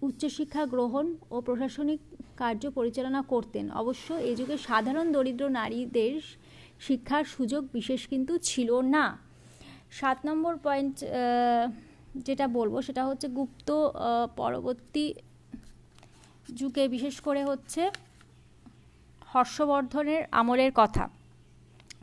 উচ্চশিক্ষা 0.01 0.63
গ্রহণ 0.65 1.05
ও 1.31 1.35
প্রশাসনিক 1.41 1.99
কার্য 2.41 2.63
পরিচালনা 2.77 3.21
করতেন। 3.33 3.65
অবশ্য 3.81 4.07
এই 4.29 4.35
যুগে 4.39 4.55
সাধারণ 4.67 5.07
দরিদ্র 5.15 5.43
নারীদের 5.59 6.13
শিক্ষার 6.87 7.25
সুযোগ 7.35 7.61
বিশেষ 7.73 8.01
কিন্তু 8.11 8.33
ছিল 8.49 8.69
না। 8.95 9.05
সাত 9.99 10.17
নম্বর 10.27 10.53
পয়েন্ট 10.65 10.95
যেটা 12.15 12.47
বলব 12.47 12.81
সেটা 12.81 13.05
হচ্ছে 13.05 13.27
গুপ্ত 13.27 13.69
পরবর্তী 14.35 15.13
যুগে 16.55 16.87
বিশেষ 16.87 17.21
করে 17.21 17.43
হচ্ছে 17.45 17.91
হর্ষবর্ধনের 19.33 20.23
আমলের 20.31 20.71
কথা। 20.75 21.09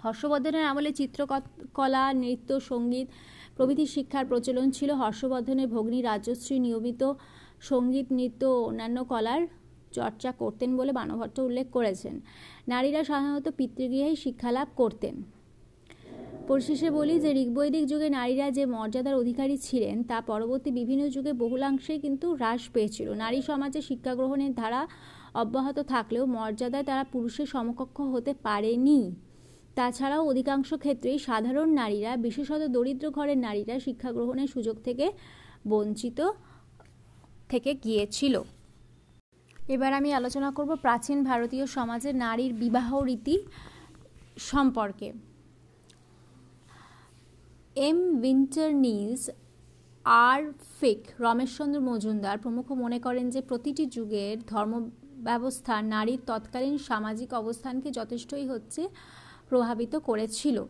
হর্ষবর্ধনের 0.05 0.65
আমলে 0.65 0.93
চিত্রকলা, 0.93 2.13
নৃত্য, 2.13 2.61
সংগীত, 2.61 3.09
প্রভৃতি 3.57 3.87
শিক্ষার 3.87 4.27
প্রচলন 4.27 4.71
ছিল। 4.71 4.91
হর্ষবর্ধনের 4.91 5.69
ভগ্নী 5.69 6.03
রাজশ্রী 6.03 6.59
নিয়মিত 6.59 7.13
সংগীত, 7.61 8.07
নৃত্য 8.13 8.45
ও 8.45 8.65
অন্যান্য 8.65 9.05
কলার 9.05 9.43
চর্চা 9.93 10.33
করতেন 10.33 10.77
বলে 10.77 10.93
বানভট্ট 10.93 11.39
উল্লেখ 11.39 11.67
করেছেন। 11.71 12.21
নারীরা 12.69 13.05
সাধারণত 13.05 13.49
পিতৃগৃহেই 13.57 14.17
শিক্ষালাভ 14.17 14.69
করতেন। 14.77 15.23
পরিশেষে 16.51 16.89
বলি 16.99 17.15
যে 17.25 17.31
ঋগ্বৈদিক 17.43 17.85
যুগে 17.93 18.09
নারীরা 18.19 18.47
যে 18.59 18.65
মর্যাদার 18.75 19.21
অধিকারী 19.23 19.57
ছিলেন, 19.67 19.97
তা 20.11 20.19
পরবর্তী 20.31 20.71
বিভিন্ন 20.79 21.03
যুগে 21.15 21.33
বহুলাংশে 21.43 21.95
কিন্তু 22.05 22.27
হ্রাস 22.39 22.63
পেয়েছিল। 22.75 23.09
নারী 23.23 23.39
সমাজে 23.49 23.81
শিক্ষা 23.89 24.13
গ্রহণের 24.19 24.53
ধারা 24.61 24.83
অব্যাহত 25.43 25.79
থাকলেও 25.93 26.25
মর্যাদায় 26.37 26.87
তারা 26.91 27.05
পুরুষের 27.13 27.47
সমকক্ষ 27.47 27.97
হতে 28.15 28.33
পারেনি। 28.47 29.01
তাছাড়াও 29.77 30.23
অধিকাংশ 30.33 30.69
ক্ষেত্রেই 30.85 31.19
সাধারণ 31.29 31.69
নারীরা, 31.81 32.13
বিশেষত 32.17 32.63
দরিদ্র 32.77 33.07
ঘরের 33.11 33.39
নারীরা 33.47 33.77
শিক্ষা 33.87 34.11
গ্রহণের 34.17 34.49
সুযোগ 34.55 34.77
থেকে 34.87 35.07
বঞ্চিত 35.69 36.19
থেকে 37.49 37.71
গিয়েছিল। 37.85 38.35
এবার 39.75 39.93
আমি 39.99 40.11
আলোচনা 40.19 40.51
করব 40.57 40.71
প্রাচীন 40.85 41.19
ভারতীয় 41.31 41.65
সমাজে 41.77 42.11
নারীর 42.25 42.53
বিবাহ 42.63 42.89
রীতি 43.09 43.37
সম্পর্কে। 44.51 45.09
এম 47.81 47.85
উইন্টার 47.87 48.23
উইন্টারনিজ 48.23 49.31
আর 50.05 50.53
ফিক, 50.81 51.07
রমেশচন্দ্র 51.21 51.81
মজুমদার 51.81 52.39
প্রমুখ 52.39 52.73
মনে 52.73 52.99
করেন 53.01 53.31
যে 53.31 53.41
প্রতিটি 53.41 53.87
যুগের 53.87 54.45
ধর্ম 54.47 54.91
ব্যবস্থা 55.17 55.83
নারীর 55.83 56.19
তৎকালীন 56.27 56.79
সামাজিক 56.79 57.35
অবস্থানকে 57.35 57.91
যথেষ্টই 57.91 58.47
হচ্ছে 58.47 58.89
প্রভাবিত 59.49 59.97
করেছিল। 59.97 60.65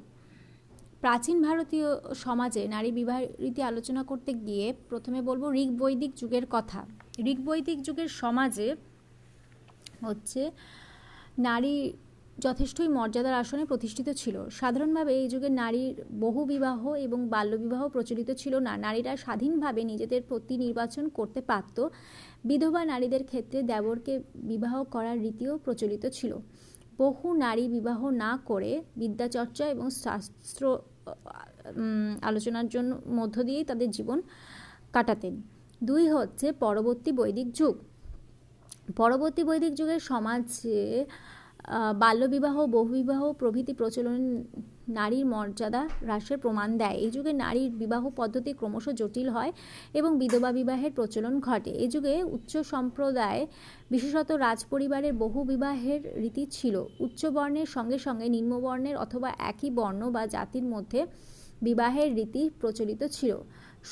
প্রাচীন 1.00 1.42
ভারতীয় 1.42 2.14
সমাজে 2.14 2.68
নারী 2.68 2.92
বিবাহ 2.92 3.20
রীতি 3.38 3.62
আলোচনা 3.62 4.02
করতে 4.02 4.32
গিয়ে 4.32 4.74
প্রথমে 4.88 5.22
বলব 5.22 5.52
ঋগ 5.52 5.70
বৈদিক 5.78 6.14
যুগের 6.16 6.46
কথা। 6.50 6.86
ঋগ 7.26 7.38
বৈদিক 7.44 7.82
যুগের 7.82 8.08
সমাজে 8.08 8.76
হচ্ছে 10.02 10.50
নারী 11.38 11.92
যথেষ্টই 12.38 12.88
মর্যাদার 12.88 13.34
আসনে 13.34 13.64
প্রতিষ্ঠিত 13.64 14.08
ছিল। 14.10 14.48
সাধারণভাবে 14.48 15.12
এই 15.20 15.28
যুগে 15.28 15.48
নারীর 15.48 15.94
বহু 16.20 16.44
বিবাহ 16.44 16.80
এবং 16.94 17.28
বাল্যবিবাহ 17.28 17.88
প্রচলিত 17.88 18.30
ছিল 18.30 18.54
না। 18.58 18.76
নারীরা 18.76 19.16
স্বাধীনভাবে 19.16 19.84
নিজেদের 19.84 20.22
প্রতি 20.28 20.54
নির্বাচন 20.56 21.08
করতে 21.08 21.40
পারত। 21.40 21.88
বিধবা 22.44 22.84
নারীদের 22.84 23.24
ক্ষেত্রে 23.24 23.62
দেবরকে 23.62 24.20
বিবাহ 24.34 24.84
করার 24.84 25.16
রীতিও 25.20 25.58
প্রচলিত 25.58 26.06
ছিল। 26.06 26.32
বহু 26.98 27.26
নারী 27.34 27.68
বিবাহ 27.68 28.10
না 28.10 28.38
করে 28.44 28.82
বিদ্যাচর্চা 28.96 29.64
এবং 29.68 29.90
শাস্ত্র 29.90 30.78
আলোচনার 32.22 32.68
জন্য, 32.68 32.90
মধ্য 33.06 33.36
দিয়েই 33.42 33.64
তাদের 33.64 33.90
জীবন 33.90 34.22
কাটাতেন। 34.92 35.42
দুই 35.84 36.08
হচ্ছে 36.08 36.52
পরবর্তী 36.52 37.12
বৈদিক 37.12 37.52
যুগ। 37.52 37.74
পরবর্তী 38.96 39.42
বৈদিক 39.44 39.72
যুগের 39.74 40.00
সমাজে 40.00 41.04
বাল্যবিবাহ, 42.02 42.56
বহুবিবাহ 42.76 43.20
প্রভৃতি 43.40 43.72
প্রচলন 43.72 44.20
নারীর 44.98 45.26
মর্যাদা 45.26 45.82
হ্রাসের 46.06 46.38
প্রমাণ 46.38 46.68
দেয়। 46.80 46.96
এই 47.04 47.10
যুগে 47.10 47.32
নারীর 47.44 47.70
বিবাহ 47.82 48.02
পদ্ধতি 48.16 48.52
ক্রমশ 48.52 48.86
জটিল 49.00 49.28
হয় 49.28 49.52
এবং 49.98 50.10
বিধবা 50.18 50.50
বিবাহের 50.52 50.92
প্রচলন 50.92 51.34
ঘটে। 51.40 51.70
এই 51.70 51.88
যুগে 51.94 52.14
উচ্চ 52.36 52.52
সম্প্রদায়, 52.72 53.46
বিশেষত 53.90 54.28
রাজপরিবারের 54.46 55.14
বহু 55.22 55.40
বিবাহের 55.44 56.00
রীতি 56.22 56.44
ছিল। 56.56 56.76
উচ্চ 57.00 57.20
বর্ণের 57.26 57.66
সঙ্গে 57.66 57.98
সঙ্গে 58.06 58.26
নিম্নবর্ণের 58.28 58.96
অথবা 58.96 59.28
একই 59.50 59.70
বর্ণ 59.70 60.10
বা 60.10 60.22
জাতির 60.26 60.66
মধ্যে 60.74 61.00
বিবাহের 61.66 62.08
রীতি 62.18 62.42
প্রচলিত 62.60 63.02
ছিল। 63.16 63.32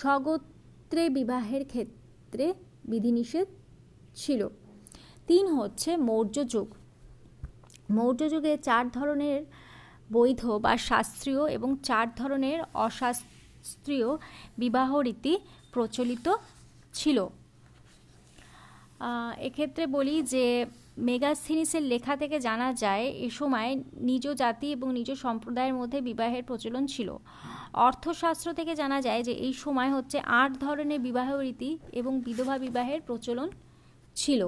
স্বগোত্রে 0.00 1.02
বিবাহের 1.18 1.62
ক্ষেত্রে 1.72 2.46
বিধিনিষেধ 2.90 3.46
ছিল। 4.20 4.40
তিন 5.26 5.44
হচ্ছে 5.58 5.90
মৌর্য 6.08 6.36
যুগ 6.52 6.68
মৌর্য 7.90 8.20
যুগে 8.32 8.52
চার 8.68 8.84
ধরনের 8.90 9.40
বৈধ 10.12 10.42
বা 10.64 10.72
শাস্ত্রীয় 10.88 11.42
এবং 11.56 11.70
চার 11.88 12.06
ধরনের 12.16 12.58
অশাস্ত্রীয় 12.86 14.08
বিবাহ 14.58 14.90
রীতি 15.06 15.34
প্রচলিত 15.72 16.26
ছিল। 16.94 17.18
এক্ষেত্রে 19.48 19.84
বলি 19.86 20.16
যে 20.22 20.66
মেগাস্থিনিসের 21.08 21.82
লেখা 21.82 22.14
থেকে 22.16 22.36
জানা 22.40 22.68
যায়, 22.72 23.06
এ 23.26 23.28
সময় 23.30 23.70
নিজ 24.08 24.24
জাতি 24.42 24.66
এবং 24.72 24.88
নিজ 24.98 25.10
সম্প্রদায়ের 25.24 25.74
মধ্যে 25.74 25.98
বিবাহের 26.00 26.44
প্রচলন 26.44 26.84
ছিল। 26.86 27.08
অর্থশাস্ত্র 27.88 28.48
থেকে 28.58 28.72
জানা 28.74 28.98
যায় 29.00 29.22
যে 29.22 29.32
এই 29.46 29.52
সময় 29.52 29.90
হচ্ছে 29.96 30.18
আট 30.42 30.50
ধরনের 30.64 31.00
বিবাহ 31.00 31.28
রীতি 31.44 31.70
এবং 31.92 32.12
বিধবা 32.26 32.56
বিবাহের 32.58 33.00
প্রচলন 33.00 33.48
ছিল। 34.16 34.42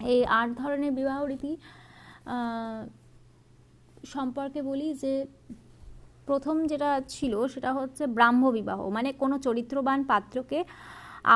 এই 0.00 0.24
আট 0.24 0.48
ধরনের 0.58 0.92
বিবাহ 0.92 1.18
রীতি 1.24 1.52
সম্পর্কে 4.04 4.62
বলি 4.62 4.94
যে 4.94 5.26
প্রথম 6.26 6.56
যেটা 6.66 7.00
ছিল 7.08 7.46
সেটা 7.46 7.72
হচ্ছে 7.72 8.06
ব্রাহ্ম 8.06 8.42
বিবাহ। 8.50 8.80
মানে 8.90 9.12
কোনো 9.12 9.38
চরিত্রবান 9.38 10.04
পাত্রকে 10.04 10.64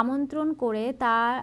আমন্ত্রণ 0.01 0.49
করে 0.55 0.93
তার 0.93 1.35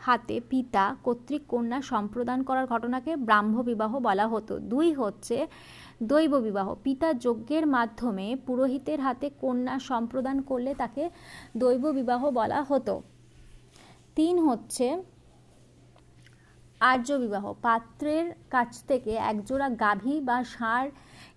হাতে 0.00 0.40
পিতা, 0.50 0.96
কর্তৃক 1.04 1.42
কন্যা 1.48 1.78
সম্প্রদান 1.82 2.42
করার 2.42 2.66
ঘটনাকে 2.66 3.16
ব্রাহ্ম 3.16 3.62
বিবাহ 3.62 3.98
বলা 3.98 4.26
হতো। 4.28 4.58
দুই 4.58 4.92
হচ্ছে 4.92 5.46
দৈব 6.02 6.32
বিবাহ। 6.38 6.74
পিতা 6.82 7.08
যজ্ঞের 7.14 7.66
মাধ্যমে 7.66 8.36
পুরোহিতের 8.46 9.00
হাতে 9.00 9.30
কন্যা 9.40 9.78
সম্প্রদান 9.78 10.36
করলে 10.40 10.74
তাকে 10.74 11.10
দৈব 11.56 11.84
বিবাহ 11.90 12.30
বলা 12.30 12.62
হতো। 12.62 13.02
তিন 14.14 14.38
হচ্ছে 14.38 14.86
আর্য 16.92 17.08
বিবাহ 17.24 17.44
পাত্রের 17.66 18.26
কাছ 18.50 18.70
থেকে 18.88 19.12
একজোড়া 19.30 19.68
গাভী 19.84 20.14
বা 20.28 20.38
ষাঁড় 20.54 20.90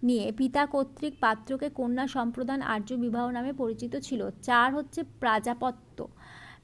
নিয়ে 0.08 0.26
পিতা 0.40 0.64
কর্তৃক 0.66 1.14
পাত্রকে 1.22 1.68
কন্যা 1.70 2.06
সম্প্রদান 2.16 2.60
আর্য 2.74 2.90
বিবাহ 3.06 3.26
নামে 3.38 3.52
পরিচিত 3.62 3.94
ছিল। 4.08 4.22
চার 4.48 4.68
হচ্ছে 4.78 5.00
প্রাজাপত্য। 5.22 5.98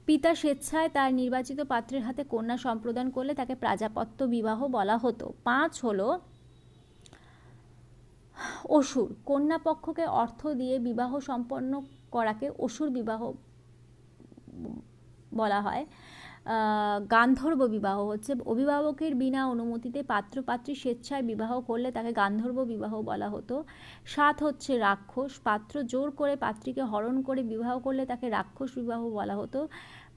পিতা 0.06 0.30
স্বেচ্ছায় 0.34 0.88
তার 0.96 1.10
নির্বাচিত 1.20 1.58
পাত্রের 1.72 2.02
হাতে 2.02 2.22
কন্যা 2.24 2.56
সম্প্রদান 2.66 3.06
করলে 3.10 3.32
তাকে 3.34 3.54
প্রাজাপত্য 3.54 4.18
বিবাহ 4.34 4.58
বলা 4.76 4.96
হতো। 4.98 5.26
পাঁচ 5.44 5.72
হলো 5.84 6.08
অসুর। 8.78 9.08
কন্যা 9.30 9.58
পক্ষকে 9.68 10.04
অর্থ 10.22 10.40
দিয়ে 10.60 10.74
বিবাহ 10.88 11.10
সম্পন্ন 11.20 11.72
করাকে 12.14 12.46
অসুর 12.58 12.88
বিবাহ 12.90 13.20
বলা 15.34 15.60
হয়। 15.66 15.84
গান্ধর্ব 17.14 17.60
বিবাহ 17.66 17.98
হচ্ছে। 18.10 18.32
অভিভাবকের 18.46 19.12
বিনা 19.14 19.40
অনুমতিতে 19.48 20.00
পাত্র 20.02 20.36
পাত্রী 20.42 20.72
স্বেচ্ছায় 20.74 21.22
বিবাহ 21.22 21.52
করলে 21.60 21.88
তাকে 21.92 22.10
গান্ধর্ব 22.12 22.58
বিবাহ 22.64 22.92
বলা 23.02 23.28
হতো। 23.28 23.54
সাত 24.04 24.36
হচ্ছে 24.42 24.72
রাক্ষস। 24.78 25.32
পাত্র 25.44 25.74
জোর 25.82 26.08
করে 26.10 26.34
পাত্রীকে 26.36 26.82
হরণ 26.82 27.16
করে 27.22 27.42
বিবাহ 27.42 27.72
করলে 27.78 28.02
তাকে 28.06 28.26
রাক্ষস 28.28 28.70
বিবাহ 28.80 29.00
বলা 29.10 29.34
হতো। 29.36 29.60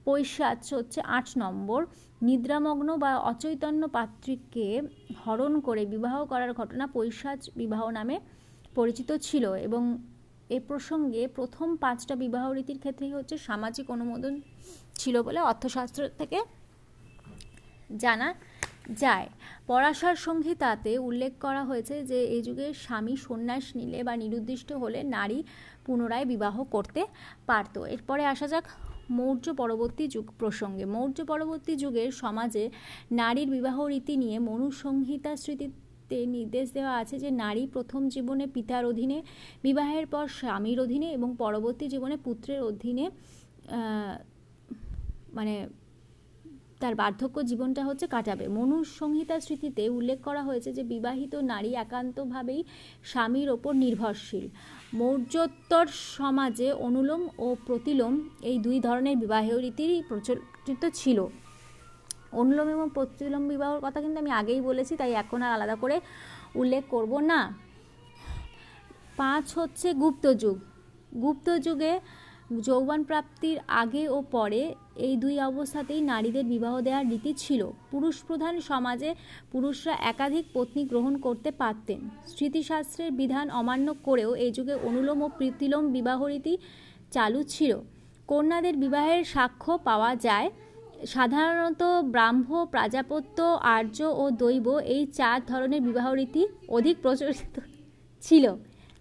পৈশাচ 0.04 0.62
হচ্ছে 0.74 1.00
আট 1.16 1.26
নম্বর। 1.38 1.80
নিদ্রামগ্ন 2.22 2.88
বা 2.96 3.10
অচৈতন্য 3.30 3.82
পাত্রীকে 3.88 4.68
হরণ 5.24 5.52
করে 5.60 5.82
বিবাহ 5.86 6.16
করার 6.24 6.52
ঘটনা 6.52 6.84
পৈশাচ 6.86 7.40
বিবাহ 7.56 7.82
নামে 7.90 8.16
পরিচিত 8.74 9.10
ছিল 9.26 9.44
এবং 9.66 9.82
এ 10.50 10.58
প্রসঙ্গে 10.68 11.22
প্রথম 11.28 11.68
পাঁচটা 11.76 12.14
বিবাহ 12.16 12.44
রীতির 12.52 12.78
ক্ষেত্রেই 12.78 13.12
হচ্ছে 13.12 13.34
সামাজিক 13.38 13.86
অনুমোদন 13.90 14.34
ছিল 15.00 15.16
বলে 15.26 15.40
অর্থশাস্ত্র 15.50 16.00
থেকে 16.18 16.38
জানা 18.02 18.28
যায়। 19.02 19.28
পরাশর 19.70 20.14
সংহিতাতে 20.26 20.92
উল্লেখ 21.08 21.32
করা 21.44 21.62
হয়েছে 21.70 21.94
যে, 22.10 22.18
এই 22.34 22.42
যুগে 22.46 22.66
স্বামী 22.84 23.14
সন্ন্যাস 23.26 23.64
নিলে 23.78 23.98
বা 24.08 24.14
নিরুদ্দিষ্ট 24.22 24.70
হলে 24.82 25.00
নারী 25.16 25.38
পুনরায় 25.86 26.26
বিবাহ 26.32 26.56
করতে 26.74 27.02
পারত। 27.48 27.74
এরপরে 27.94 28.22
আসা 28.32 28.46
যাক 28.52 28.66
মৌর্য 29.18 29.46
পরবর্তী 29.60 30.04
যুগ 30.14 30.26
প্রসঙ্গে। 30.40 30.84
মৌর্য 30.94 31.18
পরবর্তী 31.30 31.72
যুগের 31.82 32.10
সমাজে 32.22 32.64
নারীর 33.20 33.48
বিবাহ 33.56 33.76
রীতি 33.92 34.14
নিয়ে 34.22 34.36
মনুসংহিতা 34.50 35.32
স্মৃতিতে 35.42 36.18
নির্দেশ 36.36 36.66
দেওয়া 36.76 36.94
আছে 37.02 37.16
যে, 37.24 37.30
নারী 37.44 37.62
প্রথম 37.74 38.00
জীবনে 38.14 38.44
পিতার 38.54 38.84
অধীনে 38.90 39.18
বিবাহের 39.66 40.06
পর 40.12 40.24
স্বামীর 40.38 40.78
অধীনে 40.84 41.08
এবং 41.16 41.28
পরবর্তী 41.42 41.86
জীবনে 41.94 42.16
পুত্রের 42.26 42.60
অধীনে 42.70 43.06
মানে 45.38 45.54
তার 46.82 46.94
বার্ধক্য 47.02 47.36
জীবনটা 47.50 47.82
হচ্ছে 47.88 48.06
কাটাবে। 48.14 48.46
মনুসংহিতা 48.58 49.36
স্মৃতিতে 49.44 49.82
উল্লেখ 49.98 50.18
করা 50.26 50.42
হয়েছে 50.48 50.70
যে 50.76 50.82
বিবাহিত 50.92 51.32
নারী 51.52 51.70
একান্তভাবেই 51.84 52.60
স্বামীর 53.10 53.48
ওপর 53.56 53.72
নির্ভরশীল। 53.84 54.46
মৌর্যোত্তর 55.00 55.86
সমাজে 56.16 56.68
অনুলোম 56.86 57.22
ও 57.38 57.48
প্রতিলোম 57.66 58.12
এই 58.50 58.56
দুই 58.58 58.76
ধরনের 58.86 59.16
বিবাহ 59.22 59.46
রীতিরই 59.64 60.00
প্রচলিত 60.08 60.82
ছিল। 61.00 61.18
অনুলোম 62.32 62.68
এবং 62.74 62.86
প্রতিলোম 62.96 63.42
বিবাহর 63.52 63.80
কথা 63.84 63.98
কিন্তু 64.04 64.18
আমি 64.20 64.32
আগেই 64.40 64.60
বলেছি, 64.60 64.92
তাই 64.96 65.12
এখন 65.22 65.38
আর 65.46 65.52
আলাদা 65.56 65.76
করে 65.82 65.96
উল্লেখ 66.60 66.82
করব 66.90 67.12
না। 67.30 67.40
পাঁচ 69.16 69.46
হচ্ছে 69.58 69.88
গুপ্ত 70.02 70.24
যুগ। 70.42 70.56
গুপ্ত 71.22 71.46
যুগে 71.66 71.92
যৌবন 72.66 73.00
প্রাপ্তির 73.04 73.58
আগে 73.82 74.02
ও 74.08 74.18
পরে 74.30 74.62
এই 75.06 75.14
দুই 75.22 75.34
অবস্থাতেই 75.50 76.00
নারীদের 76.12 76.46
বিবাহ 76.54 76.74
দেওয়ার 76.86 77.08
রীতি 77.12 77.32
ছিল। 77.42 77.62
পুরুষ 77.90 78.16
প্রধান 78.28 78.54
সমাজে 78.70 79.10
পুরুষরা 79.52 79.94
একাধিক 80.12 80.44
পত্নী 80.54 80.82
গ্রহণ 80.90 81.14
করতে 81.26 81.50
পারতেন। 81.60 82.00
স্মৃতিশাস্ত্রের 82.32 83.10
বিধান 83.20 83.46
অমান্য 83.60 83.88
করেও 84.06 84.30
এই 84.44 84.50
যুগে 84.56 84.74
অনুলোম 84.88 85.18
ও 85.26 85.28
প্রীতিলোম 85.38 85.84
বিবাহ 85.96 86.20
রীতি 86.32 86.54
চালু 87.14 87.40
ছিল। 87.54 87.72
কন্যাদের 88.30 88.74
বিবাহের 88.84 89.20
সাক্ষ্য 89.34 89.72
পাওয়া 89.88 90.10
যায়। 90.26 90.48
সাধারণত 91.14 91.82
ব্রাহ্ম, 92.14 92.50
প্রাজাপত্য, 92.72 93.38
আর্য 93.76 93.98
ও 94.22 94.24
দৈব 94.42 94.66
এই 94.94 95.02
চার 95.18 95.38
ধরনের 95.50 95.82
বিবাহ 95.88 96.06
রীতি 96.20 96.42
অধিক 96.76 96.96
প্রচলিত 97.04 97.56
ছিল। 98.22 98.44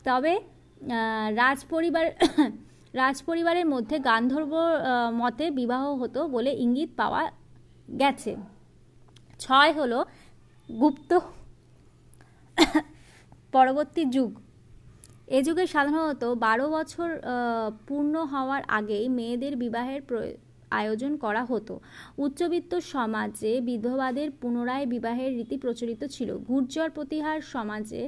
তবে 0.07 0.33
রাজপরিবার 1.41 2.05
রাজপরিবারের 3.01 3.67
মধ্যে 3.73 3.95
গান্ধর্ব 4.09 4.53
মতে 5.21 5.45
বিবাহ 5.59 5.83
হতো 6.01 6.19
বলে 6.35 6.51
ইঙ্গিত 6.65 6.89
পাওয়া 6.99 7.21
গেছে। 8.01 8.31
ছয় 9.43 9.71
হলো 9.79 9.99
গুপ্ত 10.69 11.11
পরবর্তী 13.55 14.03
যুগ। 14.15 14.31
এ 15.37 15.39
যুগে 15.47 15.65
সাধারণত 15.75 16.23
বারো 16.45 16.65
বছর 16.75 17.09
পূর্ণ 17.87 18.15
হওয়ার 18.33 18.61
আগেই 18.77 19.05
মেয়েদের 19.17 19.53
বিবাহের 19.63 20.01
আয়োজন 20.79 21.11
করা 21.23 21.43
হতো। 21.51 21.73
উচ্চবিত্ত 22.25 22.71
সমাজে 22.93 23.53
বিধবাদের 23.69 24.29
পুনরায় 24.41 24.85
বিবাহের 24.93 25.31
রীতি 25.37 25.57
প্রচলিত 25.63 26.01
ছিল। 26.15 26.29
গুর্জর 26.49 26.89
প্রতিহার 26.97 27.37
সমাজে 27.53 28.01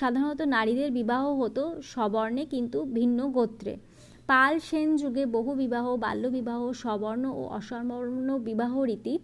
সাধারণত 0.00 0.40
নারীদের 0.56 0.90
বিবাহ 0.98 1.22
হতো 1.40 1.62
সবর্ণে, 1.94 2.42
কিন্তু 2.52 2.78
ভিন্ন 2.96 3.18
গোত্রে। 3.36 3.74
পাল 4.30 4.52
সেন 4.68 4.88
যুগে 5.02 5.24
বহু 5.36 5.50
বিবাহ, 5.62 5.86
বাল্যবিবাহ 6.04 6.60
সবর্ণ 6.84 7.24
ও 7.40 7.42
অসবর্ণ 7.58 8.28
বিবাহ 8.48 8.72
রীতি 8.90 9.14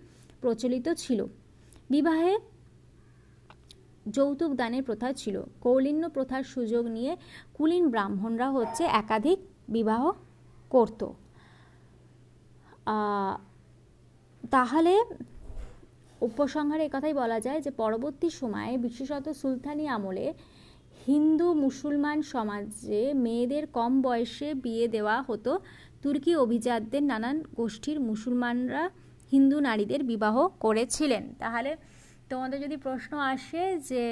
প্রচলিত 0.43 0.87
ছিল। 1.03 1.21
বিবাহে 1.91 2.35
যৌতুক 4.17 4.53
দানের 4.61 4.83
প্রথা 4.89 5.09
ছিল। 5.21 5.37
কৌলিন্য 5.65 6.05
প্রথার 6.17 6.45
সুযোগ 6.55 6.85
নিয়ে 6.97 7.13
কুলীন 7.57 7.85
ব্রাহ্মণরা 7.93 8.49
হচ্ছে 8.57 8.83
একাধিক 9.01 9.39
বিবাহ 9.77 10.03
করত। 10.75 11.01
তাহলে 14.55 14.95
উপসংহারে 16.29 16.87
কথাই 16.95 17.15
বলা 17.23 17.39
যায় 17.47 17.61
যে, 17.65 17.71
পরবর্তী 17.83 18.29
সময়ে 18.41 18.73
বিশেষত 18.79 19.27
সুলতানি 19.41 19.85
আমলে 19.97 20.27
হিন্দু 21.07 21.47
মুসলমান 21.65 22.19
সমাজে 22.33 23.03
মেয়েদের 23.25 23.65
কম 23.79 23.93
বয়সে 24.03 24.49
বিয়ে 24.65 24.87
দেওয়া 24.89 25.17
হতো। 25.29 25.53
তুর্কি 26.03 26.33
অভিজাতদের 26.45 27.03
নানান 27.11 27.37
গোষ্ঠীর 27.59 27.99
মুসলমানরা 28.11 28.83
হিন্দু 29.33 29.57
নারীদের 29.69 30.01
বিবাহ 30.13 30.37
করেছিলেন। 30.65 31.25
তাহলে 31.43 31.71
তোমাদের 32.31 32.59
যদি 32.65 32.77
প্রশ্ন 32.77 33.13
আসে 33.35 33.63
যে 33.91 34.05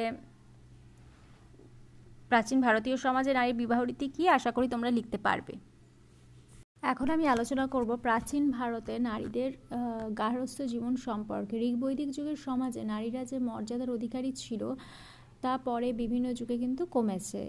প্রাচীন 2.31 2.59
ভারতীয় 2.67 2.97
সমাজে 3.05 3.33
নারীর 3.39 3.57
বিবাহ 3.63 3.81
রীতি 3.83 4.07
কী, 4.15 4.23
আশা 4.37 4.51
করি 4.57 4.67
তোমরা 4.75 4.91
লিখতে 4.99 5.19
পারবে। 5.27 5.55
এখন 6.93 7.09
আমি 7.17 7.25
আলোচনা 7.35 7.65
করব 7.67 7.91
প্রাচীন 8.07 8.45
ভারতে 8.51 8.95
নারীদের 9.09 9.51
গার্হস্থ 10.21 10.59
জীবন 10.73 10.95
সম্পর্কে। 11.07 11.55
ঋগ 11.69 11.75
বৈদিক 11.83 12.09
যুগের 12.17 12.39
সমাজে 12.47 12.83
নারীরা 12.93 13.23
যে 13.31 13.37
মর্যাদার 13.49 13.91
অধিকারী 13.91 14.31
ছিল 14.43 14.63
তা 15.43 15.53
পরে 15.67 15.89
বিভিন্ন 15.93 16.27
যুগে 16.39 16.57
কিন্তু 16.59 16.83
কমেছে। 16.87 17.43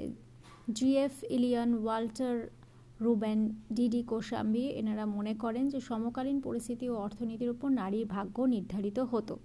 G F 0.76 1.16
Ilyin 1.36 1.70
Walter 1.84 2.36
Ruben 3.06 3.40
D D 3.76 4.02
Kosambi 4.04 4.66
এনারা 4.82 5.06
মনে 5.06 5.34
করেন 5.34 5.66
যে 5.74 5.80
সমকালীন 5.90 6.38
পরিস্থিতি 6.42 6.86
ও 6.90 6.96
অর্থনীতির 7.06 7.50
উপর 7.50 7.70
নারীর 7.82 8.06
ভাগ্য 8.06 8.38
নির্ধারিত 8.56 8.98
হতো। 9.12 9.36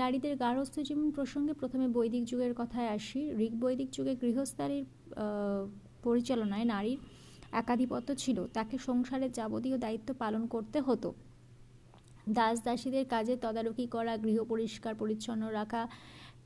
নারীদের 0.00 0.34
গার্হস্থ 0.36 0.76
জীবন 0.88 1.08
প্রসঙ্গে 1.10 1.52
প্রথমে 1.60 1.86
বৈদিক 1.88 2.22
যুগের 2.24 2.52
কথায় 2.60 2.88
আসি। 2.96 3.20
ঋগ 3.46 3.52
বৈদিক 3.62 3.88
যুগে 3.96 4.12
গৃহস্থালীর 4.22 4.84
পরিচালনায় 6.02 6.64
নারীর 6.64 6.98
একাধিপত্য 7.60 8.08
ছিল। 8.22 8.38
তাকে 8.56 8.76
সংসারের 8.78 9.30
যাবতীয় 9.32 9.76
দায়িত্ব 9.78 10.08
পালন 10.22 10.42
করতে 10.46 10.78
হতো। 10.80 11.08
দাস 12.38 12.56
দাসীদের 12.66 13.04
কাজে 13.14 13.34
তদারকি 13.36 13.86
করা, 13.86 14.12
গৃহ 14.24 14.38
পরিষ্কার 14.52 14.94
পরিচ্ছন্ন 14.94 15.42
রাখা 15.58 15.82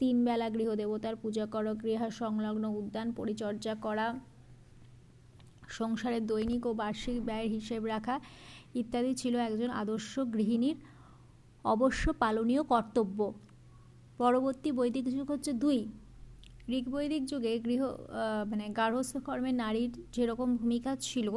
তিন 0.01 0.17
বেলা 0.27 0.49
গৃহ 0.57 0.69
দেবতার 0.81 1.17
পূজা 1.23 1.45
করা, 1.53 1.73
গৃহা 1.83 2.09
সংলগ্ন 2.21 2.65
উদ্যান 2.81 3.09
পরিচর্যা 3.19 3.75
করা, 3.85 4.07
সংসারের 5.79 6.23
দৈনিক 6.31 6.63
ও 6.71 6.73
বার্ষিক 6.81 7.19
ব্যয়ের 7.29 7.51
হিসেব 7.57 7.83
রাখা 7.95 8.17
ইত্যাদি 8.81 9.13
ছিল 9.21 9.35
একজন 9.49 9.71
আদর্শ 9.83 10.13
গৃহিণীর 10.35 10.77
অবশ্য 11.75 12.05
পালনীয় 12.23 12.63
কর্তব্য। 12.73 13.19
পরবর্তী 14.21 14.71
বৈদিক 14.79 15.07
যুগ 15.15 15.27
হচ্ছে 15.35 15.53
দুই। 15.63 15.79
ঋগ 16.79 16.85
বৈদিক 16.95 17.23
যুগে 17.31 17.53
গৃহ 17.67 17.83
মানে 18.51 18.65
গার্হস্থ 18.79 19.15
কর্মে 19.27 19.53
নারীর 19.63 19.91
যেরকম 20.15 20.49
ভূমিকা 20.61 20.93
ছিল, 21.07 21.29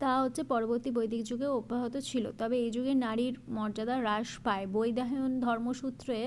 তা 0.00 0.10
হচ্ছে 0.22 0.42
পরবর্তী 0.52 0.90
বৈদিক 0.98 1.22
যুগে 1.30 1.48
অব্যাহত 1.58 1.94
ছিল। 2.08 2.24
তবে 2.40 2.56
এই 2.64 2.70
যুগে 2.76 2.92
নারীর 3.06 3.34
মর্যাদা 3.56 3.96
হ্রাস 4.02 4.28
পায়। 4.46 4.64
বৈদাহন 4.76 5.32
ধর্মসূত্রে 5.46 6.18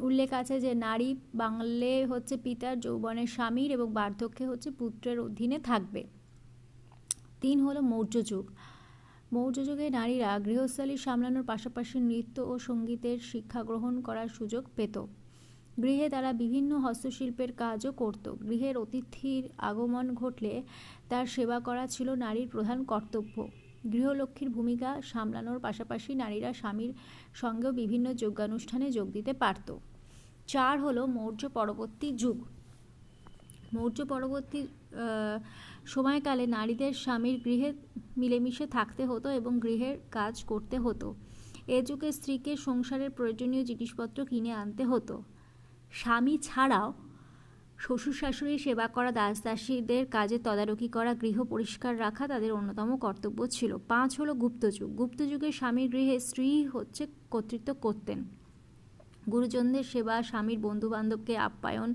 উল্লেখ 0.00 0.32
আছে 0.32 0.60
যে 0.60 0.74
নারী 0.74 1.16
বাংলে 1.34 2.06
হচ্ছে 2.06 2.36
পিতার 2.36 2.80
যৌবনের 2.80 3.26
স্বামীর 3.26 3.70
এবং 3.70 3.92
বার্ধক্যে 3.92 4.46
হচ্ছে 4.46 4.70
পুত্রের 4.70 5.20
অধীনে 5.20 5.58
থাকবে। 5.58 6.04
তিন 7.40 7.60
হলো 7.60 7.80
মৌর্য 7.82 8.24
যুগ। 8.24 8.50
মৌর্য 9.32 9.64
যুগে 9.64 9.90
নারীরা 9.90 10.38
গৃহস্থালী 10.38 10.96
সামলানোর 10.96 11.44
পাশাপাশি 11.44 12.00
নৃত্য 12.00 12.40
ও 12.40 12.58
সঙ্গীতের 12.58 13.18
শিক্ষা 13.18 13.62
গ্রহণ 13.62 14.00
করার 14.00 14.28
সুযোগ 14.28 14.64
পেত। 14.76 15.06
গৃহে 15.82 16.08
তারা 16.08 16.32
বিভিন্ন 16.32 16.78
হস্তশিল্পের 16.78 17.52
কাজও 17.52 17.92
করত। 17.92 18.28
গৃহের 18.28 18.76
অতিথির 18.76 19.48
আগমন 19.58 20.14
ঘটলে 20.14 20.62
তার 21.08 21.26
সেবা 21.26 21.60
করা 21.60 21.86
ছিল 21.86 22.14
নারীর 22.14 22.48
প্রধান 22.48 22.84
কর্তব্য। 22.84 23.48
গৃহলক্ষ্মীর 23.92 24.50
ভূমিকা 24.50 25.02
সামলানোর 25.02 25.58
পাশাপাশি 25.60 26.14
নারীরা 26.14 26.52
স্বামীর 26.52 26.92
সঙ্গেও 27.34 27.72
বিভিন্ন 27.72 28.14
যোগ্যানুষ্ঠানে 28.14 28.90
যোগ 28.90 29.06
দিতে 29.10 29.32
পারত। 29.32 29.68
চার 30.46 30.74
হলো 30.80 31.06
মৌর্য 31.06 31.48
পরবর্তী 31.48 32.08
যুগ। 32.12 32.38
মৌর্য 33.74 34.04
পরবর্তী 34.04 34.66
সময়কালে 35.86 36.46
নারীদের 36.46 36.92
স্বামীর 36.92 37.36
গৃহে 37.44 37.72
মিলেমিশে 38.16 38.66
থাকতে 38.66 39.06
হতো 39.06 39.28
এবং 39.30 39.60
গৃহের 39.60 39.96
কাজ 40.10 40.44
করতে 40.44 40.78
হতো। 40.78 41.14
এ 41.66 41.82
যুগে 41.82 42.12
স্ত্রীকে 42.12 42.56
সংসারের 42.56 43.10
প্রয়োজনীয় 43.10 43.64
জিনিসপত্র 43.64 44.18
কিনে 44.24 44.52
আনতে 44.52 44.84
হতো। 44.84 45.22
স্বামী 45.92 46.38
ছাড়াও 46.42 46.88
শ্বশুর 47.78 48.12
শাশুড়ি 48.12 48.58
সেবা 48.58 48.86
করা 48.86 49.12
দাস 49.12 49.42
দাসীদের 49.42 50.06
কাজে 50.06 50.38
তদারকি 50.38 50.88
করা, 50.88 51.14
গৃহ 51.14 51.44
পরিষ্কার 51.44 52.00
রাখা 52.00 52.28
তাদের 52.28 52.52
অন্যতম 52.52 52.96
কর্তব্য 52.96 53.46
ছিল। 53.46 53.76
পাঁচ 53.88 54.20
হলো 54.20 54.34
গুপ্তযুগ। 54.34 54.90
গুপ্তযুগে 54.90 55.52
স্বামীর 55.52 55.90
গৃহে 55.90 56.20
স্ত্রী 56.20 56.66
হচ্ছে 56.66 57.06
কর্তৃত্ব 57.30 57.74
করতেন। 57.74 58.24
গুরুজনদের 59.30 59.82
সেবা, 59.82 60.22
স্বামীর 60.22 60.58
বন্ধুবান্ধবকে 60.58 61.36
আপ্যায়ন, 61.36 61.94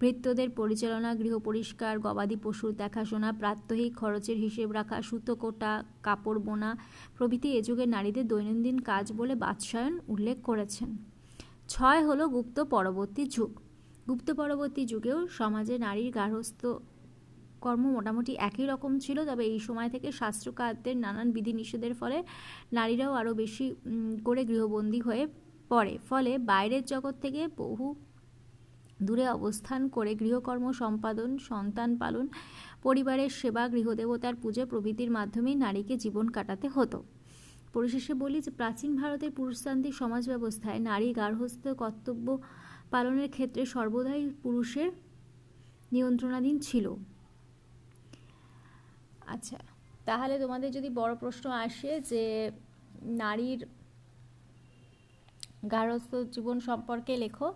ভৃত্যদের 0.00 0.50
পরিচালনা, 0.50 1.14
গৃহ 1.14 1.38
পরিষ্কার, 1.38 1.98
গবাদি 1.98 2.36
পশুর 2.36 2.72
দেখাশোনা, 2.72 3.32
প্রাত্যহিক 3.32 3.96
খরচের 3.96 4.36
হিসেব 4.36 4.70
রাখা, 4.70 5.02
সুতো 5.02 5.34
কোটা, 5.34 5.84
কাপড় 6.02 6.38
বোনা 6.38 6.78
প্রভৃতি 7.18 7.48
এ 7.52 7.62
যুগের 7.62 7.88
নারীদের 7.88 8.28
দৈনন্দিন 8.28 8.78
কাজ 8.78 9.12
বলে 9.12 9.34
বাৎসায়ন 9.34 10.00
উল্লেখ 10.08 10.42
করেছেন। 10.42 10.96
ছয় 11.68 12.06
হলো 12.06 12.28
গুপ্ত 12.28 12.60
পরবর্তী 12.60 13.24
যুগ। 13.26 13.60
গুপ্ত 14.08 14.28
পরবর্তী 14.40 14.82
যুগেও 14.92 15.18
সমাজে 15.38 15.74
নারীর 15.86 16.10
গার্হস্থ 16.18 16.62
কর্ম 17.64 17.84
মোটামুটি 17.96 18.32
একই 18.48 18.66
রকম 18.72 18.92
ছিল, 19.04 19.18
তবে 19.30 19.44
এই 19.52 19.60
সময় 19.66 19.88
থেকে 19.94 20.08
শাস্ত্রকারদের 20.20 20.96
নানান 21.04 21.28
বিধিনিষেধের 21.36 21.94
ফলে 22.00 22.18
নারীরাও 22.72 23.12
আরও 23.20 23.32
বেশি 23.42 23.66
করে 24.24 24.42
গৃহবন্দী 24.50 25.00
হয়ে 25.00 25.24
পড়ে। 25.70 25.94
ফলে 26.08 26.32
বাইরের 26.50 26.84
জগৎ 26.92 27.14
থেকে 27.24 27.40
বহু 27.62 27.86
দূরে 29.06 29.26
অবস্থান 29.28 29.80
করে 29.96 30.12
গৃহকর্ম 30.20 30.66
সম্পাদন, 30.82 31.30
সন্তান 31.50 31.90
পালন, 32.02 32.26
পরিবারের 32.82 33.30
সেবা, 33.40 33.64
গৃহদেবতার 33.74 34.34
পুজো 34.42 34.62
প্রভৃতির 34.70 35.10
মাধ্যমেই 35.10 35.56
নারীকে 35.64 35.94
জীবন 35.96 36.26
কাটাতে 36.36 36.66
হতো। 36.68 36.98
পরিশেষে 37.74 38.12
বলি 38.22 38.38
যে, 38.46 38.50
প্রাচীন 38.60 38.90
ভারতের 39.00 39.30
পুরুষতান্ত্রিক 39.38 39.94
সমাজ 40.00 40.22
ব্যবস্থায় 40.32 40.78
নারী 40.90 41.08
গার্হস্থ্য 41.20 41.70
কর্তব্য 41.82 42.26
পালনের 42.94 43.30
ক্ষেত্রে 43.36 43.62
সর্বদাই 43.74 44.22
পুরুষের 44.42 44.90
নিয়ন্ত্রণাধীন 45.94 46.56
ছিল। 46.68 46.86
আচ্ছা 49.34 49.58
তাহলে 50.08 50.34
তোমাদের 50.44 50.70
যদি 50.76 50.88
বড় 51.00 51.12
প্রশ্ন 51.22 51.44
আসে 51.66 51.90
যে 52.10 52.22
নারীর 53.22 53.60
গার্হস্থ 55.72 56.12
জীবন 56.34 56.56
সম্পর্কে 56.68 57.12
লেখো, 57.24 57.48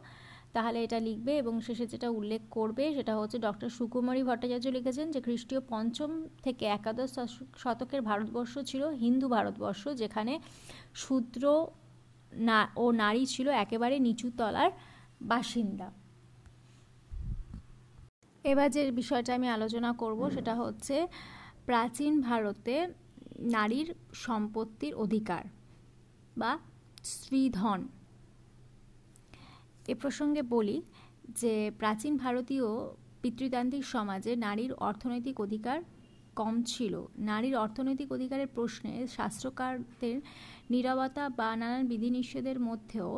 তাহলে 0.57 0.79
এটা 0.87 0.99
লিখবে 1.09 1.33
এবং 1.43 1.55
শেষে 1.67 1.87
যেটা 1.93 2.09
উল্লেখ 2.19 2.43
করবে 2.57 2.85
সেটা 2.97 3.13
হচ্ছে 3.21 3.39
ডক্টর 3.47 3.69
সুকুমারী 3.77 4.23
ভট্টাচার্য 4.29 4.67
লিখেছেন 4.77 5.07
যে 5.15 5.21
খ্রিস্টীয় 5.27 5.61
পঞ্চম 5.73 6.11
থেকে 6.45 6.65
একাদশ 6.79 7.11
শতকের 7.63 8.01
ভারতবর্ষ 8.09 8.55
ছিল 8.71 8.83
হিন্দু 9.05 9.27
ভারতবর্ষ, 9.37 9.83
যেখানে 10.03 10.35
শূদ্র 11.03 11.43
না 12.49 12.59
ও 12.83 12.85
নারী 13.03 13.23
ছিল 13.35 13.47
একেবারে 13.65 13.97
নিচু 14.07 14.29
তলার 14.41 14.71
বাসিন্দা। 15.21 15.89
এবার 18.45 18.71
যে 18.71 18.91
বিষয়টা 18.91 19.35
আমি 19.35 19.49
আলোচনা 19.49 19.93
করব 19.93 20.21
সেটা 20.31 20.55
হচ্ছে 20.55 21.07
প্রাচীন 21.67 22.21
ভারতে 22.21 22.75
নারীর 23.41 23.95
সম্পত্তির 24.15 24.95
অধিকার 24.95 25.45
বা 26.37 26.59
স্ত্রীধন। 27.05 27.89
এ 29.89 29.95
প্রসঙ্গে 29.95 30.43
বলি 30.43 30.83
যে 31.41 31.71
প্রাচীন 31.79 32.17
ভারতীয় 32.17 32.67
পিতৃতান্ত্রিক 33.23 33.85
সমাজে 33.85 34.37
নারীর 34.37 34.73
অর্থনৈতিক 34.73 35.41
অধিকার 35.41 35.79
কম 36.41 36.55
ছিল। 36.73 36.95
নারীর 37.31 37.55
অর্থনৈতিক 37.65 38.09
অধিকারের 38.17 38.49
প্রশ্নে 38.57 38.95
শাস্ত্রকারদের 39.17 40.17
নিরবতা 40.73 41.25
বা 41.39 41.49
নানান 41.61 41.83
বিধিনিষেধের 41.91 42.59
মধ্যেও 42.69 43.11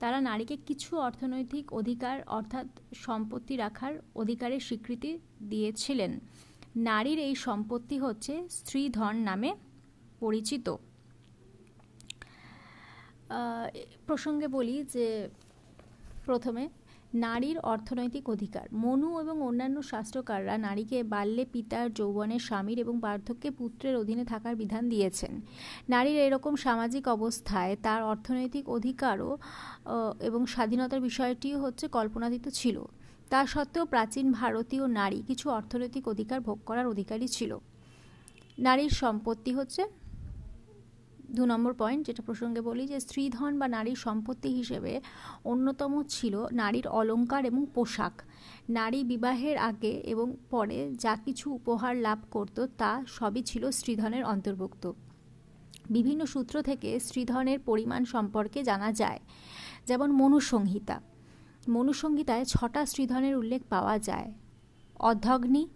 তারা 0.00 0.18
নারীকে 0.28 0.56
কিছু 0.68 0.90
অর্থনৈতিক 1.06 1.64
অধিকার 1.80 2.16
অর্থাৎ 2.38 2.66
সম্পত্তি 3.06 3.54
রাখার 3.64 3.94
অধিকারের 4.22 4.62
স্বীকৃতি 4.68 5.12
দিয়েছিলেন। 5.50 6.12
নারীর 6.88 7.18
এই 7.28 7.34
সম্পত্তি 7.46 7.96
হচ্ছে 8.04 8.34
স্ত্রীধন 8.58 9.14
নামে 9.28 9.50
পরিচিত। 10.22 10.66
প্রসঙ্গে 14.08 14.46
বলি 14.56 14.76
যে 14.94 15.06
প্রথমে 16.26 16.64
নারীর 17.14 17.58
অর্থনৈতিক 17.58 18.30
অধিকার। 18.30 18.66
মনু 18.72 19.20
এবং 19.20 19.42
অন্যান্য 19.42 19.82
শাস্ত্রকাররা 19.82 20.58
নারীকে 20.58 21.02
বাল্যে 21.02 21.44
পিতার 21.52 21.92
যৌবনের 21.94 22.38
স্বামীর 22.38 22.78
এবং 22.78 23.00
বার্ধক্যে 23.00 23.50
পুত্রের 23.50 23.96
অধীনে 23.96 24.24
থাকার 24.24 24.56
বিধান 24.56 24.88
দিয়েছেন। 24.88 25.40
নারীর 25.88 26.16
এরকম 26.16 26.56
সামাজিক 26.56 27.08
অবস্থায় 27.08 27.76
তার 27.82 28.02
অর্থনৈতিক 28.02 28.68
অধিকারও 28.68 29.38
এবং 30.20 30.46
স্বাধীনতার 30.46 31.00
বিষয়টিও 31.00 31.58
হচ্ছে 31.60 31.88
কল্পনাতীত 31.88 32.48
ছিল। 32.48 32.84
তা 33.30 33.46
সত্ত্বেও 33.46 33.84
প্রাচীন 33.84 34.32
ভারতীয় 34.32 34.86
নারী 34.86 35.22
কিছু 35.26 35.50
অর্থনৈতিক 35.50 36.08
অধিকার 36.08 36.40
ভোগ 36.40 36.58
করার 36.66 36.86
অধিকারী 36.86 37.26
ছিল। 37.28 37.58
নারীর 38.58 38.90
সম্পত্তি 38.90 39.52
হচ্ছে 39.54 39.82
দু 41.36 41.42
নম্বর 41.46 41.72
পয়েন্ট 41.74 42.06
যেটা 42.06 42.22
প্রসঙ্গে 42.26 42.60
বলি 42.60 42.86
যে 42.86 43.00
স্ত্রীধন 43.00 43.58
বা 43.58 43.68
নারীর 43.68 43.96
সম্পত্তি 43.96 44.48
হিসেবে 44.48 45.00
অন্যতম 45.44 46.02
ছিল 46.08 46.46
নারীর 46.52 46.88
অলঙ্কার 46.88 47.44
এবং 47.44 47.66
পোশাক। 47.74 48.22
নারী 48.68 49.04
বিবাহের 49.04 49.56
আগে 49.58 49.90
এবং 49.90 50.36
পরে 50.50 50.78
যা 50.94 51.16
কিছু 51.24 51.50
উপহার 51.50 51.96
লাভ 51.96 52.18
করত 52.30 52.66
তা 52.78 53.04
সবই 53.06 53.42
ছিল 53.42 53.70
স্ত্রীধনের 53.70 54.24
অন্তর্ভুক্ত। 54.24 54.92
বিভিন্ন 55.90 56.24
সূত্র 56.24 56.62
থেকে 56.62 57.00
স্ত্রীধনের 57.00 57.58
পরিমাণ 57.58 58.04
সম্পর্কে 58.04 58.62
জানা 58.62 58.92
যায়, 58.92 59.20
যেমন 59.86 60.10
মনুসংহিতা। 60.10 61.00
মনুসংহিতায় 61.68 62.44
ছটা 62.44 62.86
শ্রীধনের 62.86 63.36
উল্লেখ 63.36 63.62
পাওয়া 63.70 63.98
যায়। 63.98 64.32
অর্ধগ্নি 64.98 65.68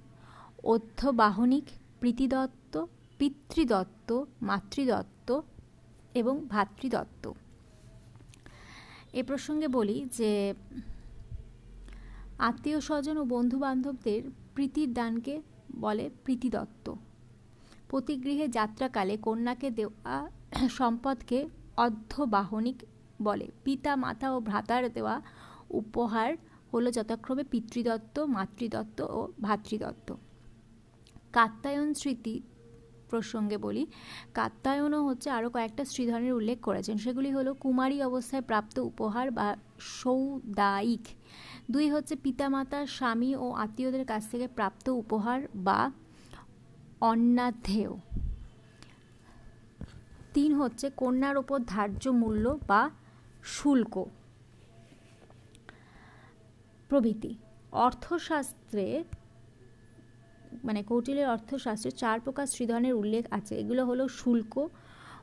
অধ্যবাহনিক, 0.65 1.65
প্রীতিদত্ত, 2.01 2.87
পিতৃদত্ত, 3.19 4.25
মাতৃদত্ত 4.43 5.12
এবং 6.15 6.47
ভাতৃদত্ত। 6.49 7.33
এ 9.13 9.23
প্রসঙ্গে 9.23 9.69
বলি 9.69 10.09
যে 10.19 10.55
আত্মীয় 12.39 12.81
স্বজন 12.81 13.17
ও 13.17 13.25
বন্ধু 13.25 13.59
বান্ধবদের 13.59 14.23
প্রীতির 14.55 14.95
দানকে 14.95 15.43
বলে 15.77 16.11
প্রীতিদত্ত। 16.25 16.95
প্রতিগৃহে 17.89 18.49
যাত্রাকালে 18.49 19.17
কন্যাকে 19.17 19.71
দেওয়া 19.71 20.31
সম্পদকে 20.69 21.49
অর্ধবাহনিক 21.77 22.85
বলে। 23.23 23.51
পিতা, 23.65 23.97
মাতা 23.97 24.31
ও 24.33 24.41
ভ্রাতার 24.41 24.93
দেওয়া 24.93 25.23
উপহার 25.71 26.37
হলো 26.73 26.91
যথাক্রমে 26.91 27.45
পিতৃদত্ত, 27.45 28.19
মাতৃদত্ত 28.19 29.01
ও 29.01 29.29
ভাতৃদত্ত। 29.43 30.15
কাত্তায়ন 31.33 31.95
স্মৃতি 31.95 32.41
প্রসঙ্গে 33.13 33.57
বলি 33.67 33.83
কাত্তায়নও 34.35 35.01
হচ্ছে 35.09 35.29
আরও 35.39 35.49
কয়েকটা 35.51 35.83
শ্রীধরের 35.85 36.33
উল্লেখ 36.33 36.59
করেছেন। 36.61 36.97
সেগুলি 37.05 37.31
হলো 37.37 37.51
কুমারী 37.55 37.99
অবস্থায় 38.03 38.45
প্রাপ্ত 38.51 38.77
উপহার 38.91 39.27
বা 39.39 39.49
সৌদায়িক। 39.99 41.05
দুই 41.71 41.87
হচ্ছে 41.95 42.15
পিতামাতা, 42.25 42.81
স্বামী 42.97 43.31
ও 43.45 43.47
আত্মীয়দের 43.65 44.05
কাছ 44.07 44.23
থেকে 44.31 44.47
প্রাপ্ত 44.57 44.87
উপহার 45.03 45.41
বা 45.67 45.81
অন্নাধেয় 47.11 47.95
তিন 50.35 50.51
হচ্ছে 50.61 50.87
কন্যার 50.97 51.37
ওপর 51.43 51.59
ধার্য 51.67 52.05
মূল্য 52.21 52.45
বা 52.71 52.83
শুল্ক। 53.57 53.95
প্রভৃতি। 56.91 57.33
অর্থশাস্ত্রে 57.87 58.87
মানে 60.65 60.81
কৌটিলের 60.83 61.29
অর্থশাস্ত্রে 61.35 61.91
চার 62.03 62.17
প্রকার 62.25 62.47
শ্রীধনের 62.53 62.95
উল্লেখ 62.95 63.25
আছে। 63.31 63.53
এগুলো 63.63 63.83
হলো 63.91 64.05
শুল্ক, 64.21 64.55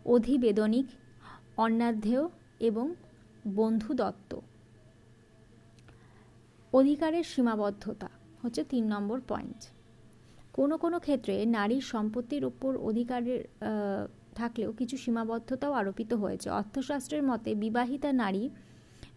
অধিবেদনিক 0.06 0.88
অন্নাধ্যেয় 1.58 2.26
এবং 2.70 2.86
বন্ধু 3.60 3.92
দত্ত 3.94 4.32
অধিকারের 6.74 7.26
সীমাবদ্ধতা 7.34 8.10
হচ্ছে 8.42 8.62
তিন 8.72 8.84
নম্বর 8.94 9.20
পয়েন্ট। 9.28 9.60
কোনো 10.58 10.76
কোনো 10.78 10.98
ক্ষেত্রে 11.06 11.36
নারীর 11.58 11.84
সম্পত্তির 11.94 12.44
উপর 12.46 12.72
অধিকারের 12.90 13.42
থাকলেও 14.36 14.72
কিছু 14.80 14.96
সীমাবদ্ধতাও 14.98 15.74
আরোপিত 15.74 16.12
হয়েছে। 16.14 16.48
অর্থশাস্ত্রের 16.50 17.24
মতে 17.24 17.50
বিবাহিতা 17.56 18.10
নারী 18.24 18.44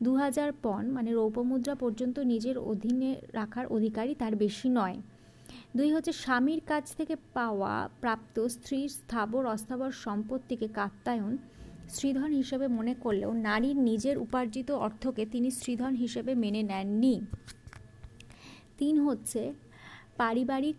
দু 0.02 0.12
হাজার 0.22 0.50
পণ 0.64 0.82
মানে 0.96 1.10
রৌপমুদ্রা 1.12 1.74
পর্যন্ত 1.74 2.16
নিজের 2.32 2.56
অধীনে 2.70 3.10
রাখার 3.32 3.66
অধিকারী 3.66 4.12
তার 4.14 4.34
বেশি 4.36 4.68
নয়। 4.68 4.96
দুই 5.76 5.92
হচ্ছে 5.92 6.12
স্বামীর 6.12 6.60
কাছ 6.66 6.84
থেকে 6.96 7.16
পাওয়া 7.34 7.88
প্রাপ্ত 8.00 8.36
স্ত্রীর 8.54 8.88
স্থাবর 8.88 9.46
অস্থাবর 9.46 9.90
সম্পত্তিকে 9.90 10.68
কাত্তায়ন 10.68 11.38
শ্রীধন 11.88 12.30
হিসেবে 12.32 12.68
মনে 12.68 12.94
করলেও 12.94 13.32
নারীর 13.32 13.76
নিজের 13.76 14.18
উপার্জিত 14.18 14.70
অর্থকে 14.70 15.26
তিনি 15.26 15.50
শ্রীধন 15.50 15.94
হিসেবে 15.94 16.34
মেনে 16.34 16.62
নেননি। 16.62 17.14
তিন 18.78 19.00
হচ্ছে 19.00 19.52
পারিবারিক 20.16 20.76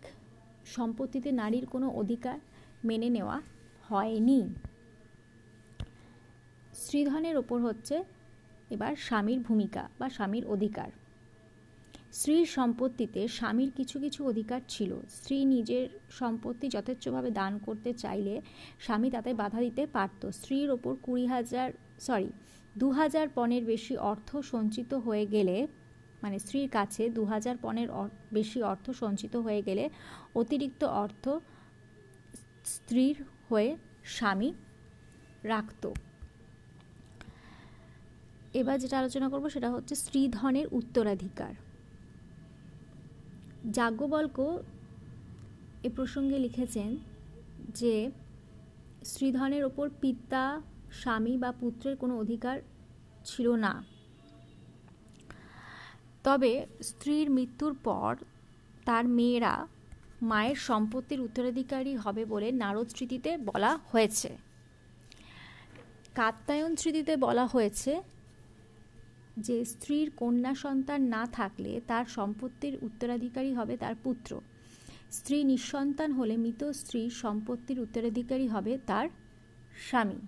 সম্পত্তিতে 0.66 1.32
নারীর 1.32 1.66
কোনো 1.66 1.88
অধিকার 1.90 2.38
মেনে 2.84 3.10
নেওয়া 3.10 3.40
হয়নি। 3.88 4.40
শ্রীধনের 6.74 7.36
ওপর 7.36 7.58
হচ্ছে 7.60 8.04
এবার 8.70 8.92
স্বামীর 8.96 9.40
ভূমিকা 9.40 9.88
বা 9.98 10.06
স্বামীর 10.10 10.46
অধিকার। 10.46 10.90
স্ত্রীর 12.18 12.46
সম্পত্তিতে 12.56 13.22
স্বামীর 13.28 13.70
কিছু 13.78 13.96
কিছু 14.04 14.20
অধিকার 14.30 14.60
ছিল। 14.68 14.90
স্ত্রী 15.16 15.36
নিজের 15.44 15.86
সম্পত্তি 16.10 16.66
যথেচ্ছভাবে 16.68 17.30
দান 17.30 17.52
করতে 17.58 17.90
চাইলে 17.94 18.34
স্বামী 18.80 19.08
তাতে 19.10 19.30
বাধা 19.34 19.60
দিতে 19.60 19.82
পারত। 19.86 20.22
স্ত্রীর 20.38 20.68
ওপর 20.70 20.92
কুড়ি 21.02 21.24
হাজার 21.26 21.68
সরি 22.00 22.30
দু 22.78 22.88
হাজার 22.90 23.26
পণের 23.28 23.64
বেশি 23.64 23.94
অর্থ 24.10 24.30
সঞ্চিত 24.52 24.90
হয়ে 25.06 25.24
গেলে 25.26 25.56
মানে 26.22 26.36
স্ত্রীর 26.38 26.68
কাছে 26.68 27.02
দু 27.10 27.22
হাজার 27.24 27.56
পণের 27.62 27.88
বেশি 28.32 28.58
অর্থ 28.62 28.86
সঞ্চিত 29.02 29.34
হয়ে 29.36 29.62
গেলে 29.62 29.84
অতিরিক্ত 30.34 30.82
অর্থ 31.04 31.24
স্ত্রীর 32.64 33.16
হয়ে 33.48 33.70
স্বামী 34.16 34.50
রাখত। 35.42 35.84
এবার 38.54 38.76
যেটা 38.80 38.96
আলোচনা 38.98 39.26
করব 39.28 39.44
সেটা 39.48 39.68
হচ্ছে 39.70 39.94
স্ত্রীধনের 39.94 40.66
উত্তরাধিকার। 40.72 41.54
যাজ্ঞবল্ক 43.70 44.60
এ 45.84 45.90
প্রসঙ্গে 45.96 46.38
লিখেছেন 46.38 46.96
যে, 47.74 48.10
শ্রীধনের 49.04 49.64
ওপর 49.64 49.90
পিতা, 50.00 50.62
স্বামী 50.92 51.36
বা 51.36 51.52
পুত্রের 51.52 51.96
কোনো 51.96 52.18
অধিকার 52.18 52.60
ছিল 53.24 53.48
না। 53.54 53.84
তবে 56.24 56.66
স্ত্রীর 56.82 57.30
মৃত্যুর 57.30 57.76
পর 57.84 58.16
তার 58.84 59.08
মেয়েরা 59.08 59.66
মায়ের 60.22 60.54
সম্পত্তির 60.54 61.20
উত্তরাধিকারী 61.20 61.96
হবে 61.96 62.24
বলে 62.24 62.52
নারদ 62.52 62.88
স্মৃতিতে 62.88 63.36
বলা 63.36 63.78
হয়েছে। 63.92 64.36
কাত্তায়ন 66.14 66.76
স্মৃতিতে 66.76 67.16
বলা 67.16 67.46
হয়েছে 67.46 68.02
যে 69.36 69.64
স্ত্রীর 69.64 70.10
কন্যা 70.16 70.54
সন্তান 70.54 71.02
না 71.02 71.26
থাকলে 71.26 71.80
তার 71.86 72.04
সম্পত্তির 72.04 72.78
উত্তরাধিকারী 72.82 73.52
হবে 73.52 73.76
তার 73.76 73.94
পুত্র। 74.02 74.40
স্ত্রী 75.10 75.44
নিঃসন্তান 75.44 76.12
হলে 76.12 76.36
মৃত 76.36 76.64
স্ত্রীর 76.64 77.10
সম্পত্তির 77.10 77.80
উত্তরাধিকারী 77.80 78.46
হবে 78.46 78.78
তার 78.86 79.08
স্বামী। 79.76 80.20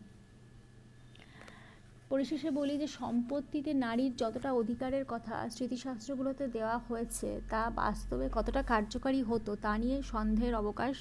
পরিশেষে 2.09 2.51
বলি 2.51 2.79
যে 2.79 2.87
সম্পত্তিতে 2.87 3.75
নারীর 3.75 4.17
যতটা 4.17 4.53
অধিকারের 4.53 5.05
কথা 5.09 5.51
স্মৃতিশাস্ত্রগুলোতে 5.51 6.49
দেওয়া 6.49 6.79
হয়েছে, 6.79 7.41
তা 7.49 7.71
বাস্তবে 7.71 8.29
কতটা 8.33 8.63
কার্যকারী 8.63 9.23
হতো 9.23 9.57
তা 9.57 9.79
নিয়ে 9.79 10.03
সন্দেহের 10.03 10.55
অবকাশ 10.55 10.97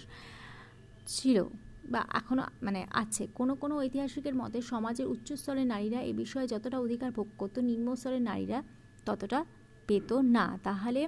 ছিল। 1.07 1.43
বা 1.93 2.01
এখনও 2.19 2.43
মানে 2.61 2.81
আছে। 3.01 3.23
কোনো 3.39 3.53
কোনো 3.55 3.73
ঐতিহাসিকের 3.77 4.35
মতে 4.35 4.57
সমাজের 4.61 5.07
উচ্চস্তরের 5.07 5.67
নারীরা 5.73 5.99
এ 6.01 6.13
বিষয়ে 6.13 6.47
যতটা 6.47 6.77
অধিকার 6.79 7.09
ভোগ 7.11 7.27
করতো 7.37 7.59
নিম্নস্তরের 7.61 8.21
নারীরা 8.21 8.59
ততটা 9.05 9.39
পেত 9.87 10.09
না। 10.37 10.45
তাহলে 10.63 11.01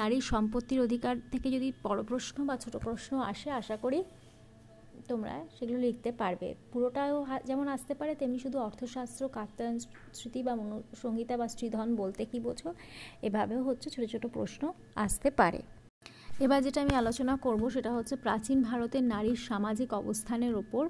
নারীর 0.00 0.24
সম্পত্তির 0.32 0.80
অধিকার 0.80 1.14
থেকে 1.32 1.48
যদি 1.50 1.68
বড় 1.82 2.00
প্রশ্ন 2.02 2.36
বা 2.44 2.54
ছোট 2.56 2.74
প্রশ্ন 2.76 3.12
আসে, 3.32 3.48
আশা 3.50 3.76
করি 3.76 4.00
তোমরা 5.08 5.34
সেগুলো 5.58 5.78
লিখতে 5.78 6.10
পারবে। 6.12 6.48
পুরোটাও 6.72 7.26
যেমন 7.46 7.66
আসতে 7.68 7.94
পারে, 7.94 8.12
তেমনি 8.14 8.38
শুধু 8.38 8.58
অর্থশাস্ত্র 8.58 9.22
কাত্তায়ন 9.28 9.76
স্মৃতি 10.14 10.40
বা 10.42 10.54
মনুসংহিতা 10.54 11.34
বা 11.36 11.46
শ্রীধন 11.48 11.88
বলতে 11.96 12.22
কি 12.30 12.38
বোঝো? 12.40 12.68
এভাবেও 13.22 13.62
হচ্ছে 13.62 13.88
ছোট 13.90 14.04
ছোট 14.12 14.24
প্রশ্ন 14.26 14.62
আসতে 14.94 15.28
পারে। 15.30 15.62
এবার 16.40 16.62
যেটা 16.62 16.82
আমি 16.82 16.94
আলোচনা 16.96 17.36
করব 17.36 17.68
সেটা 17.68 17.92
হচ্ছে 17.92 18.16
প্রাচীন 18.16 18.62
ভারতের 18.62 19.04
নারীর 19.04 19.36
সামাজিক 19.36 19.94
অবস্থানের 19.94 20.54
ওপর 20.54 20.88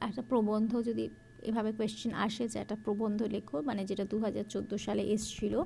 একটা 0.00 0.22
প্রবন্ধ 0.22 0.82
যদি 0.88 1.08
এভাবে 1.42 1.72
কোয়েশ্চেন 1.72 2.12
আসে 2.14 2.48
যে 2.48 2.58
একটা 2.58 2.76
প্রবন্ধ 2.84 3.22
লেখো 3.22 3.62
মানে 3.62 3.84
যেটা 3.84 4.04
দু 4.04 4.18
হাজার 4.18 4.44
চোদ্দ 4.48 4.74
সালে 4.76 5.02
এসছিল, 5.02 5.62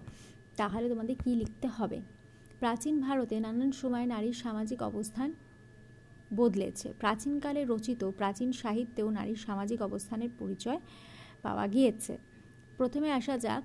তাহলে 0.57 0.89
তোমাদের 0.89 1.17
কি 1.25 1.35
লিখতে 1.35 1.69
হবে? 1.69 2.01
প্রাচীন 2.61 3.01
ভারতে 3.01 3.41
নানান 3.41 3.73
সময় 3.73 4.07
নারীর 4.07 4.33
সামাজিক 4.33 4.83
অবস্থান 4.83 5.33
বদলেছে। 6.37 6.93
প্রাচীনকালে 6.99 7.65
রচিত 7.65 8.05
প্রাচীন 8.05 8.53
সাহিত্যেও 8.53 9.11
নারীর 9.11 9.37
সামাজিক 9.37 9.83
অবস্থানের 9.83 10.31
পরিচয় 10.39 10.81
পাওয়া 11.43 11.67
গিয়েছে। 11.67 12.19
প্রথমে 12.77 13.13
আসা 13.13 13.39
যাক 13.39 13.63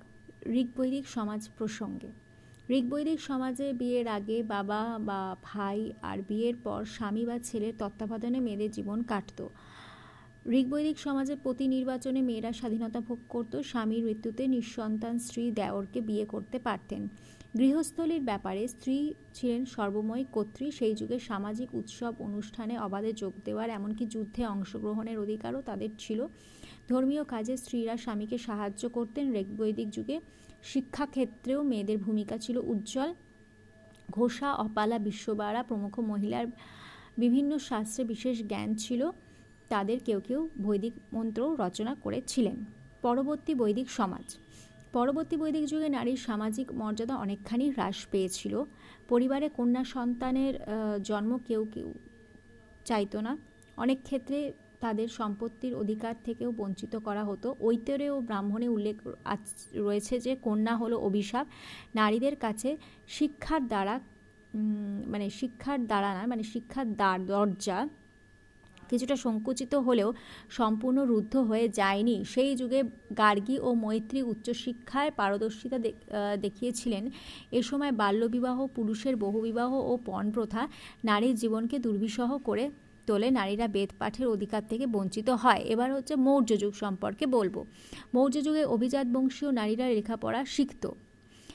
ঋগ্বৈদিক 0.48 1.08
সমাজ 1.08 1.50
প্রসঙ্গে। 1.58 2.10
ঋগ্বৈদিক 2.70 3.20
সমাজে 3.20 3.74
বিয়ের 3.74 4.08
আগে 4.08 4.44
বাবা 4.44 5.00
বা 5.00 5.36
ভাই 5.44 5.92
আর 6.02 6.18
বিয়ের 6.28 6.56
পর 6.64 6.86
স্বামী 6.86 7.26
বা 7.26 7.40
ছেলের 7.40 7.74
তত্ত্বাবধানে 7.78 8.40
মেয়েদের 8.40 8.72
জীবন 8.72 9.04
কাটত। 9.04 9.50
ঋগ্বৈদিক 10.50 11.00
সমাজে 11.00 11.36
প্রতি 11.36 11.68
নির্বাচনে 11.68 12.22
মেয়েরা 12.22 12.52
স্বাধীনতা 12.52 13.00
ভোগ 13.00 13.20
করত, 13.30 13.56
স্বামীর 13.56 14.04
মৃত্যুতে 14.04 14.48
নিঃসন্তান 14.48 15.20
স্ত্রী 15.20 15.52
দেওরকে 15.52 16.02
বিয়ে 16.02 16.26
করতে 16.26 16.60
পারতেন। 16.60 17.08
গৃহস্থলীর 17.58 18.22
ব্যাপারে 18.22 18.68
স্ত্রী 18.68 19.14
ছিলেন 19.34 19.66
সর্বময় 19.66 20.26
কর্ত্রী, 20.32 20.72
সেই 20.72 20.96
যুগে 20.96 21.20
সামাজিক 21.20 21.76
উৎসব, 21.76 22.14
অনুষ্ঠানে 22.20 22.80
অবাধে 22.80 23.14
যোগ 23.14 23.34
দেওয়ার 23.46 23.70
এমনকি 23.70 24.06
যুদ্ধে 24.06 24.46
অংশগ্রহণের 24.46 25.20
অধিকারও 25.20 25.62
তাদের 25.62 25.90
ছিল। 26.00 26.28
ধর্মীয় 26.90 27.24
কাজে 27.24 27.58
স্ত্রীরা 27.58 27.98
স্বামীকে 27.98 28.38
সাহায্য 28.38 28.90
করতেন। 28.90 29.36
ঋগ্বৈদিক 29.36 29.90
যুগে 29.90 30.20
শিক্ষাক্ষেত্রেও 30.64 31.64
মেয়েদের 31.64 31.98
ভূমিকা 31.98 32.38
ছিল 32.38 32.58
উজ্জ্বল। 32.58 33.14
ঘোষা, 34.12 34.54
অপালা 34.54 35.00
বিশ্ববাড়া 35.00 35.64
প্রমুখ 35.64 36.00
মহিলার 36.00 36.46
বিভিন্ন 37.18 37.58
শাস্ত্রে 37.58 38.04
বিশেষ 38.04 38.44
জ্ঞান 38.44 38.76
ছিল। 38.76 39.12
তাদের 39.70 40.00
কেউ 40.00 40.20
কেউ 40.20 40.50
বৈদিক 40.62 40.94
মন্ত্র 41.14 41.56
রচনা 41.60 41.96
করেছিলেন। 41.96 42.66
পরবর্তী 43.02 43.56
বৈদিক 43.56 43.90
সমাজ। 43.90 44.38
পরবর্তী 44.94 45.38
বৈদিক 45.38 45.66
যুগে 45.66 45.90
নারীর 45.90 46.18
সামাজিক 46.18 46.72
মর্যাদা 46.72 47.16
অনেকখানি 47.16 47.70
হ্রাস 47.70 48.06
পেয়েছিল। 48.12 48.64
পরিবারে 49.10 49.50
কন্যা 49.50 49.84
সন্তানের 49.84 50.54
জন্ম 51.04 51.38
কেউ 51.48 51.66
কেউ 51.74 51.94
চাইতো 52.86 53.22
না। 53.22 53.38
অনেক 53.78 54.00
ক্ষেত্রে 54.04 54.54
তাদের 54.84 55.08
সম্পত্তির 55.20 55.74
অধিকার 55.82 56.16
থেকেও 56.28 56.50
বঞ্চিত 56.60 56.94
করা 57.08 57.24
হতো। 57.30 57.48
ঐতরে 57.68 58.08
ও 58.16 58.18
ব্রাহ্মণে 58.28 58.68
উল্লেখ 58.76 58.98
রয়েছে 59.86 60.16
যে 60.26 60.34
কন্যা 60.46 60.74
হলো 60.82 60.96
অভিশাপ। 61.08 61.46
নারীদের 62.00 62.36
কাছে 62.46 62.70
শিক্ষার 63.18 63.62
দ্বারা 63.72 63.96
মানে 65.14 65.28
শিক্ষার 65.40 65.80
দ্বারা 65.90 66.10
না 66.18 66.22
মানে 66.34 66.44
শিক্ষার 66.54 66.88
দ্বার, 67.00 67.18
দরজা 67.32 67.80
কিছুটা 68.90 69.16
সংকুচিত 69.26 69.74
হলেও 69.88 70.10
সম্পূর্ণ 70.60 70.98
রুদ্ধ 71.12 71.34
হয়ে 71.50 71.66
যায়নি। 71.80 72.16
সেই 72.34 72.52
যুগে 72.62 72.80
গার্গী 73.22 73.56
ও 73.68 73.70
মৈত্রী 73.86 74.20
উচ্চশিক্ষায় 74.32 75.12
পারদর্শিতা 75.20 75.78
দেখিয়েছিলেন। 76.46 77.04
এ 77.58 77.60
সময় 77.70 77.94
বাল্যবিবাহ, 78.02 78.58
পুরুষের 78.76 79.16
বহুবিবাহ 79.26 79.72
ও 79.92 79.94
পণ 80.08 80.26
প্রথা 80.36 80.62
নারীর 81.10 81.36
জীবনকে 81.42 81.78
দুর্বিষহ 81.86 82.30
করে 82.48 82.66
তোলে 83.08 83.30
নারীরা 83.32 83.68
বেদ 83.68 83.90
পাঠের 84.00 84.28
অধিকার 84.28 84.64
থেকে 84.70 84.86
বঞ্চিত 84.96 85.28
হয়। 85.44 85.62
এবার 85.74 85.90
হচ্ছে 85.96 86.14
মৌর্য 86.26 86.50
যুগ 86.62 86.74
সম্পর্কে 86.74 87.26
বলব। 87.36 87.56
মৌর্য 88.14 88.36
যুগে 88.46 88.64
অভিজাত 88.76 89.08
বংশীয় 89.16 89.50
নারীরা 89.60 89.86
লেখাপড়া 89.98 90.42
শিখত। 90.56 90.84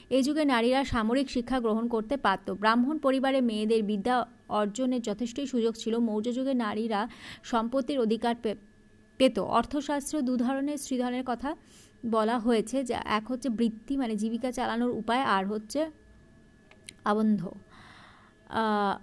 এই 0.09 0.23
যুগে 0.23 0.43
নারীরা 0.53 0.79
সামরিক 0.85 1.27
শিক্ষা 1.35 1.57
গ্রহণ 1.59 1.85
করতে 1.87 2.15
পারত। 2.25 2.47
ব্রাহ্মণ 2.61 2.95
পরিবারে 3.05 3.39
মেয়েদের 3.41 3.81
বিদ্যা 3.83 4.15
অর্জনের 4.59 5.01
যথেষ্টই 5.01 5.47
সুযোগ 5.53 5.73
ছিল। 5.81 5.93
মৌর্য 6.07 6.27
যুগে 6.37 6.53
নারীরা 6.65 7.01
সম্পত্তির 7.51 7.99
অধিকার 8.05 8.35
পেত। 9.19 9.35
অর্থশাস্ত্র 9.39 10.15
দু 10.21 10.33
ধরনের 10.37 10.77
শ্রীধনের 10.77 11.23
কথা 11.25 11.49
বলা 12.05 12.35
হয়েছে 12.39 12.77
যা, 12.83 12.97
এক 13.17 13.25
হচ্ছে 13.31 13.49
বৃত্তি 13.49 13.93
মানে 13.97 14.13
জীবিকা 14.15 14.49
চালানোর 14.51 14.91
উপায়, 15.01 15.23
আর 15.35 15.43
হচ্ছে 15.47 15.81
আবন্ধ। 17.11 17.41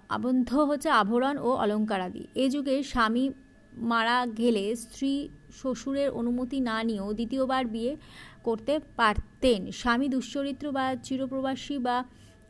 আবন্ধ 0.09 0.53
হচ্ছে 0.55 0.89
আভরণ 0.89 1.37
ও 1.37 1.49
অলঙ্কার 1.49 2.01
আদি 2.01 2.27
এ 2.35 2.49
যুগে 2.49 2.83
স্বামী 2.83 3.29
মারা 3.73 4.25
গেলে 4.37 4.75
স্ত্রী 4.75 5.29
শ্বশুরের 5.53 6.09
অনুমতি 6.09 6.59
না 6.59 6.83
নিয়েও 6.83 7.13
দ্বিতীয়বার 7.13 7.65
বিয়ে 7.65 7.95
করতে 8.43 8.79
পারতেন। 8.95 9.71
স্বামী 9.71 10.07
দুশ্চরিত্র 10.09 10.71
বা 10.71 10.95
চিরপ্রবাসী 11.03 11.77
বা 11.77 12.03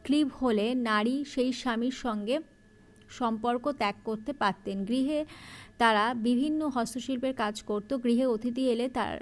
ক্লিব 0.04 0.28
হলে 0.42 0.76
নারী 0.76 1.24
সেই 1.28 1.54
স্বামীর 1.54 1.92
সঙ্গে 1.92 2.40
সম্পর্ক 3.10 3.72
ত্যাগ 3.72 3.96
করতে 4.04 4.34
পারতেন। 4.34 4.86
গৃহে 4.86 5.26
তারা 5.78 6.14
বিভিন্ন 6.14 6.70
হস্তশিল্পের 6.70 7.34
কাজ 7.34 7.62
করত। 7.62 7.94
গৃহে 7.94 8.26
অতিথি 8.26 8.70
এলে 8.70 8.90
তার 8.90 9.18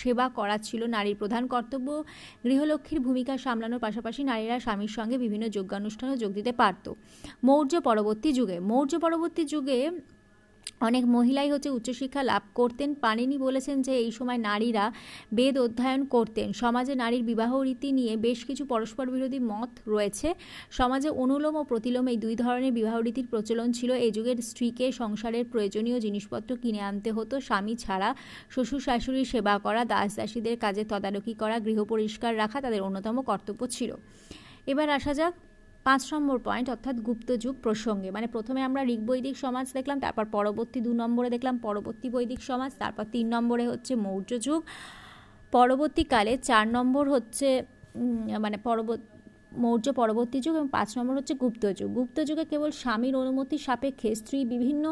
সেবা 0.00 0.26
করা 0.38 0.56
ছিল 0.66 0.80
নারীর 0.94 1.16
প্রধান 1.20 1.42
কর্তব্য। 1.52 1.88
গৃহলক্ষ্মীর 2.44 3.00
ভূমিকা 3.06 3.34
সামলানোর 3.44 3.80
পাশাপাশি 3.86 4.20
নারীরা 4.30 4.56
স্বামীর 4.64 4.92
সঙ্গে 4.96 5.16
বিভিন্ন 5.24 5.44
যোগ্যানুষ্ঠানে 5.56 6.14
যোগ 6.22 6.30
দিতে 6.38 6.52
পারত। 6.60 6.86
মৌর্য 7.44 7.72
পরবর্তী 7.88 8.30
যুগে, 8.38 8.56
মৌর্য 8.70 8.92
পরবর্তী 9.04 9.42
যুগে 9.52 9.78
অনেক 10.88 11.04
মহিলাই 11.16 11.48
হচ্ছে 11.54 11.70
উচ্চশিক্ষা 11.78 12.22
লাভ 12.30 12.42
করতেন। 12.54 12.90
পানিনি 13.04 13.36
বলেছেন 13.46 13.76
যে 13.86 13.92
এই 14.04 14.10
সময় 14.18 14.38
নারীরা 14.48 14.84
বেদ 15.38 15.54
অধ্যয়ন 15.64 16.02
করতেন। 16.14 16.48
সমাজে 16.62 16.94
নারীর 17.02 17.24
বিবাহ 17.30 17.52
রীতি 17.68 17.88
নিয়ে 17.98 18.12
বেশ 18.26 18.40
কিছু 18.48 18.62
পরস্পর 18.72 19.06
বিরোধী 19.14 19.40
মত 19.52 19.70
রয়েছে। 19.94 20.28
সমাজে 20.78 21.10
অনুলোম 21.22 21.54
ও 21.60 21.62
প্রতিলোম 21.64 22.04
এই 22.12 22.18
দুই 22.24 22.34
ধরনের 22.42 22.72
বিবাহ 22.78 22.96
রীতির 23.06 23.26
প্রচলন 23.32 23.68
ছিল। 23.72 23.90
এই 24.04 24.10
যুগের 24.16 24.38
স্ত্রীকে 24.48 24.86
সংসারের 25.00 25.44
প্রয়োজনীয় 25.52 25.98
জিনিসপত্র 26.00 26.50
কিনে 26.62 26.80
আনতে 26.90 27.10
হতো। 27.16 27.34
স্বামী 27.40 27.74
ছাড়া 27.84 28.08
শ্বশুর 28.50 28.80
শাশুড়ির 28.80 29.28
সেবা 29.32 29.54
করা 29.58 29.82
দাস 29.92 30.10
দাসীদের 30.18 30.56
কাজে 30.64 30.82
তদারকি 30.90 31.34
করা, 31.34 31.56
গৃহ 31.66 31.78
পরিষ্কার 31.92 32.32
রাখা 32.42 32.58
তাদের 32.64 32.80
অন্যতম 32.82 33.16
কর্তব্য 33.30 33.60
ছিল। 33.76 33.90
এবার 34.72 34.88
আসা 34.98 35.12
যাক 35.18 35.34
পাঁচ 35.86 36.02
নম্বর 36.12 36.38
পয়েন্ট 36.46 36.66
অর্থাৎ 36.74 36.96
গুপ্ত 37.06 37.28
যুগ 37.44 37.54
প্রসঙ্গে। 37.64 38.08
মানে 38.16 38.26
প্রথমে 38.34 38.60
আমরা 38.68 38.82
ঋগ্বৈদিক 38.96 39.34
সমাজ 39.44 39.66
দেখলাম, 39.78 39.98
তারপর 40.04 40.24
পরবর্তী 40.36 40.78
দু 40.86 40.90
নম্বরে 41.02 41.28
দেখলাম, 41.34 41.54
পরবর্তী 41.66 42.06
বৈদিক 42.14 42.40
সমাজ, 42.50 42.70
তারপর 42.82 43.04
তিন 43.14 43.26
নম্বরে 43.34 43.64
হচ্ছে 43.70 43.92
মৌর্য 44.06 44.30
যুগ। 44.46 44.60
পরবর্তীকালে 45.52 46.32
চার 46.48 46.64
নম্বর 46.76 47.04
হচ্ছে 47.14 47.48
মানে 48.44 48.56
পরবর্তী 48.68 49.06
মৌর্য 49.64 49.86
পরবর্তী 50.00 50.38
যুগ 50.44 50.54
এবং 50.58 50.68
পাঁচ 50.76 50.88
নম্বর 50.98 51.14
হচ্ছে 51.18 51.34
গুপ্ত 51.42 51.64
যুগ। 51.78 51.88
গুপ্ত 51.98 52.16
যুগে 52.28 52.44
কেবল 52.52 52.70
স্বামীর 52.82 53.14
অনুমতি 53.22 53.56
সাপেক্ষে, 53.66 54.10
স্ত্রী 54.20 54.38
বিভিন্ন 54.52 54.84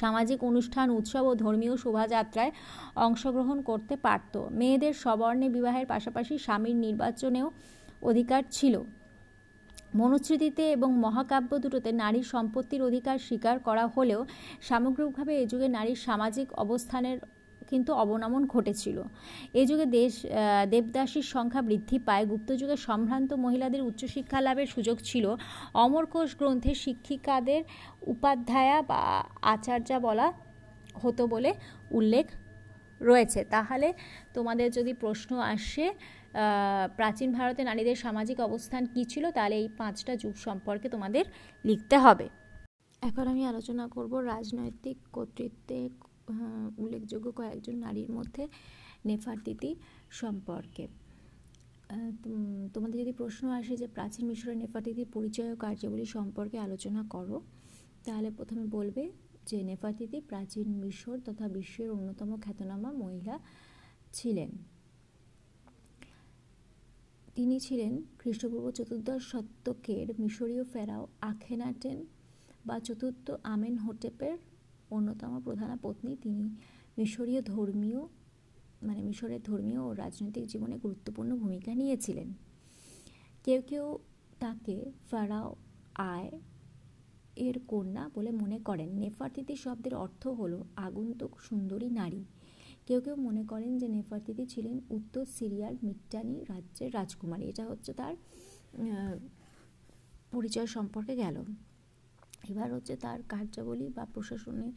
সামাজিক 0.00 0.38
অনুষ্ঠান, 0.50 0.86
উৎসব 0.98 1.24
ও 1.30 1.32
ধর্মীয় 1.44 1.74
শোভাযাত্রায় 1.82 2.52
অংশগ্রহণ 3.06 3.58
করতে 3.70 3.94
পারত। 4.06 4.34
মেয়েদের 4.58 4.94
সবর্ণে 5.04 5.46
বিবাহের 5.56 5.86
পাশাপাশি 5.92 6.34
স্বামীর 6.46 6.76
নির্বাচনেও 6.86 7.46
অধিকার 8.10 8.42
ছিল। 8.56 8.74
মনুস্মৃতিতে 10.00 10.64
এবং 10.76 10.90
মহাকাব্য 11.04 11.50
দুটোতে 11.64 11.90
নারীর 12.02 12.26
সম্পত্তির 12.34 12.82
অধিকার 12.88 13.16
স্বীকার 13.26 13.56
করা 13.68 13.84
হলেও 13.96 14.20
সামগ্রিকভাবে 14.68 15.32
এ 15.42 15.44
যুগে 15.52 15.68
নারীর 15.76 15.98
সামাজিক 16.06 16.48
অবস্থানের 16.64 17.18
কিন্তু 17.70 17.90
অবনমন 18.02 18.42
ঘটেছিল। 18.54 18.96
এ 19.60 19.62
যুগে 19.70 19.86
দেশ 19.98 20.12
দেবদাসীর 20.72 21.26
সংখ্যা 21.34 21.62
বৃদ্ধি 21.68 21.98
পায়। 21.98 22.24
গুপ্তযুগে 22.30 22.76
সম্ভ্রান্ত 22.88 23.30
মহিলাদের 23.44 23.82
উচ্চশিক্ষা 23.88 24.38
লাভের 24.46 24.68
সুযোগ 24.74 24.96
ছিল। 25.08 25.24
অমরকোষ 25.84 26.30
গ্রন্থে 26.40 26.72
শিক্ষিকাদের 26.84 27.62
উপাধ্যায়া 28.12 28.78
বা 28.90 29.00
আচার্যা 29.54 29.98
বলা 30.06 30.26
হতো 31.02 31.22
বলে 31.26 31.50
উল্লেখ 31.98 32.26
রয়েছে। 33.08 33.40
তাহলে 33.54 33.88
তোমাদের 34.34 34.68
যদি 34.78 34.92
প্রশ্ন 35.02 35.30
আসে 35.54 35.86
প্রাচীন 36.98 37.28
ভারতে 37.36 37.62
নারীদের 37.68 37.96
সামাজিক 38.04 38.38
অবস্থান 38.48 38.82
কী 38.94 39.02
ছিল 39.12 39.24
তাহলে 39.36 39.56
এই 39.62 39.68
পাঁচটা 39.80 40.12
যুগ 40.22 40.34
সম্পর্কে 40.46 40.86
তোমাদের 40.94 41.24
লিখতে 41.64 41.96
হবে। 42.04 42.26
এখন 43.02 43.24
আমি 43.32 43.42
আলোচনা 43.52 43.84
করব 43.94 44.12
রাজনৈতিক 44.32 44.98
কর্তৃত্বে 45.16 45.78
উল্লেখযোগ্য 46.82 47.26
কয়েকজন 47.38 47.76
নারীর 47.86 48.10
মধ্যে 48.16 48.42
নেফারতিতি 49.08 49.70
সম্পর্কে। 50.20 50.84
তোমাদের 52.74 52.96
যদি 53.02 53.12
প্রশ্ন 53.20 53.42
আসে 53.58 53.74
যে 53.82 53.86
প্রাচীন 53.96 54.24
মিশরের 54.30 54.58
নেফারতিতির 54.62 55.08
পরিচয় 55.16 55.50
ও 55.54 55.56
কার্যাবলী 55.64 56.06
সম্পর্কে 56.16 56.56
আলোচনা 56.66 57.02
করো, 57.14 57.36
তাহলে 58.06 58.28
প্রথমে 58.38 58.64
বলবে 58.76 59.02
যে 59.48 59.58
নেফারতিতি 59.68 60.18
প্রাচীন 60.30 60.66
মিশর 60.82 61.16
তথা 61.26 61.46
বিশ্বের 61.56 61.88
অন্যতম 61.96 62.30
খ্যাতনামা 62.44 62.90
মহিলা 63.02 63.34
ছিলেন। 64.18 64.50
তিনি 67.34 67.60
ছিলেন 67.60 68.02
খ্রিস্টপূর্ব 68.18 68.70
চতুর্দশ 68.70 69.22
শতকের 69.22 70.06
মিশরীয় 70.18 70.64
ফেরাও 70.64 71.06
আখেনাটেন 71.20 72.06
বা 72.66 72.80
চতুর্থ 72.80 73.30
আমেন 73.42 73.78
হোটেপের 73.78 74.38
অন্যতম 74.90 75.40
প্রধান 75.44 75.78
পত্নী। 75.82 76.16
তিনি 76.22 76.50
মিশরীয় 76.98 77.42
ধর্মীয় 77.42 78.00
মানে 78.82 79.02
মিশরের 79.02 79.42
ধর্মীয় 79.42 79.80
ও 79.80 79.92
রাজনৈতিক 79.92 80.46
জীবনে 80.46 80.76
গুরুত্বপূর্ণ 80.78 81.36
ভূমিকা 81.36 81.74
নিয়েছিলেন। 81.74 82.32
কেউ 83.44 83.62
কেউ 83.62 83.98
তাকে 84.40 84.92
ফারাও 85.10 85.56
আয় 85.94 86.30
এর 87.36 87.56
কন্যা 87.68 88.10
বলে 88.14 88.30
মনে 88.30 88.58
করেন। 88.58 88.88
নেফারতিতি 88.98 89.56
শব্দের 89.56 89.94
অর্থ 89.94 90.26
হল, 90.26 90.62
আগন্তুক 90.76 91.40
সুন্দরী 91.40 91.90
নারী। 91.90 92.24
কেউ 92.86 93.00
কেউ 93.00 93.16
মনে 93.16 93.42
করেন 93.44 93.78
যে 93.78 93.88
নেফারতিতি 93.88 94.46
ছিলেন 94.46 94.80
উত্তর 94.90 95.24
সিরিয়ার 95.36 95.74
মিট্টানি 95.82 96.36
রাজ্যের 96.48 96.94
রাজকুমারী। 96.94 97.44
এটা 97.44 97.64
হচ্ছে 97.66 97.92
তার 97.92 98.14
পরিচয় 100.32 100.66
সম্পর্কে 100.66 101.14
গেল। 101.16 101.36
এবার 102.48 102.68
হচ্ছে 102.74 102.96
তার 102.96 103.18
কার্যাবলী 103.28 103.88
বা 103.88 104.04
প্রশাসনে 104.14 104.68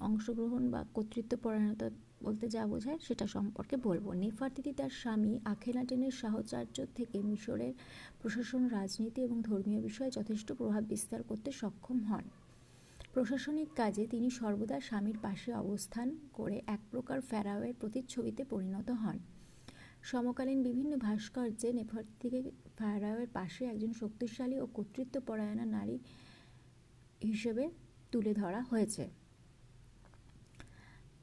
অংশগ্রহণ 0.00 0.62
বা 0.70 0.80
কর্তৃত্ব 0.94 1.32
পরায়ণতা 1.42 1.90
বলতে 2.22 2.48
যা 2.48 2.62
বোঝায় 2.66 2.98
সেটা 3.02 3.26
সম্পর্কে 3.26 3.76
বলব। 3.76 4.06
নেফারতিতি 4.12 4.72
তার 4.72 4.90
স্বামী 4.90 5.32
আখেনাটেনের 5.44 6.10
সাহচার্য 6.10 6.76
থেকে 6.94 7.16
মিশরের 7.22 7.74
প্রশাসন, 8.20 8.62
রাজনীতি 8.68 9.20
এবং 9.22 9.42
ধর্মীয় 9.42 9.80
বিষয়ে 9.80 10.10
যথেষ্ট 10.10 10.52
প্রভাব 10.52 10.82
বিস্তার 10.84 11.20
করতে 11.22 11.50
সক্ষম 11.52 11.98
হন। 12.04 12.24
প্রশাসনিক 13.12 13.68
কাজে 13.76 14.06
তিনি 14.06 14.30
সর্বদা 14.30 14.80
স্বামীর 14.80 15.18
পাশে 15.22 15.54
অবস্থান 15.54 16.18
করে 16.32 16.62
এক 16.66 16.80
প্রকার 16.90 17.20
ফেরাওয়ের 17.20 17.74
প্রতিচ্ছবিতে 17.80 18.44
পরিণত 18.44 18.90
হন। 18.90 19.18
সমকালীন 20.02 20.62
বিভিন্ন 20.62 20.96
ভাস্কর্যে 20.96 21.72
নেফারতিকে 21.72 22.42
ফেরাওয়ের 22.78 23.28
পাশে 23.32 23.64
একজন 23.64 23.92
শক্তিশালী 23.92 24.60
ও 24.60 24.66
কর্তৃত্ব 24.66 24.74
কর্তৃত্বপরায়ণা 24.74 25.64
নারী 25.64 25.98
হিসেবে 27.24 27.70
তুলে 28.10 28.34
ধরা 28.34 28.62
হয়েছে। 28.62 29.10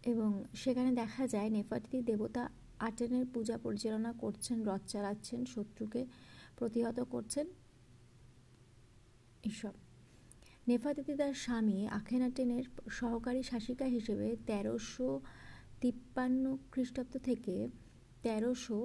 এবং 0.05 0.43
সেখানে 0.55 0.91
দেখা 0.91 1.27
যায় 1.27 1.49
নেফারতিতি 1.49 2.01
দেবতা 2.01 2.49
আটেনের 2.79 3.25
পূজা 3.33 3.57
পরিচালনা 3.57 4.13
করছেন, 4.13 4.63
রথ 4.63 4.81
চালাচ্ছেন, 4.87 5.45
শত্রুকে 5.45 6.05
প্রতিহত 6.57 6.99
করছেন 6.99 7.47
এসব 9.43 9.71
নেফাতিতি 10.69 11.13
তার 11.15 11.33
স্বামী 11.33 11.77
আখেনাটেনের 11.99 12.65
সহকারী 12.89 13.41
শাসিকা 13.43 13.85
হিসেবে 13.85 14.27
তেরোশো 14.47 15.09
তিপ্পান্ন 15.81 16.43
খ্রিস্টাব্দ 16.71 17.13
থেকে 17.27 17.55
তেরোশো 18.23 18.79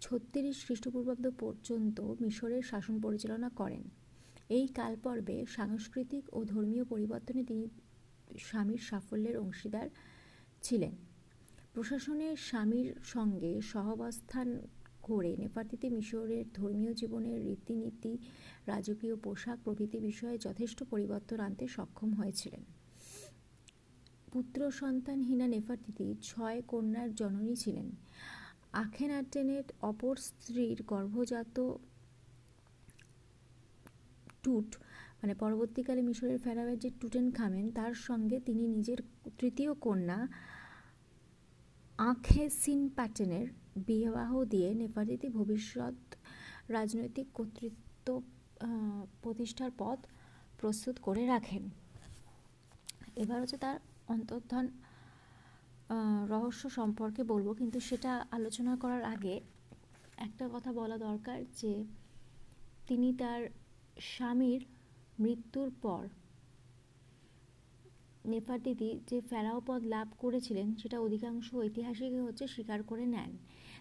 ছত্রিশ 0.00 0.56
খ্রিস্টপূর্বাব্দ 0.66 1.26
পর্যন্ত 1.42 1.96
মিশরের 2.22 2.62
শাসন 2.62 2.96
পরিচালনা 3.00 3.48
করেন। 3.60 3.82
এই 4.48 4.64
কালপর্বে 4.78 5.36
সাংস্কৃতিক 5.56 6.24
ও 6.36 6.38
ধর্মীয় 6.44 6.84
পরিবর্তনে 6.84 7.40
তিনি 7.44 7.64
স্বামীর 8.38 8.82
সাফল্যের 8.88 9.36
অংশীদার 9.38 9.88
ছিলেন। 10.62 10.94
প্রশাসনে 11.74 12.28
স্বামীর 12.48 12.88
সঙ্গে 13.04 13.52
সহাবস্থান 13.72 14.48
করে। 15.04 15.36
নেপাতিতে 15.36 15.90
মিশরের 15.90 16.44
ধর্মীয় 16.54 16.94
জীবনের 16.94 17.44
রীতিনীতি, 17.44 18.18
রাজকীয় 18.66 19.16
পোশাক 19.16 19.58
প্রভৃতি 19.64 19.98
বিষয়ে 19.98 20.38
যথেষ্ট 20.38 20.82
পরিবর্তন 20.82 21.40
আনতে 21.40 21.68
সক্ষম 21.68 22.14
হয়েছিলেন। 22.14 22.60
পুত্র 24.32 24.60
সন্তান 24.60 24.94
সন্তানহীনা 24.94 25.46
নেফারতিতি 25.46 26.16
ছয় 26.22 26.62
কন্যার 26.68 27.14
জননী 27.14 27.54
ছিলেন। 27.54 27.90
আখেনাটেনের 28.72 29.62
অপর 29.80 30.16
স্ত্রীর 30.16 30.82
গর্ভজাত 30.82 31.60
টুট 34.42 34.76
মানে 35.22 35.34
পরবর্তীকালে 35.34 36.02
মিশরের 36.02 36.38
ফেরাওয়ের 36.38 36.78
যে 36.78 36.90
টুটেন 37.00 37.30
খামেন 37.30 37.70
তার 37.70 37.94
সঙ্গে 37.94 38.40
তিনি 38.40 38.68
নিজের 38.68 38.96
তৃতীয় 39.38 39.74
কন্যা 39.74 40.28
আখে 41.98 42.50
সিন 42.50 42.88
প্যাটেনের 42.88 43.46
বিবাহ 43.88 44.30
দিয়ে 44.52 44.68
নেপালিতে 44.82 45.26
ভবিষ্যৎ 45.38 45.96
রাজনৈতিক 46.76 47.26
কর্তৃত্ব 47.34 48.06
প্রতিষ্ঠার 49.22 49.72
পথ 49.78 49.98
প্রস্তুত 50.60 50.96
করে 51.06 51.22
রাখেন। 51.26 51.62
এবার 53.22 53.38
হচ্ছে 53.42 53.58
তার 53.64 53.76
অন্তর্ধান 54.14 54.64
রহস্য 56.32 56.62
সম্পর্কে 56.70 57.22
বলব, 57.32 57.48
কিন্তু 57.60 57.78
সেটা 57.88 58.12
আলোচনা 58.30 58.72
করার 58.82 59.02
আগে 59.14 59.34
একটা 60.18 60.44
কথা 60.54 60.70
বলা 60.72 60.96
দরকার 60.98 61.38
যে 61.60 61.72
তিনি 62.88 63.08
তার 63.20 63.40
স্বামীর 64.12 64.62
মৃত্যুর 65.22 65.70
পর 65.82 66.02
নেফারতিতি 68.26 68.90
যে 69.08 69.18
ফেরাও 69.30 69.60
পদ 69.66 69.80
লাভ 69.94 70.08
করেছিলেন, 70.18 70.68
সেটা 70.80 70.96
অধিকাংশ 71.00 71.46
ঐতিহাসিক 71.54 72.12
হচ্ছে 72.28 72.44
স্বীকার 72.54 72.80
করে 72.82 73.04
নেন। 73.06 73.32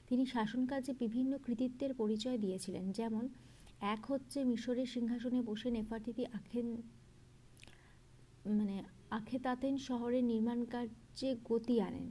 তিনি 0.09 0.23
শাসনকাজে 0.25 0.91
বিভিন্ন 1.03 1.31
কৃতিত্বের 1.45 1.91
পরিচয় 1.93 2.37
দিয়েছিলেন, 2.37 2.85
যেমন, 2.91 3.23
এক 3.95 4.01
হচ্ছে 4.11 4.39
মিশরের 4.51 4.85
সিংহাসনে 4.85 5.39
বসে 5.49 5.69
নেফারতিতি 5.71 6.23
আখেন 6.39 6.67
মানে 8.57 8.77
আখেতাতেন 9.09 9.73
শহরের 9.87 10.23
নির্মাণ 10.23 10.59
কার্যে 10.65 11.29
গতি 11.49 11.75
আনেন। 11.81 12.07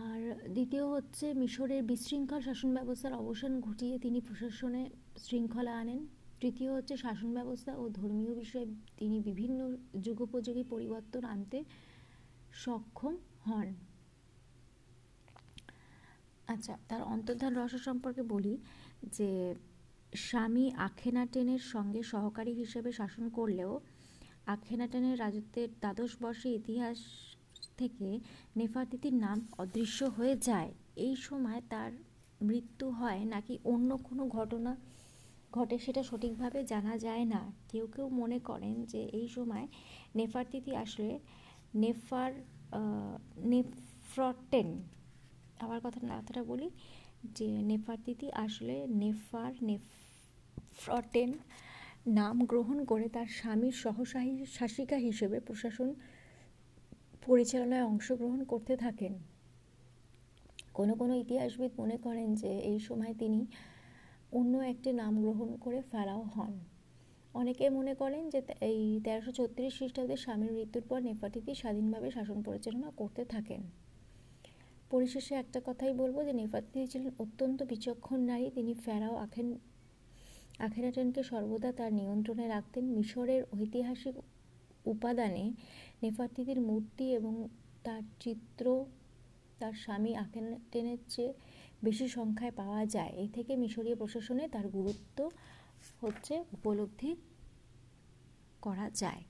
আর 0.00 0.20
দ্বিতীয় 0.54 0.84
হচ্ছে 0.94 1.26
মিশরের 1.34 1.82
বিশৃঙ্খল 1.82 2.40
শাসন 2.40 2.70
ব্যবস্থার 2.74 3.14
অবসান 3.22 3.52
ঘটিয়ে 3.60 3.94
তিনি 3.98 4.18
প্রশাসনে 4.20 4.82
শৃঙ্খলা 5.24 5.74
আনেন। 5.82 6.00
তৃতীয় 6.40 6.70
হচ্ছে 6.76 6.94
শাসন 6.96 7.30
ব্যবস্থা 7.38 7.72
ও 7.82 7.84
ধর্মীয় 7.98 8.32
বিষয়ে 8.42 8.66
তিনি 8.98 9.16
বিভিন্ন 9.28 9.60
যুগোপযোগী 10.04 10.64
পরিবর্তন 10.72 11.22
আনতে 11.24 11.58
সক্ষম 12.62 13.14
হন। 13.46 13.68
আচ্ছা 16.48 16.74
তার 16.88 17.02
অন্তর্ধান 17.14 17.52
রহস্য 17.54 17.78
সম্পর্কে 17.88 18.22
বলি 18.34 18.54
যে, 19.16 19.30
স্বামী 20.26 20.64
আখেনাটেনের 20.88 21.62
সঙ্গে 21.74 22.00
সহকারী 22.12 22.52
হিসেবে 22.52 22.90
শাসন 22.92 23.24
করলেও 23.28 23.72
আখেনাটেনের 24.46 25.16
রাজত্বের 25.18 25.68
দ্বাদশ 25.82 26.12
বর্ষে 26.22 26.48
ইতিহাস 26.60 26.98
থেকে 27.78 28.08
নেফাতিতির 28.56 29.16
নাম 29.24 29.38
অদৃশ্য 29.58 30.00
হয়ে 30.16 30.34
যায়। 30.48 30.70
এই 31.06 31.14
সময় 31.26 31.60
তার 31.72 31.90
মৃত্যু 32.48 32.86
হয় 32.90 33.20
নাকি 33.34 33.54
অন্য 33.72 33.90
কোনো 34.08 34.22
ঘটনা 34.36 34.72
ঘটে 35.52 35.76
সেটা 35.78 36.02
সঠিকভাবে 36.02 36.58
জানা 36.72 36.94
যায় 36.98 37.24
না। 37.34 37.40
কেউ 37.70 37.86
কেউ 37.94 38.06
মনে 38.20 38.38
করেন 38.48 38.74
যে, 38.92 39.02
এই 39.20 39.26
সময় 39.28 39.64
নেফারতিথি 40.18 40.72
আসলে 40.84 41.14
নেফার 41.82 42.30
নেফ্রটেন 43.52 44.68
আবার 45.60 45.80
কথা 45.84 45.98
কথাটা 46.00 46.44
বলি 46.44 46.70
যে 47.34 47.48
নেফারতিথি 47.62 48.32
আসলে 48.32 48.86
নেফার, 49.02 49.52
নেফ্রটেন 49.62 51.30
নাম 52.06 52.36
গ্রহণ 52.44 52.84
করে 52.84 53.08
তার 53.08 53.26
স্বামীর 53.26 53.72
সহসাহী, 53.72 54.44
শাসিকা 54.46 54.96
হিসেবে 54.96 55.40
প্রশাসন 55.40 55.94
পরিচালনায় 57.26 57.84
অংশগ্রহণ 57.84 58.44
করতে 58.44 58.76
থাকেন। 58.76 59.12
কোনো 60.74 60.94
কোনো 60.94 61.14
ইতিহাসবিদ 61.14 61.70
মনে 61.78 61.96
করেন 61.96 62.34
যে 62.34 62.58
এই 62.58 62.78
সময় 62.78 63.14
তিনি 63.18 63.46
অন্য 64.32 64.58
একটি 64.58 64.92
নাম 64.92 65.22
গ্রহণ 65.22 65.56
করে 65.56 65.80
ফেরাও 65.90 66.22
হন। 66.22 66.52
অনেকে 67.34 67.70
মনে 67.70 67.94
করেন 67.94 68.30
যে 68.30 68.40
এই 68.60 69.00
তেরোশো 69.04 69.32
ছত্রিশ 69.32 69.72
খ্রিস্টাব্দে 69.78 70.16
স্বামীর 70.16 70.52
মৃত্যুর 70.52 70.84
পর 70.88 70.98
নেফাটিতি 71.02 71.54
স্বাধীনভাবে 71.54 72.10
শাসন 72.10 72.42
পরিচালনা 72.42 72.90
করতে 72.96 73.24
থাকেন। 73.24 73.62
পরিশেষে 74.90 75.34
একটা 75.34 75.60
কথাই 75.64 75.92
বলব 75.92 76.16
যে 76.24 76.32
নেফাতিতি 76.32 76.86
ছিলেন 76.86 77.10
অত্যন্ত 77.18 77.62
বিচক্ষণ 77.62 78.20
নারী। 78.20 78.50
তিনি 78.54 78.74
ফেরাও 78.74 79.16
আখেন, 79.16 79.58
আখেরাটেনকে 80.58 81.22
সর্বদা 81.22 81.72
তার 81.72 81.92
নিয়ন্ত্রণে 81.92 82.48
রাখতেন। 82.48 82.84
মিশরের 82.84 83.42
ঐতিহাসিক 83.52 84.14
উপাদানে 84.86 85.52
নেফারতিতির 86.02 86.60
মূর্তি 86.60 87.14
এবং 87.14 87.48
তার 87.84 88.02
চিত্র, 88.20 88.84
তার 89.58 89.72
স্বামী 89.72 90.14
আখেনাটেনের 90.14 90.98
চেয়ে 91.08 91.32
বেশি 91.84 92.08
সংখ্যায় 92.08 92.52
পাওয়া 92.56 92.86
যায়। 92.86 93.12
এই 93.16 93.28
থেকে 93.28 93.56
মিশরীয় 93.56 93.96
প্রশাসনে 93.96 94.48
তার 94.48 94.68
গুরুত্ব 94.68 95.30
হচ্ছে 96.00 96.34
উপলব্ধি 96.52 97.16
করা 98.62 98.90
যায়। 98.90 99.22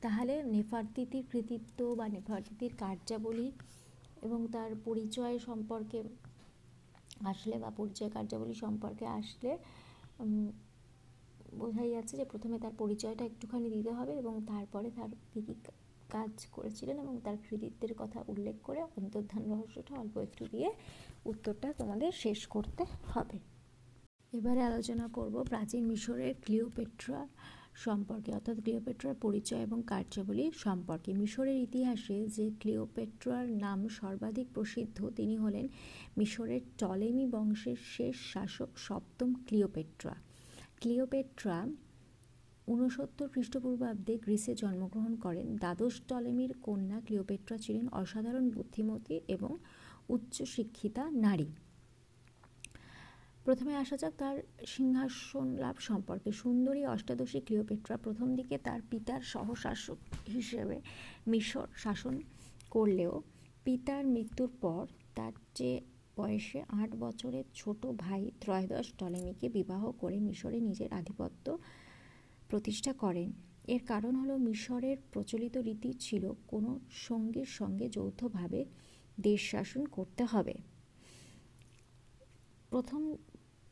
তাহলে 0.00 0.42
নেফারতিতির 0.42 1.24
কৃতিত্ব 1.30 1.94
বা 1.94 2.08
নেফারতিতির 2.08 2.72
কার্যাবলী 2.78 3.52
এবং 4.22 4.40
তার 4.52 4.70
পরিচয় 4.84 5.38
সম্পর্কে 5.38 5.98
আসলে 7.24 7.58
বা 7.58 7.70
পরিচয় 7.70 8.10
কার্যাবলী 8.10 8.54
সম্পর্কে 8.54 9.06
আসলে 9.06 9.50
বোঝাই 11.58 11.90
যাচ্ছে 11.90 12.16
যে 12.16 12.24
প্রথমে 12.24 12.58
তার 12.58 12.74
পরিচয়টা 12.78 13.24
একটুখানি 13.24 13.70
দিতে 13.70 13.90
হবে 13.92 14.12
এবং 14.12 14.34
তারপরে 14.46 14.90
তার 14.90 15.10
কী 15.32 15.40
কী, 15.42 15.54
কাজ 16.08 16.46
করেছিলেন 16.52 16.98
এবং 16.98 17.20
তার 17.24 17.36
কৃতিত্বের 17.48 17.94
কথা 17.94 18.18
উল্লেখ 18.28 18.56
করে 18.62 18.80
অন্তর্ধান 18.82 19.42
রহস্যটা 19.50 19.92
অল্প 19.94 20.14
একটু 20.18 20.44
দিয়ে 20.50 20.68
উত্তরটা 21.24 21.72
তোমাদের 21.72 22.12
শেষ 22.12 22.46
করতে 22.46 22.84
হবে। 23.14 23.38
এবারে 24.32 24.62
আলোচনা 24.62 25.08
করব 25.08 25.42
প্রাচীন 25.42 25.82
মিশরের 25.86 26.34
ক্লিওপেট্রা 26.44 27.20
সম্পর্কে, 27.84 28.30
অর্থাৎ 28.32 28.56
ক্লিওপেট্রার 28.64 29.16
পরিচয় 29.24 29.62
এবং 29.62 29.78
কার্যাবলী 29.86 30.44
সম্পর্কে। 30.64 31.10
মিশরের 31.14 31.58
ইতিহাসে 31.66 32.18
যে 32.36 32.46
ক্লিওপেট্রার 32.60 33.46
নাম 33.64 33.80
সর্বাধিক 33.88 34.46
প্রসিদ্ধ, 34.54 34.98
তিনি 35.16 35.34
হলেন 35.36 35.66
মিশরের 36.18 36.60
টলেমি 36.78 37.26
বংশের 37.26 37.78
শেষ 37.96 38.16
শাসক 38.32 38.70
সপ্তম 38.86 39.28
ক্লিওপেট্রা। 39.46 40.14
ক্লিওপেট্রা 40.80 41.58
ঊনসত্তর 42.68 43.28
খ্রিস্টপূর্বাব্দে 43.28 44.14
গ্রিসে 44.24 44.52
জন্মগ্রহণ 44.54 45.16
করেন। 45.16 45.46
দ্বাদশ 45.56 45.94
টলেমির 46.08 46.52
কন্যা 46.62 46.98
ক্লিওপেট্রা 47.06 47.56
ছিলেন 47.58 47.86
অসাধারণ 47.92 48.44
বুদ্ধিমতী 48.50 49.16
এবং 49.28 49.52
উচ্চশিক্ষিতা 50.08 51.04
নারী। 51.26 51.48
প্রথমে 53.50 53.74
আসা 53.82 53.96
যাক 54.02 54.14
তার 54.22 54.36
সিংহাসন 54.74 55.48
লাভ 55.64 55.76
সম্পর্কে। 55.88 56.30
সুন্দরী 56.42 56.82
অষ্টাদশী 56.94 57.40
ক্লিওপেট্রা 57.46 57.96
প্রথম 58.04 58.28
দিকে 58.38 58.56
তার 58.66 58.80
পিতার 58.90 59.22
সহশাসক 59.32 59.98
হিসেবে 60.34 60.76
মিশর 61.26 61.68
শাসন 61.76 62.14
করলেও 62.70 63.14
পিতার 63.64 64.02
মৃত্যুর 64.14 64.50
পর 64.60 64.82
তার 65.16 65.32
যে 65.54 65.72
বয়সে 66.16 66.60
আট 66.80 66.90
বছরের 67.04 67.46
ছোট 67.54 67.80
ভাই 68.02 68.22
ত্রয়োদশ 68.40 68.86
টলেমিকে 68.98 69.48
বিবাহ 69.48 69.82
করে 69.92 70.16
মিশরে 70.20 70.58
নিজের 70.60 70.90
আধিপত্য 70.92 71.46
প্রতিষ্ঠা 72.48 72.92
করেন। 72.92 73.28
এর 73.74 73.82
কারণ 73.86 74.12
হলো 74.14 74.34
মিশরের 74.38 74.98
প্রচলিত 75.12 75.54
রীতি 75.66 75.90
ছিল 76.00 76.24
কোনো 76.46 76.70
সঙ্গীর 77.06 77.50
সঙ্গে 77.58 77.86
যৌথভাবে 77.88 78.60
দেশ 79.20 79.40
শাসন 79.50 79.82
করতে 79.86 80.24
হবে। 80.24 80.56
প্রথম 82.70 83.02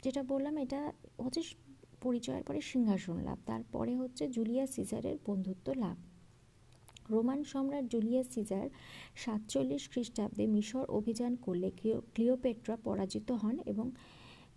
যেটা 0.07 0.23
বললাম, 0.33 0.55
এটা 0.65 0.81
হচ্ছে 1.25 1.43
পরিচয়ের 2.05 2.45
পরে 2.49 2.61
সিংহাসন 2.73 3.17
লাভ, 3.29 3.39
তারপরে 3.51 3.93
হচ্ছে 4.03 4.25
জুলিয়াস 4.37 4.71
সিজারের 4.77 5.17
বন্ধুত্ব 5.29 5.67
লাভ। 5.85 5.97
রোমান 7.15 7.41
সম্রাট 7.53 7.85
জুলিয়াস 7.95 8.27
সিজার 8.35 8.67
সাতচল্লিশ 9.23 9.83
খ্রিস্টাব্দে 9.93 10.45
মিশর 10.55 10.85
অভিযান 10.99 11.33
করলে 11.45 11.69
ক্লিওপেট্রা 12.15 12.75
পরাজিত 12.87 13.29
হন 13.43 13.57
এবং 13.73 13.87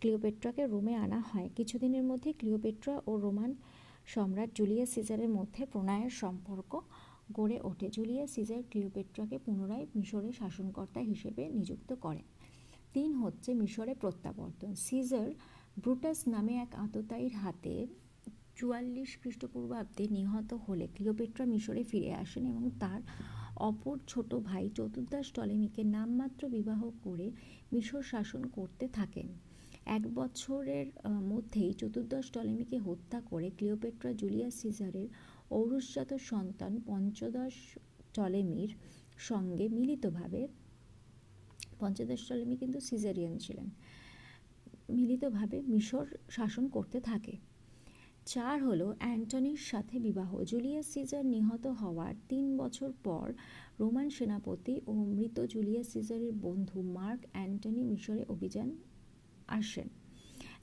ক্লিওপেট্রাকে 0.01 0.63
রোমে 0.73 0.93
আনা 1.05 1.19
হয়। 1.29 1.47
কিছুদিনের 1.57 2.03
মধ্যে 2.09 2.29
ক্লিওপেট্রা 2.39 2.95
ও 3.09 3.11
রোমান 3.25 3.51
সম্রাট 4.13 4.49
জুলিয়াস 4.57 4.89
সিজারের 4.95 5.31
মধ্যে 5.37 5.61
প্রণয়ের 5.73 6.13
সম্পর্ক 6.21 6.71
গড়ে 7.37 7.57
ওঠে। 7.69 7.87
জুলিয়াস 7.97 8.29
সিজার 8.35 8.61
ক্লিওপেট্রাকে 8.71 9.37
পুনরায় 9.45 9.85
মিশরের 9.97 10.33
শাসনকর্তা 10.41 10.99
হিসেবে 11.11 11.43
নিযুক্ত 11.57 11.89
করেন 12.05 12.25
তিন 12.93 13.11
হচ্ছে 13.21 13.49
মিশরে 13.61 13.93
প্রত্যাবর্তন। 14.01 14.71
সিজার 14.85 15.29
ব্রুটাস 15.83 16.19
নামে 16.33 16.53
এক 16.65 16.71
আততায়ীর 16.85 17.35
হাতে 17.43 17.73
চুয়াল্লিশ 18.57 19.11
খ্রিস্টপূর্বাব্দে 19.21 20.05
নিহত 20.17 20.51
হলে 20.65 20.85
ক্লিওপেট্রা 20.95 21.45
মিশরে 21.53 21.83
ফিরে 21.83 22.11
আসেন 22.23 22.43
এবং 22.51 22.63
তার 22.79 23.01
অপর 23.69 23.95
ছোট 24.07 24.29
ভাই 24.49 24.65
চতুর্দাস 24.77 25.27
টলেমিকে 25.35 25.81
নামমাত্র 25.95 26.41
বিবাহ 26.49 26.81
করে 27.03 27.27
মিশর 27.73 28.03
শাসন 28.03 28.43
করতে 28.57 28.85
থাকেন। 28.87 29.27
এক 29.97 30.03
বছরের 30.15 30.87
মধ্যেই 31.31 31.71
চতুর্দশ 31.73 32.25
টলেমিকে 32.31 32.77
হত্যা 32.77 33.19
করে 33.21 33.47
ক্লিওপেট্রা 33.57 34.11
জুলিয়াস 34.13 34.53
সিজারের 34.61 35.07
ঔরসজাত 35.51 36.11
সন্তান 36.31 36.73
পঞ্চদশ 36.87 37.55
টলেমির 38.13 38.71
সঙ্গে 39.29 39.65
মিলিতভাবে 39.77 40.41
পঞ্চদশ 41.79 42.21
টলেমি 42.27 42.55
কিন্তু 42.61 42.79
সিজারিয়ান 42.89 43.35
ছিলেন। 43.37 43.67
মিলিতভাবে 44.97 45.57
মিশর 45.73 46.05
শাসন 46.29 46.65
করতে 46.75 46.97
থাকে। 47.09 47.35
চার 48.25 48.57
হলো 48.63 48.87
অ্যান্টনির 48.99 49.61
সাথে 49.71 49.95
বিবাহ। 49.99 50.31
জুলিয়াস 50.51 50.87
সিজার 50.93 51.23
নিহত 51.25 51.65
হওয়ার 51.81 52.13
তিন 52.29 52.45
বছর 52.57 52.89
পর 53.03 53.25
রোমান 53.79 54.07
সেনাপতি 54.09 54.75
ও 54.87 54.93
মৃত 55.15 55.37
জুলিয়াস 55.53 55.87
সিজারের 55.93 56.33
বন্ধু 56.45 56.81
মার্ক 56.97 57.21
অ্যান্টনি 57.33 57.81
মিশরে 57.83 58.23
অভিযান 58.33 58.69
আসেন। 59.59 59.87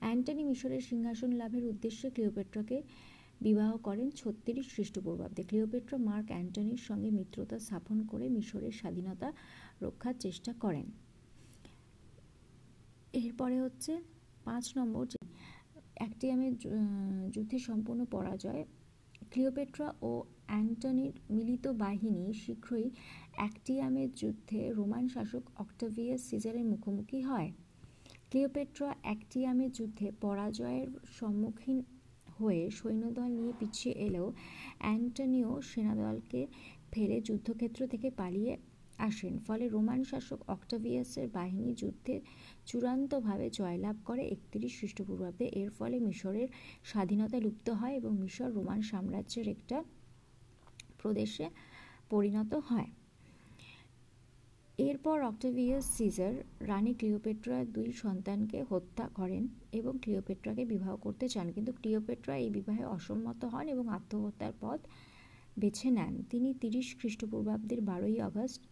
অ্যান্টনি 0.00 0.42
মিশরের 0.44 0.80
সিংহাসন 0.80 1.30
লাভের 1.32 1.64
উদ্দেশ্যে 1.64 2.08
ক্লিওপেট্রাকে 2.10 2.78
বিবাহ 3.40 3.70
করেন 3.76 4.08
ছত্রিশ 4.10 4.66
খ্রিস্টপূর্বাব্দে। 4.74 5.42
ক্লিওপেট্রা 5.42 5.98
মার্ক 5.98 6.26
অ্যান্টনির 6.28 6.82
সঙ্গে 6.88 7.10
মিত্রতা 7.10 7.56
স্থাপন 7.58 7.98
করে 8.10 8.26
মিশরের 8.28 8.74
স্বাধীনতা 8.80 9.28
রক্ষার 9.80 10.14
চেষ্টা 10.18 10.52
করেন। 10.64 10.86
এরপরে 13.20 13.56
হচ্ছে 13.64 13.92
পাঁচ 14.46 14.64
নম্বর 14.78 15.04
অ্যাক্টিয়ামের 16.00 16.54
যুদ্ধে 17.34 17.58
সম্পূর্ণ 17.68 18.00
পরাজয়। 18.14 18.62
ক্লিওপেট্রা 19.32 19.88
ও 20.10 20.12
অ্যান্টনির 20.50 21.14
মিলিত 21.36 21.64
বাহিনী 21.84 22.26
শীঘ্রই 22.42 22.86
অ্যাক্টিয়ামের 23.38 24.10
যুদ্ধে 24.20 24.60
রোমান 24.78 25.04
শাসক 25.14 25.44
অক্টাভিয়াস 25.64 26.20
সিজারের 26.30 26.66
মুখোমুখি 26.72 27.20
হয়। 27.22 27.48
ক্লিওপেট্রা 28.30 28.90
অ্যাক্টিয়ামের 29.02 29.70
যুদ্ধে 29.78 30.06
পরাজয়ের 30.20 30.88
সম্মুখীন 31.18 31.78
হয়ে 32.38 32.62
সৈন্যদল 32.70 33.30
নিয়ে 33.38 33.52
পিছিয়ে 33.60 33.94
এলেও 34.06 34.26
অ্যান্টনিও 34.84 35.52
সেনাদলকে 35.70 36.40
ফেলে 36.92 37.16
যুদ্ধক্ষেত্র 37.20 37.80
থেকে 37.92 38.08
পালিয়ে 38.20 38.52
আসেন। 39.08 39.34
ফলে 39.46 39.64
রোমান 39.68 40.00
শাসক 40.10 40.40
অক্টাভিয়াসের 40.56 41.26
বাহিনী 41.28 41.70
যুদ্ধে 41.82 42.14
চূড়ান্তভাবে 42.66 43.46
জয়লাভ 43.58 43.96
করে 44.04 44.22
একত্রিশ 44.34 44.72
খ্রিস্টপূর্বাব্দে। 44.78 45.46
এর 45.60 45.70
ফলে 45.70 45.96
মিশরের 46.00 46.48
স্বাধীনতা 46.84 47.38
লুপ্ত 47.44 47.66
হয় 47.70 47.94
এবং 48.00 48.12
মিশর 48.22 48.50
রোমান 48.52 48.80
সাম্রাজ্যের 48.90 49.46
একটা 49.48 49.76
প্রদেশে 51.00 51.46
পরিণত 52.10 52.52
হয়। 52.68 52.88
এরপর 54.78 55.18
অক্টোভিয়াস 55.22 55.84
সিজার 55.96 56.34
রানী 56.70 56.92
ক্লিওপেট্রার 56.94 57.64
দুই 57.72 57.88
সন্তানকে 57.92 58.58
হত্যা 58.70 59.04
করেন 59.14 59.42
এবং 59.72 59.92
ক্লিওপেট্রাকে 60.02 60.64
বিবাহ 60.64 60.92
করতে 60.96 61.26
চান। 61.28 61.46
কিন্তু 61.52 61.72
ক্লিওপেট্রা 61.72 62.34
এই 62.44 62.50
বিবাহে 62.50 62.84
অসম্মত 62.96 63.40
হন 63.44 63.66
এবং 63.74 63.84
আত্মহত্যার 63.88 64.54
পথ 64.60 64.80
বেছে 65.58 65.88
নেন। 65.90 66.14
তিনি 66.30 66.48
তিরিশ 66.62 66.88
খ্রিস্টপূর্বাব্দের 66.98 67.80
বারোই 67.80 68.16
আগস্ট 68.20 68.62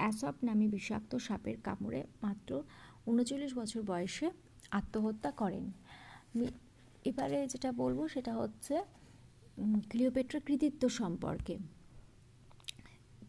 অ্যাসপ 0.00 0.36
নামে 0.46 0.66
বিষাক্ত 0.74 1.12
সাপের 1.26 1.56
কামড়ে 1.66 2.00
মাত্র 2.24 2.50
উনচল্লিশ 3.10 3.52
বছর 3.60 3.80
বয়সে 3.90 4.26
আত্মহত্যা 4.78 5.30
করেন। 5.40 5.64
এবারে 7.10 7.38
যেটা 7.52 7.70
বলব 7.82 7.98
সেটা 8.14 8.32
হচ্ছে 8.40 8.74
ক্লিওপেট্রা 9.90 10.40
কৃতিত্ব 10.46 10.82
সম্পর্কে। 11.00 11.54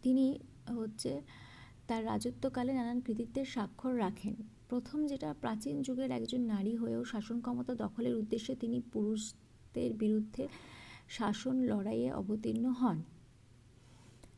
তিনি 0.03 0.25
হচ্ছে 0.77 1.11
তার 1.87 2.01
রাজত্বকালে 2.11 2.71
নানান 2.79 2.99
কৃতিত্বের 3.05 3.47
স্বাক্ষর 3.53 3.93
রাখেন। 4.05 4.35
প্রথম 4.69 4.99
যেটা 5.11 5.29
প্রাচীন 5.41 5.75
যুগের 5.85 6.09
একজন 6.19 6.41
নারী 6.53 6.73
হয়েও 6.81 7.03
শাসন 7.11 7.37
ক্ষমতা 7.45 7.73
দখলের 7.83 8.13
উদ্দেশ্যে 8.21 8.53
তিনি 8.63 8.77
পুরুষদের 8.93 9.91
বিরুদ্ধে 10.03 10.43
শাসন 11.17 11.55
লড়াইয়ে 11.71 12.09
অবতীর্ণ 12.21 12.65
হন। 12.79 12.97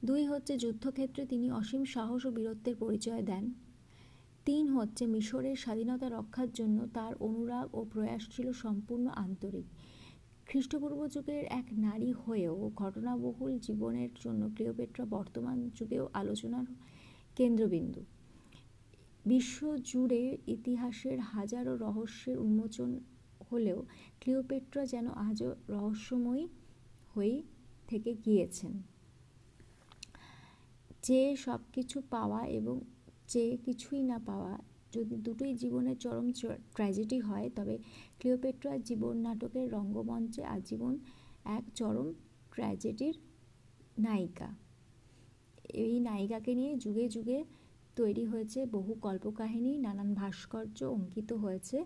দুই 0.03 0.25
হচ্ছে 0.25 0.57
যুদ্ধক্ষেত্রে 0.57 1.25
তিনি 1.25 1.51
অসীম 1.51 1.83
সাহস 1.85 2.25
ও 2.25 2.31
বীরত্বের 2.31 2.75
পরিচয় 2.75 3.23
দেন। 3.23 3.53
তিন 4.45 4.67
হচ্ছে 4.67 5.07
মিশরের 5.07 5.55
স্বাধীনতা 5.55 6.09
রক্ষার 6.09 6.51
জন্য 6.51 6.87
তার 6.93 7.13
অনুরাগ 7.19 7.75
ও 7.75 7.85
প্রয়াস 7.91 8.23
ছিল 8.31 8.51
সম্পূর্ণ 8.53 9.07
আন্তরিক। 9.07 9.65
খ্রিস্টপূর্ব 10.45 11.07
যুগের 11.07 11.43
এক 11.43 11.65
নারী 11.77 12.13
হয়েও 12.13 12.71
ঘটনাবহুল 12.75 13.59
জীবনের 13.59 14.09
জন্য 14.23 14.49
ক্লিওপেট্রা 14.55 15.05
বর্তমান 15.05 15.69
যুগেও 15.75 16.09
আলোচনার 16.13 16.65
কেন্দ্রবিন্দু। 17.35 18.01
বিশ্ব 19.25 19.77
জুড়ে 19.77 20.37
ইতিহাসের 20.47 21.19
হাজারো 21.19 21.77
রহস্যের 21.77 22.37
উন্মোচন 22.37 22.99
হলেও 23.51 23.85
ক্লিওপেট্রা 24.21 24.85
যেন 24.85 25.07
আজও 25.07 25.55
রহস্যময়ী 25.69 26.47
হয়েই 27.15 27.43
থেকে 27.87 28.13
গিয়েছেন। 28.25 28.73
চেয়ে 31.01 31.35
সব 31.35 31.59
কিছু 31.73 32.01
পাওয়া 32.09 32.45
এবং 32.47 32.75
চেয়ে 33.27 33.57
কিছুই 33.57 34.03
না 34.03 34.19
পাওয়া 34.25 34.53
যদি 34.93 35.15
দুটোই 35.15 35.53
জীবনের 35.53 35.97
চরম 35.97 36.31
ট্র্যাজেডি 36.75 37.19
হয়, 37.19 37.49
তবে 37.55 37.75
ক্লিওপেট্রার 38.19 38.79
জীবন 38.83 39.17
নাটকের 39.17 39.71
রঙ্গমঞ্চে 39.71 40.43
আজীবন 40.45 40.93
এক 41.57 41.63
চরম 41.75 42.13
ট্র্যাজেডির 42.53 43.15
নায়িকা। 43.97 44.49
এই 45.73 45.99
নায়িকাকে 45.99 46.55
নিয়ে 46.55 46.75
যুগে 46.75 47.05
যুগে 47.09 47.39
তৈরি 47.95 48.25
হয়েছে 48.25 48.65
বহু 48.65 48.93
কল্পকাহিনী, 49.01 49.77
নানান 49.77 50.13
ভাস্কর্য 50.13 50.83
অঙ্কিত 50.83 51.33
হয়েছে, 51.33 51.85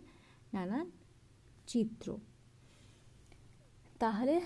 নানান 0.54 0.92
চিত্র। 1.68 2.18
তাহলে 4.00 4.42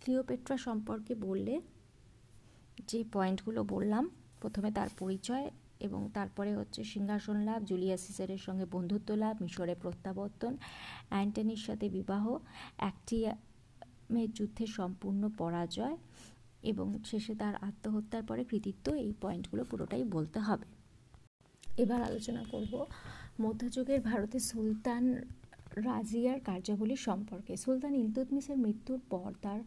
ক্লিওপেট্রা 0.00 0.56
সম্পর্কে 0.56 1.14
বললে 1.14 1.60
যে 2.86 3.04
পয়েন্টগুলো 3.12 3.64
বললাম, 3.64 4.10
প্রথমে 4.40 4.70
তার 4.72 4.88
পরিচয় 4.98 5.50
এবং 5.80 6.10
তারপরে 6.14 6.56
হচ্ছে 6.56 6.84
সিংহাসন 6.84 7.36
লাভ, 7.36 7.64
জুলিয়াস 7.64 8.00
সিজারের 8.06 8.38
সঙ্গে 8.38 8.66
বন্ধুত্ব 8.66 9.14
লাভ 9.14 9.42
মিশরে 9.42 9.74
প্রত্যাবর্তন, 9.74 10.56
অ্যান্টনির 11.08 11.56
সাথে 11.56 11.88
বিবাহ 11.88 12.24
অ্যাক্টিয়ামের 12.76 14.32
যুদ্ধে 14.32 14.66
সম্পূর্ণ 14.66 15.28
পরাজয় 15.38 15.96
এবং 16.62 16.98
শেষে 17.04 17.34
তার 17.34 17.54
আত্মহত্যার 17.54 18.22
পরে 18.22 18.44
কৃতিত্ব, 18.44 18.94
এই 18.94 19.12
পয়েন্টগুলো 19.20 19.64
পুরোটাই 19.64 20.04
বলতে 20.04 20.38
হবে। 20.40 20.66
এবার 21.76 22.02
আলোচনা 22.02 22.42
করব 22.50 22.86
মধ্যযুগের 23.40 24.00
ভারতে 24.00 24.38
সুলতান 24.40 25.04
রাজিয়ার 25.76 26.40
কার্যাবলী 26.40 26.96
সম্পর্কে। 26.96 27.56
সুলতান 27.56 27.94
ইলতুতমিসের 27.94 28.58
মৃত্যুর 28.58 29.00
পর 29.10 29.32
তার 29.42 29.60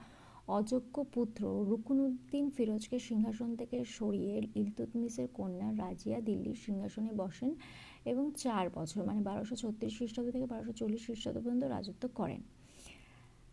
অযোগ্য 0.47 1.03
পুত্র 1.03 1.65
রুকুনুদ্দিন 1.69 2.49
ফিরোজকে 2.49 2.99
সিংহাসন 2.99 3.55
থেকে 3.55 3.85
সরিয়ে 3.85 4.41
ইলতুতমিসের 4.55 5.27
কন্যা 5.33 5.71
রাজিয়া 5.77 6.21
দিল্লির 6.21 6.55
সিংহাসনে 6.55 7.11
বসেন 7.13 7.55
এবং 8.05 8.31
চার 8.35 8.69
বছর 8.69 9.05
মানে 9.05 9.21
বারোশো 9.21 9.55
ছত্রিশ 9.55 9.97
খ্রিস্টাব্দ 9.97 10.31
থেকে 10.31 10.45
বারোশো 10.45 10.73
চল্লিশ 10.73 11.05
খ্রিস্টাব্দ 11.05 11.37
পর্যন্ত 11.37 11.63
রাজত্ব 11.63 12.07
করেন। 12.07 12.41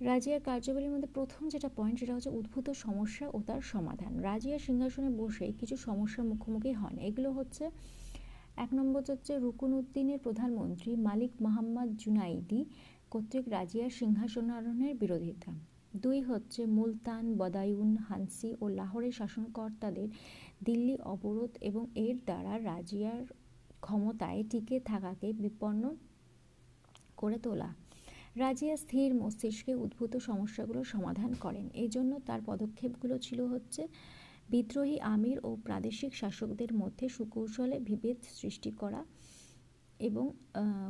রাজিয়ার 0.01 0.40
কার্যাবলীর 0.40 0.90
মধ্যে 0.90 1.06
প্রথম 1.06 1.48
যেটা 1.48 1.69
পয়েন্ট 1.77 1.98
সেটা 1.98 2.14
হচ্ছে 2.14 2.31
উদ্ভূত 2.31 2.70
সমস্যা 2.70 3.28
ও 3.28 3.43
তার 3.47 3.60
সমাধান। 3.60 4.19
রাজিয়া 4.19 4.59
সিংহাসনে 4.59 5.10
বসে 5.10 5.52
কিছু 5.52 5.77
সমস্যার 5.77 6.27
মুখোমুখি 6.27 6.73
হন। 6.73 6.98
এগুলো 6.98 7.32
হচ্ছে, 7.32 7.70
এক 8.56 8.74
নম্বর 8.74 9.02
হচ্ছে 9.10 9.39
রুকুনুদ্দিনের 9.39 10.19
প্রধানমন্ত্রী 10.19 10.97
মালিক 10.97 11.32
মোহাম্মদ 11.40 11.97
জুনাইদি 11.97 12.64
কর্তৃক 13.10 13.48
রাজিয়ার 13.48 13.90
সিংহাসনারোহণের 13.90 14.94
বিরোধিতা। 14.94 15.72
দুই 15.94 16.23
হচ্ছে 16.23 16.66
মুলতান, 16.66 17.24
বদায়ুন, 17.36 17.97
হানসি 17.97 18.55
ও 18.60 18.69
লাহোরের 18.69 19.12
শাসনকর্তাদের 19.12 20.09
দিল্লি 20.64 20.97
অবরোধ 21.05 21.51
এবং 21.60 21.86
এর 21.94 22.16
দ্বারা 22.24 22.59
রাজিয়ার 22.70 23.23
ক্ষমতায় 23.81 24.44
টিকে 24.51 24.81
থাকাকে 24.81 25.32
বিপন্ন 25.32 25.97
করে 27.16 27.39
তোলা। 27.39 27.70
রাজিয়া 28.36 28.77
স্থির 28.77 29.14
মস্তিষ্কে 29.14 29.74
উদ্ভূত 29.74 30.16
সমস্যাগুলোর 30.16 30.85
সমাধান 30.85 31.31
করেন। 31.35 31.66
এই 31.82 31.89
জন্য 31.89 32.20
তার 32.27 32.40
পদক্ষেপগুলো 32.47 33.19
ছিল 33.19 33.40
হচ্ছে, 33.40 33.89
বিদ্রোহী 34.51 34.98
আমির 35.14 35.39
ও 35.44 35.56
প্রাদেশিক 35.66 36.14
শাসকদের 36.14 36.74
মধ্যে 36.74 37.09
সুকৌশলে 37.09 37.81
বিভেদ 37.81 38.19
সৃষ্টি 38.23 38.70
করা 38.70 39.05
এবং 39.98 40.24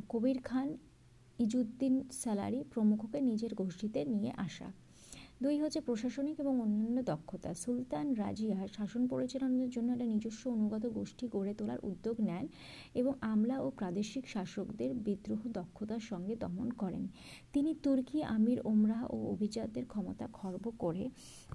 কবির 0.08 0.38
খান 0.42 0.76
ইজুদ্দিন 1.38 1.94
সালারি 2.22 2.64
প্রমুখকে 2.72 3.20
নিজের 3.20 3.54
গোষ্ঠীতে 3.54 4.04
নিয়ে 4.04 4.32
আসা। 4.36 4.72
দুই 5.42 5.56
হচ্ছে 5.62 5.80
প্রশাসনিক 5.88 6.36
এবং 6.40 6.54
অন্যান্য 6.60 6.98
দক্ষতা। 7.02 7.50
সুলতান 7.54 8.06
রাজিয়া 8.14 8.58
শাসন 8.76 9.02
পরিচালনার 9.12 9.70
জন্য 9.74 9.88
একটা 9.92 10.06
নিজস্ব 10.14 10.42
অনুগত 10.56 10.84
গোষ্ঠী 10.98 11.24
গড়ে 11.34 11.52
তোলার 11.58 11.80
উদ্যোগ 11.90 12.16
নেন 12.20 12.44
এবং 12.94 13.12
আমলা 13.20 13.56
ও 13.60 13.66
প্রাদেশিক 13.78 14.24
শাসকদের 14.28 14.90
বিদ্রোহ 15.06 15.40
দক্ষতার 15.58 16.02
সঙ্গে 16.10 16.34
দমন 16.36 16.68
করেন। 16.70 17.02
তিনি 17.52 17.70
তুর্কি 17.82 18.18
আমির 18.36 18.58
ওমরাহ 18.64 19.02
ও 19.14 19.16
অভিজাতদের 19.32 19.84
ক্ষমতা 19.86 20.26
খর্ব 20.32 20.64
করে 20.78 21.04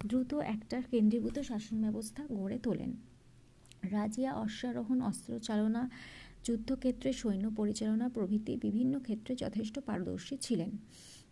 দ্রুত 0.08 0.32
একটা 0.34 0.78
কেন্দ্রীভূত 0.92 1.38
শাসন 1.40 1.76
ব্যবস্থা 1.82 2.22
গড়ে 2.34 2.58
তোলেন। 2.64 2.92
রাজিয়া 3.92 4.32
অশ্বারোহণ, 4.34 5.02
অস্ত্র 5.02 5.32
চালনা, 5.40 5.90
যুদ্ধক্ষেত্রে 6.44 7.10
সৈন্য 7.14 7.46
পরিচালনা 7.56 8.06
প্রভৃতি 8.10 8.54
বিভিন্ন 8.58 8.94
ক্ষেত্রে 9.00 9.36
যথেষ্ট 9.36 9.76
পারদর্শী 9.86 10.36
ছিলেন। 10.42 10.72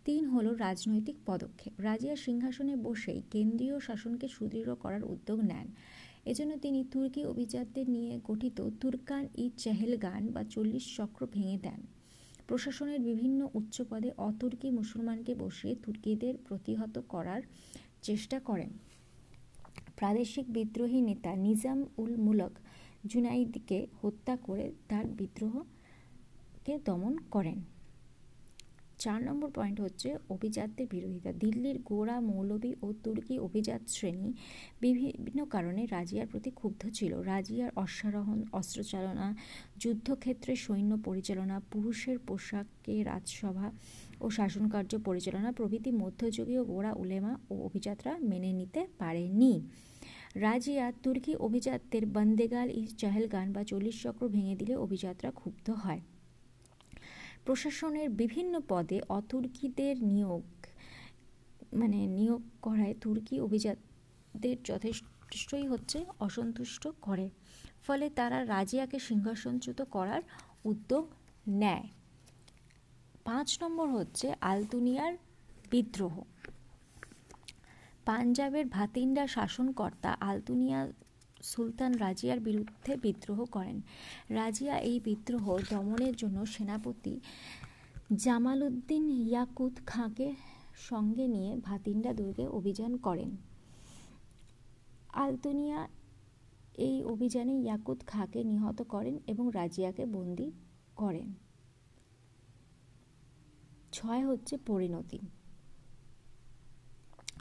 তিন 0.05 0.25
হলো 0.25 0.51
রাজনৈতিক 0.55 1.17
পদক্ষেপ। 1.25 1.73
রাজিয়া 1.79 2.15
সিংহাসনে 2.15 2.75
বসেই 2.75 3.21
কেন্দ্রীয় 3.33 3.79
শাসনকে 3.79 4.27
সুদৃঢ় 4.27 4.75
করার 4.75 5.03
উদ্যোগ 5.03 5.39
নেন। 5.41 5.67
এজন্য 6.25 6.51
তিনি 6.57 6.79
তুর্কি 6.91 7.25
অভিজাতদের 7.25 7.89
নিয়ে 7.89 8.19
গঠিত 8.23 8.57
তুর্কান 8.81 9.23
ই 9.37 9.45
চেহেলগান 9.57 10.21
বা 10.31 10.41
চল্লিশ 10.43 10.85
চক্র 10.97 11.21
ভেঙে 11.25 11.57
দেন। 11.57 11.79
প্রশাসনের 12.47 12.99
বিভিন্ন 12.99 13.49
উচ্চ 13.53 13.81
পদে 13.81 14.09
অতুর্কি 14.17 14.71
মুসলমানকে 14.71 15.35
বসিয়ে 15.35 15.75
তুর্কিদের 15.75 16.35
প্রতিহত 16.47 16.95
করার 17.09 17.41
চেষ্টা 18.01 18.39
করেন। 18.39 18.71
প্রাদেশিক 19.95 20.45
বিদ্রোহী 20.49 21.01
নেতা 21.01 21.35
নিজাম 21.35 21.79
উল 21.97 22.13
মুলক 22.17 22.53
জুনাইদকে 23.05 23.87
হত্যা 24.01 24.35
করে 24.37 24.71
তার 24.89 25.05
বিদ্রোহকে 25.05 26.73
দমন 26.85 27.17
করেন। 27.31 27.59
চার 29.05 29.19
নম্বর 29.27 29.49
পয়েন্ট 29.57 29.77
হচ্ছে 29.85 30.09
অভিজাতদের 30.35 30.87
বিরোধিতা। 30.93 31.31
দিল্লির 31.43 31.77
গোড়া 31.89 32.17
মৌলবী 32.29 32.71
ও 32.85 32.87
তুর্কি 33.03 33.35
অভিজাত 33.47 33.81
শ্রেণি 33.95 34.29
বিভিন্ন 34.83 35.39
কারণে 35.53 35.81
রাজিয়ার 35.95 36.27
প্রতি 36.31 36.51
ক্ষুব্ধ 36.59 36.81
ছিল। 36.97 37.11
রাজিয়ার 37.31 37.71
অশ্বারোহণ 37.83 38.39
অস্ত্রচালনা 38.59 39.27
যুদ্ধক্ষেত্রে 39.81 40.53
সৈন্য 40.65 40.91
পরিচালনা, 41.07 41.55
পুরুষের 41.71 42.17
পোশাকে 42.27 42.95
রাজসভা 43.03 43.67
ও 44.23 44.25
শাসনকার্য 44.37 44.91
পরিচালনা 45.07 45.49
প্রভৃতি 45.57 45.91
মধ্যযুগীয় 46.01 46.61
গোড়া 46.71 46.91
উলেমা 47.03 47.33
ও 47.51 47.53
অভিজাতরা 47.67 48.13
মেনে 48.29 48.51
নিতে 48.59 48.81
পারেনি। 48.99 49.53
রাজিয়া 50.45 50.85
তুর্কি 51.03 51.33
অভিজাতদের 51.47 52.03
বন্দেগাল 52.15 52.67
ই 52.79 52.81
চাহেলগান 53.01 53.47
বা 53.55 53.61
চল্লিশ 53.63 53.95
চক্র 54.03 54.23
ভেঙে 54.27 54.55
দিলে 54.55 54.73
অভিজাতরা 54.85 55.29
ক্ষুব্ধ 55.31 55.67
হয়। 55.83 56.01
প্রশাসনের 57.45 58.09
বিভিন্ন 58.09 58.59
পদে 58.67 59.01
অতুর্কিদের 59.09 60.03
নিয়োগ 60.03 60.43
মানে 61.73 62.07
নিয়োগ 62.07 62.41
করায় 62.61 62.95
তুর্কি 63.01 63.35
অভিজাতদের 63.39 64.57
যথেষ্টই 64.63 65.67
হচ্ছে 65.67 66.05
অসন্তুষ্ট 66.19 66.87
করে। 67.01 67.29
ফলে 67.87 68.09
তারা 68.09 68.45
রাজিয়াকে 68.45 68.99
সিংহাসনচ্যুত 68.99 69.81
করার 69.81 70.21
উদ্যোগ 70.65 71.07
নেয়। 71.47 71.87
পাঁচ 73.23 73.63
নম্বর 73.63 73.87
হচ্ছে 73.89 74.33
আলতুনিয়ার 74.41 75.13
বিদ্রোহ। 75.71 76.21
পাঞ্জাবের 78.05 78.65
ভাতিন্ডা 78.65 79.27
শাসনকর্তা 79.27 80.11
আলতুনিয়া 80.19 80.79
সুলতান 81.51 81.91
রাজিয়ার 82.05 82.39
বিরুদ্ধে 82.39 82.91
বিদ্রোহ 83.03 83.39
করেন। 83.55 83.77
রাজিয়া 84.39 84.75
এই 84.89 84.97
বিদ্রোহ 84.99 85.45
দমনের 85.71 86.15
জন্য 86.21 86.37
সেনাপতি 86.45 87.13
জামাল 88.23 88.59
উদ্দিন 88.63 89.03
ইয়াকুত 89.09 89.75
খাঁকে 89.85 90.27
সঙ্গে 90.89 91.25
নিয়ে 91.27 91.51
ভাতিন্ডা 91.67 92.11
দুর্গে 92.13 92.45
অভিযান 92.57 92.91
করেন। 92.97 93.31
আলতুনিয়া 95.23 95.79
এই 96.87 96.97
অভিযানে 97.03 97.55
ইয়াকুত 97.65 97.99
খাঁকে 98.07 98.39
নিহত 98.43 98.79
করেন 98.93 99.15
এবং 99.27 99.45
রাজিয়াকে 99.53 100.03
বন্দি 100.05 100.47
করেন। 100.95 101.27
ছয় 103.91 104.23
হচ্ছে 104.29 104.55
পরিণতি। 104.67 105.19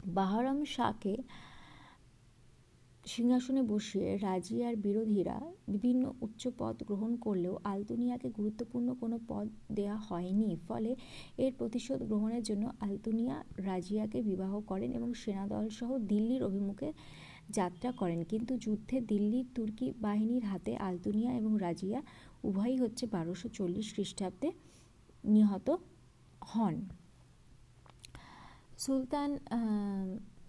বাহারাম 0.07 0.59
শাহকে 0.65 1.13
সিংহাসনে 3.13 3.61
বসিয়ে 3.63 4.09
রাজিয়ার 4.17 4.75
বিরোধীরা 4.75 5.37
বিভিন্ন 5.67 6.03
উচ্চ 6.21 6.41
পদ 6.57 6.75
গ্রহণ 6.83 7.11
করলেও 7.15 7.55
আলতুনিয়াকে 7.63 8.29
গুরুত্বপূর্ণ 8.29 8.87
কোনো 8.93 9.19
পদ 9.27 9.45
দেয়া 9.71 9.97
হয়নি। 9.97 10.49
ফলে 10.67 10.91
এর 11.37 11.51
প্রতিশোধ 11.57 11.99
গ্রহণের 12.03 12.43
জন্য 12.43 12.63
আলতুনিয়া 12.79 13.35
রাজিয়াকে 13.57 14.19
বিবাহ 14.21 14.53
করেন 14.61 14.89
এবং 14.91 15.13
সেনাদল 15.13 15.65
সহ 15.69 15.89
দিল্লির 16.11 16.43
অভিমুখে 16.43 16.89
যাত্রা 17.49 17.89
করেন। 17.91 18.19
কিন্তু 18.23 18.53
যুদ্ধে 18.57 18.97
দিল্লির 19.01 19.45
তুর্কি 19.55 19.87
বাহিনীর 20.01 20.43
হাতে 20.43 20.71
আলতুনিয়া 20.77 21.31
এবং 21.33 21.51
রাজিয়া 21.59 21.99
উভয়ই 22.43 22.77
হচ্ছে 22.77 23.03
বারোশো 23.05 23.47
চল্লিশ 23.49 23.87
খ্রিস্টাব্দে 23.93 24.49
নিহত 25.23 25.67
হন। 26.53 26.75
সুলতান 28.77 29.29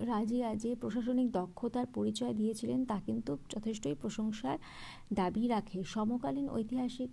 রাজিয়া 0.00 0.54
যে 0.54 0.70
প্রশাসনিক 0.82 1.28
দক্ষতার 1.32 1.86
পরিচয় 1.94 2.34
দিয়েছিলেন 2.34 2.84
তা 2.84 3.00
কিন্তু 3.06 3.38
যথেষ্টই 3.52 3.94
প্রশংসার 3.94 4.58
দাবি 5.12 5.48
রাখে। 5.48 5.84
সমকালীন 5.84 6.48
ঐতিহাসিক 6.48 7.08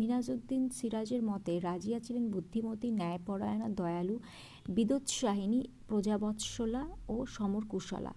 মিনাজউদ্দিন 0.00 0.68
সিরাজের 0.68 1.22
মতে 1.22 1.60
রাজিয়া 1.60 1.98
ছিলেন 2.00 2.30
বুদ্ধিমতী, 2.30 2.90
ন্যায়পরায়ণা, 2.90 3.68
দয়ালু 3.68 4.16
বিদোৎসাহিনী 4.68 5.60
প্রজাবৎসলা 5.88 6.82
ও 7.08 7.26
সমরকুশলা। 7.26 8.12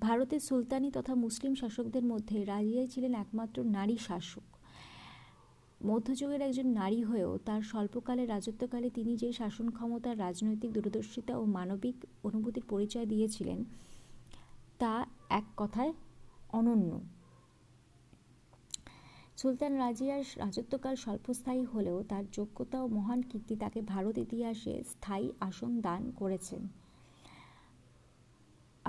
ভারতের 0.00 0.40
সুলতানি 0.40 0.90
তথা 0.90 1.14
মুসলিম 1.14 1.54
শাসকদের 1.54 2.04
মধ্যে 2.04 2.44
রাজিয়াই 2.44 2.86
ছিলেন 2.86 3.14
একমাত্র 3.14 3.64
নারী 3.64 3.96
শাসক। 4.08 4.46
মধ্যযুগের 5.80 6.42
একজন 6.42 6.66
নারী 6.66 7.02
হয়েও 7.02 7.38
তার 7.38 7.62
স্বল্পকালের 7.62 8.28
রাজত্বকালে 8.28 8.90
তিনি 8.90 9.16
যে 9.16 9.32
শাসন 9.32 9.70
ক্ষমতার 9.70 10.18
রাজনৈতিক 10.18 10.72
দূরদর্শিতা 10.72 11.38
ও 11.38 11.44
মানবিক 11.44 12.04
অনুভূতির 12.24 12.64
পরিচয় 12.68 13.06
দিয়েছিলেন, 13.06 13.64
তা 14.78 15.06
এক 15.30 15.44
কথায় 15.56 15.92
অনন্য। 16.52 17.00
সুলতান 19.36 19.76
রাজিয়ার 19.76 20.22
রাজত্বকাল 20.36 20.94
স্বল্পস্থায়ী 20.96 21.64
হলেও 21.64 22.02
তার 22.02 22.24
যোগ্যতা 22.32 22.82
ও 22.82 22.88
মহান 22.88 23.22
কীর্তি 23.22 23.56
তাকে 23.56 23.82
ভারত 23.82 24.18
ইতিহাসে 24.18 24.82
স্থায়ী 24.84 25.32
আসন 25.40 25.80
দান 25.80 26.12
করেছেন। 26.16 26.68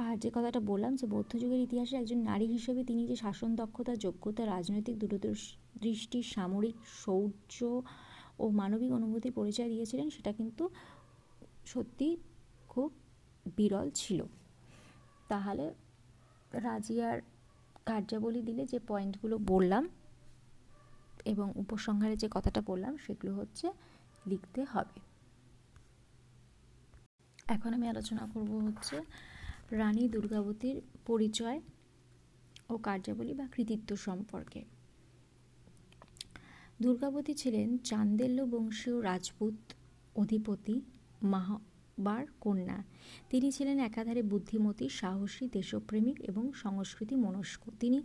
আর 0.05 0.17
যে 0.17 0.29
কথাটা 0.33 0.59
বললাম 0.59 0.95
যে 0.95 1.07
মধ্যযুগের 1.07 1.59
ইতিহাসে 1.59 1.95
একজন 1.97 2.17
নারী 2.17 2.45
হিসেবে 2.45 2.83
তিনি 2.83 3.07
যে 3.07 3.15
শাসন 3.15 3.55
দক্ষতা, 3.55 3.95
যোগ্যতা, 3.95 4.45
রাজনৈতিক 4.45 4.95
দূরদৃষ্টি 4.99 6.23
সামরিক 6.23 6.75
শৌর্য 7.03 7.81
ও 8.39 8.49
মানবিক 8.49 8.91
অনুভূতির 8.91 9.31
পরিচয় 9.31 9.69
দিয়েছিলেন, 9.69 10.09
সেটা 10.09 10.31
কিন্তু 10.31 10.69
সত্যি 11.65 12.17
খুব 12.67 12.91
বিরল 13.55 13.89
ছিল। 13.93 14.23
তাহলে 15.27 15.73
রাজিয়ার 16.51 17.21
কার্যাবলী 17.85 18.41
দিলে 18.41 18.65
যে 18.65 18.79
পয়েন্টগুলো 18.87 19.37
বললাম 19.37 19.89
এবং 21.25 21.53
উপসংহারে 21.55 22.15
যে 22.15 22.27
কথাটা 22.31 22.61
বললাম, 22.61 22.97
সেগুলো 22.97 23.35
হচ্ছে 23.35 23.71
লিখতে 24.25 24.63
হবে। 24.63 24.99
এখন 27.47 27.73
আমি 27.73 27.87
আলোচনা 27.87 28.23
করব 28.33 28.51
হচ্ছে 28.59 28.97
রানী 29.71 30.09
দুর্গাবতীর 30.09 30.81
পরিচয় 31.05 31.61
ও 32.69 32.77
কার্যাবলী 32.77 33.33
বা 33.33 33.47
কৃতিত্ব 33.47 33.95
সম্পর্কে। 33.95 34.65
দুর্গাবতী 36.81 37.33
ছিলেন 37.33 37.77
চান্দেল্য 37.77 38.43
বংশীয় 38.43 39.03
রাজপুত 39.03 39.53
অধিপতি 40.15 40.81
মাহবার 41.23 42.25
কন্যা। 42.41 42.83
তিনি 43.29 43.51
ছিলেন 43.51 43.79
একাধারে 43.79 44.21
বুদ্ধিমতী, 44.21 44.89
সাহসী, 44.89 45.47
দেশপ্রেমিক 45.47 46.21
এবং 46.21 46.53
সংস্কৃতি 46.53 47.15
মনস্ক। 47.15 47.69
তিনি 47.79 48.01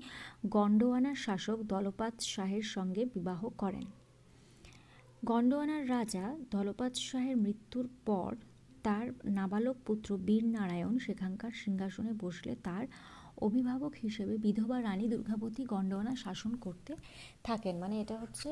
গন্ডোয়ানার 0.47 1.15
শাসক 1.15 1.63
দলপাত 1.63 2.21
শাহের 2.21 2.63
সঙ্গে 2.63 3.05
বিবাহ 3.05 3.49
করেন। 3.49 3.85
গন্ডোয়ানার 5.25 5.89
রাজা 5.89 6.39
দলপাত 6.51 6.95
শাহের 6.95 7.37
মৃত্যুর 7.37 7.89
পর 8.07 8.37
তার 8.87 9.05
নাবালক 9.39 9.77
পুত্র 9.87 10.09
বীর 10.27 10.45
নারায়ণ 10.57 10.95
সেখানকার 11.07 11.53
সিংহাসনে 11.63 12.13
বসলে 12.25 12.53
তার 12.67 12.85
অভিভাবক 13.47 13.93
হিসেবে 14.05 14.35
বিধবা 14.45 14.77
রানী 14.89 15.07
দুর্গাবতী 15.13 15.63
গণ্ডনা 15.73 16.15
শাসন 16.25 16.53
করতে 16.65 16.93
থাকেন। 17.49 17.75
মানে 17.83 17.95
এটা 18.03 18.17
হচ্ছে 18.23 18.51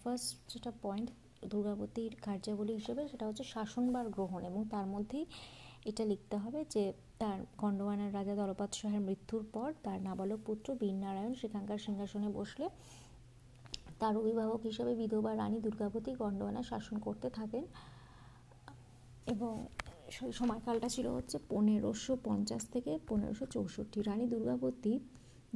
ফার্স্ট 0.00 0.30
যেটা 0.52 0.70
পয়েন্ট 0.82 1.08
দুর্গাবতীর 1.52 2.12
কার্যাবলী 2.26 2.72
হিসেবে 2.80 3.02
সেটা 3.10 3.24
হচ্ছে 3.28 3.44
শাসনবার 3.54 4.06
গ্রহণ 4.16 4.40
এবং 4.50 4.60
তার 4.72 4.86
মধ্যেই 4.94 5.24
এটা 5.90 6.02
লিখতে 6.12 6.36
হবে 6.42 6.60
যে 6.74 6.84
তার 7.22 7.38
গণ্ডওয়ানার 7.62 8.10
রাজা 8.18 8.34
দলপাত 8.40 8.70
শাহের 8.80 9.02
মৃত্যুর 9.08 9.42
পর 9.54 9.68
তার 9.84 9.98
নাবালক 10.08 10.40
পুত্র 10.48 10.68
বীর 10.80 10.96
নারায়ণ 11.04 11.32
সেখানকার 11.42 11.78
সিংহাসনে 11.86 12.28
বসলে 12.38 12.66
তার 14.00 14.14
অভিভাবক 14.22 14.60
হিসেবে 14.68 14.92
বিধবা 15.00 15.32
রানী 15.34 15.58
দুর্গাবতী 15.66 16.10
গণ্ডওয়ানা 16.22 16.62
শাসন 16.70 16.96
করতে 17.06 17.28
থাকেন। 17.38 17.64
এবং 19.34 19.54
সময়কালটা 20.38 20.88
ছিল 20.94 21.06
হচ্ছে 21.16 21.36
পনেরোশো 21.52 22.12
পঞ্চাশ 22.28 22.62
থেকে 22.74 22.92
পনেরোশো 23.08 23.44
চৌষট্টি। 23.54 23.98
রানী 24.08 24.26
দুর্গাবতী 24.32 24.94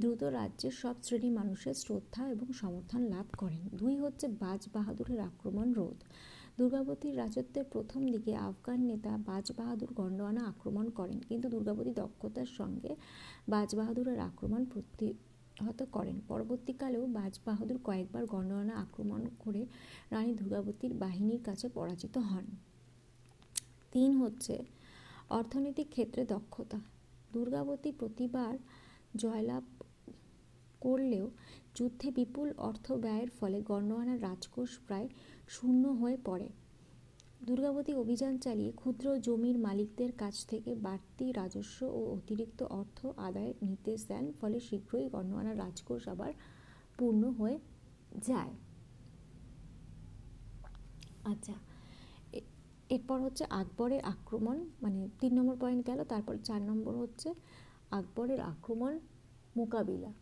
দ্রুত 0.01 0.23
রাজ্যের 0.39 0.75
সব 0.83 0.97
শ্রেণি 1.07 1.31
মানুষের 1.39 1.77
শ্রদ্ধা 1.83 2.23
এবং 2.35 2.47
সমর্থন 2.61 3.03
লাভ 3.15 3.27
করেন। 3.43 3.63
দুই 3.81 3.95
হচ্ছে 4.03 4.27
বাজ 4.43 4.63
বাহাদুরের 4.75 5.21
আক্রমণ 5.31 5.69
রোধ। 5.79 5.99
দুর্গাবতীর 6.59 7.15
রাজত্বের 7.23 7.67
প্রথম 7.75 8.03
দিকে 8.15 8.33
আফগান 8.49 8.81
নেতা 8.91 9.13
বাজ 9.29 9.47
বাহাদুর 9.59 9.91
গন্ডোয়ানা 10.01 10.43
আক্রমণ 10.53 10.87
করেন, 10.99 11.19
কিন্তু 11.29 11.47
দুর্গাবতী 11.55 11.93
দক্ষতার 12.03 12.51
সঙ্গে 12.59 12.93
বাজ 13.53 13.69
বাহাদুরের 13.79 14.19
আক্রমণ 14.29 14.63
প্রতিহত 14.73 15.81
করেন। 15.97 16.17
পরবর্তীকালেও 16.31 17.05
বাজ 17.19 17.35
বাহাদুর 17.47 17.79
কয়েকবার 17.87 18.25
গন্ডোয়ানা 18.35 18.75
আক্রমণ 18.85 19.21
করে 19.43 19.63
রানী 20.15 20.33
দুর্গাবতীর 20.41 20.93
বাহিনীর 21.03 21.41
কাছে 21.49 21.67
পরাজিত 21.77 22.17
হন। 22.31 22.47
তিন 23.93 24.13
হচ্ছে 24.13 24.65
অর্থনৈতিক 25.31 25.89
ক্ষেত্রে 25.91 26.25
দক্ষতা। 26.25 26.81
দুর্গাবতী 27.33 27.93
প্রতিবার 27.93 28.55
জয়লাভ 29.17 29.63
করলেও 30.81 31.31
যুদ্ধে 31.75 32.11
বিপুল 32.11 32.53
অর্থ 32.59 32.93
ব্যয়ের 32.93 33.31
ফলে 33.31 33.63
গণ্যমানার 33.63 34.23
রাজকোষ 34.23 34.79
প্রায় 34.87 35.09
শূন্য 35.49 35.89
হয়ে 35.89 36.17
পড়ে। 36.25 36.49
দুর্গাবতী 37.47 37.93
অভিযান 37.93 38.39
চালিয়ে 38.39 38.73
ক্ষুদ্র 38.73 39.19
জমির 39.19 39.59
মালিকদের 39.59 40.13
কাছ 40.13 40.47
থেকে 40.47 40.75
বাড়তি 40.75 41.33
রাজস্ব 41.33 41.79
ও 41.85 42.01
অতিরিক্ত 42.17 42.63
অর্থ 42.63 43.07
আদায় 43.17 43.53
নিতে 43.63 43.97
দেন 44.09 44.33
ফলে 44.41 44.61
শীঘ্রই 44.61 45.09
গণ্যমানার 45.09 45.57
রাজকোষ 45.59 46.09
আবার 46.09 46.33
পূর্ণ 46.99 47.23
হয়ে 47.31 47.59
যায়। 48.27 48.53
আচ্ছা 51.25 51.72
এরপর 52.91 53.19
হচ্ছে 53.21 53.45
আকবরের 53.45 54.03
আক্রমণ 54.05 54.57
মানে 54.83 55.09
তিন 55.21 55.33
নম্বর 55.35 55.57
পয়েন্ট 55.57 55.87
গেল, 55.87 56.05
তারপর 56.05 56.35
চার 56.37 56.61
নম্বর 56.61 56.95
হচ্ছে 56.97 57.35
আকবরের 57.91 58.41
আক্রমণ 58.41 58.99
মোকাবিলা। 59.57 60.13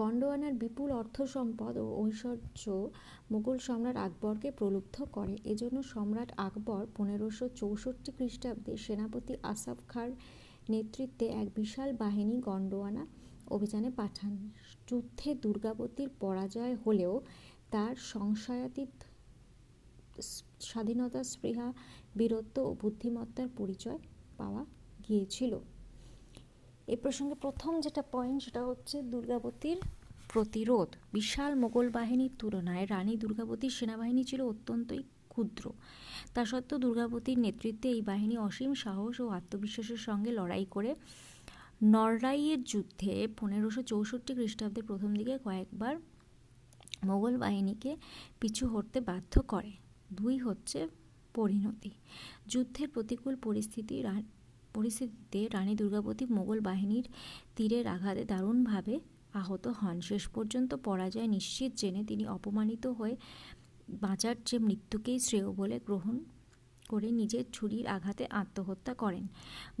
গন্ডোয়ানার 0.00 0.54
বিপুল 0.54 0.90
অর্থ 0.90 1.22
সম্পদ 1.22 1.76
ও 1.76 1.86
ঐশ্বর্য 2.02 2.90
মুঘল 3.32 3.58
সম্রাট 3.58 3.96
আকবরকে 3.96 4.50
প্রলুব্ধ 4.50 5.04
করে। 5.04 5.34
এজন্য 5.44 5.82
সম্রাট 5.82 6.30
আকবর 6.36 6.86
পনেরোশো 6.96 7.48
চৌষট্টি 7.48 8.10
খ্রিস্টাব্দে 8.16 8.76
সেনাপতি 8.76 9.34
আসাফ 9.42 9.78
খার 9.88 10.08
নেতৃত্বে 10.70 11.26
এক 11.26 11.48
বিশাল 11.54 11.92
বাহিনী 11.92 12.36
গন্ডোয়ানা 12.40 13.06
অভিযানে 13.46 13.90
পাঠান। 13.90 14.32
যুদ্ধে 14.88 15.34
দুর্গাবতীর 15.34 16.08
পরাজয় 16.20 16.76
হলেও 16.84 17.20
তার 17.70 17.94
সংশয়াতীত 17.96 18.92
স্বাধীনতা, 20.60 21.24
স্পৃহা, 21.24 21.72
বীরত্ব 22.18 22.56
ও 22.60 22.74
বুদ্ধিমত্তার 22.74 23.48
পরিচয় 23.56 23.98
পাওয়া 24.38 24.64
গিয়েছিল। 25.08 25.52
এ 26.88 26.96
প্রসঙ্গে 26.96 27.34
প্রথম 27.34 27.80
যেটা 27.80 28.02
পয়েন্ট 28.12 28.42
সেটা 28.42 28.64
হচ্ছে 28.64 29.02
দুর্গাবতীর 29.02 29.78
প্রতিরোধ। 30.32 30.88
বিশাল 31.12 31.54
মোগল 31.54 31.88
বাহিনীর 31.88 32.30
তুলনায় 32.38 32.86
রানী 32.86 33.16
দুর্গাবতীর 33.16 33.70
সেনাবাহিনী 33.70 34.24
ছিল 34.24 34.40
অত্যন্তই 34.42 35.02
ক্ষুদ্র। 35.28 35.72
তা 36.34 36.44
সত্ত্বেও 36.44 36.78
দুর্গাবতীর 36.78 37.38
নেতৃত্বে 37.38 37.88
এই 37.88 38.02
বাহিনী 38.02 38.36
অসীম 38.38 38.74
সাহস 38.74 39.20
ও 39.20 39.28
আত্মবিশ্বাসের 39.28 39.96
সঙ্গে 39.96 40.30
লড়াই 40.32 40.66
করে 40.70 40.94
নররাইয়ের 41.82 42.64
যুদ্ধে 42.64 43.28
পনেরোশো 43.40 43.82
চৌষট্টি 43.82 44.34
খ্রিস্টাব্দের 44.34 44.84
প্রথম 44.84 45.10
দিকে 45.16 45.38
কয়েকবার 45.44 45.94
মোগল 47.06 47.36
বাহিনীকে 47.36 47.96
পিছু 48.40 48.68
হটতে 48.68 49.00
বাধ্য 49.00 49.42
করে। 49.42 49.72
দুই 50.18 50.36
হচ্ছে 50.38 50.80
পরিণতি। 51.34 51.90
যুদ্ধের 52.52 52.88
প্রতিকূল 52.94 53.34
পরিস্থিতি 53.46 53.96
পরিস্থিতিতে 54.74 55.40
রানী 55.54 55.74
দুর্গাবতী 55.74 56.24
মোগল 56.36 56.58
বাহিনীর 56.60 57.06
তীরের 57.56 57.84
আঘাতে 57.86 58.22
দারুণভাবে 58.24 58.94
আহত 59.40 59.64
হন। 59.78 59.96
শেষ 60.00 60.24
পর্যন্ত 60.34 60.70
পরাজয় 60.86 61.28
নিশ্চিত 61.36 61.70
জেনে 61.80 62.02
তিনি 62.04 62.24
অপমানিত 62.36 62.84
হয়ে 62.98 63.14
বাঁচার 64.04 64.34
যে 64.48 64.56
মৃত্যুকেই 64.58 65.18
শ্রেয় 65.26 65.48
বলে 65.60 65.76
গ্রহণ 65.86 66.16
করে 66.88 67.08
নিজের 67.20 67.44
ছুরির 67.52 67.86
আঘাতে 67.96 68.24
আত্মহত্যা 68.40 68.92
করেন। 68.94 69.24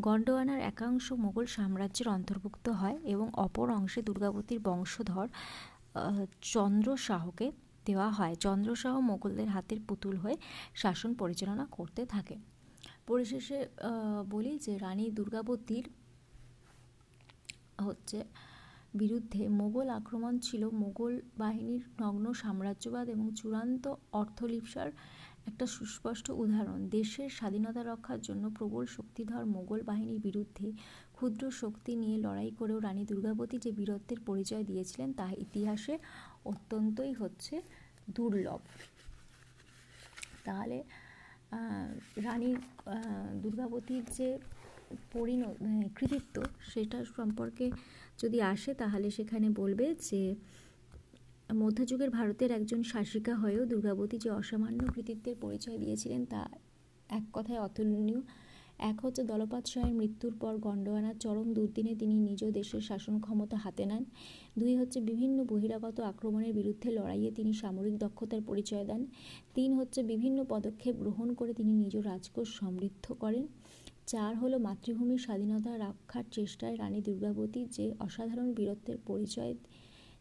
গন্ডোয়ানার 0.00 0.60
একাংশ 0.72 1.06
মোগল 1.24 1.46
সাম্রাজ্যের 1.56 2.08
অন্তর্ভুক্ত 2.08 2.66
হয় 2.80 2.96
এবং 3.14 3.26
অপর 3.44 3.66
অংশে 3.78 4.00
দুর্গাবতীর 4.02 4.60
বংশধর 4.68 5.26
চন্দ্র 6.52 6.88
শাহকে 7.06 7.46
দেওয়া 7.86 8.08
হয়। 8.18 8.34
চন্দ্রসহ 8.44 8.94
মোগলদের 9.10 9.48
হাতের 9.54 9.80
পুতুল 9.88 10.14
হয়ে 10.22 10.36
শাসন 10.82 11.10
পরিচালনা 11.20 11.64
করতে 11.76 12.02
থাকে। 12.14 12.36
পরিশেষে 13.08 13.58
বলি 14.34 14.52
যে 14.64 14.72
রানী 14.84 15.04
দুর্গাবতীর 15.18 15.86
হচ্ছে 17.86 18.18
বিরুদ্ধে 19.00 19.42
মোগল 19.60 19.86
আক্রমণ 19.98 20.34
ছিল 20.46 20.62
মোগল 20.82 21.12
বাহিনীর 21.42 21.82
নগ্ন 22.02 22.26
সাম্রাজ্যবাদ 22.42 23.06
এবং 23.14 23.26
চূড়ান্ত 23.38 23.84
অর্থলিপসার 24.20 24.90
একটা 25.50 25.64
সুস্পষ্ট 25.74 26.26
উদাহরণ। 26.42 26.80
দেশের 26.98 27.28
স্বাধীনতা 27.38 27.82
রক্ষার 27.90 28.20
জন্য 28.26 28.44
প্রবল 28.56 28.84
শক্তিধর 28.96 29.42
মোগল 29.56 29.80
বাহিনীর 29.90 30.20
বিরুদ্ধে 30.26 30.66
ক্ষুদ্র 31.16 31.44
শক্তি 31.60 31.92
নিয়ে 32.02 32.16
লড়াই 32.24 32.50
করেও 32.58 32.78
রানী 32.86 33.02
দুর্গাবতী 33.10 33.56
যে 33.64 33.70
বীরত্বের 33.78 34.20
পরিচয় 34.28 34.64
দিয়েছিলেন, 34.70 35.08
তা 35.18 35.26
ইতিহাসে 35.44 35.94
অত্যন্তই 36.44 37.12
হচ্ছে 37.12 37.62
দুর্লভ। 38.14 38.60
তাহলে 40.44 40.82
রানী 42.16 42.56
দুর্গাবতীর 43.42 44.04
যে 44.18 44.38
পরিণ 45.12 45.44
কৃতিত্ব 45.96 46.42
সেটা 46.72 47.04
সম্পর্কে 47.16 47.70
যদি 48.18 48.38
আসে, 48.42 48.74
তাহলে 48.74 49.10
সেখানে 49.10 49.50
বলবে 49.50 49.94
যে, 49.94 50.34
মধ্যযুগের 51.54 52.10
ভারতের 52.10 52.50
একজন 52.50 52.82
শাসিকা 52.82 53.34
হয়েও 53.34 53.64
দুর্গাবতী 53.66 54.18
যে 54.18 54.30
অসামান্য 54.30 54.80
কৃতিত্বের 54.94 55.36
পরিচয় 55.40 55.78
দিয়েছিলেন, 55.78 56.24
তা 56.24 56.48
এক 57.08 57.22
কথায় 57.32 57.60
অতুলনীয়। 57.60 58.20
এক 58.90 58.96
হচ্ছে 59.04 59.22
দলপাত 59.24 59.64
শাহের 59.66 59.94
মৃত্যুর 59.94 60.34
পর 60.42 60.54
গন্ডোয়ানার 60.66 61.16
চরম 61.18 61.48
দুর্দিনে 61.56 61.92
তিনি 61.94 62.16
নিজ 62.26 62.40
দেশের 62.58 62.80
শাসন 62.80 63.14
ক্ষমতা 63.20 63.56
হাতে 63.56 63.84
নেন। 63.86 64.04
দুই 64.60 64.76
হচ্ছে 64.76 65.00
বিভিন্ন 65.00 65.38
বহিরাগত 65.44 66.00
আক্রমণের 66.00 66.52
বিরুদ্ধে 66.54 66.88
লড়াইয়ে 66.90 67.30
তিনি 67.30 67.52
সামরিক 67.52 67.94
দক্ষতার 67.98 68.42
পরিচয় 68.48 68.84
দেন। 68.84 69.06
তিন 69.54 69.70
হচ্ছে 69.78 70.02
বিভিন্ন 70.02 70.44
পদক্ষেপ 70.48 70.94
গ্রহণ 70.96 71.28
করে 71.34 71.52
তিনি 71.54 71.72
নিজ 71.72 71.94
রাজকোষ 71.96 72.48
সমৃদ্ধ 72.60 73.06
করেন। 73.12 73.44
চার 74.06 74.32
হলো 74.36 74.58
মাতৃভূমির 74.58 75.18
স্বাধীনতা 75.18 75.72
রক্ষার 75.76 76.24
চেষ্টায় 76.30 76.76
রানী 76.76 77.00
দুর্গাবতী 77.00 77.64
যে 77.76 77.84
অসাধারণ 78.00 78.48
বীরত্বের 78.54 78.98
পরিচয় 79.06 79.54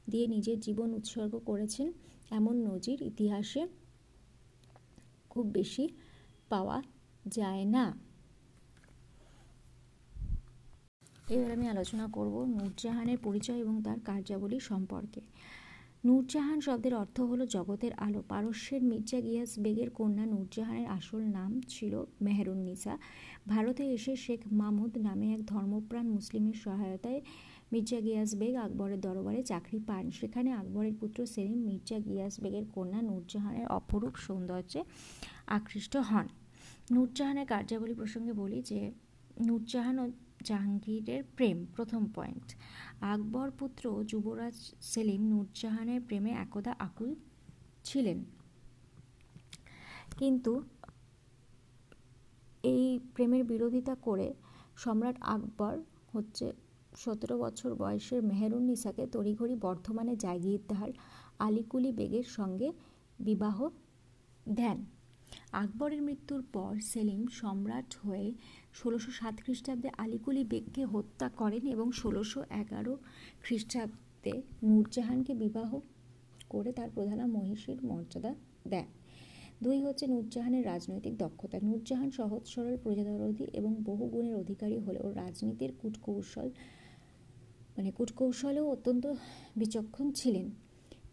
দিয়ে 0.10 0.28
নিজের 0.28 0.60
জীবন 0.60 0.94
উৎসর্গ 0.94 1.34
করেছেন, 1.50 1.88
এমন 2.32 2.56
নজির 2.70 3.02
ইতিহাসে 3.02 3.62
খুব 5.30 5.46
বেশি 5.52 5.86
পাওয়া 6.50 6.78
যায় 7.26 7.66
না। 7.66 7.86
এবার 11.30 11.52
আমি 11.52 11.68
আলোচনা 11.68 12.08
করব 12.08 12.46
নূরজাহানের 12.46 13.18
পরিচয় 13.24 13.60
এবং 13.60 13.82
তার 13.84 14.00
কার্যাবলী 14.06 14.60
সম্পর্কে। 14.60 15.22
নূরজাহান 16.06 16.62
শব্দের 16.62 16.94
অর্থ 16.96 17.20
হলো 17.20 17.46
জগতের 17.46 17.94
আলো। 17.94 18.24
পারস্যের 18.30 18.84
মির্জা 18.84 19.22
গিয়াস 19.22 19.60
বেগের 19.60 19.90
কন্যা 19.90 20.26
নূরজাহানের 20.26 20.88
আসল 20.88 21.18
নাম 21.18 21.62
ছিল 21.68 22.06
মেহরুন্নিসা। 22.22 22.98
ভারতে 23.48 23.84
এসে 23.94 24.16
শেখ 24.16 24.40
মাহমুদ 24.52 24.98
নামে 24.98 25.34
এক 25.34 25.46
ধর্মপ্রাণ 25.46 26.06
মুসলিমের 26.08 26.54
সহায়তায় 26.54 27.22
মির্জা 27.72 28.02
গিয়াস 28.02 28.36
বেগ 28.36 28.56
আকবরের 28.56 29.02
দরবারে 29.02 29.44
চাকরি 29.44 29.80
পান। 29.88 30.12
সেখানে 30.12 30.52
আকবরের 30.52 30.94
পুত্র 31.00 31.26
সেলিম 31.26 31.60
মির্জা 31.60 32.00
গিয়াস 32.00 32.40
বেগের 32.40 32.66
কন্যা 32.76 33.02
নূরজাহানের 33.02 33.68
অপরূপ 33.68 34.16
সৌন্দর্যে 34.16 34.84
আকৃষ্ট 35.48 35.98
হন। 35.98 36.28
নূরজাহানের 36.92 37.46
কার্যাবলী 37.46 37.94
প্রসঙ্গে 37.94 38.34
বলি 38.34 38.62
যে, 38.62 38.92
নূরজাহান 39.46 40.12
জাহাঙ্গীরের 40.44 41.24
প্রেম, 41.36 41.66
প্রথম 41.76 42.06
পয়েন্ট 42.16 42.56
আকবর 43.02 43.52
পুত্র 43.52 44.04
যুবরাজ 44.04 44.74
সেলিম 44.82 45.22
নূরজাহানের 45.22 46.02
প্রেমে 46.08 46.32
একদা 46.32 46.76
আকুল 46.80 47.16
ছিলেন। 47.84 48.26
কিন্তু 50.18 50.62
এই 52.64 53.00
প্রেমের 53.16 53.44
বিরোধিতা 53.44 53.96
করে 53.96 54.34
সম্রাট 54.78 55.16
আকবর 55.22 55.78
হচ্ছে 56.14 56.54
সতেরো 56.98 57.38
বছর 57.38 57.76
বয়সের 57.76 58.24
মেহেরুন্নিসাকে 58.24 59.08
তড়িঘড়ি 59.08 59.56
বর্ধমানে 59.56 60.16
জাগিরদার 60.16 60.90
আলিকুলি 61.40 61.92
বেগের 61.92 62.24
সঙ্গে 62.24 62.72
বিবাহ 63.20 63.70
দেন। 64.50 64.86
আকবরের 65.52 66.02
মৃত্যুর 66.02 66.44
পর 66.54 66.80
সেলিম 66.80 67.28
সম্রাট 67.28 67.96
হয়ে 67.96 68.34
ষোলোশো 68.74 69.12
সাত 69.12 69.36
খ্রিস্টাব্দে 69.42 69.90
আলিকুলি 69.98 70.44
বেগকে 70.44 70.86
হত্যা 70.86 71.30
করেন 71.30 71.68
এবং 71.68 71.92
ষোলোশো 71.92 72.44
এগারো 72.50 72.98
খ্রিস্টাব্দে 73.42 74.42
নূরজাহানকে 74.64 75.34
বিবাহ 75.34 75.80
করে 76.50 76.72
তার 76.72 76.90
প্রধানা 76.96 77.28
মহিষীর 77.28 77.86
মর্যাদা 77.86 78.36
দেন। 78.68 78.86
দুই 79.64 79.82
হচ্ছে 79.82 80.08
নূরজাহানের 80.08 80.66
রাজনৈতিক 80.66 81.18
দক্ষতা। 81.18 81.60
নূরজাহান 81.64 82.12
সহজ 82.12 82.48
সরল 82.48 82.78
প্রজাদরদি 82.78 83.46
এবং 83.54 83.76
বহু 83.84 84.08
গুণের 84.10 84.36
অধিকারী 84.36 84.78
হলেও 84.80 85.14
রাজনীতির 85.14 85.72
কূটকৌশল 85.82 86.50
মানে 87.78 87.92
কূটকৌশলেও 87.92 88.72
অত্যন্ত 88.72 89.14
বিচক্ষণ 89.56 90.12
ছিলেন। 90.12 90.52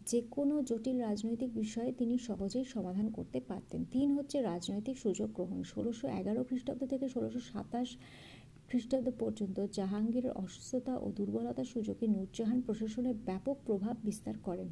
যে 0.09 0.19
কোনো 0.35 0.55
জটিল 0.69 0.97
রাজনৈতিক 1.07 1.51
বিষয়ে 1.61 1.91
তিনি 1.99 2.15
সহজেই 2.27 2.65
সমাধান 2.75 3.07
করতে 3.17 3.39
পারতেন। 3.49 3.81
তিন 3.93 4.07
হচ্ছে 4.17 4.37
রাজনৈতিক 4.51 4.95
সুযোগ 5.03 5.29
গ্রহণ। 5.37 5.59
ষোলোশো 5.73 6.05
এগারো 6.19 6.41
খ্রিস্টাব্দ 6.49 6.81
থেকে 6.91 7.05
ষোলোশো 7.15 7.39
সাতাশ 7.51 7.89
খ্রিস্টাব্দ 8.69 9.07
পর্যন্ত 9.21 9.57
জাহাঙ্গীরের 9.77 10.33
অসুস্থতা 10.43 10.93
ও 11.03 11.05
দুর্বলতার 11.17 11.67
সুযোগে 11.73 12.05
নূরজাহান 12.15 12.59
প্রশাসনে 12.65 13.11
ব্যাপক 13.27 13.57
প্রভাব 13.67 13.95
বিস্তার 14.07 14.35
করেন। 14.47 14.69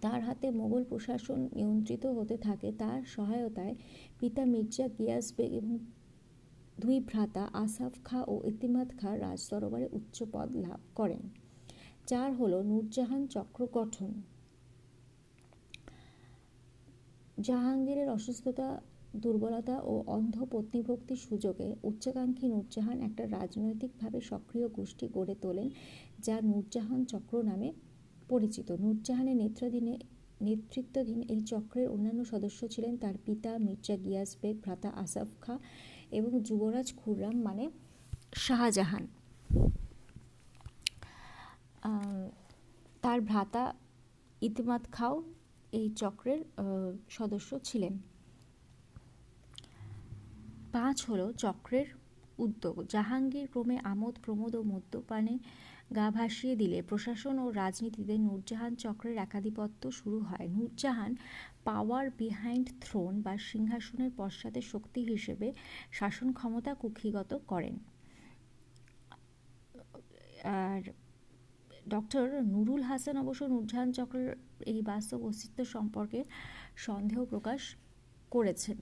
তার 0.00 0.20
হাতে 0.26 0.46
মোগল 0.60 0.82
প্রশাসন 0.90 1.40
নিয়ন্ত্রিত 1.56 2.04
হতে 2.18 2.36
থাকে। 2.46 2.68
তার 2.82 2.98
সহায়তায় 3.14 3.74
পিতা 4.20 4.42
মির্জা 4.52 4.86
গিয়াস 4.98 5.26
বেগ 5.36 5.52
এবং 5.60 5.72
দুই 6.80 6.96
ভ্রাতা 7.00 7.44
আসাফ 7.64 7.94
খা 8.04 8.20
ও 8.32 8.34
ইতিমাদ 8.52 8.88
খা 9.00 9.10
রাজ 9.24 9.40
দরবারে 9.50 9.86
উচ্চ 9.98 10.16
পদ 10.32 10.48
লাভ 10.64 10.80
করেন। 10.98 11.22
চার 12.10 12.28
হলো 12.40 12.58
নূরজাহান 12.70 13.22
চক্র 13.34 13.60
গঠন। 13.76 14.10
জাহাঙ্গীরের 17.46 18.08
অসুস্থতা, 18.08 18.68
দুর্বলতা 19.22 19.76
ও 19.90 19.94
অন্ধ 20.16 20.36
পত্নীভক্তির 20.52 21.20
সুযোগে 21.26 21.68
উচ্চাকাঙ্ক্ষী 21.88 22.46
নূরজাহান 22.54 22.98
একটা 23.08 23.24
রাজনৈতিকভাবে 23.38 24.18
সক্রিয় 24.30 24.66
গোষ্ঠী 24.68 25.06
গড়ে 25.16 25.34
তোলেন, 25.34 25.68
যা 26.26 26.36
নূরজাহান 26.50 27.00
চক্র 27.12 27.34
নামে 27.50 27.68
পরিচিত। 28.28 28.68
নূরজাহানের 28.84 29.36
নেতৃত্বাধীনে 29.42 29.94
নেতৃত্বাধীন 30.46 31.20
এই 31.34 31.40
চক্রের 31.52 31.86
অন্যান্য 31.94 32.20
সদস্য 32.32 32.60
ছিলেন 32.68 32.94
তার 33.02 33.16
পিতা 33.26 33.50
মির্জা 33.66 33.96
গিয়াস 34.04 34.30
বেগ, 34.42 34.56
ভ্রাতা 34.64 34.90
আসাফ 35.02 35.28
খা 35.40 35.54
এবং 36.18 36.30
যুবরাজ 36.46 36.88
খুররাম 37.00 37.36
মানে 37.46 37.64
শাহজাহান। 38.44 39.04
তার 43.02 43.18
ভ্রাতা 43.30 43.64
ইতিমাদ 44.48 44.82
খাও 44.92 45.14
এই 45.78 45.86
চক্রের 46.00 46.40
সদস্য 47.10 47.50
ছিলেন। 47.68 47.94
পাঁচ 50.74 50.98
হলো 51.10 51.26
চক্রের 51.44 51.88
উদ্যোগ। 52.44 52.76
জাহাঙ্গীর 52.92 53.46
ক্রমে 53.52 53.76
আমোদ, 53.92 54.14
প্রমোদ 54.24 54.52
ও 54.56 54.62
মদ্যপানে 54.72 55.34
গা 55.96 56.06
ভাসিয়ে 56.10 56.54
দিলে 56.56 56.78
প্রশাসন 56.82 57.36
ও 57.38 57.46
রাজনীতিতে 57.62 58.14
নূরজাহান 58.18 58.72
চক্রের 58.84 59.16
একাধিপত্য 59.26 59.82
শুরু 59.90 60.18
হয়। 60.18 60.46
নূরজাহান 60.56 61.12
পাওয়ার 61.64 62.06
বিহাইন্ড 62.20 62.66
থ্রোন 62.80 63.14
বা 63.22 63.34
সিংহাসনের 63.50 64.10
পশ্চাতে 64.16 64.60
শক্তি 64.72 65.00
হিসেবে 65.04 65.48
শাসন 65.98 66.28
ক্ষমতা 66.32 66.72
কুক্ষিগত 66.74 67.30
করেন। 67.46 67.74
আর 70.44 70.82
ডক্টর 71.88 72.42
নুরুল 72.42 72.82
হাসান 72.82 73.16
অবশ্য 73.16 73.44
নূরজাহান 73.44 73.92
চক্রের 73.92 74.30
এই 74.72 74.82
বাস্তব 74.82 75.24
অস্তিত্ব 75.24 75.58
সম্পর্কে 75.64 76.24
সন্দেহ 76.76 77.24
প্রকাশ 77.24 77.60
করেছেন। 78.30 78.78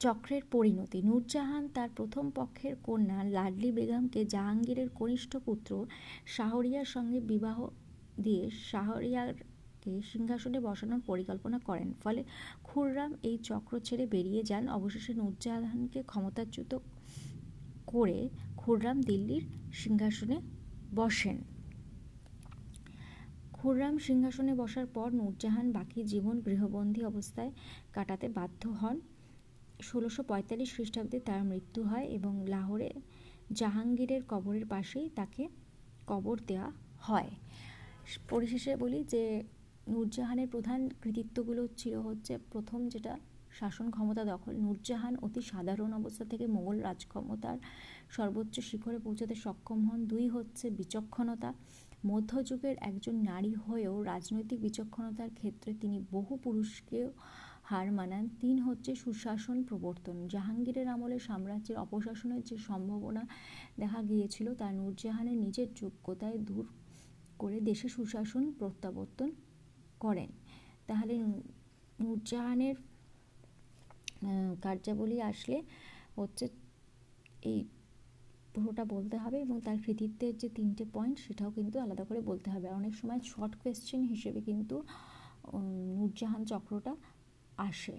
চক্রের 0.00 0.42
পরিণতি, 0.50 1.02
নূরজাহান 1.02 1.68
তার 1.68 1.90
প্রথম 1.96 2.30
পক্ষের 2.30 2.74
কন্যা 2.82 3.24
লাডলি 3.24 3.70
বেগমকে 3.72 4.24
জাহাঙ্গীরের 4.24 4.88
কনিষ্ঠ 4.88 5.36
পুত্র 5.36 5.86
শাহরিয়ার 6.26 6.84
সঙ্গে 6.84 7.20
বিবাহ 7.20 7.68
দিয়ে 8.22 8.50
শাহরিয়ারকে 8.50 9.92
সিংহাসনে 10.12 10.60
বসানোর 10.60 11.00
পরিকল্পনা 11.06 11.58
করেন। 11.58 11.94
ফলে 12.02 12.24
খুররাম 12.64 13.12
এই 13.22 13.38
চক্র 13.38 13.80
ছেড়ে 13.80 14.06
বেরিয়ে 14.06 14.42
যান। 14.42 14.68
অবশেষে 14.68 15.14
নূরজাহানকে 15.14 16.02
ক্ষমতাচ্যুত 16.02 16.72
করে 17.86 18.28
খুররাম 18.60 19.00
দিল্লির 19.00 19.42
সিংহাসনে 19.72 20.40
বসেন। 20.94 21.38
খুররাম 23.52 23.98
সিংহাসনে 23.98 24.54
বসার 24.54 24.86
পর 24.86 25.12
নূরজাহান 25.12 25.72
বাকি 25.72 26.04
জীবন 26.04 26.40
গৃহবন্দী 26.40 27.04
অবস্থায় 27.04 27.50
কাটাতে 27.92 28.28
বাধ্য 28.28 28.68
হন। 28.68 29.00
ষোলোশো 29.82 30.22
পঁয়তাল্লিশ 30.22 30.74
খ্রিস্টাব্দে 30.74 31.20
তার 31.20 31.44
মৃত্যু 31.44 31.82
হয় 31.82 32.04
এবং 32.04 32.46
লাহোরে 32.48 32.90
জাহাঙ্গীরের 33.52 34.22
কবরের 34.28 34.66
পাশেই 34.66 35.08
তাকে 35.14 35.48
কবর 36.06 36.38
দেওয়া 36.46 36.72
হয়। 37.00 37.30
পরিশেষে 38.30 38.76
বলি 38.76 39.04
যে, 39.04 39.42
নূরজাহানের 39.88 40.48
প্রধান 40.48 40.88
কৃতিত্বগুলো 41.02 41.68
ছিল 41.76 41.94
হচ্ছে, 41.94 42.38
প্রথম 42.52 42.88
যেটা 42.88 43.18
শাসন 43.58 43.90
ক্ষমতা 43.90 44.24
দখল, 44.24 44.52
নূরজাহান 44.52 45.16
অতি 45.16 45.40
সাধারণ 45.42 45.92
অবস্থা 45.92 46.24
থেকে 46.24 46.46
মোগল 46.46 46.80
রাজক্ষমতার 46.80 47.58
সর্বোচ্চ 48.16 48.54
শিখরে 48.60 48.98
পৌঁছাতে 48.98 49.34
সক্ষম 49.34 49.78
হন। 49.88 50.00
দুই 50.06 50.28
হচ্ছে 50.28 50.66
বিচক্ষণতা। 50.70 51.50
মধ্যযুগের 52.10 52.76
একজন 52.90 53.14
নারী 53.30 53.52
হয়েও 53.66 53.94
রাজনৈতিক 54.02 54.58
বিচক্ষণতার 54.60 55.30
ক্ষেত্রে 55.38 55.70
তিনি 55.80 55.98
বহু 56.10 56.32
পুরুষকেও 56.44 57.08
হার 57.70 57.88
মানান। 57.92 58.24
তিন 58.40 58.56
হচ্ছে 58.58 58.90
সুশাসন 58.94 59.58
প্রবর্তন। 59.62 60.16
জাহাঙ্গীরের 60.28 60.88
আমলে 60.88 61.18
সাম্রাজ্যের 61.18 61.76
অপশাসনের 61.78 62.42
যে 62.42 62.56
সম্ভাবনা 62.68 63.22
দেখা 63.78 64.00
গিয়েছিল, 64.02 64.46
তা 64.54 64.66
নূরজাহানের 64.72 65.36
নিজের 65.44 65.68
যোগ্যতায় 65.74 66.38
দূর 66.38 66.64
করে 67.38 67.58
দেশে 67.60 67.88
সুশাসন 67.88 68.44
প্রত্যাবর্তন 68.58 69.28
করেন। 70.00 70.30
তাহলে 70.86 71.14
নূরজাহানের 72.00 72.76
কার্যাবলী 74.62 75.18
আসলে 75.20 75.56
হচ্ছে 76.16 76.48
এই 77.42 77.58
পুরোটা 78.54 78.84
বলতে 78.94 79.16
হবে 79.18 79.38
এবং 79.40 79.56
তার 79.66 79.78
কৃতিত্বের 79.84 80.34
যে 80.38 80.48
তিনটে 80.48 80.84
পয়েন্ট 80.92 81.16
সেটাও 81.18 81.50
কিন্তু 81.50 81.76
আলাদা 81.78 82.04
করে 82.04 82.20
বলতে 82.30 82.48
হবে। 82.50 82.66
আর 82.68 82.74
অনেক 82.74 82.92
সময় 82.94 83.20
শর্ট 83.24 83.54
কোয়েশ্চেন 83.60 84.00
হিসেবে 84.12 84.40
কিন্তু 84.48 84.76
নূরজাহান 85.96 86.42
চক্রটা 86.44 86.92
আসে। 87.68 87.96